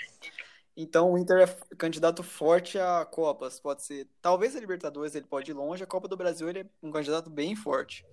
Então 0.76 1.12
o 1.12 1.18
Inter 1.18 1.48
é 1.48 1.74
candidato 1.76 2.22
forte 2.22 2.78
a 2.78 3.05
Copas. 3.05 3.61
Pode 3.61 3.82
ser, 3.82 4.09
talvez 4.22 4.57
a 4.57 4.61
Libertadores 4.61 5.14
ele 5.14 5.26
pode 5.26 5.51
ir 5.51 5.55
longe, 5.55 5.82
a 5.82 5.86
Copa 5.86 6.09
do 6.09 6.16
Brasil 6.16 6.48
ele 6.48 6.61
é 6.61 6.66
um 6.82 6.90
candidato 6.90 7.28
bem 7.28 7.55
forte. 7.55 8.05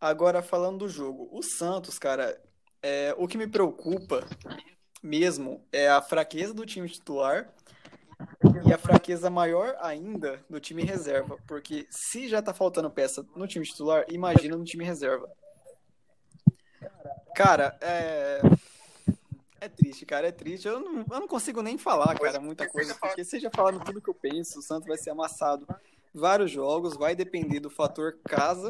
Agora, 0.00 0.42
falando 0.42 0.78
do 0.80 0.88
jogo, 0.88 1.28
o 1.32 1.42
Santos, 1.42 1.98
cara, 1.98 2.40
é, 2.82 3.14
o 3.16 3.26
que 3.26 3.38
me 3.38 3.46
preocupa 3.46 4.26
mesmo 5.02 5.64
é 5.72 5.88
a 5.88 6.02
fraqueza 6.02 6.52
do 6.52 6.66
time 6.66 6.88
titular 6.88 7.52
e 8.66 8.72
a 8.72 8.78
fraqueza 8.78 9.30
maior 9.30 9.76
ainda 9.80 10.44
do 10.50 10.60
time 10.60 10.82
reserva. 10.82 11.38
Porque 11.46 11.86
se 11.90 12.28
já 12.28 12.42
tá 12.42 12.52
faltando 12.52 12.90
peça 12.90 13.26
no 13.34 13.46
time 13.46 13.64
titular, 13.64 14.04
imagina 14.08 14.56
no 14.56 14.64
time 14.64 14.84
reserva. 14.84 15.30
Cara, 17.34 17.76
é. 17.80 18.40
É 19.58 19.68
triste, 19.68 20.04
cara, 20.04 20.28
é 20.28 20.32
triste. 20.32 20.68
Eu 20.68 20.78
não, 20.78 20.98
eu 20.98 21.20
não 21.20 21.26
consigo 21.26 21.62
nem 21.62 21.78
falar, 21.78 22.14
cara, 22.18 22.38
muita 22.38 22.68
coisa, 22.68 22.94
porque 22.94 23.24
já 23.24 23.50
falaram 23.50 23.80
tudo 23.80 24.02
que 24.02 24.10
eu 24.10 24.14
penso. 24.14 24.58
O 24.58 24.62
Santos 24.62 24.86
vai 24.86 24.98
ser 24.98 25.10
amassado 25.10 25.66
vários 26.14 26.50
jogos, 26.50 26.96
vai 26.96 27.14
depender 27.14 27.60
do 27.60 27.70
fator 27.70 28.18
casa 28.22 28.68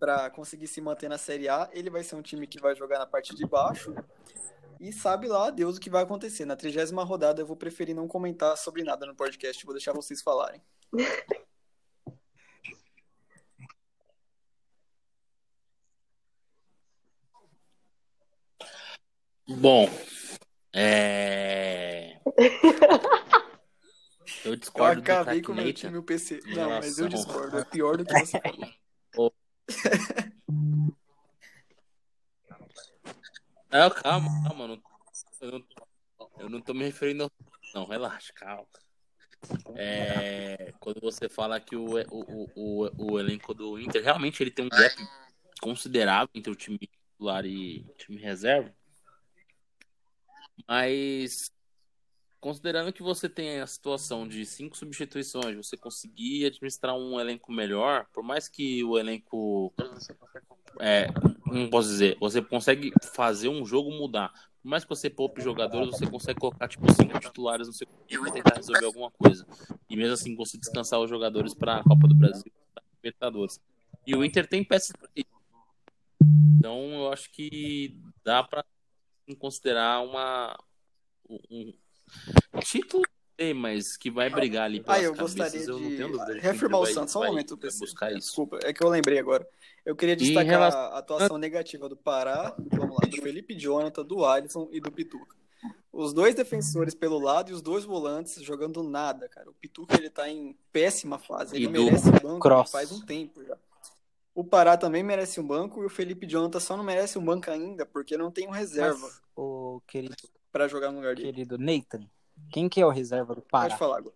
para 0.00 0.30
conseguir 0.30 0.66
se 0.66 0.80
manter 0.80 1.10
na 1.10 1.18
Série 1.18 1.48
A. 1.48 1.68
Ele 1.72 1.90
vai 1.90 2.02
ser 2.02 2.16
um 2.16 2.22
time 2.22 2.46
que 2.46 2.58
vai 2.58 2.74
jogar 2.74 2.98
na 2.98 3.06
parte 3.06 3.36
de 3.36 3.46
baixo. 3.46 3.94
E 4.80 4.90
sabe 4.92 5.28
lá, 5.28 5.50
Deus, 5.50 5.76
o 5.76 5.80
que 5.80 5.90
vai 5.90 6.02
acontecer. 6.02 6.46
Na 6.46 6.56
trigésima 6.56 7.04
rodada 7.04 7.42
eu 7.42 7.46
vou 7.46 7.56
preferir 7.56 7.94
não 7.94 8.08
comentar 8.08 8.56
sobre 8.56 8.82
nada 8.82 9.04
no 9.04 9.14
podcast, 9.14 9.62
vou 9.66 9.74
deixar 9.74 9.92
vocês 9.92 10.22
falarem. 10.22 10.62
Bom, 19.46 19.90
é... 20.72 22.18
Eu 24.44 24.52
Eu 24.52 24.56
discordo 24.56 25.02
do 25.02 25.12
acabei 25.12 25.42
com 25.42 25.52
o 25.52 25.54
meu 25.54 25.72
time 25.72 25.94
e 25.94 25.98
o 25.98 26.02
PC. 26.02 26.40
Não, 26.46 26.70
mas 26.70 26.98
eu 26.98 27.08
discordo. 27.08 27.58
É 27.58 27.64
pior 27.64 27.96
do 27.96 28.04
que 28.04 28.18
você 28.18 28.40
falou. 28.40 28.70
Não, 33.70 33.88
calma, 33.90 34.28
calma. 34.42 34.82
Eu, 35.40 35.52
não, 35.52 35.64
eu 36.40 36.48
não 36.48 36.60
tô 36.60 36.74
me 36.74 36.84
referindo. 36.84 37.30
Não, 37.72 37.86
relaxa, 37.86 38.32
calma. 38.32 38.66
É, 39.76 40.74
quando 40.80 41.00
você 41.00 41.28
fala 41.28 41.60
que 41.60 41.76
o, 41.76 41.94
o, 42.10 42.50
o, 42.54 43.12
o, 43.12 43.18
elenco 43.18 43.54
do 43.54 43.78
Inter 43.78 44.02
realmente 44.02 44.42
ele 44.42 44.50
tem 44.50 44.66
um 44.66 44.68
gap 44.68 44.94
considerável 45.60 46.28
entre 46.34 46.52
o 46.52 46.56
time 46.56 46.78
titular 46.78 47.46
e 47.46 47.84
time 47.96 48.20
reserva. 48.20 48.74
Mas 50.68 51.50
considerando 52.40 52.92
que 52.92 53.02
você 53.02 53.28
tem 53.28 53.60
a 53.60 53.66
situação 53.66 54.26
de 54.26 54.44
cinco 54.44 54.76
substituições, 54.76 55.56
você 55.56 55.76
conseguir 55.76 56.46
administrar 56.46 56.96
um 56.96 57.20
elenco 57.20 57.52
melhor, 57.52 58.06
por 58.12 58.22
mais 58.22 58.48
que 58.48 58.82
o 58.82 58.98
elenco 58.98 59.49
é, 60.80 61.08
não 61.46 61.68
posso 61.68 61.88
dizer, 61.88 62.16
você 62.20 62.40
consegue 62.40 62.92
fazer 63.14 63.48
um 63.48 63.64
jogo 63.64 63.90
mudar. 63.90 64.32
Por 64.62 64.68
mais 64.68 64.84
que 64.84 64.90
você 64.90 65.08
poupe 65.08 65.40
jogadores, 65.40 65.90
você 65.90 66.06
consegue 66.06 66.38
colocar 66.38 66.68
tipo 66.68 66.90
cinco 66.92 67.18
titulares 67.18 67.66
no 67.66 67.72
seu 67.72 67.88
e 68.08 68.32
tentar 68.32 68.56
resolver 68.56 68.84
alguma 68.84 69.10
coisa. 69.10 69.46
E 69.88 69.96
mesmo 69.96 70.14
assim 70.14 70.36
conseguir 70.36 70.60
descansar 70.60 71.00
os 71.00 71.08
jogadores 71.08 71.54
para 71.54 71.76
a 71.76 71.82
Copa 71.82 72.06
do 72.06 72.14
Brasil 72.14 72.52
Libertadores. 72.96 73.60
E 74.06 74.14
o 74.14 74.24
Inter 74.24 74.46
tem 74.46 74.62
peças. 74.62 74.92
Então 76.58 76.92
eu 76.92 77.12
acho 77.12 77.30
que 77.32 77.98
dá 78.22 78.42
para 78.42 78.64
considerar 79.38 80.02
uma 80.02 80.58
um, 81.28 81.72
um 82.52 82.60
título, 82.60 83.02
sei, 83.40 83.54
mas 83.54 83.96
que 83.96 84.10
vai 84.10 84.28
brigar 84.28 84.64
ali 84.64 84.80
pelas 84.80 84.98
Ah, 84.98 85.02
eu 85.02 85.14
cabeças, 85.14 85.36
gostaria 85.36 85.66
eu 85.66 85.78
não 85.80 85.88
tenho 85.88 86.06
de 86.06 86.12
dúvida 86.12 86.34
de 86.34 86.40
reafirmar 86.40 86.80
o 86.80 86.86
Santos. 86.86 87.12
Só 87.12 87.22
um 87.22 87.26
momento, 87.26 87.56
PC. 87.56 87.78
buscar 87.78 88.10
isso. 88.12 88.20
Desculpa, 88.28 88.58
é 88.62 88.72
que 88.72 88.84
eu 88.84 88.88
lembrei 88.90 89.18
agora. 89.18 89.48
Eu 89.84 89.96
queria 89.96 90.14
destacar 90.14 90.46
relação- 90.46 90.80
a 90.80 90.98
atuação 90.98 91.38
negativa 91.38 91.88
do 91.88 91.96
Pará, 91.96 92.54
vamos 92.70 92.96
lá, 93.00 93.08
do 93.08 93.16
Felipe 93.22 93.54
Jonathan, 93.58 94.04
do 94.04 94.24
Alisson 94.26 94.68
e 94.70 94.80
do 94.80 94.92
Pituca. 94.92 95.34
Os 95.92 96.12
dois 96.12 96.34
defensores 96.34 96.94
pelo 96.94 97.18
lado 97.18 97.50
e 97.50 97.54
os 97.54 97.62
dois 97.62 97.84
volantes 97.84 98.42
jogando 98.42 98.82
nada, 98.82 99.28
cara. 99.28 99.50
O 99.50 99.54
Pituca 99.54 99.96
ele 99.96 100.10
tá 100.10 100.28
em 100.28 100.56
péssima 100.70 101.18
fase, 101.18 101.56
ele 101.56 101.64
E 101.64 101.66
do 101.68 101.72
merece 101.72 102.10
banco 102.22 102.40
Cross. 102.40 102.70
faz 102.70 102.92
um 102.92 103.00
tempo 103.00 103.42
já. 103.44 103.56
o 104.34 104.44
Pará 104.44 104.76
também 104.76 105.02
merece 105.02 105.40
um 105.40 105.46
banco 105.46 105.82
e 105.82 105.86
o 105.86 105.90
Felipe 105.90 106.26
Jonathan 106.26 106.60
só 106.60 106.76
não 106.76 106.84
merece 106.84 107.18
um 107.18 107.24
banco 107.24 107.50
ainda 107.50 107.84
porque 107.84 108.16
não 108.16 108.30
tem 108.30 108.46
um 108.46 108.50
reserva. 108.52 108.98
Mas, 109.00 109.20
o 109.36 109.82
querido, 109.86 110.14
para 110.52 110.68
jogar 110.68 110.90
no 110.92 110.98
lugar 110.98 111.14
dele. 111.16 111.32
Querido 111.32 111.58
Nathan, 111.58 112.06
quem 112.50 112.68
que 112.68 112.80
é 112.80 112.86
o 112.86 112.90
reserva 112.90 113.34
do 113.34 113.42
Pará? 113.42 113.68
Pode 113.68 113.78
falar 113.78 113.98
agora. 113.98 114.14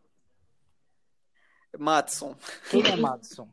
Matson. 1.78 2.36
Quem 2.70 2.86
é 2.86 2.96
Matson? 2.96 3.48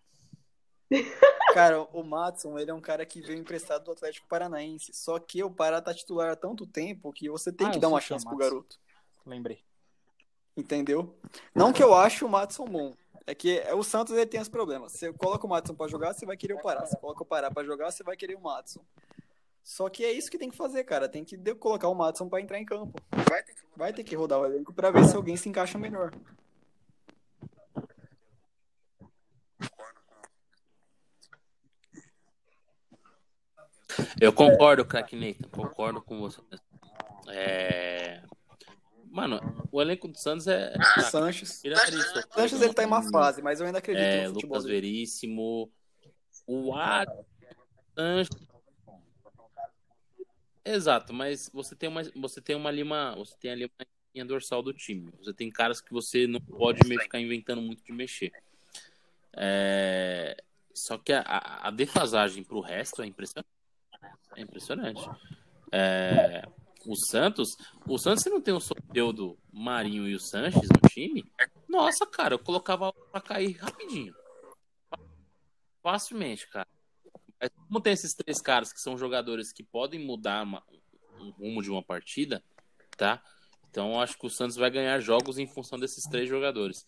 Cara, 1.54 1.82
o 1.82 2.04
Matson, 2.04 2.58
ele 2.58 2.72
é 2.72 2.74
um 2.74 2.82
cara 2.82 3.06
que 3.06 3.22
veio 3.22 3.38
emprestado 3.38 3.84
do 3.84 3.92
Atlético 3.92 4.28
Paranaense. 4.28 4.94
Só 4.94 5.20
que 5.20 5.44
o 5.44 5.52
Pará 5.52 5.82
tá 5.82 5.94
titular 5.94 6.30
há 6.30 6.36
tanto 6.36 6.66
tempo 6.66 7.12
que 7.12 7.30
você 7.30 7.52
tem 7.52 7.68
ah, 7.68 7.72
que 7.72 7.80
dar 7.80 7.90
uma 7.90 7.98
é 7.98 8.02
chance 8.02 8.26
é 8.26 8.30
pro 8.30 8.38
garoto. 8.38 8.80
Lembrei. 9.26 9.62
Entendeu? 10.56 11.18
Não 11.54 11.74
que 11.74 11.84
eu 11.84 11.94
ache 11.94 12.24
o 12.24 12.30
Matson 12.30 12.66
bom. 12.66 12.94
É 13.28 13.36
que 13.36 13.60
é, 13.60 13.74
o 13.74 13.84
Santos 13.84 14.14
ele 14.14 14.26
tem 14.26 14.42
os 14.42 14.50
problemas. 14.50 14.94
Você 14.94 15.12
coloca 15.14 15.46
o 15.46 15.50
Matson 15.50 15.76
pra 15.76 15.88
jogar, 15.88 16.14
você 16.14 16.26
vai 16.26 16.38
querer 16.38 16.54
o 16.54 16.62
Pará. 16.62 16.86
Você 16.86 16.98
coloca 16.98 17.22
o 17.22 17.26
Pará 17.26 17.52
pra 17.52 17.64
jogar, 17.64 17.92
você 17.92 18.04
vai 18.04 18.16
querer 18.16 18.36
o 18.36 18.42
Matson. 18.42 18.82
Só 19.64 19.90
que 19.90 20.04
é 20.04 20.12
isso 20.12 20.30
que 20.30 20.38
tem 20.38 20.50
que 20.50 20.58
fazer, 20.58 20.84
cara. 20.84 21.08
Tem 21.08 21.24
que 21.24 21.38
colocar 21.56 21.88
o 21.88 21.96
Matson 21.96 22.28
para 22.28 22.42
entrar 22.42 22.60
em 22.60 22.66
campo. 22.66 23.00
Vai 23.30 23.44
ter, 23.44 23.54
que, 23.54 23.62
vai 23.76 23.94
ter 23.94 24.04
que 24.04 24.16
rodar 24.16 24.40
o 24.40 24.46
elenco 24.46 24.74
para 24.74 24.92
ver 24.92 25.06
se 25.06 25.16
alguém 25.16 25.38
se 25.38 25.48
encaixa 25.48 25.78
melhor. 25.78 26.12
Eu 34.20 34.34
concordo, 34.34 34.86
craque 34.86 35.16
Nathan, 35.16 35.50
concordo 35.50 36.02
com 36.02 36.20
você. 36.20 36.42
É... 37.30 38.22
Mano, 39.10 39.40
o 39.72 39.82
elenco 39.82 40.08
do 40.08 40.18
Santos 40.18 40.48
é. 40.48 40.74
é 40.98 41.02
Sanches. 41.02 41.62
Sanches 42.34 42.62
ele 42.62 42.74
tá 42.74 42.84
em 42.84 42.88
uma 42.88 43.04
fase, 43.12 43.42
mas 43.42 43.60
eu 43.60 43.66
ainda 43.66 43.80
acredito 43.80 44.04
é, 44.04 44.28
no 44.28 44.34
futebol. 44.34 44.58
Lucas 44.58 44.70
Veríssimo. 44.70 45.72
O 46.48 46.74
Ar. 46.74 47.06
Sanches 47.94 48.51
Exato, 50.72 51.14
mas 51.14 51.50
você 51.54 51.76
tem 51.76 51.90
uma, 51.90 52.02
você 52.16 52.42
tem 52.42 52.56
uma 52.56 52.70
ali 52.70 52.82
uma, 52.82 53.14
você 53.16 53.36
tem 53.38 53.52
ali 53.52 53.66
uma 53.66 53.86
linha 54.16 54.26
dorsal 54.26 54.64
do 54.64 54.74
time. 54.74 55.12
Você 55.20 55.34
tem 55.34 55.52
caras 55.52 55.82
que 55.82 55.92
você 55.92 56.26
não 56.28 56.40
pode 56.40 56.88
meio 56.88 57.02
ficar 57.02 57.20
inventando 57.20 57.62
muito 57.62 57.84
de 57.84 57.92
mexer. 57.92 58.32
É... 59.34 60.42
Só 60.74 60.98
que 60.98 61.12
a, 61.12 61.24
a 61.64 61.72
defasagem 61.72 62.44
para 62.44 62.56
o 62.56 62.62
resto 62.62 63.02
é 63.02 63.06
impressionante. 63.06 63.50
É 64.36 64.42
impressionante. 64.42 65.02
É... 65.72 66.44
O 66.86 66.96
Santos, 66.96 67.50
o 67.86 67.98
Santos, 67.98 68.26
não 68.26 68.42
tem 68.42 68.54
o 68.54 68.60
Soteudo, 68.60 69.38
Marinho 69.52 70.08
e 70.08 70.16
o 70.16 70.20
Sanches 70.20 70.68
no 70.70 70.90
time, 70.90 71.24
nossa, 71.68 72.08
cara, 72.08 72.34
eu 72.34 72.40
colocava 72.40 72.92
para 72.92 73.22
cair 73.22 73.52
rapidinho. 73.58 74.16
Facilmente, 75.84 76.48
cara. 76.48 76.68
Mas 77.42 77.50
como 77.68 77.82
tem 77.82 77.94
esses 77.94 78.14
três 78.14 78.40
caras 78.40 78.72
que 78.72 78.80
são 78.80 78.96
jogadores 78.96 79.52
que 79.52 79.64
podem 79.64 80.00
mudar 80.00 80.44
uma, 80.44 80.64
um 81.20 81.32
rumo 81.32 81.64
de 81.64 81.72
uma 81.72 81.82
partida, 81.82 82.44
tá? 82.96 83.20
Então 83.72 84.00
acho 84.00 84.18
que 84.18 84.28
o 84.28 84.30
Santos 84.30 84.56
vai 84.56 84.70
ganhar 84.70 85.00
jogos 85.00 85.40
em 85.40 85.48
função 85.48 85.80
desses 85.80 86.04
três 86.06 86.30
jogadores. 86.30 86.86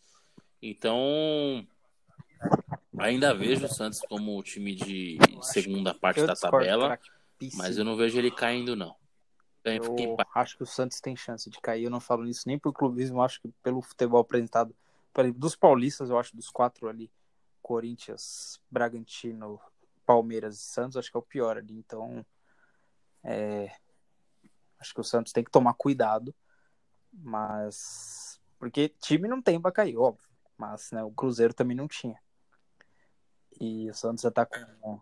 Então 0.61 1.65
ainda 2.99 3.33
vejo 3.33 3.65
o 3.65 3.69
Santos 3.69 3.99
como 4.01 4.37
o 4.37 4.43
time 4.43 4.75
de 4.75 5.17
segunda 5.41 5.91
parte 5.91 6.23
da 6.23 6.35
tabela, 6.35 6.99
mas 7.55 7.77
eu 7.77 7.83
não 7.83 7.95
vejo 7.95 8.19
ele 8.19 8.29
caindo 8.29 8.75
não. 8.75 8.95
Eu, 9.63 9.95
eu 9.97 10.17
acho 10.35 10.57
que 10.57 10.63
o 10.63 10.67
Santos 10.67 10.99
tem 10.99 11.15
chance 11.15 11.49
de 11.49 11.59
cair. 11.61 11.85
Eu 11.85 11.89
não 11.89 12.01
falo 12.01 12.27
isso 12.27 12.43
nem 12.45 12.59
por 12.59 12.73
clubismo, 12.73 13.21
acho 13.21 13.41
que 13.41 13.47
pelo 13.63 13.81
futebol 13.81 14.19
apresentado, 14.19 14.75
dos 15.35 15.55
paulistas, 15.55 16.09
eu 16.09 16.19
acho 16.19 16.35
dos 16.35 16.49
quatro 16.49 16.89
ali, 16.89 17.09
Corinthians, 17.61 18.59
Bragantino, 18.69 19.59
Palmeiras 20.05 20.57
e 20.57 20.63
Santos, 20.63 20.97
acho 20.97 21.11
que 21.11 21.17
é 21.17 21.19
o 21.19 21.23
pior 21.23 21.57
ali. 21.57 21.77
Então, 21.77 22.25
é, 23.23 23.71
acho 24.79 24.93
que 24.93 25.01
o 25.01 25.03
Santos 25.03 25.31
tem 25.31 25.43
que 25.43 25.51
tomar 25.51 25.73
cuidado, 25.73 26.33
mas 27.11 28.39
porque 28.59 28.89
time 28.89 29.27
não 29.27 29.41
tem 29.41 29.59
para 29.59 29.71
cair, 29.71 29.97
óbvio, 29.97 30.29
mas 30.57 30.91
né, 30.91 31.03
o 31.03 31.11
Cruzeiro 31.11 31.53
também 31.53 31.75
não 31.75 31.87
tinha. 31.87 32.19
E 33.59 33.89
o 33.89 33.93
Santos 33.93 34.23
já 34.23 34.31
tá 34.31 34.45
com 34.45 35.01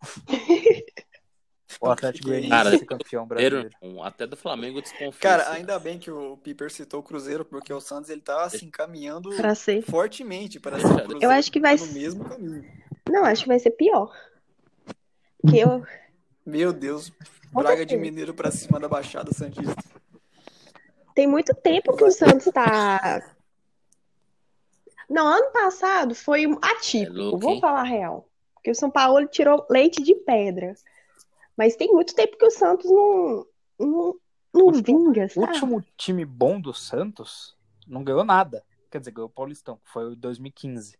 O 1.82 1.90
Atlético 1.90 2.28
Goianiense 2.28 2.78
ser 2.78 2.86
campeão 2.86 3.26
brasileiro. 3.26 3.68
Até 4.04 4.24
do 4.24 4.36
Flamengo 4.36 4.80
desconfia. 4.80 5.20
Cara, 5.20 5.50
ainda 5.50 5.76
bem 5.80 5.98
que 5.98 6.12
o 6.12 6.36
Piper 6.36 6.70
citou 6.70 7.00
o 7.00 7.02
Cruzeiro, 7.02 7.44
porque 7.44 7.72
o 7.72 7.80
Santos 7.80 8.08
ele 8.08 8.20
tá 8.20 8.44
assim 8.44 8.70
caminhando 8.70 9.30
pra 9.30 9.52
ser. 9.56 9.82
fortemente 9.82 10.60
para 10.60 10.78
ser 10.78 10.86
o 10.86 10.94
Cruzeiro. 10.94 11.18
Eu 11.20 11.30
acho 11.30 11.50
que 11.50 11.58
vai 11.58 11.76
tá 11.76 11.84
no 11.84 11.92
mesmo 11.92 12.24
caminho. 12.24 12.64
Não, 13.10 13.24
acho 13.24 13.42
que 13.42 13.48
vai 13.48 13.58
ser 13.58 13.72
pior. 13.72 14.14
Que 15.50 15.58
eu 15.58 15.84
Meu 16.46 16.72
Deus, 16.72 17.12
Braga 17.52 17.84
de 17.84 17.96
Mineiro 17.96 18.32
para 18.32 18.52
cima 18.52 18.78
da 18.78 18.86
Baixada 18.88 19.32
Santista. 19.32 19.74
Tem 21.16 21.26
muito 21.26 21.52
tempo 21.52 21.96
que 21.96 22.04
o 22.04 22.12
Santos 22.12 22.44
tá 22.54 23.28
Não, 25.10 25.26
ano 25.26 25.50
passado 25.50 26.14
foi 26.14 26.46
atípico, 26.62 27.34
é 27.34 27.38
vou 27.38 27.58
falar 27.58 27.80
a 27.80 27.84
real. 27.84 28.28
Porque 28.54 28.70
o 28.70 28.74
São 28.74 28.88
Paulo 28.88 29.26
tirou 29.26 29.66
leite 29.68 30.00
de 30.00 30.14
pedra. 30.14 30.76
Mas 31.56 31.76
tem 31.76 31.92
muito 31.92 32.14
tempo 32.14 32.36
que 32.36 32.46
o 32.46 32.50
Santos 32.50 32.90
não, 32.90 33.46
não, 33.78 34.16
não 34.52 34.66
o 34.66 34.72
vinga. 34.72 35.26
O 35.36 35.40
último 35.40 35.84
time 35.96 36.24
bom 36.24 36.60
do 36.60 36.72
Santos 36.72 37.56
não 37.86 38.02
ganhou 38.02 38.24
nada. 38.24 38.64
Quer 38.90 38.98
dizer, 38.98 39.10
ganhou 39.10 39.28
o 39.28 39.32
Paulistão, 39.32 39.76
que 39.76 39.90
foi 39.90 40.12
o 40.12 40.16
2015. 40.16 40.98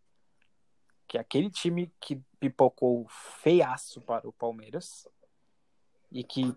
Que 1.06 1.18
é 1.18 1.20
aquele 1.20 1.50
time 1.50 1.92
que 2.00 2.20
pipocou 2.40 3.06
feiaço 3.08 4.00
para 4.00 4.28
o 4.28 4.32
Palmeiras. 4.32 5.06
E 6.10 6.22
que, 6.22 6.54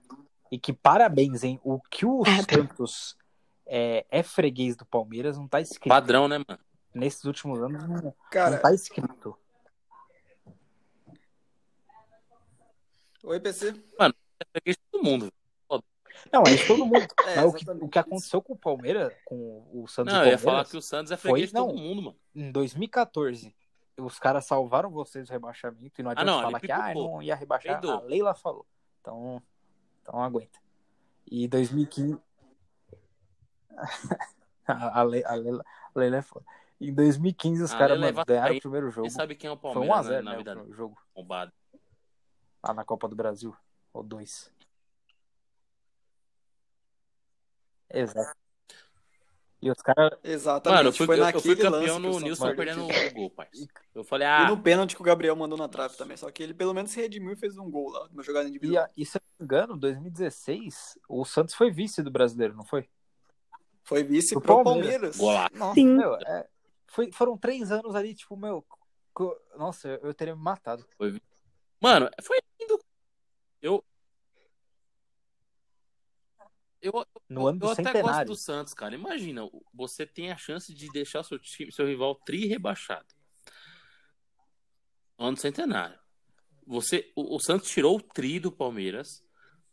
e 0.51 0.57
que 0.57 0.73
parabéns, 0.73 1.43
hein? 1.43 1.59
O 1.63 1.79
que 1.79 2.05
o 2.05 2.23
é. 2.25 2.53
Santos 2.53 3.17
é, 3.65 4.05
é 4.09 4.23
freguês 4.23 4.75
do 4.75 4.85
Palmeiras 4.85 5.37
não 5.37 5.47
tá 5.47 5.59
escrito. 5.61 5.89
Padrão, 5.89 6.27
né, 6.27 6.37
mano? 6.37 6.59
Nesses 6.93 7.25
últimos 7.25 7.61
anos 7.61 7.83
não, 7.87 8.13
Cara, 8.31 8.51
não 8.51 8.61
tá 8.61 8.73
escrito. 8.73 9.37
Oi, 13.25 13.39
PC. 13.39 13.73
Mano, 13.99 14.13
é 14.53 14.61
isso 14.67 14.79
todo 14.91 15.03
mundo. 15.03 15.33
Não, 16.31 16.43
é 16.43 16.51
isso 16.51 16.67
todo 16.67 16.85
mundo. 16.85 17.05
É, 17.35 17.43
o, 17.43 17.51
que, 17.51 17.69
o 17.69 17.89
que 17.89 17.99
aconteceu 17.99 18.41
com 18.41 18.53
o 18.53 18.57
Palmeiras, 18.57 19.11
com 19.25 19.67
o 19.73 19.87
Santos 19.87 20.13
Não, 20.13 20.23
eu 20.23 20.31
ia 20.31 20.37
falar 20.37 20.63
que 20.63 20.77
o 20.77 20.81
Santos 20.81 21.11
é 21.11 21.17
freguês 21.17 21.51
foi, 21.51 21.59
de 21.59 21.67
todo 21.67 21.77
mundo, 21.77 22.01
mano. 22.03 22.17
Em 22.33 22.51
2014, 22.51 23.53
os 23.97 24.19
caras 24.19 24.45
salvaram 24.45 24.89
vocês 24.91 25.27
do 25.27 25.31
rebaixamento 25.31 25.99
e 25.99 26.03
não 26.03 26.11
adianta 26.11 26.31
ah, 26.31 26.35
não, 26.35 26.41
falar 26.43 26.59
que 26.59 26.71
ah, 26.71 26.93
não 26.93 27.21
ia 27.21 27.35
rebaixar. 27.35 27.83
A 27.83 28.01
Leila 28.01 28.33
falou. 28.35 28.65
Então, 29.01 29.41
então 30.01 30.21
aguenta. 30.21 30.59
E 31.25 31.47
2015. 31.47 32.17
a, 34.67 35.03
Leila, 35.03 35.27
a, 35.27 35.35
Leila, 35.35 35.65
a 35.93 35.99
Leila 35.99 36.17
é 36.17 36.21
foda. 36.21 36.45
Em 36.79 36.93
2015, 36.93 37.63
os 37.63 37.73
caras 37.73 37.99
ganharam 38.25 38.55
o 38.55 38.61
primeiro 38.61 38.91
jogo. 38.91 39.09
Você 39.09 39.15
sabe 39.15 39.35
quem 39.35 39.49
é 39.49 39.51
o 39.51 39.57
Palmeiras 39.57 39.87
foi 39.87 39.95
1 39.95 39.99
a 39.99 40.03
0 40.03 40.23
né, 40.23 40.31
na 40.31 40.37
vida 40.37 40.63
o 40.63 40.73
jogo. 40.73 40.97
Bombado 41.13 41.51
lá 42.65 42.73
na 42.73 42.83
Copa 42.83 43.07
do 43.07 43.15
Brasil, 43.15 43.55
ou 43.93 44.03
dois. 44.03 44.51
Exato. 47.89 48.35
E 49.61 49.71
os 49.71 49.81
caras. 49.81 50.19
Exatamente. 50.23 50.77
Mano, 50.77 50.89
eu 50.89 50.93
fui, 50.93 51.05
foi 51.05 51.19
eu, 51.19 51.29
eu 51.29 51.41
fui 51.41 51.55
campeão 51.55 51.99
no 51.99 52.19
Nilson 52.19 52.55
perdendo 52.55 52.85
o 52.85 53.13
gol, 53.13 53.29
pai. 53.29 53.47
Eu 53.93 54.03
falei, 54.03 54.27
ah. 54.27 54.43
E 54.43 54.47
no 54.49 54.61
pênalti 54.61 54.95
que 54.95 55.01
o 55.01 55.05
Gabriel 55.05 55.35
mandou 55.35 55.57
na 55.57 55.67
trave 55.67 55.95
também. 55.95 56.17
Só 56.17 56.29
que 56.29 56.43
ele 56.43 56.53
pelo 56.53 56.73
menos 56.73 56.91
se 56.91 56.99
redimiu 56.99 57.33
e 57.33 57.35
fez 57.35 57.57
um 57.57 57.69
gol 57.69 57.89
lá, 57.89 58.07
numa 58.09 58.21
jogada 58.21 58.47
individual. 58.47 58.87
E, 58.95 59.01
e 59.01 59.05
se 59.05 59.17
eu 59.17 59.21
não 59.21 59.39
me 59.39 59.45
engano, 59.45 59.77
2016, 59.77 60.99
o 61.07 61.25
Santos 61.25 61.55
foi 61.55 61.71
vice 61.71 62.03
do 62.03 62.11
brasileiro, 62.11 62.55
não 62.55 62.65
foi? 62.65 62.87
Foi 63.83 64.03
vice 64.03 64.33
pro, 64.33 64.41
pro 64.41 64.63
Palmeiras. 64.63 65.17
Palmeiras. 65.17 65.51
Nossa, 65.57 65.73
Sim. 65.73 65.87
meu, 65.87 66.15
é, 66.15 66.47
foi, 66.87 67.11
foram 67.11 67.37
três 67.37 67.71
anos 67.71 67.95
ali, 67.95 68.13
tipo, 68.13 68.35
meu. 68.35 68.65
Nossa, 69.57 69.87
eu, 69.87 70.09
eu 70.09 70.13
teria 70.13 70.35
me 70.35 70.41
matado. 70.41 70.85
Foi 70.97 71.19
Mano, 71.81 72.09
foi 72.21 72.39
lindo. 72.59 72.79
Eu. 73.61 73.83
Eu, 76.81 77.05
no 77.27 77.47
ano 77.47 77.59
eu, 77.61 77.67
eu 77.67 77.71
até 77.71 77.83
centenário. 77.83 78.09
gosto 78.09 78.25
do 78.27 78.35
Santos, 78.35 78.73
cara. 78.73 78.93
Imagina, 78.93 79.41
você 79.73 80.05
tem 80.05 80.31
a 80.31 80.37
chance 80.37 80.71
de 80.73 80.87
deixar 80.89 81.23
seu 81.23 81.39
time, 81.39 81.71
seu 81.71 81.87
rival 81.87 82.13
tri 82.15 82.45
rebaixado. 82.45 83.07
No 85.17 85.25
ano 85.25 85.37
centenário. 85.37 85.99
Você, 86.67 87.11
o, 87.15 87.35
o 87.35 87.39
Santos 87.39 87.69
tirou 87.69 87.97
o 87.97 88.01
tri 88.01 88.39
do 88.39 88.51
Palmeiras 88.51 89.24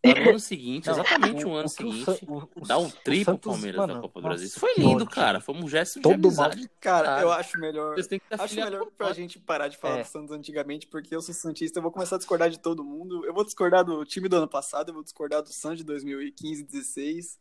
no 0.04 0.30
ano 0.30 0.38
seguinte, 0.40 0.86
não, 0.86 0.94
exatamente 0.94 1.44
o, 1.44 1.48
um 1.48 1.54
ano 1.54 1.68
seguinte, 1.68 2.24
o, 2.26 2.48
o, 2.56 2.66
dá 2.66 2.76
um 2.78 2.90
triplo 2.90 3.38
Palmeiras 3.38 3.80
mano, 3.80 3.94
na 3.94 4.00
Copa 4.00 4.20
do 4.20 4.26
Brasil. 4.26 4.46
Isso 4.46 4.58
foi 4.58 4.74
lindo, 4.76 5.06
cara. 5.06 5.40
Foi 5.40 5.54
um 5.54 5.68
gesto 5.68 5.96
de 5.96 6.02
Todo 6.02 6.14
amizade. 6.14 6.68
Cara, 6.80 7.06
cara, 7.06 7.22
eu 7.22 7.30
acho 7.30 7.58
melhor. 7.58 7.96
Acho 8.30 8.56
melhor 8.56 8.86
pra 8.96 9.12
gente 9.12 9.38
parar 9.38 9.68
de 9.68 9.76
falar 9.76 9.98
é. 9.98 10.02
do 10.02 10.08
Santos 10.08 10.32
antigamente, 10.32 10.86
porque 10.86 11.14
eu 11.14 11.22
sou 11.22 11.34
Santista, 11.34 11.78
eu 11.78 11.82
vou 11.82 11.92
começar 11.92 12.16
a 12.16 12.18
discordar 12.18 12.50
de 12.50 12.58
todo 12.58 12.84
mundo. 12.84 13.24
Eu 13.24 13.32
vou 13.32 13.44
discordar 13.44 13.84
do 13.84 14.04
time 14.04 14.28
do 14.28 14.36
ano 14.36 14.48
passado, 14.48 14.88
eu 14.88 14.94
vou 14.94 15.04
discordar 15.04 15.42
do 15.42 15.52
Santos 15.52 15.78
de 15.78 15.84
2015, 15.84 16.64
16. 16.64 17.38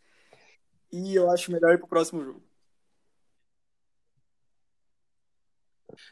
E 0.92 1.16
eu 1.16 1.32
acho 1.32 1.52
melhor 1.52 1.74
ir 1.74 1.78
pro 1.78 1.88
próximo 1.88 2.24
jogo. 2.24 2.44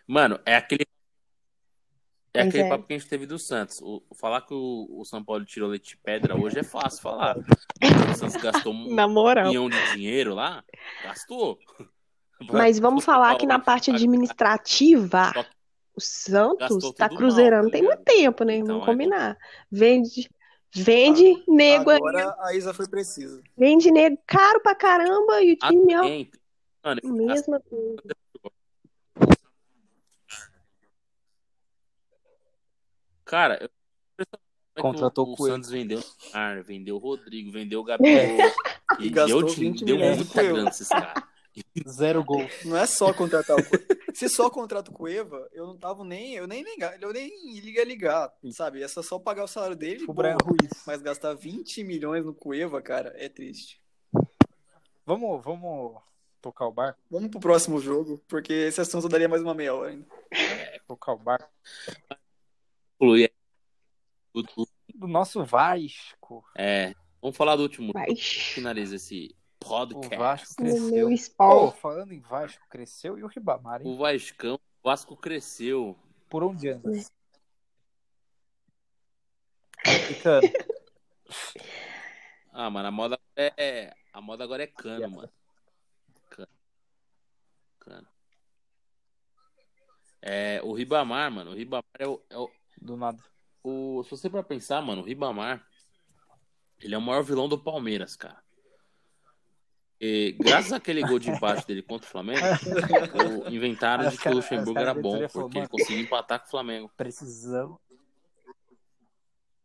Mano, 0.08 0.40
é 0.46 0.56
aquele. 0.56 0.89
É 2.34 2.42
aquele 2.42 2.64
é. 2.64 2.70
papo 2.70 2.86
que 2.86 2.94
a 2.94 2.98
gente 2.98 3.10
teve 3.10 3.26
do 3.26 3.40
Santos. 3.40 3.82
O, 3.82 4.04
falar 4.16 4.42
que 4.42 4.54
o, 4.54 4.88
o 4.90 5.04
São 5.06 5.24
Paulo 5.24 5.44
tirou 5.46 5.70
leite 5.70 5.90
de 5.90 5.98
pedra 5.98 6.40
hoje 6.40 6.60
é 6.60 6.64
fácil 6.64 7.02
falar. 7.02 7.38
O 7.38 8.16
Santos 8.16 8.36
gastou 8.42 8.74
um 8.74 8.86
milhão 8.86 9.70
de 9.70 9.94
dinheiro 9.94 10.36
lá. 10.36 10.64
Gastou. 11.04 11.58
Mas 12.52 12.80
vamos 12.80 13.04
falar 13.04 13.36
que 13.36 13.46
na 13.46 13.60
parte 13.60 13.92
administrativa, 13.92 15.32
Só 15.34 15.46
o 15.96 16.02
Santos 16.02 16.94
tá 16.94 17.10
tudo 17.10 17.18
cruzeirando 17.18 17.64
mal, 17.64 17.72
tá 17.72 17.78
tem 17.78 17.84
muito 17.84 18.04
tempo, 18.04 18.44
né? 18.46 18.56
Então, 18.56 18.80
Vamos 18.80 18.88
é 18.88 18.92
combinar. 18.92 19.38
Vende, 19.70 20.30
vende 20.74 21.44
nego, 21.46 21.92
Agora 21.92 22.34
a 22.40 22.54
Isa 22.56 22.74
foi 22.74 22.88
precisa. 22.88 23.42
vende 23.58 23.92
nego 23.92 24.18
caro 24.26 24.62
pra 24.62 24.74
caramba 24.74 25.42
e 25.42 25.54
o 25.54 25.58
time, 25.58 25.98
ó, 25.98 26.04
esse 26.94 27.12
mesma 27.12 27.60
coisa. 27.60 28.02
Cara, 33.30 33.60
eu... 33.62 33.70
é 34.76 34.82
Contratou 34.82 35.28
o, 35.28 35.34
o 35.34 35.36
Coelho. 35.36 35.54
Santos 35.54 35.70
vendeu 35.70 36.00
o 36.00 36.04
Neymar, 36.34 36.64
vendeu 36.64 36.96
o 36.96 37.00
Rodrigo, 37.00 37.52
vendeu 37.52 37.80
o 37.80 37.84
Gabriel. 37.86 38.38
E 39.00 39.06
e 39.06 39.10
gastou 39.12 39.44
deu, 39.44 39.54
20 39.54 39.86
deu 39.86 39.98
muita 40.00 40.44
grana 40.44 40.70
esses 40.70 40.90
caras. 40.90 41.24
Zero 41.88 42.24
gol. 42.24 42.44
Não 42.66 42.76
é 42.76 42.88
só 42.88 43.14
contratar 43.14 43.56
o 43.56 43.64
Cueva. 43.64 43.86
Se 44.16 44.28
só 44.28 44.50
contrata 44.50 44.90
o 44.90 44.94
Cueva, 44.94 45.48
eu 45.52 45.68
não 45.68 45.78
tava 45.78 46.04
nem. 46.04 46.34
Eu 46.34 46.48
nem 46.48 46.64
ligar. 46.64 47.00
Eu 47.00 47.14
nem 47.14 47.30
ia 47.60 47.84
ligar, 47.84 48.34
sabe? 48.52 48.82
É 48.82 48.88
só, 48.88 49.04
só 49.04 49.20
pagar 49.20 49.44
o 49.44 49.48
salário 49.48 49.76
dele. 49.76 50.06
O 50.06 50.08
boa. 50.08 50.16
Brian 50.16 50.38
Ruiz. 50.44 50.84
Mas 50.88 51.02
gastar 51.02 51.36
20 51.36 51.84
milhões 51.84 52.26
no 52.26 52.34
Cueva, 52.34 52.82
cara, 52.82 53.14
é 53.16 53.30
triste. 53.30 53.80
Vamos, 55.06 55.44
vamos 55.44 56.02
tocar 56.42 56.66
o 56.66 56.72
bar? 56.72 56.98
Vamos 57.12 57.30
pro 57.30 57.40
próximo 57.40 57.80
jogo, 57.80 58.20
porque 58.28 58.54
esse 58.54 58.82
assunto 58.82 59.10
daria 59.10 59.30
mais 59.30 59.42
uma 59.42 59.54
meia 59.54 59.76
hora 59.76 59.92
ainda. 59.92 60.06
Tocar 60.88 61.14
o 61.14 61.18
bar. 61.18 61.48
Fluir. 63.00 63.32
O- 64.34 64.42
o- 64.62 64.68
Do 64.94 65.08
nosso 65.08 65.44
Vasco. 65.44 66.44
É, 66.56 66.94
vamos 67.22 67.36
falar 67.38 67.56
do 67.56 67.64
último. 67.64 67.94
Finaliza 68.54 68.98
esse 68.98 69.36
O 69.62 69.66
podcast. 69.66 70.18
Vasco 70.18 70.64
No 70.64 70.68
meu 70.70 70.76
cresceu. 70.78 71.08
Pô, 71.08 71.14
esporte. 71.14 71.80
falando 71.80 72.12
em 72.12 72.20
Vasco, 72.20 72.68
cresceu 72.70 73.18
e 73.18 73.24
o 73.24 73.28
Ribamar, 73.28 73.82
hein? 73.82 73.88
O 73.88 73.98
Vascão, 73.98 74.56
o 74.56 74.90
Vasco 74.90 75.16
cresceu. 75.18 75.98
Por 76.30 76.44
onde 76.44 76.70
anda? 76.70 76.92
Ah, 82.52 82.70
mano, 82.70 82.88
a 82.88 82.92
moda 82.92 83.20
é. 83.38 83.94
A 84.12 84.20
moda 84.20 84.44
agora 84.44 84.64
é 84.64 84.68
cano, 84.68 85.10
mano. 85.10 85.30
Cano. 86.30 86.48
Cano. 87.80 88.08
É, 90.22 90.60
o 90.64 90.74
Ribamar, 90.74 91.32
mano. 91.32 91.52
O 91.52 91.54
Ribamar 91.54 91.86
é 91.98 92.08
o, 92.08 92.22
é 92.30 92.38
o, 92.38 92.52
Do 92.82 92.96
nada. 92.98 93.18
o- 93.64 94.04
Se 94.04 94.12
você 94.12 94.30
pra 94.30 94.42
pensar, 94.44 94.82
mano, 94.82 95.02
o 95.02 95.06
Ribamar. 95.06 95.66
Ele 96.82 96.96
é 96.96 96.98
o 96.98 97.02
maior 97.02 97.22
vilão 97.24 97.48
do 97.50 97.58
Palmeiras, 97.62 98.16
cara. 98.16 98.42
E, 100.00 100.32
graças 100.40 100.72
àquele 100.72 101.02
gol 101.02 101.20
de 101.20 101.30
empate 101.30 101.68
dele 101.68 101.82
contra 101.82 102.08
o 102.08 102.10
Flamengo, 102.12 102.40
o- 103.46 103.50
inventaram 103.50 104.10
de 104.10 104.18
que 104.18 104.30
o 104.30 104.34
Luxemburgo 104.36 104.80
era 104.80 104.94
bom, 104.94 105.12
porque 105.12 105.28
falou, 105.28 105.52
ele 105.54 105.68
conseguiu 105.68 106.02
empatar 106.04 106.40
com 106.40 106.48
o 106.48 106.50
Flamengo. 106.50 106.90
Precisamos. 106.96 107.78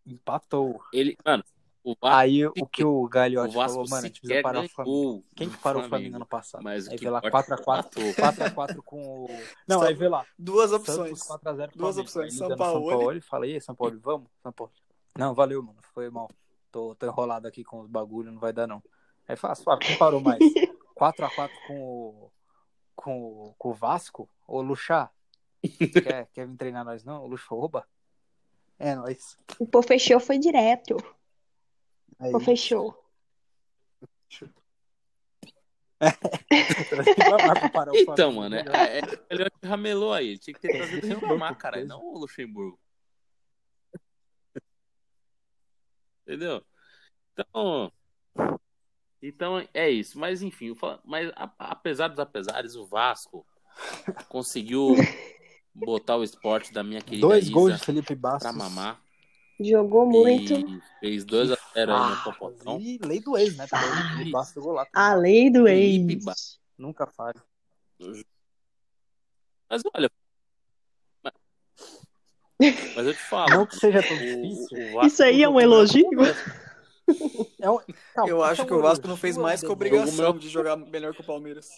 Empatou. 0.04 0.82
Ele, 0.92 1.16
mano, 1.24 1.44
o 1.84 1.94
Vasco, 2.00 2.16
Aí 2.16 2.46
o 2.46 2.66
que 2.66 2.82
o 2.82 3.02
o 3.02 3.08
Gagliotti 3.08 3.52
falou, 3.54 3.84
mano, 3.88 3.96
a 3.96 4.00
gente 4.08 4.20
precisa 4.20 4.42
parar 4.42 4.64
o 4.64 4.68
Flamengo. 4.68 5.24
Quem 5.36 5.50
que 5.50 5.58
parou 5.58 5.82
o 5.82 5.88
Flamengo 5.88 6.16
ano 6.16 6.26
passado? 6.26 6.62
Mas 6.64 6.88
aí 6.88 6.96
vê 6.96 7.10
lá 7.10 7.18
importa 7.22 7.56
4x4. 7.56 7.60
empatou. 7.60 8.02
4x4 8.14 8.82
com 8.82 9.24
o. 9.24 9.28
Não, 9.68 9.80
Só- 9.80 9.86
aí 9.86 9.94
vê 9.94 10.08
lá. 10.08 10.24
Duas 10.38 10.72
opções. 10.72 11.20
4x0 11.20 11.68
pro 11.68 11.78
Duas 11.78 11.94
Flamengo. 11.94 12.00
opções, 12.00 12.34
São 12.34 12.56
Paulo. 12.56 12.90
São 12.90 12.98
Paulo 12.98 13.22
fala, 13.22 13.46
e 13.46 13.52
aí, 13.54 13.60
São 13.60 13.74
Paulo, 13.74 14.00
vamos? 14.02 14.30
São 14.42 14.52
Paulo. 14.52 14.72
Não, 15.16 15.34
valeu, 15.34 15.62
mano. 15.62 15.78
Foi 15.92 16.08
mal. 16.10 16.30
Tô, 16.72 16.94
tô 16.94 17.06
enrolado 17.06 17.46
aqui 17.46 17.62
com 17.62 17.80
os 17.80 17.86
bagulho, 17.86 18.32
não 18.32 18.40
vai 18.40 18.52
dar, 18.52 18.66
não. 18.66 18.82
Aí 19.28 19.36
fala, 19.36 19.54
suave, 19.54 19.84
quem 19.84 19.96
parou 19.98 20.20
mais? 20.20 20.38
4x4 20.98 21.50
com 21.66 21.80
o. 21.80 22.30
Com 22.96 23.22
o, 23.22 23.54
com 23.58 23.68
o 23.70 23.74
Vasco? 23.74 24.28
Ô, 24.46 24.62
Luxá? 24.62 25.10
Quer, 25.62 26.28
quer 26.32 26.46
vir 26.46 26.56
treinar 26.56 26.84
nós, 26.84 27.04
não? 27.04 27.24
O 27.24 27.26
Luxo 27.26 27.54
oba. 27.54 27.86
É, 28.78 28.94
nóis. 28.94 29.36
O 29.58 29.66
pô 29.66 29.82
fechou 29.82 30.18
foi 30.20 30.38
direto. 30.38 30.96
Aí, 32.18 32.32
Pô 32.32 32.40
fechou. 32.40 32.98
o 37.92 37.96
Então, 37.96 38.32
mano, 38.32 38.56
é, 38.56 38.62
melhor. 38.62 38.76
é, 38.76 39.00
ele 39.30 39.50
ramelou 39.62 40.12
aí. 40.12 40.28
Ele 40.28 40.38
tinha 40.38 40.54
que 40.54 40.60
ter 40.60 40.72
trazido 40.72 40.96
o 40.96 41.00
Luxemburgo, 41.00 41.26
Ribamar, 41.26 41.56
cara, 41.56 41.76
coisa. 41.76 41.88
não 41.88 42.04
o 42.04 42.18
Luxemburgo. 42.18 42.78
Entendeu? 46.26 46.64
Então, 47.32 47.92
então 49.22 49.68
é 49.74 49.90
isso. 49.90 50.18
Mas 50.18 50.42
enfim, 50.42 50.74
mas 51.04 51.30
apesar 51.58 52.08
dos 52.08 52.18
apesares, 52.18 52.74
o 52.76 52.86
Vasco 52.86 53.46
conseguiu 54.28 54.94
botar 55.74 56.16
o 56.16 56.24
esporte 56.24 56.72
da 56.72 56.82
minha 56.82 57.00
querida 57.02 57.26
Dois 57.26 57.44
Isa 57.44 57.52
gols 57.52 57.78
de 57.78 57.84
Felipe 57.84 58.14
Bastos. 58.14 58.42
pra 58.42 58.52
mamar. 58.52 59.03
Jogou 59.60 60.04
muito. 60.06 60.52
E 60.52 60.80
fez 61.00 61.24
2x0 61.24 61.56
aí 61.76 61.86
no 61.86 61.92
Ah, 61.94 62.20
Popotão. 62.24 62.80
E 62.80 62.98
lei 62.98 63.20
do 63.20 63.36
ex, 63.36 63.56
né? 63.56 63.66
Também. 63.68 64.30
Bastos 64.30 64.54
jogou 64.54 64.72
lá. 64.72 64.86
A 64.92 65.14
lei 65.14 65.50
do 65.50 65.68
ex. 65.68 66.24
Ba- 66.24 66.34
Nunca 66.76 67.06
falha. 67.06 67.40
Mas 69.70 69.82
olha. 69.94 70.10
Mas, 71.22 71.32
mas 72.96 73.06
eu 73.06 73.14
te 73.14 73.20
falo. 73.22 73.50
Não 73.50 73.66
que 73.66 73.76
seja 73.76 74.02
tão 74.02 74.16
difícil. 74.16 74.96
o 74.96 75.06
Isso 75.06 75.22
aí 75.22 75.42
é 75.42 75.48
um 75.48 75.60
elogio? 75.60 76.04
É 77.60 77.70
um- 77.70 77.78
Não, 78.16 78.26
Eu 78.28 78.42
acho 78.42 78.64
que 78.66 78.72
o 78.74 78.80
Vasco 78.82 79.06
não 79.06 79.16
fez 79.16 79.36
mais 79.36 79.60
que 79.60 79.66
demérito. 79.68 79.72
obrigação 79.72 80.24
Jogou 80.26 80.40
de 80.40 80.48
jogar 80.48 80.76
melhor 80.76 81.14
que 81.14 81.20
o 81.20 81.24
Palmeiras. 81.24 81.68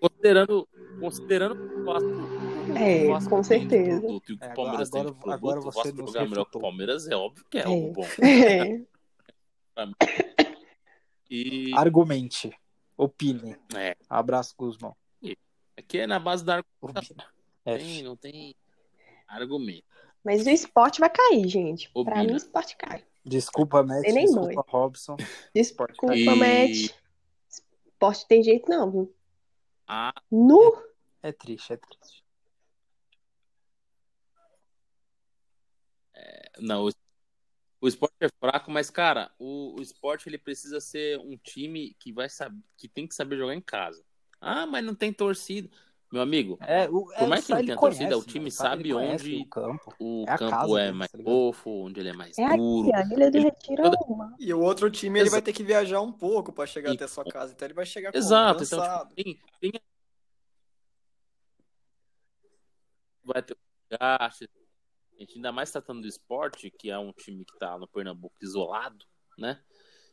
Considerando, 0.00 0.68
considerando 1.00 1.54
que 1.56 1.74
o 1.80 1.84
Vasco. 1.84 2.33
É, 2.76 3.04
o 3.04 3.12
Vasco 3.12 3.30
com 3.30 3.42
certeza. 3.42 4.00
produto 4.00 4.30
e 4.30 4.34
o 4.34 4.38
que 4.38 4.44
É, 4.44 4.48
o 4.52 4.54
Palmeiras 4.54 4.88
agora- 4.88 5.04
tem 5.04 5.12
de 5.14 5.18
produto, 5.20 5.32
agora 5.32 5.58
o 5.58 5.62
você 5.62 5.78
Vasco 5.88 6.02
nos 6.02 6.12
jogar 6.12 6.28
melhor 6.28 6.44
que 6.46 6.56
o. 6.56 6.60
Palmeiras 6.60 7.06
é 7.08 7.16
óbvio 7.16 7.44
que 7.50 7.58
é 7.58 7.60
É. 7.62 7.64
algo 7.64 7.92
bom. 7.92 8.06
É. 8.22 8.84
E 11.30 11.72
Argumente. 11.74 12.52
Opine. 12.96 13.56
é, 13.76 13.96
Abraço, 14.08 14.54
Guzmão. 14.56 14.94
aqui 15.76 15.98
é 15.98 16.06
na 16.06 16.18
base 16.20 16.44
da 16.44 16.62
Opine. 16.80 17.16
Não 17.66 17.74
É. 17.74 17.78
tem, 17.78 18.02
não 18.02 18.16
tem 18.16 18.54
argumento. 19.26 19.84
Mas 20.22 20.46
o 20.46 20.50
esporte 20.50 21.00
vai 21.00 21.10
cair, 21.10 21.48
gente. 21.48 21.90
Pra 21.90 22.00
Obina. 22.02 22.24
mim, 22.24 22.32
o 22.32 22.36
esporte 22.36 22.76
cai. 22.76 23.04
Desculpa, 23.24 23.82
Matt. 23.82 24.02
Tem 24.02 24.12
nem 24.12 24.26
Desculpa. 24.26 24.64
Robson. 24.68 25.16
Desculpa, 25.54 26.14
E- 26.16 26.24
Matt. 26.24 26.94
Esporte 27.88 28.26
tem 28.28 28.42
jeito 28.42 28.68
não, 28.70 28.90
viu? 28.90 29.14
Ah, 29.88 30.14
Nu. 30.30 30.76
É 31.22 31.32
triste, 31.32 31.72
é 31.72 31.76
triste. 31.76 32.23
Não, 36.58 36.86
o, 36.86 36.90
o 37.80 37.88
esporte 37.88 38.14
é 38.20 38.28
fraco, 38.40 38.70
mas, 38.70 38.90
cara, 38.90 39.30
o, 39.38 39.78
o 39.78 39.82
esporte 39.82 40.28
ele 40.28 40.38
precisa 40.38 40.80
ser 40.80 41.18
um 41.20 41.36
time 41.36 41.94
que 41.98 42.12
vai 42.12 42.28
saber, 42.28 42.60
que 42.76 42.88
tem 42.88 43.06
que 43.06 43.14
saber 43.14 43.36
jogar 43.36 43.54
em 43.54 43.60
casa. 43.60 44.04
Ah, 44.40 44.66
mas 44.66 44.84
não 44.84 44.94
tem 44.94 45.12
torcida. 45.12 45.68
Meu 46.12 46.22
amigo, 46.22 46.56
É, 46.60 46.88
o, 46.88 47.06
Por 47.06 47.26
mais 47.28 47.44
que 47.44 47.52
não 47.52 47.64
tenha 47.64 47.76
conhece, 47.76 47.98
torcida, 47.98 48.18
o 48.18 48.22
time 48.24 48.48
sabe 48.50 48.94
onde- 48.94 49.36
o 49.36 49.46
campo. 49.46 49.94
o 49.98 50.24
É 50.28 50.32
a 50.32 50.38
campo 50.38 50.50
casa 50.52 50.80
é 50.80 50.92
mais 50.92 51.10
tá 51.10 51.18
fofo, 51.18 51.70
onde 51.70 51.98
ele 51.98 52.10
é 52.10 52.12
mais 52.12 52.38
É 52.38 52.56
duro. 52.56 52.88
aqui, 52.88 52.94
a 52.94 53.00
Ilha 53.14 53.30
do 53.32 53.36
Ele- 53.38 53.44
Retiro 53.46 53.82
é 53.86 53.90
uma. 54.06 54.36
E 54.38 54.54
o 54.54 54.60
outro 54.60 54.88
time 54.90 55.18
ele 55.18 55.30
vai 55.30 55.42
ter 55.42 55.52
que 55.52 55.64
viajar 55.64 56.00
um 56.00 56.12
pouco 56.12 56.52
pra 56.52 56.66
chegar 56.66 56.92
E- 56.92 56.94
até 56.94 57.04
a 57.04 57.08
sua 57.08 57.24
casa. 57.24 57.52
Então 57.52 57.66
ele 57.66 57.74
vai 57.74 57.84
chegar 57.84 58.12
como? 58.12 58.22
Exato, 58.22 58.62
então 58.62 58.80
tipo, 58.80 59.14
tem, 59.16 59.40
tem... 59.60 59.72
vai 63.24 63.42
ter 63.42 63.56
gasto. 63.90 64.48
A 65.16 65.20
gente 65.20 65.36
ainda 65.36 65.52
mais 65.52 65.70
tratando 65.70 66.02
do 66.02 66.08
esporte, 66.08 66.70
que 66.70 66.90
é 66.90 66.98
um 66.98 67.12
time 67.12 67.44
que 67.44 67.58
tá 67.58 67.78
no 67.78 67.86
Pernambuco 67.86 68.36
isolado, 68.42 69.04
né? 69.38 69.60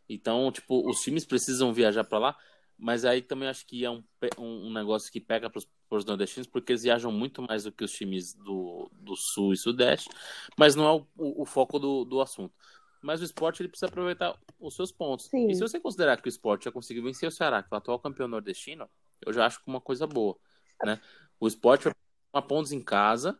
Então, 0.07 0.51
tipo, 0.51 0.87
os 0.89 1.01
times 1.01 1.25
precisam 1.25 1.73
viajar 1.73 2.03
para 2.03 2.19
lá, 2.19 2.37
mas 2.77 3.05
aí 3.05 3.21
também 3.21 3.47
acho 3.47 3.65
que 3.65 3.85
é 3.85 3.89
um, 3.89 4.03
um, 4.37 4.73
negócio 4.73 5.11
que 5.11 5.21
pega 5.21 5.49
para 5.49 5.61
os 5.91 6.05
nordestinos, 6.05 6.47
porque 6.47 6.71
eles 6.71 6.83
viajam 6.83 7.11
muito 7.11 7.41
mais 7.41 7.63
do 7.63 7.71
que 7.71 7.83
os 7.83 7.91
times 7.91 8.33
do, 8.33 8.89
do 8.93 9.15
sul 9.15 9.53
e 9.53 9.57
sudeste, 9.57 10.09
mas 10.57 10.75
não 10.75 10.85
é 10.85 10.91
o, 10.93 11.07
o, 11.17 11.41
o 11.43 11.45
foco 11.45 11.79
do, 11.79 12.03
do 12.03 12.19
assunto. 12.19 12.53
Mas 13.01 13.21
o 13.21 13.23
esporte 13.23 13.61
ele 13.61 13.69
precisa 13.69 13.87
aproveitar 13.87 14.37
os 14.59 14.75
seus 14.75 14.91
pontos. 14.91 15.25
Sim. 15.27 15.49
E 15.49 15.55
se 15.55 15.61
você 15.61 15.79
considerar 15.79 16.21
que 16.21 16.27
o 16.27 16.29
esporte 16.29 16.65
já 16.65 16.71
conseguiu 16.71 17.03
vencer 17.03 17.27
o 17.27 17.31
Ceará, 17.31 17.63
que 17.63 17.69
é 17.71 17.75
o 17.75 17.77
atual 17.77 17.99
campeão 17.99 18.27
nordestino, 18.27 18.89
eu 19.25 19.33
já 19.33 19.45
acho 19.45 19.63
que 19.63 19.67
uma 19.69 19.81
coisa 19.81 20.05
boa, 20.05 20.37
né? 20.83 20.99
O 21.39 21.47
esporte 21.47 21.85
vai 21.85 21.93
tomar 22.31 22.47
pontos 22.47 22.71
em 22.71 22.81
casa. 22.81 23.37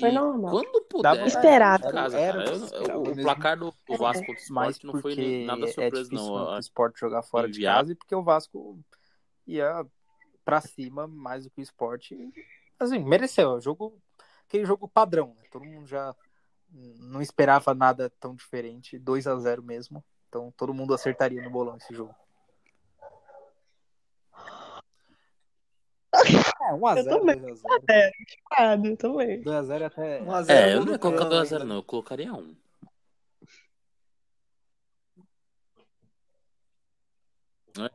Foi 0.00 0.10
normal. 0.12 0.50
Quando 0.50 0.82
puder, 0.84 1.26
Esperado. 1.26 1.90
casa, 1.90 2.18
Era- 2.18 2.44
cara. 2.44 2.56
era 2.74 2.98
o 2.98 3.02
o, 3.02 3.22
placar 3.22 3.58
do, 3.58 3.72
do 3.86 3.96
Vasco 3.96 4.24
contra 4.26 4.42
o 4.42 4.86
não 4.92 5.00
foi 5.00 5.44
nada 5.44 5.64
é 5.64 5.68
surpresa, 5.68 6.04
difícil 6.04 6.26
não. 6.34 6.54
o 6.54 6.58
esporte 6.58 7.00
jogar 7.00 7.22
fora 7.22 7.48
de 7.48 7.62
casa 7.62 7.92
e 7.92 7.94
porque 7.94 8.14
o 8.14 8.22
Vasco 8.22 8.78
ia 9.46 9.86
pra 10.44 10.60
cima 10.60 11.06
mais 11.06 11.44
do 11.44 11.50
que 11.50 11.60
o 11.60 11.62
esporte. 11.62 12.16
Assim, 12.78 12.98
mereceu. 12.98 13.56
É 13.56 13.60
jogo, 13.60 14.00
aquele 14.48 14.64
jogo 14.64 14.88
padrão, 14.88 15.34
né? 15.36 15.44
Todo 15.50 15.64
mundo 15.64 15.86
já 15.86 16.14
não 16.72 17.20
esperava 17.20 17.74
nada 17.74 18.10
tão 18.20 18.34
diferente. 18.34 18.98
2 18.98 19.26
a 19.26 19.36
0 19.38 19.62
mesmo. 19.62 20.04
Então 20.28 20.52
todo 20.56 20.72
mundo 20.74 20.94
acertaria 20.94 21.42
no 21.42 21.50
bolão 21.50 21.76
esse 21.76 21.92
jogo. 21.94 22.14
É, 26.70 27.02
1x0, 27.02 27.04
2x0. 27.04 27.84
É, 27.88 28.10
chocado 28.28 28.96
também. 28.96 29.42
2x0 29.42 29.82
até. 29.86 30.22
1 30.22 30.32
a 30.32 30.42
0 30.42 30.58
É, 30.58 30.74
eu 30.74 30.84
não 30.84 30.92
ia 30.92 30.98
colocar 30.98 31.24
Corona 31.24 31.42
2x0, 31.42 31.52
ainda. 31.52 31.64
não. 31.64 31.76
Eu 31.76 31.82
colocaria 31.82 32.32
1. 32.32 32.56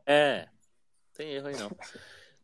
É, 0.06 0.48
tem 1.14 1.32
erro 1.32 1.48
aí 1.48 1.56
não. 1.56 1.70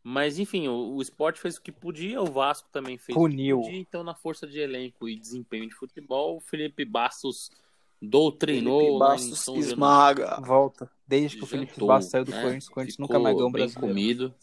Mas 0.03 0.37
enfim, 0.37 0.67
o, 0.67 0.95
o 0.95 1.01
esporte 1.01 1.39
fez 1.39 1.55
o 1.57 1.61
que 1.61 1.71
podia, 1.71 2.21
o 2.21 2.25
Vasco 2.25 2.69
também 2.71 2.97
fez 2.97 3.15
Puniu. 3.15 3.59
o 3.59 3.61
que 3.61 3.67
podia, 3.67 3.81
então 3.81 4.03
na 4.03 4.13
força 4.13 4.45
de 4.45 4.59
elenco 4.59 5.07
e 5.07 5.17
desempenho 5.17 5.67
de 5.67 5.73
futebol, 5.73 6.37
o 6.37 6.39
Felipe 6.41 6.83
Bastos 6.83 7.49
doutrinou 8.01 8.79
Felipe 8.81 8.99
Bastos 8.99 9.47
esmaga. 9.65 10.41
Volta. 10.41 10.91
Desde 11.07 11.37
que 11.37 11.43
o 11.43 11.47
Felipe 11.47 11.71
Jantou, 11.71 11.87
Bastos 11.87 12.11
saiu 12.11 12.25
do 12.25 12.31
né? 12.31 12.41
Corinthians, 12.41 12.67
o 12.67 12.71
Corinthians 12.71 12.97
nunca 12.97 13.19
mais 13.19 13.35
ganhou 13.35 13.49
um 13.49 13.51
brasileiro. 13.51 13.87
comido. 13.87 14.35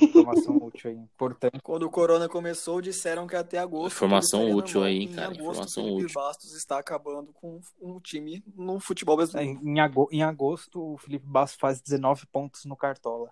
Informação 0.00 0.56
útil 0.56 0.90
aí, 0.90 0.96
importante. 0.96 1.60
Quando 1.62 1.82
o 1.84 1.90
Corona 1.90 2.28
começou, 2.28 2.80
disseram 2.80 3.26
que 3.26 3.36
até 3.36 3.58
agosto. 3.58 3.94
Informação 3.96 4.50
útil 4.50 4.82
aí, 4.82 5.02
Em 5.04 5.08
cara, 5.14 5.26
agosto, 5.26 5.42
informação 5.42 5.82
o 5.82 5.86
Felipe 5.88 6.04
útil. 6.04 6.14
Bastos 6.20 6.54
está 6.54 6.78
acabando 6.78 7.32
com 7.34 7.60
um 7.80 8.00
time 8.00 8.42
no 8.56 8.80
futebol 8.80 9.14
É, 9.14 9.16
brasileiro. 9.18 9.60
Em, 9.62 9.80
ago- 9.80 10.08
em 10.10 10.22
agosto, 10.22 10.94
o 10.94 10.98
Felipe 10.98 11.26
Bastos 11.26 11.60
faz 11.60 11.80
19 11.82 12.26
pontos 12.26 12.64
no 12.64 12.76
Cartola. 12.76 13.30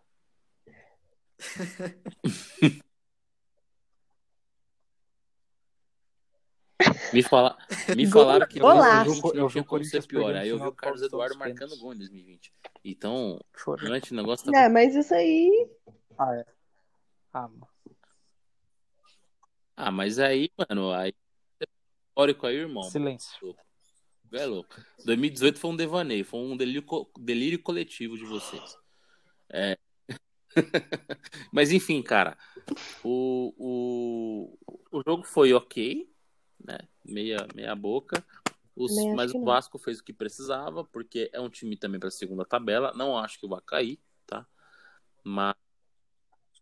Me, 7.13 7.23
fala, 7.23 7.57
me 7.97 8.07
falaram 8.07 8.47
que 8.47 8.59
golaço. 8.61 9.05
2020 9.05 9.25
Eu 9.25 9.31
vi 9.33 9.39
não 9.39 9.47
o 9.47 9.51
tinha 9.51 9.65
como 9.65 9.85
ser 9.85 9.91
Corinthians 9.93 10.07
pior. 10.07 10.35
Aí 10.37 10.49
eu 10.49 10.59
vi 10.59 10.67
o 10.67 10.73
Carlos 10.73 11.03
Eduardo 11.03 11.37
marcando 11.39 11.77
gol 11.79 11.95
em 11.95 11.99
2020. 11.99 12.53
Então, 12.85 13.41
realmente 13.79 14.13
o 14.13 14.17
negócio 14.17 14.45
tá 14.47 14.53
Não, 14.53 14.71
mas 14.73 14.95
isso 14.95 15.15
aí. 15.15 15.69
Ah, 16.19 16.35
é. 16.37 16.45
Ah, 17.33 17.49
mano. 17.49 17.69
Ah, 19.77 19.91
mas 19.91 20.19
aí, 20.19 20.51
mano, 20.57 20.93
aí. 20.93 21.15
Histórico 22.11 22.47
aí, 22.47 22.57
irmão. 22.57 22.83
Silêncio. 22.83 23.57
É 24.33 24.47
louco. 24.47 24.75
2018 25.05 25.59
foi 25.59 25.71
um 25.71 25.77
devaneio, 25.77 26.25
foi 26.25 26.41
um 26.41 26.57
delírio, 26.57 26.83
co- 26.83 27.11
delírio 27.19 27.61
coletivo 27.63 28.17
de 28.17 28.25
vocês. 28.25 28.77
É. 29.49 29.77
mas 31.53 31.73
enfim, 31.73 32.03
cara, 32.03 32.37
o, 33.03 33.55
o, 33.57 34.79
o 34.99 35.03
jogo 35.07 35.25
foi 35.25 35.53
ok, 35.53 36.10
né? 36.65 36.79
Meia, 37.05 37.47
meia 37.55 37.75
boca. 37.75 38.25
Os- 38.77 38.93
mas 39.15 39.33
o 39.33 39.39
não. 39.39 39.45
Vasco 39.45 39.79
fez 39.79 39.99
o 39.99 40.05
que 40.05 40.13
precisava, 40.13 40.85
porque 40.85 41.29
é 41.33 41.41
um 41.41 41.51
time 41.51 41.77
também 41.77 42.01
para 42.01 42.11
segunda 42.11 42.45
tabela. 42.45 42.93
Não 42.95 43.17
acho 43.19 43.39
que 43.39 43.47
vai 43.49 43.61
cair, 43.61 44.01
tá? 44.27 44.47
Mas, 45.23 45.55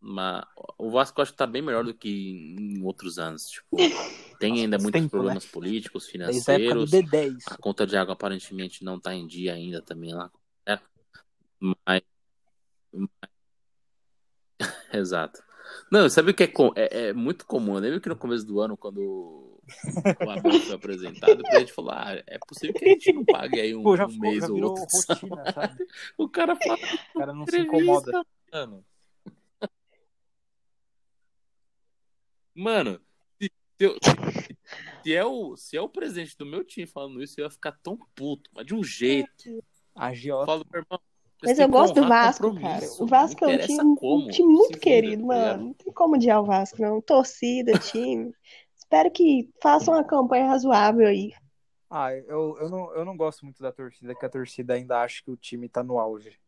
mas 0.00 0.44
o 0.76 0.90
Vasco 0.90 1.20
acho 1.22 1.32
que 1.32 1.38
tá 1.38 1.46
bem 1.46 1.62
melhor 1.62 1.84
do 1.84 1.94
que 1.94 2.08
em 2.58 2.82
outros 2.82 3.18
anos. 3.18 3.46
Tipo, 3.48 3.76
tem 4.40 4.50
Nossa, 4.50 4.62
ainda 4.62 4.78
muitos 4.78 5.00
tempo, 5.00 5.10
problemas 5.10 5.46
políticos, 5.46 6.06
Desde 6.12 6.50
a 6.50 6.54
época 6.54 6.74
do 6.74 6.86
financeiros. 6.86 6.90
D10. 6.90 7.44
A 7.46 7.56
conta 7.56 7.86
de 7.86 7.96
água 7.96 8.14
aparentemente 8.14 8.82
não 8.84 8.98
tá 8.98 9.14
em 9.14 9.26
dia 9.26 9.54
ainda 9.54 9.80
também 9.82 10.12
lá. 10.14 10.30
né? 10.66 10.80
Mas. 11.60 12.02
mas- 12.92 13.30
Exato. 14.92 15.42
Não, 15.90 16.08
sabe 16.08 16.30
o 16.30 16.34
que 16.34 16.44
é, 16.44 16.52
é, 16.76 17.08
é 17.08 17.12
muito 17.12 17.46
comum? 17.46 17.74
Eu 17.74 17.80
lembro 17.80 18.00
que 18.00 18.08
no 18.08 18.16
começo 18.16 18.44
do 18.46 18.60
ano, 18.60 18.76
quando 18.76 19.57
o 20.44 20.60
foi 20.60 20.74
apresentado, 20.74 21.42
a 21.46 21.58
gente 21.60 21.72
falou: 21.72 21.90
ah, 21.92 22.22
é 22.26 22.38
possível 22.46 22.74
que 22.74 22.84
a 22.84 22.88
gente 22.88 23.12
não 23.12 23.24
pague 23.24 23.60
aí 23.60 23.74
um, 23.74 23.82
Pô, 23.82 23.96
já, 23.96 24.06
um 24.06 24.10
ficou- 24.10 24.28
mês 24.30 24.40
já 24.40 24.52
ou 24.52 24.62
outro. 24.62 24.84
rotina, 25.10 25.52
sabe? 25.52 25.86
O 26.16 26.28
cara 26.28 26.56
fala 26.56 26.78
O 27.14 27.18
cara 27.18 27.32
não 27.34 27.46
se 27.46 27.58
incomoda. 27.58 28.24
mano. 28.52 28.84
Mano, 32.54 33.00
se, 33.40 33.50
se 33.78 33.84
eu- 33.84 33.96
se- 35.04 35.14
é 35.14 35.24
o, 35.24 35.56
se 35.56 35.76
é 35.76 35.80
o 35.80 35.88
presidente 35.88 36.36
do 36.36 36.44
meu 36.44 36.64
time 36.64 36.86
falando 36.86 37.22
isso, 37.22 37.38
eu 37.40 37.44
ia 37.44 37.50
ficar 37.50 37.72
tão 37.82 37.96
puto, 38.14 38.50
mas 38.52 38.66
de 38.66 38.74
um 38.74 38.82
jeito. 38.82 39.62
Agiota. 39.94 40.46
falo, 40.46 40.66
meu 40.72 40.82
irmão. 40.82 41.00
Mas 41.40 41.56
eu 41.58 41.68
gosto 41.68 41.94
do 41.94 42.08
Vasco, 42.08 42.52
cara. 42.60 42.84
O 42.98 43.06
Vasco 43.06 43.44
é 43.44 43.48
um 43.48 43.58
time, 43.58 43.96
como, 43.96 44.24
um 44.26 44.28
time 44.28 44.52
muito 44.52 44.78
querido, 44.80 45.24
tá 45.28 45.34
ligado? 45.34 45.56
mano. 45.58 45.64
Não 45.66 45.72
tem 45.72 45.92
como 45.92 46.14
odiar 46.16 46.40
o 46.42 46.44
Vasco, 46.44 46.82
não. 46.82 47.00
Torcida, 47.00 47.78
time. 47.78 48.34
Espero 48.88 49.10
que 49.10 49.50
façam 49.60 49.92
uma 49.92 50.02
campanha 50.02 50.46
razoável 50.46 51.06
aí. 51.06 51.34
Ah, 51.90 52.10
eu, 52.14 52.56
eu, 52.58 52.70
não, 52.70 52.94
eu 52.94 53.04
não 53.04 53.18
gosto 53.18 53.44
muito 53.44 53.62
da 53.62 53.70
torcida, 53.70 54.14
que 54.14 54.24
a 54.24 54.30
torcida 54.30 54.72
ainda 54.72 55.02
acha 55.02 55.22
que 55.22 55.30
o 55.30 55.36
time 55.36 55.68
tá 55.68 55.84
no 55.84 55.98
auge. 55.98 56.40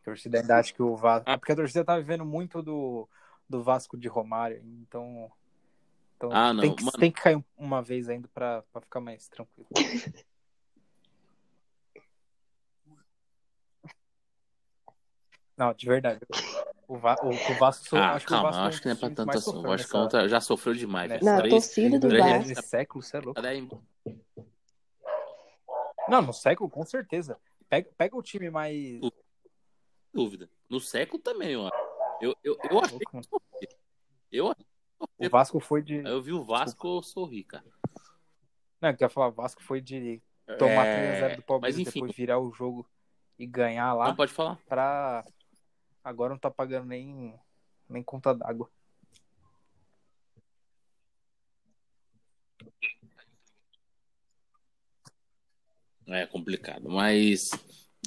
A 0.00 0.02
torcida 0.02 0.40
ainda 0.40 0.56
acha 0.56 0.72
que 0.72 0.82
o 0.82 0.96
Vasco. 0.96 1.28
Ah. 1.28 1.36
Porque 1.36 1.52
a 1.52 1.56
torcida 1.56 1.84
tá 1.84 1.98
vivendo 1.98 2.24
muito 2.24 2.62
do, 2.62 3.06
do 3.46 3.62
Vasco 3.62 3.98
de 3.98 4.08
Romário. 4.08 4.62
Então. 4.80 5.30
então 6.16 6.30
Ah, 6.32 6.54
não, 6.54 6.62
tem, 6.62 6.74
que, 6.74 6.84
mano. 6.84 6.98
tem 6.98 7.12
que 7.12 7.20
cair 7.20 7.44
uma 7.54 7.82
vez 7.82 8.08
ainda 8.08 8.28
pra, 8.32 8.62
pra 8.72 8.80
ficar 8.80 9.00
mais 9.00 9.28
tranquilo. 9.28 9.68
Não, 15.54 15.74
de 15.74 15.86
verdade. 15.86 16.20
O, 16.92 16.98
Va, 16.98 17.16
o, 17.22 17.28
o 17.30 17.58
Vasco. 17.58 17.86
so- 17.88 17.96
Ah, 17.96 18.12
acho 18.12 18.26
que 18.26 18.32
o 18.32 18.36
calma, 18.36 18.50
Vasco 18.50 18.60
eu 18.60 18.64
é 18.64 18.68
acho 18.68 18.80
que 18.82 18.86
não 18.88 18.92
é 18.92 18.98
pra 18.98 19.10
tanto 19.10 19.30
assim. 19.30 19.64
Eu 19.64 19.72
acho 19.72 19.88
que 19.88 19.96
nessa- 19.96 20.28
já 20.28 20.40
sofreu 20.42 20.74
demais. 20.74 21.08
nessa- 21.08 21.24
velho. 21.24 21.34
Na 21.36 21.40
Três- 21.40 21.54
torcida 21.54 21.98
do 21.98 22.08
Vasco. 22.10 22.48
Nesse 22.48 22.62
século, 22.68 23.02
você 23.02 23.16
é 23.16 23.20
louco. 23.20 23.34
Cadê? 23.40 23.68
Não, 26.08 26.20
no 26.20 26.32
século, 26.34 26.68
com 26.68 26.84
certeza. 26.84 27.38
Pega, 27.68 27.88
pega 27.96 28.16
o 28.16 28.22
time 28.22 28.50
mais. 28.50 29.00
dúvida. 30.12 30.50
No 30.68 30.80
século 30.80 31.22
também, 31.22 31.56
ó. 31.56 31.70
Eu, 32.20 32.36
eu, 32.44 32.58
eu 32.70 32.78
achei 32.80 32.98
louco, 32.98 33.16
mano. 33.16 33.26
Eu, 34.30 34.54
O 35.18 35.30
Vasco 35.30 35.58
foi 35.60 35.82
de. 35.82 35.96
eu 36.04 36.20
vi 36.22 36.32
o 36.32 36.44
Vasco, 36.44 36.98
eu 36.98 37.02
sorri, 37.02 37.42
cara. 37.44 37.64
Não, 38.80 38.90
eu 38.90 38.94
queria 38.94 39.08
falar, 39.08 39.28
o 39.28 39.32
Vasco 39.32 39.62
foi 39.62 39.80
de 39.80 40.20
tomar 40.58 40.84
É, 40.86 41.20
3x0 41.30 41.36
do 41.36 41.42
Palmeiras 41.42 41.78
enfim. 41.78 42.00
depois 42.00 42.14
virar 42.14 42.38
o 42.38 42.52
jogo 42.52 42.86
e 43.38 43.46
ganhar 43.46 43.94
lá 43.94 44.08
Não 44.08 44.16
pode 44.16 44.32
falar. 44.32 44.58
pra. 44.68 45.24
Agora 46.04 46.30
não 46.30 46.38
tá 46.38 46.50
pagando 46.50 46.86
nem, 46.86 47.34
nem 47.88 48.02
conta 48.02 48.34
d'água. 48.34 48.68
É 56.06 56.26
complicado, 56.26 56.88
mas 56.90 57.50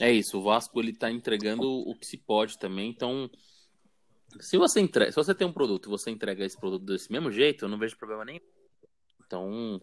é 0.02 0.12
isso. 0.12 0.38
O 0.38 0.44
Vasco 0.44 0.80
ele 0.80 0.94
tá 0.94 1.10
entregando 1.10 1.64
o 1.68 1.96
que 1.96 2.06
se 2.06 2.18
pode 2.18 2.58
também. 2.60 2.90
Então, 2.90 3.30
se 4.40 4.58
você 4.58 4.82
entrega, 4.82 5.12
se 5.12 5.16
você 5.16 5.34
tem 5.34 5.48
um 5.48 5.54
produto 5.54 5.88
e 5.88 5.90
você 5.90 6.12
entrega 6.12 6.44
esse 6.44 6.58
produto 6.60 6.84
desse 6.86 7.10
mesmo 7.12 7.32
jeito, 7.32 7.66
eu 7.66 7.70
não 7.70 7.78
vejo 7.78 7.98
problema 7.98 8.26
nenhum. 8.26 8.42
Então, 9.26 9.82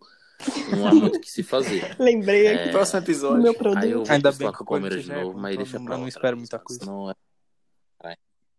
não 0.71 0.87
há 0.87 0.95
muito 0.95 1.17
o 1.17 1.21
que 1.21 1.31
se 1.31 1.43
fazer. 1.43 1.81
Lembrei 1.99 2.49
aqui 2.49 2.69
É, 2.69 2.71
Próximo 2.71 3.01
do 3.01 3.05
episódio. 3.05 3.43
meu 3.43 3.53
Aí 3.53 3.57
eu 3.59 3.59
produto. 3.59 4.07
vou 4.07 4.15
Ainda 4.15 4.33
bem 4.33 4.53
que 4.53 4.63
o 4.63 4.67
Palmeiras 4.67 4.97
Corinthians 4.99 5.05
de 5.05 5.13
é 5.13 5.25
novo, 5.25 5.39
mas 5.39 5.57
deixa 5.57 5.79
não- 5.79 5.85
pra 5.87 5.95
eu 5.95 5.99
não 5.99 6.05
outra 6.05 6.19
espero 6.19 6.37
muita 6.37 6.59
coisa. 6.59 6.85
senão 6.85 7.11
é- 7.11 7.15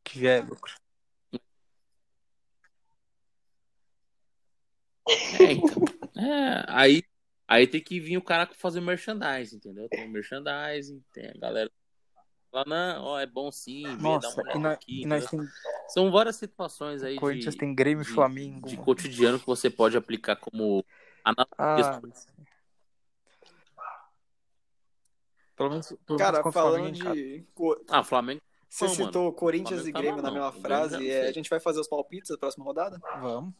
Que 0.03 0.21
já 0.21 0.31
é 0.31 0.41
lucro. 0.41 0.73
É, 5.39 5.51
então. 5.51 5.83
É, 6.15 6.65
aí, 6.67 7.03
aí 7.47 7.67
tem 7.67 7.81
que 7.81 7.99
vir 7.99 8.17
o 8.17 8.21
cara 8.21 8.47
fazer 8.53 8.81
merchandising, 8.81 9.57
entendeu? 9.57 9.89
Tem 9.89 10.07
merchandising, 10.07 11.03
tem 11.11 11.29
a 11.29 11.33
galera 11.33 11.71
lá, 12.51 12.63
não, 12.67 13.03
ó, 13.03 13.19
é 13.19 13.25
bom 13.25 13.51
sim, 13.51 13.83
vê, 13.83 13.95
dá 13.97 13.99
Nossa, 13.99 14.41
uma 14.43 14.73
aqui. 14.73 15.05
nós 15.05 15.27
tem, 15.27 15.39
São 15.89 16.11
várias 16.11 16.35
situações 16.35 17.01
aí 17.01 17.15
Corinthians 17.15 17.55
de, 17.55 17.59
tem 17.59 17.73
Grêmio 17.73 18.03
e 18.03 18.05
Flamengo. 18.05 18.67
de 18.67 18.75
mano. 18.75 18.85
cotidiano 18.85 19.39
que 19.39 19.45
você 19.45 19.69
pode 19.69 19.97
aplicar 19.97 20.35
como 20.35 20.85
analogias. 21.23 21.87
Ah, 21.87 22.01
pelo 25.55 25.69
menos, 25.69 25.95
pelo 26.05 26.19
Cara, 26.19 26.51
falando 26.51 26.95
Flamengo, 26.95 27.15
de. 27.15 27.45
Ah, 27.89 28.03
Flamengo. 28.03 28.41
Você 28.73 28.85
Não, 28.85 28.93
mano. 28.95 29.05
citou 29.05 29.33
Corinthians 29.33 29.85
e 29.85 29.91
tá 29.91 29.99
Grêmio 29.99 30.23
mal, 30.23 30.31
na 30.31 30.31
mesma 30.31 30.51
frase. 30.51 31.07
é, 31.07 31.27
a 31.27 31.31
gente 31.31 31.47
vai 31.47 31.59
fazer 31.59 31.79
os 31.79 31.87
palpites 31.87 32.31
da 32.31 32.37
próxima 32.39 32.65
rodada? 32.65 32.99
Vamos. 33.21 33.53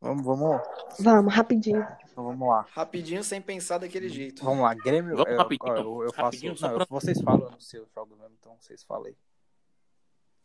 Vamos, 0.00 0.22
vamos, 0.24 0.60
Vamos, 1.00 1.32
rapidinho. 1.34 1.80
então 2.12 2.24
vamos 2.24 2.46
lá. 2.46 2.66
Rapidinho, 2.72 3.24
sem 3.24 3.40
pensar 3.40 3.78
daquele 3.78 4.08
jeito. 4.10 4.44
Vamos 4.44 4.62
lá, 4.64 4.74
Grêmio. 4.74 5.16
Vamos 5.16 5.32
eu, 5.32 5.38
rapidinho, 5.38 5.72
ó, 5.72 5.76
eu, 5.78 6.02
eu 6.04 6.12
faço. 6.12 6.44
não, 6.44 6.54
pra- 6.54 6.72
eu- 6.72 6.86
vocês 6.90 7.20
falam 7.22 7.50
no 7.50 7.60
seu 7.60 7.88
jogo 7.94 8.14
mesmo, 8.16 8.36
então 8.38 8.54
vocês 8.60 8.84
falem. 8.84 9.16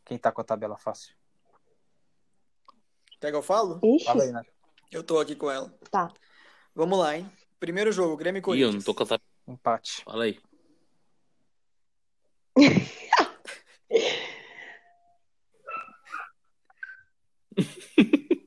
Quem 0.05 0.18
tá 0.18 0.31
com 0.31 0.39
a 0.39 0.45
tabela 0.45 0.77
fácil? 0.77 1.14
Quer 3.19 3.31
que 3.31 3.38
eu 3.38 3.43
falo? 3.43 3.80
Ixi, 3.84 4.05
Fala 4.05 4.23
aí, 4.23 4.31
né? 4.31 4.43
Eu 4.91 5.03
tô 5.03 5.19
aqui 5.19 5.35
com 5.35 5.51
ela. 5.51 5.69
tá. 5.91 6.10
Vamos 6.73 6.97
lá, 6.97 7.18
hein? 7.18 7.30
Primeiro 7.60 7.91
jogo, 7.91 8.15
Grêmio 8.15 8.38
e 8.38 8.39
Ih, 8.39 8.41
eu 8.41 8.43
Corinthians. 8.45 8.76
não 8.76 8.81
tô 8.81 8.95
com 8.95 9.03
a 9.03 9.05
tabela. 9.07 9.30
Empate. 9.45 10.03
Fala 10.05 10.23
aí. 10.23 10.39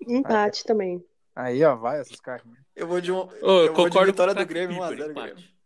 Empate 0.06 0.64
também. 0.64 1.04
Aí, 1.34 1.62
ó, 1.64 1.74
vai 1.76 2.00
essas 2.00 2.20
carrinhas. 2.20 2.58
Eu 2.74 2.86
vou 2.86 3.00
de 3.00 3.12
um. 3.12 3.18
Ô, 3.18 3.28
eu, 3.40 3.66
eu 3.66 3.74
vou 3.74 3.84
de 3.84 3.90
concordo 3.90 4.12
vitória 4.12 4.34
do 4.34 4.46
Grêmio, 4.46 4.80
Piper, 4.80 4.98
1x0 5.06 5.10
empate. 5.10 5.34
Grêmio. 5.34 5.56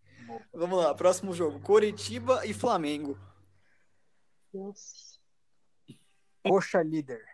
Vamos 0.52 0.78
lá, 0.78 0.94
próximo 0.94 1.32
jogo. 1.32 1.60
Coritiba 1.60 2.44
e 2.46 2.52
Flamengo. 2.52 3.18
Nossa. 4.52 5.18
Coxa 6.46 6.82
líder. 6.82 7.24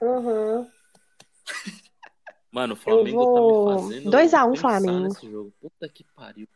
Uhum. 0.00 0.70
Mano, 2.50 2.74
o 2.74 2.76
Flamengo 2.76 3.16
vou- 3.16 3.66
tá 3.68 3.74
me 3.74 3.82
fazendo 3.82 4.10
2 4.10 4.34
a 4.34 4.44
1 4.44 4.50
pensar 4.52 4.60
Flamengo. 4.60 5.04
nesse 5.08 5.30
jogo. 5.30 5.52
Puta 5.60 5.88
que 5.88 6.04
pariu. 6.14 6.48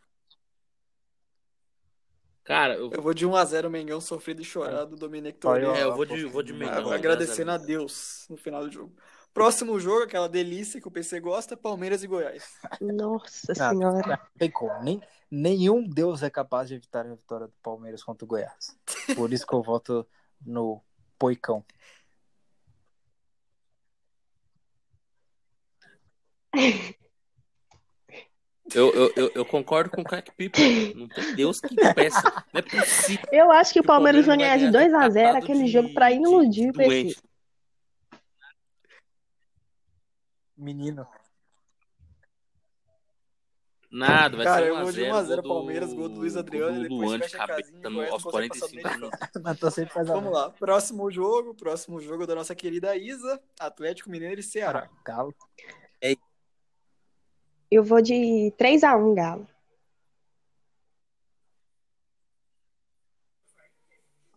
Cara, 2.49 2.73
eu, 2.73 2.89
Eu 2.91 2.99
vou 3.03 3.13
de 3.13 3.27
1x0 3.27 3.69
Mengão 3.69 4.01
sofrido 4.01 4.41
e 4.41 4.43
chorado, 4.43 4.95
Dominic 4.95 5.37
Torres. 5.37 5.69
é, 5.69 5.83
eu 5.83 5.95
vou 5.95 6.03
de, 6.03 6.25
vou 6.25 6.41
de 6.41 6.51
Mengão. 6.51 6.91
Agradecendo 6.91 7.51
a 7.51 7.57
10 7.57 7.67
Deus 7.67 8.25
no 8.27 8.35
final 8.35 8.65
do 8.65 8.71
jogo. 8.71 8.91
Próximo 9.31 9.79
jogo, 9.79 10.01
aquela 10.01 10.27
delícia 10.27 10.81
que 10.81 10.87
o 10.87 10.91
PC 10.91 11.19
gosta, 11.19 11.55
Palmeiras 11.55 12.01
e 12.01 12.07
Goiás. 12.07 12.55
Nossa 12.81 13.53
senhora. 13.53 14.07
Não 14.07 14.17
tem 14.35 14.49
como. 14.49 14.81
Nem, 14.81 14.99
nenhum 15.29 15.87
Deus 15.87 16.23
é 16.23 16.29
capaz 16.31 16.69
de 16.69 16.73
evitar 16.73 17.05
a 17.05 17.13
vitória 17.13 17.45
do 17.45 17.53
Palmeiras 17.61 18.03
contra 18.03 18.25
o 18.25 18.27
Goiás. 18.27 18.75
Por 19.15 19.31
isso 19.31 19.45
que 19.45 19.53
eu 19.53 19.61
voto 19.61 20.07
no 20.43 20.81
Poicão. 21.19 21.63
Eu, 28.75 28.93
eu, 28.93 29.13
eu, 29.15 29.31
eu 29.35 29.45
concordo 29.45 29.89
com 29.89 30.01
o 30.01 30.03
Crack 30.03 30.31
Piper. 30.35 30.95
Não 30.95 31.07
tem 31.07 31.35
Deus 31.35 31.59
que 31.59 31.73
impeça. 31.73 32.21
Não 32.53 32.59
é 32.59 32.61
possível. 32.61 33.25
Eu 33.31 33.51
acho 33.51 33.73
que 33.73 33.79
o 33.79 33.83
que 33.83 33.85
o 33.85 33.87
Palmeiras 33.87 34.25
vai 34.25 34.37
ganhar 34.37 34.57
de 34.57 34.71
ganhar 34.71 34.89
2 34.89 34.93
a 34.93 35.09
0 35.09 35.25
catado 35.33 35.43
aquele 35.43 35.63
de- 35.65 35.71
jogo 35.71 35.93
pra 35.93 36.11
iludir 36.11 36.69
o 36.69 36.73
PC. 36.73 36.87
doente. 36.89 37.21
Menino. 40.57 41.07
Nada, 43.91 44.37
vai 44.37 44.45
Cara, 44.45 44.61
ser 44.65 44.69
eu 44.69 44.75
1 44.75 44.83
vou 44.83 44.91
de 44.91 45.01
1x0 45.01 45.41
Palmeiras, 45.47 45.93
gol 45.93 46.09
do 46.09 46.19
Luiz 46.19 46.37
Adriano 46.37 46.75
e 46.75 46.83
do 46.83 46.83
depois 46.83 47.09
Luan 47.09 47.19
de 47.19 47.29
cabeça 47.31 47.71
aos 47.73 47.81
não 47.81 47.91
consegue 47.95 48.11
passar 48.11 48.29
45 48.31 48.75
nem 48.75 48.83
de 48.83 48.89
minutos. 48.99 50.05
Vamos 50.05 50.31
lá, 50.31 50.49
próximo 50.51 51.09
jogo, 51.09 51.55
próximo 51.55 51.99
jogo 51.99 52.27
da 52.27 52.35
nossa 52.35 52.53
querida 52.53 52.95
Isa, 52.95 53.41
Atlético 53.59 54.11
Mineiro 54.11 54.39
e 54.39 54.43
Ceará. 54.43 54.87
Galo. 55.03 55.33
Eu 57.71 57.83
vou 57.83 58.01
de 58.01 58.51
3 58.57 58.83
a 58.83 58.95
1 58.95 59.13
Galo. 59.13 59.47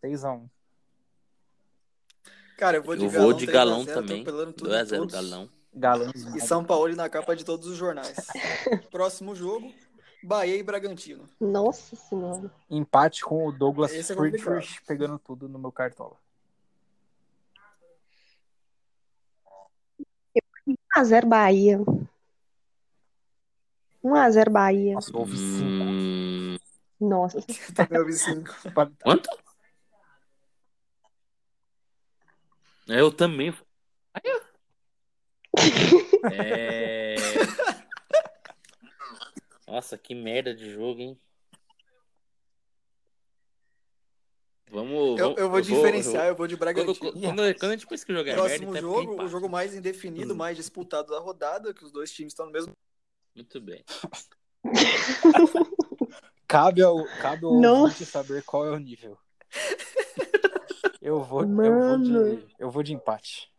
6x1. 0.02 0.48
Cara, 2.58 2.76
eu 2.76 2.82
vou 2.82 2.96
de 2.96 3.04
Eu 3.04 3.10
galão, 3.10 3.24
vou 3.24 3.32
de 3.32 3.46
3 3.46 3.48
a 3.48 3.64
galão 3.64 3.84
0, 3.84 4.00
também. 4.00 4.20
atropelando 4.20 4.52
tudo 4.52 4.70
e 4.70 4.74
2x0 4.74 4.96
todos. 4.96 5.14
galão. 5.14 5.50
Galão. 5.74 6.12
E 6.36 6.40
São 6.40 6.64
Paulo 6.64 6.94
na 6.94 7.08
capa 7.08 7.34
de 7.34 7.44
todos 7.44 7.66
os 7.66 7.76
jornais. 7.76 8.14
Próximo 8.90 9.34
jogo, 9.34 9.72
Bahia 10.22 10.56
e 10.56 10.62
Bragantino. 10.62 11.28
Nossa 11.40 11.96
senhora. 11.96 12.52
Empate 12.68 13.24
com 13.24 13.46
o 13.46 13.52
Douglas 13.52 13.92
Esse 13.92 14.12
é 14.12 14.16
Friedrich 14.16 14.82
pegando 14.86 15.18
tudo 15.18 15.48
no 15.48 15.58
meu 15.58 15.72
cartola. 15.72 16.16
1x0 20.96 21.26
Bahia. 21.26 21.80
1x0 24.04 24.50
Bahia. 24.50 24.94
Nossa, 24.94 25.16
houve 25.16 25.36
5. 25.36 25.62
Hum, 25.64 26.56
Nossa. 27.00 27.38
Também 27.74 27.98
ouvi 28.00 28.12
cinco. 28.14 28.54
quanto? 29.02 29.28
Eu 32.88 33.12
também. 33.12 33.54
Aí, 34.14 34.22
ó. 34.26 34.40
É... 36.32 37.14
Nossa, 39.66 39.96
que 39.96 40.14
merda 40.14 40.54
de 40.54 40.70
jogo, 40.72 41.00
hein? 41.00 41.18
Vamos. 44.70 45.18
Eu, 45.20 45.24
vamos- 45.26 45.38
eu 45.38 45.50
vou 45.50 45.60
diferenciar, 45.60 46.26
eu 46.26 46.34
vou 46.34 46.46
de 46.46 46.56
Bragantino. 46.56 46.94
quando, 47.12 47.58
quando 47.58 47.70
a 47.70 47.76
gente 47.76 47.86
pensa 47.86 48.06
que 48.06 48.12
o 48.12 48.16
jogo 48.16 48.28
é 48.28 48.32
merda, 48.34 48.48
Próximo 48.48 48.76
então 48.76 48.76
é 48.76 48.80
jogo, 49.04 49.22
o 49.22 49.28
jogo 49.28 49.48
mais 49.48 49.74
indefinido, 49.74 50.32
Hum. 50.32 50.36
mais 50.36 50.56
disputado 50.56 51.10
da 51.12 51.18
rodada, 51.20 51.72
que 51.74 51.84
os 51.84 51.92
dois 51.92 52.10
times 52.10 52.32
estão 52.32 52.46
no 52.46 52.52
mesmo. 52.52 52.72
Muito 53.34 53.60
bem. 53.60 53.84
Cabe 56.46 56.82
ao, 56.82 57.02
cabe 57.22 57.46
ao 57.46 57.52
ouvinte 57.52 58.04
saber 58.04 58.42
qual 58.42 58.66
é 58.66 58.70
o 58.70 58.78
nível. 58.78 59.16
Eu 61.00 61.22
vou, 61.22 61.42
eu 61.42 61.48
vou, 61.80 61.98
de, 61.98 62.46
eu 62.58 62.70
vou 62.70 62.82
de 62.82 62.92
empate. 62.92 63.50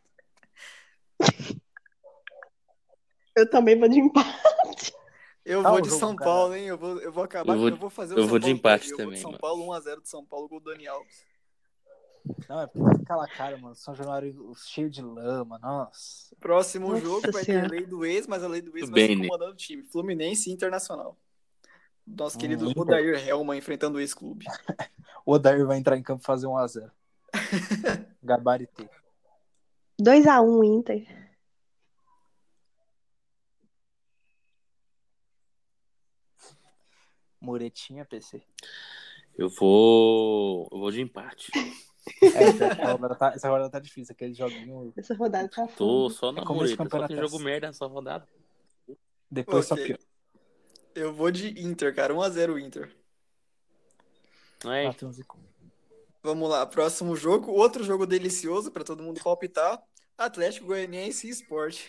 Eu 3.36 3.50
também 3.50 3.78
vou 3.78 3.88
de 3.88 3.98
empate. 3.98 4.94
Eu 5.44 5.62
Tá 5.62 5.70
vou 5.72 5.80
de 5.80 5.88
jogo, 5.88 6.00
São 6.00 6.16
cara. 6.16 6.30
Paulo, 6.30 6.54
hein? 6.54 6.66
Eu 6.66 6.78
vou, 6.78 7.00
eu 7.02 7.12
vou 7.12 7.24
acabar, 7.24 7.52
Eu 7.52 7.56
eu 7.64 7.70
vou- 7.70 7.78
vou, 7.78 7.90
fazer 7.90 8.14
o 8.14 8.18
eu 8.18 8.22
São 8.22 8.28
vou 8.30 8.38
de 8.38 8.44
Paulo 8.44 8.58
empate. 8.58 8.90
Eu 8.90 8.96
vou 8.96 9.04
também, 9.06 9.16
de 9.16 9.20
São 9.22 9.30
mano. 9.32 9.40
Paulo, 9.40 9.66
1x0 9.66 10.00
de 10.02 10.08
São 10.08 10.24
Paulo, 10.24 10.48
gol 10.48 10.60
do 10.60 10.70
Dani 10.70 10.86
Alves. 10.86 11.24
Não, 12.48 12.60
é 12.60 12.66
porque 12.66 12.96
tá 12.96 13.02
aquela 13.02 13.28
cara, 13.28 13.56
mano. 13.58 13.74
São 13.74 13.94
Januário 13.94 14.52
cheio 14.56 14.88
de 14.88 15.02
lama, 15.02 15.58
nossa. 15.58 16.34
Próximo 16.40 16.88
Nossa 16.88 17.00
jogo 17.02 17.32
vai 17.32 17.44
Senhora. 17.44 17.68
ter 17.68 17.74
lei 17.76 17.86
do 17.86 18.04
ex, 18.04 18.26
mas 18.26 18.42
a 18.42 18.48
lei 18.48 18.62
do 18.62 18.70
ex 18.76 18.86
Tudo 18.86 18.92
vai 18.92 19.00
bem, 19.00 19.08
ser 19.08 19.16
Ney. 19.16 19.28
comandando 19.28 19.52
o 19.52 19.56
time. 19.56 19.82
Fluminense 19.84 20.48
e 20.50 20.52
Internacional. 20.52 21.18
Nosso 22.06 22.38
querido 22.38 22.68
Hum, 22.68 22.72
Odair 22.76 23.26
Helman 23.28 23.58
enfrentando 23.58 23.98
o 23.98 24.00
ex-clube. 24.00 24.44
O 25.26 25.32
Odair 25.32 25.64
vai 25.66 25.78
entrar 25.78 25.96
em 25.96 26.02
campo 26.02 26.22
e 26.22 26.26
fazer 26.26 26.46
1x0. 26.46 26.90
Gabaritei. 28.22 28.90
2x1 29.98 30.64
Inter. 30.66 31.06
Muretinha, 37.40 38.04
PC. 38.04 38.42
Eu 39.36 39.48
vou. 39.48 40.68
Eu 40.72 40.78
vou 40.78 40.90
de 40.90 41.00
empate. 41.02 41.50
É, 42.22 42.26
essa 42.44 42.74
rodada 42.92 43.14
tá, 43.14 43.32
essa 43.34 43.48
rodada 43.48 43.70
tá 43.70 43.78
difícil. 43.78 44.12
Aquele 44.12 44.34
joguinho. 44.34 44.92
Essa 44.96 45.14
rodada 45.14 45.48
tá 45.48 45.66
Tô 45.68 46.08
foda. 46.10 46.14
só 46.14 46.32
na 46.32 46.42
É 46.42 46.44
mureta. 46.44 46.88
Só 46.90 47.06
tem 47.06 47.16
jogo 47.16 47.36
essa. 47.36 47.44
merda 47.44 47.66
nessa 47.68 47.86
rodada. 47.86 48.28
Depois 49.30 49.66
só 49.66 49.74
Ok. 49.74 49.86
pior. 49.86 49.98
Eu 50.94 51.12
vou 51.12 51.30
de 51.30 51.60
Inter, 51.60 51.94
cara. 51.94 52.14
1x0 52.14 52.58
Inter. 52.58 52.94
É. 54.66 54.90
Vamos 56.22 56.48
lá, 56.48 56.64
próximo 56.66 57.14
jogo. 57.16 57.50
Outro 57.52 57.84
jogo 57.84 58.06
delicioso 58.06 58.70
pra 58.70 58.84
todo 58.84 59.02
mundo 59.02 59.20
palpitar. 59.22 59.82
Atlético 60.16 60.66
Goianiense 60.68 61.26
e 61.26 61.30
Sport. 61.30 61.86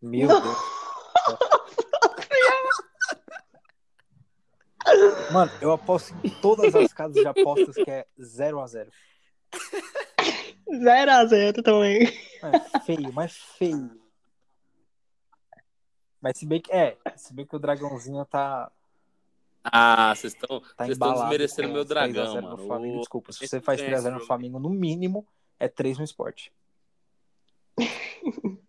Meu 0.00 0.28
Deus. 0.28 0.42
Mano, 5.32 5.50
eu 5.60 5.72
aposto 5.72 6.12
em 6.24 6.30
todas 6.40 6.74
as 6.74 6.92
casas 6.92 7.14
de 7.14 7.26
apostas 7.26 7.74
que 7.76 7.90
é 7.90 8.04
0x0. 8.20 8.88
0x0 10.68 11.62
também. 11.62 12.02
É 12.42 12.80
feio, 12.80 13.12
mas 13.12 13.36
feio. 13.36 14.00
Mas 16.20 16.38
se 16.38 16.46
bem 16.46 16.60
que. 16.60 16.72
É, 16.72 16.96
se 17.16 17.34
bem 17.34 17.44
que 17.46 17.54
o 17.56 17.58
dragãozinho 17.58 18.24
tá, 18.24 18.70
Ah, 19.64 20.14
vocês 20.14 20.32
estão 20.34 20.60
tá 20.60 20.66
vocês 20.84 20.90
estão 20.90 21.08
embalado. 21.08 21.20
desmerecendo 21.30 21.68
com 21.68 21.74
meu 21.74 21.84
3 21.84 22.02
a 22.02 22.06
0 22.06 22.14
dragão, 22.24 22.34
no 22.42 22.56
mano. 22.56 22.66
Flamengo. 22.68 22.96
O- 22.96 23.00
Desculpa, 23.00 23.32
se 23.32 23.46
você 23.46 23.60
faz 23.60 23.80
ganha 23.80 23.90
3x0 23.96 23.98
esse 24.10 24.20
no. 24.20 24.26
Flamengo, 24.26 24.58
no 24.58 24.70
mínimo 24.70 25.26
é 25.58 25.68
3 25.68 25.98
no 25.98 26.04
esporte. 26.04 26.52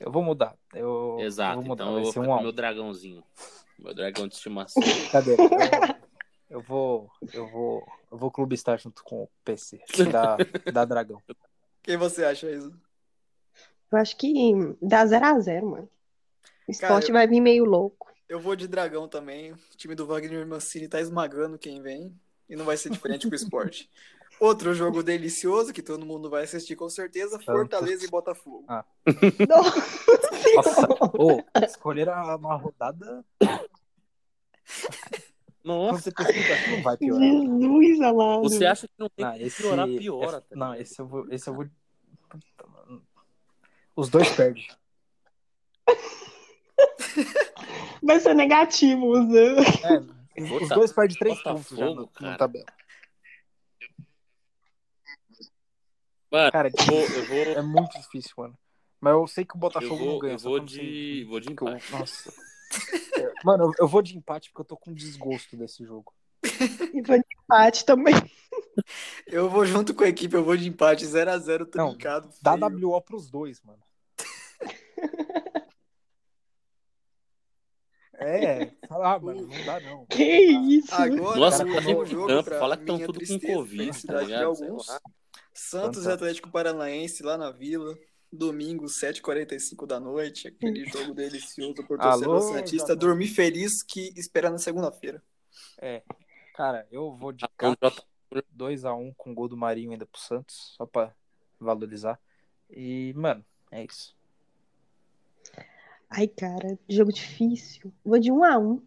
Eu 0.00 0.10
vou 0.10 0.22
mudar. 0.22 0.56
Eu, 0.72 1.16
eu 1.18 1.26
Exato, 1.26 1.56
vou 1.56 1.64
mudar. 1.64 1.84
então 1.84 1.86
eu 1.88 1.94
Vai 1.94 2.02
vou 2.04 2.12
ser 2.12 2.20
ficar 2.20 2.30
um 2.30 2.32
a 2.32 2.36
com 2.36 2.40
um. 2.40 2.44
meu 2.44 2.52
dragãozinho. 2.52 3.24
Meu 3.78 3.94
dragão 3.94 4.28
de 4.28 4.34
estimação. 4.34 4.82
Cadê? 5.10 5.32
Eu, 5.32 6.58
eu 6.58 6.60
vou. 6.60 7.10
Eu 7.32 7.48
vou. 7.48 7.86
Eu 8.10 8.18
vou 8.18 8.30
clubistar 8.30 8.78
junto 8.78 9.02
com 9.02 9.24
o 9.24 9.30
PC. 9.44 9.80
Da, 10.10 10.36
da 10.72 10.84
Dragão. 10.84 11.20
Quem 11.82 11.96
você 11.96 12.24
acha, 12.24 12.50
Isa? 12.50 12.72
Eu 13.90 13.98
acho 13.98 14.16
que 14.16 14.32
dá 14.80 15.04
0x0, 15.04 15.62
mano. 15.62 15.88
O 16.66 16.70
esporte 16.70 17.08
Cara, 17.08 17.18
vai 17.18 17.26
vir 17.26 17.40
meio 17.40 17.64
louco. 17.64 18.12
Eu 18.28 18.40
vou 18.40 18.56
de 18.56 18.66
Dragão 18.66 19.06
também. 19.06 19.52
O 19.52 19.58
time 19.76 19.94
do 19.94 20.06
Wagner 20.06 20.46
Mancini 20.46 20.88
tá 20.88 21.00
esmagando 21.00 21.58
quem 21.58 21.82
vem. 21.82 22.14
E 22.48 22.56
não 22.56 22.64
vai 22.64 22.76
ser 22.76 22.90
diferente 22.90 23.26
com 23.26 23.32
o 23.32 23.36
esporte. 23.36 23.90
Outro 24.40 24.74
jogo 24.74 25.02
delicioso 25.02 25.72
que 25.72 25.82
todo 25.82 26.04
mundo 26.04 26.28
vai 26.28 26.44
assistir 26.44 26.74
com 26.74 26.88
certeza: 26.88 27.38
Fortaleza 27.38 28.04
e 28.04 28.08
Botafogo. 28.08 28.64
Nossa, 30.54 30.88
ô, 31.18 31.42
escolheram 31.64 32.36
uma 32.36 32.56
rodada. 32.56 33.24
Nossa, 35.64 35.98
você 35.98 36.12
pesquisa, 36.12 36.70
não 36.70 36.82
vai 36.82 36.96
piorar. 36.96 37.22
Jesus 37.22 38.00
amado. 38.00 38.42
você 38.42 38.64
acha 38.66 38.86
que 38.86 38.94
não 38.98 39.08
tem 39.08 39.24
Não, 39.24 39.32
que 39.32 39.44
esse, 39.44 39.62
piorar, 39.62 39.88
piora. 39.88 40.42
tá 40.42 40.54
não, 40.54 40.74
esse 40.74 41.00
eu 41.00 41.06
vou. 41.06 41.26
Esse 41.30 41.48
eu 41.48 41.54
vou. 41.54 41.66
Os 43.96 44.10
dois 44.10 44.28
perdem. 44.30 44.68
Vai 48.02 48.20
ser 48.20 48.34
negativo 48.34 49.06
usando. 49.06 49.62
É, 50.36 50.42
os, 50.42 50.68
dois 50.68 50.92
perdem 50.92 51.16
três 51.16 51.42
pontos 51.42 51.70
já 51.70 51.86
Botafogo, 51.86 52.12
no, 52.20 52.30
no 52.30 52.36
tabela. 52.36 52.66
Mano, 56.30 56.52
Cara, 56.52 56.68
eu 56.68 56.84
vou, 56.84 57.00
eu 57.00 57.26
vou, 57.26 57.38
é 57.38 57.62
muito 57.62 57.98
difícil, 57.98 58.34
mano. 58.36 58.58
Mas 59.04 59.12
eu 59.12 59.26
sei 59.26 59.44
que 59.44 59.54
o 59.54 59.58
eu 59.58 59.60
Botafogo 59.60 59.96
não 59.96 60.10
vou, 60.12 60.18
ganha. 60.18 60.32
eu 60.34 60.38
vou 60.38 60.54
eu 60.54 60.58
não 60.60 60.64
de, 60.64 61.24
vou 61.28 61.38
de 61.40 61.46
que 61.54 61.62
eu- 61.62 61.68
empate. 61.68 61.92
Nossa. 61.92 62.32
É, 63.18 63.32
Mano, 63.44 63.64
eu- 63.64 63.72
eu 63.80 63.86
vou 63.86 64.00
de 64.00 64.16
empate 64.16 64.48
porque 64.50 64.62
eu 64.62 64.64
tô 64.64 64.76
com 64.78 64.94
desgosto 64.94 65.56
desse 65.58 65.84
jogo. 65.84 66.10
E 66.42 67.02
vou 67.02 67.16
de 67.18 67.24
empate 67.42 67.84
também. 67.84 68.14
Eu 69.26 69.48
vou 69.50 69.64
junto 69.66 69.94
com 69.94 70.04
a 70.04 70.08
equipe, 70.08 70.34
eu 70.34 70.42
vou 70.42 70.56
de 70.56 70.66
empate 70.68 71.04
0x0, 71.06 71.68
Não, 71.76 71.90
trincado. 71.90 72.28
Dá 72.42 72.56
feio. 72.56 72.88
WO 72.90 73.00
pros 73.02 73.30
dois, 73.30 73.60
mano. 73.62 73.78
É, 78.16 78.70
fala, 78.88 79.14
ah, 79.14 79.18
mano, 79.18 79.42
não 79.46 79.64
dá 79.64 79.80
não. 79.80 80.06
Que 80.06 80.22
isso? 80.24 80.94
Agora, 80.94 81.38
Nossa, 81.38 81.64
o 81.64 81.68
tá 81.68 81.74
último 81.74 82.00
no 82.00 82.06
jogo, 82.06 82.26
campo, 82.28 82.44
pra 82.44 82.58
fala 82.58 82.76
que 82.76 82.84
tão 82.84 82.94
minha 82.96 83.06
tudo 83.06 83.20
com 83.26 83.40
Covid, 83.40 84.06
tá 84.06 84.20
ligado? 84.22 84.54
Santos 85.52 86.06
e. 86.06 86.10
Atlético 86.10 86.50
Paranaense 86.50 87.22
lá 87.22 87.36
na 87.36 87.50
Vila. 87.50 87.94
Domingo, 88.34 88.86
7h45 88.86 89.86
da 89.86 89.98
noite. 90.00 90.48
Aquele 90.48 90.84
jogo 90.86 91.14
delicioso 91.14 91.74
por 91.86 91.98
torcedor 91.98 92.36
Alô, 92.36 92.40
Santista. 92.40 92.94
Dormir 92.96 93.28
feliz 93.28 93.82
que 93.82 94.12
espera 94.16 94.50
na 94.50 94.58
segunda-feira. 94.58 95.22
É. 95.78 96.02
Cara, 96.54 96.86
eu 96.90 97.12
vou 97.14 97.32
de 97.32 97.44
Jota- 97.60 98.04
2x1 98.56 99.14
com 99.16 99.34
gol 99.34 99.48
do 99.48 99.56
Marinho 99.56 99.92
ainda 99.92 100.06
pro 100.06 100.20
Santos, 100.20 100.74
só 100.76 100.84
pra 100.86 101.14
valorizar. 101.60 102.18
E, 102.70 103.12
mano, 103.16 103.44
é 103.70 103.84
isso. 103.84 104.14
Ai, 106.10 106.28
cara, 106.28 106.78
jogo 106.88 107.12
difícil. 107.12 107.92
Vou 108.04 108.18
de 108.18 108.30
um 108.30 108.44
a 108.44 108.58
um. 108.58 108.82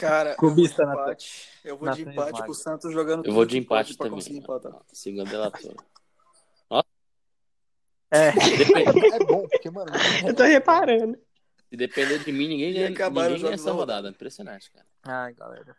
Cara, 0.00 0.34
Clubista, 0.36 0.82
eu 0.82 0.86
vou 0.88 0.96
de 0.96 1.02
empate. 1.02 1.48
Eu 1.64 1.76
vou 1.78 1.90
de 1.90 2.02
empate 2.02 2.42
com 2.44 2.50
o 2.50 2.54
Santos 2.54 2.92
jogando 2.92 3.26
Eu 3.26 3.32
vou 3.32 3.44
de 3.44 3.58
empate 3.58 3.94
pra 3.96 4.06
também. 4.06 4.18
conseguir 4.18 4.38
empatar. 4.38 4.72
Siga 4.92 5.22
a 5.22 5.24
delatora. 5.24 5.76
É, 8.12 8.32
Depende- 8.32 9.14
é 9.14 9.18
bom, 9.24 9.46
porque, 9.48 9.70
mano. 9.70 9.92
Eu 10.26 10.34
tô 10.34 10.42
reparando. 10.42 11.16
Se 11.68 11.76
depender 11.76 12.18
de 12.18 12.32
mim, 12.32 12.48
ninguém 12.48 12.72
ganha, 12.72 12.88
ninguém 12.90 13.52
essa 13.52 13.66
da 13.66 13.72
rodada. 13.72 14.08
Impressionante, 14.08 14.68
cara. 14.72 14.84
Ai, 15.04 15.32
galera. 15.32 15.76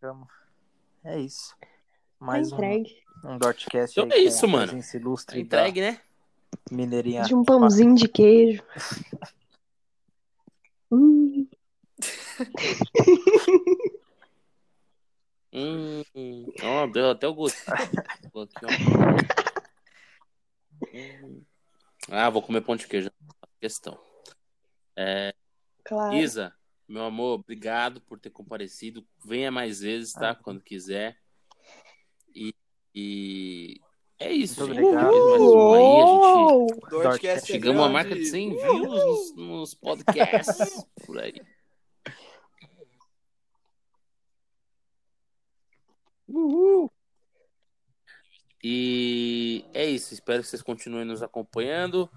Tamo. 0.00 0.26
É 1.04 1.20
isso. 1.20 1.54
Mais 2.18 2.50
um, 2.50 2.56
entregue. 2.56 2.96
um 3.24 3.38
Dortcast 3.38 3.92
Então 4.00 4.12
aí 4.16 4.24
é 4.24 4.26
isso, 4.26 4.48
mano. 4.48 4.72
Tá 4.82 4.96
ilustre 4.98 5.40
entregue, 5.40 5.80
né? 5.80 6.00
Mineirinha. 6.72 7.22
De 7.22 7.32
um 7.36 7.44
pãozinho 7.44 7.94
de 7.94 8.08
queijo. 8.08 8.64
Hum. 15.56 16.02
Ó, 16.64 16.86
deu 16.88 17.10
até 17.10 17.28
o 17.28 17.34
gosto. 17.34 17.62
Vou 18.32 18.42
aqui, 18.42 18.66
ó. 18.66 18.68
Hum. 20.92 21.44
Ah, 22.10 22.28
vou 22.28 22.42
comer 22.42 22.60
pão 22.60 22.74
de 22.74 22.88
queijo. 22.88 23.08
Questão. 23.60 23.96
claro. 25.84 26.16
Isa, 26.16 26.52
meu 26.88 27.04
amor, 27.04 27.38
obrigado 27.38 28.00
por 28.00 28.18
ter 28.18 28.30
comparecido. 28.30 29.06
Venha 29.24 29.50
mais 29.50 29.80
vezes, 29.80 30.12
tá? 30.12 30.30
Ah. 30.30 30.34
Quando 30.34 30.60
quiser. 30.60 31.16
E, 32.34 32.52
e 32.92 33.80
é 34.18 34.32
isso, 34.32 34.66
Muito 34.66 34.74
gente. 34.74 34.84
obrigado. 34.84 35.12
Mais 35.12 35.40
uma 35.40 35.76
aí, 37.00 37.06
a 37.06 37.12
gente 37.12 37.26
é 37.28 37.40
chegamos 37.40 37.82
à 37.84 37.88
marca 37.88 38.14
de 38.14 38.26
100 38.26 38.50
views 38.50 38.88
nos, 38.88 39.36
nos 39.36 39.74
podcasts 39.74 40.84
por 41.06 41.18
aí. 41.18 41.40
Uhul. 46.34 46.90
E 48.62 49.64
é 49.72 49.84
isso. 49.84 50.14
Espero 50.14 50.42
que 50.42 50.48
vocês 50.48 50.62
continuem 50.62 51.04
nos 51.04 51.22
acompanhando. 51.22 52.10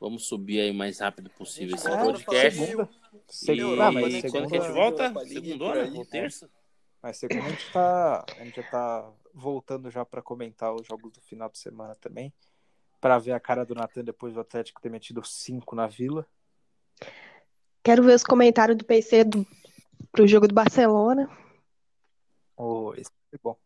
Vamos 0.00 0.26
subir 0.26 0.60
aí 0.60 0.70
o 0.70 0.74
mais 0.74 0.98
rápido 0.98 1.28
possível 1.30 1.76
esse 1.76 1.88
podcast. 1.88 2.58
Segunda. 2.58 2.88
E 3.28 3.34
Segunda, 3.34 3.86
ah, 3.86 3.92
mas 3.92 4.12
né? 4.12 4.22
quando 4.22 4.22
que 4.22 4.30
segunda, 4.30 4.46
a 4.46 4.60
gente 4.60 4.72
volta? 4.72 5.20
Aí. 5.20 5.98
ou 5.98 6.06
terça? 6.06 6.50
mas 7.02 7.16
segunda 7.18 7.44
a 7.44 7.48
gente 7.50 7.72
tá. 7.72 8.24
A 8.38 8.44
gente 8.44 8.56
já 8.56 8.70
tá 8.70 9.12
voltando 9.34 9.90
já 9.90 10.04
pra 10.04 10.22
comentar 10.22 10.74
os 10.74 10.86
jogos 10.86 11.12
do 11.12 11.20
final 11.20 11.50
de 11.50 11.58
semana 11.58 11.94
também. 11.94 12.32
Pra 12.98 13.18
ver 13.18 13.32
a 13.32 13.40
cara 13.40 13.64
do 13.64 13.74
Natan 13.74 14.02
depois 14.02 14.34
do 14.34 14.40
Atlético 14.40 14.80
ter 14.80 14.90
metido 14.90 15.22
5 15.24 15.76
na 15.76 15.86
vila. 15.86 16.26
Quero 17.82 18.02
ver 18.02 18.14
os 18.14 18.24
comentários 18.24 18.76
do 18.76 18.84
PC 18.84 19.24
do, 19.24 19.46
pro 20.12 20.26
jogo 20.26 20.48
do 20.48 20.54
Barcelona. 20.54 21.28
Oh, 22.56 22.92
esse 22.94 23.10
foi 23.30 23.38
bom. 23.42 23.56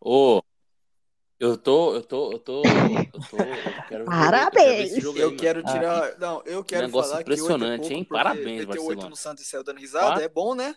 Ô, 0.00 0.42
eu 1.40 1.56
tô, 1.58 1.94
eu 1.94 2.02
tô, 2.02 2.32
eu 2.32 2.38
tô, 2.38 2.62
eu 2.62 3.20
tô, 3.30 3.36
eu 3.38 3.82
quero 3.86 4.04
ver- 4.04 4.10
Parabéns! 4.10 5.04
eu 5.04 5.16
Eu 5.16 5.36
quero 5.36 5.60
Ah. 5.60 5.72
tirar. 5.72 6.18
Não, 6.18 6.42
eu 6.44 6.64
quero 6.64 6.86
Negócio 6.86 7.10
falar 7.10 7.24
que 7.24 7.30
oito 7.30 7.40
é 7.40 7.44
impressionante, 7.44 7.80
pouco, 7.80 7.94
hein? 7.94 8.04
Parabéns, 8.04 8.64
Barcelona. 8.64 9.08
no 9.08 9.16
Santos 9.16 9.44
e 9.44 9.46
saiu 9.46 9.64
dando 9.64 9.78
risada, 9.80 10.06
Quatro. 10.06 10.22
é 10.22 10.28
bom, 10.28 10.54
né? 10.54 10.76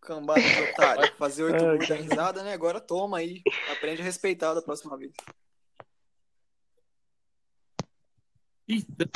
Cambada 0.00 0.40
de 0.40 0.62
otário. 0.62 1.14
Fazer 1.16 1.44
oito 1.44 1.62
gols 1.64 1.88
dando 1.88 2.02
risada, 2.02 2.42
né? 2.42 2.52
Agora 2.52 2.80
toma 2.80 3.18
aí. 3.18 3.42
Aprende 3.72 4.02
a 4.02 4.04
respeitar 4.04 4.52
da 4.54 4.62
próxima 4.62 4.96
vez. 4.96 5.12
Então, 8.68 9.06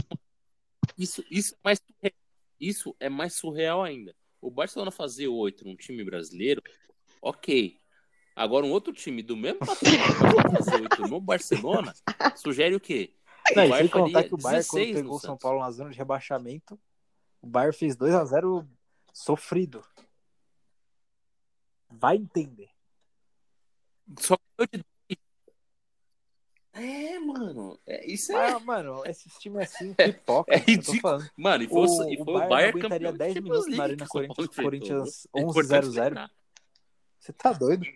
Isso, 0.99 1.25
isso, 1.31 1.55
é 1.55 1.59
mais, 1.65 1.79
surre- 1.81 2.15
isso 2.69 2.95
é 3.01 3.09
mais 3.09 3.35
surreal 3.35 3.83
ainda. 3.83 4.15
O 4.41 4.51
Barcelona 4.51 4.91
fazer 4.91 5.29
oito 5.29 5.65
num 5.65 5.77
time 5.77 6.05
brasileiro, 6.05 6.63
ok. 7.23 7.81
Agora, 8.37 8.67
um 8.67 8.73
outro 8.73 8.93
time 8.93 9.23
do 9.23 9.37
mesmo 9.37 9.61
patamar 9.65 10.53
fazer 10.53 10.83
oito 10.83 11.03
no 11.09 11.21
Barcelona, 11.21 11.95
sugere 12.37 12.75
o 12.75 12.81
quê? 12.81 13.15
Não, 13.55 13.67
o 13.67 13.69
Bayern 13.69 13.89
contar 13.91 14.25
que 14.25 14.35
o 14.35 14.39
Bayern, 14.39 14.67
quando 14.67 14.81
16 14.83 14.89
no 14.89 14.95
pegou 15.03 15.17
o 15.17 15.21
São. 15.21 15.37
Paulo 15.39 15.61
na 15.61 15.71
zona 15.71 15.91
de 15.91 15.99
rebaixamento, 15.99 16.79
o 17.41 17.47
Bayern 17.47 17.77
fez 17.77 17.97
2x0 17.97 18.67
sofrido. 19.13 19.85
Vai 21.91 22.17
entender. 22.17 22.71
Só 24.19 24.37
que 24.37 24.43
eu 24.59 24.67
te- 24.67 24.85
É, 26.75 27.19
mano. 27.21 27.79
É, 27.87 28.05
isso 28.11 28.33
é. 28.33 28.53
Ah, 28.53 28.59
mano, 28.61 29.03
esse 29.07 29.29
time 29.39 29.63
assim, 29.63 29.95
pipoca. 29.95 30.53
É 30.55 30.59
tô 30.59 30.65
ridículo. 30.67 31.19
Mano, 31.37 31.65
e 31.65 31.69
foi 31.69 31.79
O, 31.79 31.85
o, 31.85 32.09
e 32.11 32.21
o 32.21 32.25
foi 32.25 32.35
o 32.35 32.39
Bayern, 32.39 32.49
Bayern 32.49 32.79
aguentaria 32.81 33.09
campeão 33.13 33.17
10 33.19 33.35
de 33.35 33.41
minutos 33.41 33.77
na 33.77 33.83
Arena 33.85 34.05
o 34.05 34.09
Corinthians, 34.09 34.49
Corinthians 34.49 35.27
enfrentou. 35.27 35.41
É 35.41 35.43
importante 35.51 35.87
11-0-0. 35.87 36.05
lembrar. 36.05 36.31
Você 37.21 37.33
tá 37.33 37.53
doido? 37.53 37.87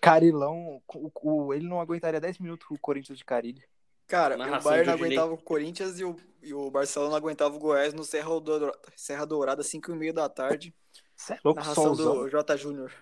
Carilão, 0.00 0.82
o, 0.94 1.10
o- 1.22 1.54
ele 1.54 1.66
não 1.68 1.80
aguentaria 1.80 2.20
10 2.20 2.38
minutos 2.38 2.66
com 2.66 2.74
o 2.74 2.78
Corinthians 2.78 3.18
de 3.18 3.24
Carilho. 3.24 3.62
Cara, 4.06 4.36
Narração 4.36 4.60
o 4.60 4.64
Bayern 4.64 4.86
não 4.86 4.94
aguentava 4.94 5.32
o 5.32 5.38
Corinthians 5.38 5.98
e 5.98 6.04
o, 6.04 6.16
e 6.42 6.52
o 6.52 6.70
Barcelona 6.70 7.10
não 7.12 7.16
aguentava 7.16 7.54
o 7.54 7.58
Goiás 7.58 7.94
no 7.94 8.04
Serra 8.04 8.38
Dourada, 8.40 8.78
Serra 8.96 9.24
Dourada 9.24 9.62
5 9.62 9.92
e 9.92 9.94
meia 9.94 10.12
da 10.12 10.28
tarde. 10.28 10.74
Você 11.16 11.34
é 11.34 11.38
louco, 11.44 11.60
Narração 11.60 11.84
solzão. 11.84 12.14
do 12.24 12.28
J. 12.28 12.56
Júnior. 12.56 12.92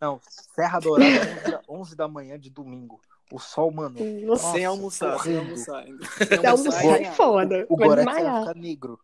Não, 0.00 0.20
Serra 0.54 0.78
Dourada, 0.78 1.10
11 1.10 1.50
da, 1.50 1.62
11 1.68 1.96
da 1.96 2.06
manhã 2.08 2.38
de 2.38 2.50
domingo. 2.50 3.00
O 3.30 3.38
sol, 3.38 3.72
mano. 3.72 3.98
Nossa, 4.24 4.52
sem 4.52 4.64
almoçar, 4.64 5.18
sem 5.18 5.36
horrível. 5.36 5.52
almoçar 5.52 5.84
ainda. 5.84 6.04
se 6.40 6.46
almoçar 6.46 7.00
é 7.02 7.12
foda. 7.12 7.66
O 7.68 7.76
Vai 7.76 7.88
Gorex 7.88 8.04
vai 8.04 8.40
ficar 8.40 8.54
negro. 8.54 9.00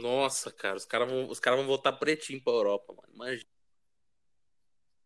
Nossa, 0.00 0.50
cara, 0.50 0.76
os 0.76 0.84
caras 0.84 1.10
vão, 1.10 1.28
os 1.30 1.40
caras 1.40 1.58
vão 1.58 1.66
voltar 1.66 1.92
pretinho 1.92 2.42
pra 2.42 2.52
Europa, 2.52 2.92
mano. 2.92 3.08
Imagina. 3.14 3.48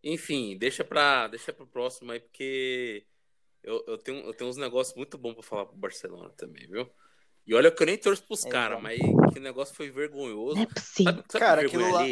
Enfim, 0.03 0.57
deixa 0.57 0.85
pra, 0.85 1.28
deixa 1.28 1.53
pro 1.53 1.66
próximo 1.66 2.12
aí, 2.12 2.20
porque 2.20 3.07
eu, 3.62 3.85
eu, 3.86 3.99
tenho, 3.99 4.24
eu 4.24 4.32
tenho 4.35 4.49
uns 4.49 4.57
negócios 4.57 4.97
muito 4.97 5.19
bons 5.19 5.35
pra 5.35 5.43
falar 5.43 5.66
pro 5.66 5.77
Barcelona 5.77 6.31
também, 6.31 6.66
viu? 6.66 6.90
E 7.49 7.55
olha 7.55 7.70
que 7.73 7.83
eu 7.83 7.87
nem 7.87 7.97
torço 7.97 8.23
pros 8.25 8.45
É, 8.45 8.51
caras, 8.51 8.81
mas 8.83 8.99
que 9.33 9.41
negócio 9.41 9.75
foi 9.75 9.91
vergonhoso. 9.91 10.57
Não 10.57 10.62
é 10.65 10.66
possível. 10.66 11.12
Sabe, 11.15 11.25
sabe 11.33 11.45
Cara, 11.45 11.61
aquilo 11.62 11.91
lá-? 11.91 12.05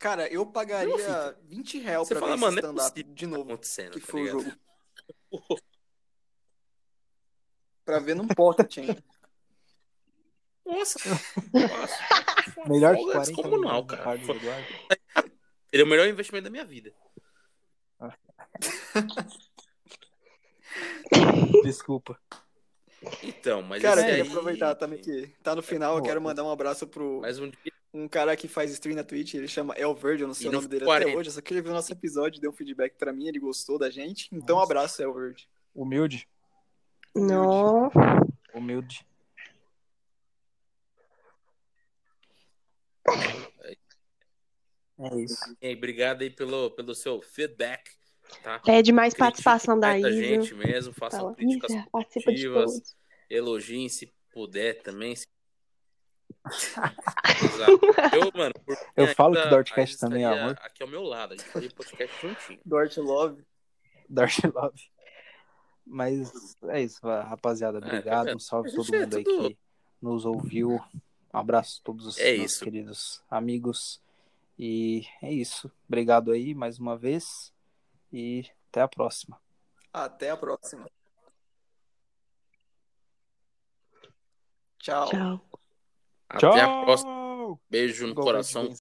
Cara, 0.00 0.26
eu 0.32 0.44
pagaria 0.46 0.98
filho. 0.98 1.36
20 1.48 1.78
reais 1.78 2.08
Você 2.08 2.14
pra 2.14 2.20
fala, 2.20 2.34
ver 2.34 2.40
mano, 2.40 2.58
é 2.58 2.60
stand-up 2.60 2.88
possível 2.90 3.14
de 3.14 3.24
tá 3.24 3.30
novo. 3.30 3.42
acontecendo, 3.52 3.92
Que 3.92 4.00
tá 4.00 4.06
foi 4.06 4.20
o 4.20 4.24
ligado? 4.24 4.42
jogo. 5.30 5.60
Pra 7.84 7.98
ver 8.00 8.16
num 8.16 8.26
pocket 8.26 8.78
ainda. 8.78 9.04
Nossa, 10.66 10.98
Melhor 12.66 12.96
que 12.96 13.02
folga 13.02 13.12
40 13.18 13.32
descomunal, 13.32 13.86
cara. 13.86 14.18
Ele 15.72 15.82
é 15.82 15.84
o 15.84 15.88
melhor 15.88 16.08
investimento 16.08 16.44
da 16.44 16.50
minha 16.50 16.64
vida. 16.64 16.92
Desculpa. 21.62 22.18
Então, 23.22 23.62
mas 23.62 23.80
Cara, 23.82 24.00
esse 24.02 24.10
aí... 24.22 24.28
aproveitar 24.28 24.74
também 24.74 24.98
que 25.00 25.28
tá 25.42 25.54
no 25.54 25.62
final, 25.62 25.96
eu 25.96 26.02
quero 26.02 26.20
mandar 26.20 26.44
um 26.44 26.50
abraço 26.50 26.86
pro 26.86 27.20
Mais 27.22 27.38
um 27.38 27.48
dia. 27.48 27.72
um 27.94 28.06
cara 28.06 28.36
que 28.36 28.46
faz 28.46 28.70
stream 28.72 28.94
na 28.96 29.02
Twitch, 29.02 29.34
ele 29.34 29.48
chama 29.48 29.74
El 29.74 29.94
Verde, 29.94 30.22
eu 30.22 30.26
não 30.28 30.34
sei 30.34 30.46
E 30.46 30.48
o 30.48 30.52
no 30.52 30.58
nome 30.58 30.68
dele 30.68 30.84
40. 30.84 31.08
até 31.10 31.18
hoje, 31.18 31.30
só 31.30 31.40
queria 31.40 31.62
ver 31.62 31.70
o 31.70 31.74
nosso 31.74 31.90
episódio, 31.92 32.40
deu 32.40 32.50
um 32.50 32.54
feedback 32.54 32.94
pra 32.98 33.12
mim, 33.12 33.26
ele 33.26 33.38
gostou 33.38 33.78
da 33.78 33.88
gente, 33.88 34.28
então 34.32 34.56
um 34.56 34.60
Nossa. 34.60 34.72
abraço, 34.72 35.02
El 35.02 35.14
Verde. 35.14 35.48
Humilde. 35.74 36.28
Não. 37.14 37.90
Humilde. 38.54 39.06
É 44.98 45.16
isso. 45.16 45.56
Aí, 45.62 45.74
obrigado 45.74 46.22
aí 46.22 46.30
pelo, 46.30 46.70
pelo 46.72 46.94
seu 46.94 47.22
feedback, 47.22 47.90
tá? 48.38 48.58
Pede 48.60 48.92
mais 48.92 49.12
Critique 49.14 49.18
participação 49.26 49.78
da 49.78 49.98
Isa. 49.98 50.12
gente 50.12 50.54
mesmo, 50.54 50.92
façam 50.92 51.20
Fala, 51.20 51.34
críticas 51.34 51.70
Isa, 51.70 51.86
participa 51.90 52.32
de 52.32 52.48
positivas, 52.48 52.96
elogiem 53.28 53.88
se 53.88 54.12
puder 54.32 54.82
também. 54.82 55.16
se- 55.16 55.26
Exato. 57.44 57.80
Eu, 58.16 58.30
mano, 58.34 58.54
Eu 58.96 59.06
falo 59.08 59.34
ainda- 59.34 59.42
que 59.42 59.46
o 59.48 59.50
Dortcast 59.50 59.98
também 59.98 60.24
é 60.24 60.26
amor. 60.26 60.58
Aqui 60.62 60.82
ao 60.82 60.88
meu 60.88 61.02
lado, 61.02 61.34
a 61.34 61.36
gente 61.36 61.48
faria 61.48 61.70
podcast 61.70 62.14
juntinho. 62.20 62.60
Dort 62.64 62.96
Love. 62.98 63.42
Dark 64.08 64.32
Love. 64.54 64.80
Mas 65.86 66.56
é 66.68 66.82
isso, 66.82 67.00
rapaziada. 67.02 67.78
Obrigado. 67.78 68.26
vendo? 68.26 68.36
Um 68.36 68.40
salve 68.40 68.72
todo 68.72 68.94
é 68.94 69.00
mundo 69.00 69.16
aí 69.16 69.24
que 69.24 69.58
nos 70.00 70.24
ouviu. 70.24 70.80
Um 71.32 71.38
abraço 71.38 71.80
a 71.80 71.84
todos 71.84 72.06
os 72.06 72.18
É 72.18 72.34
isso. 72.34 72.64
queridos 72.64 73.22
amigos. 73.30 74.00
E 74.58 75.04
é 75.22 75.32
isso. 75.32 75.70
Obrigado 75.88 76.30
aí 76.32 76.54
mais 76.54 76.78
uma 76.78 76.96
vez. 76.96 77.52
E 78.12 78.44
até 78.68 78.80
a 78.80 78.88
próxima. 78.88 79.40
Até 79.92 80.30
a 80.30 80.36
próxima. 80.36 80.88
Tchau. 84.78 85.08
Tchau. 85.08 85.40
Até 86.28 86.60
a 86.60 86.82
próxima. 86.82 87.10
Tchau! 87.10 87.60
Beijo 87.68 88.06
no 88.06 88.12
Igual 88.12 88.26
coração. 88.26 88.68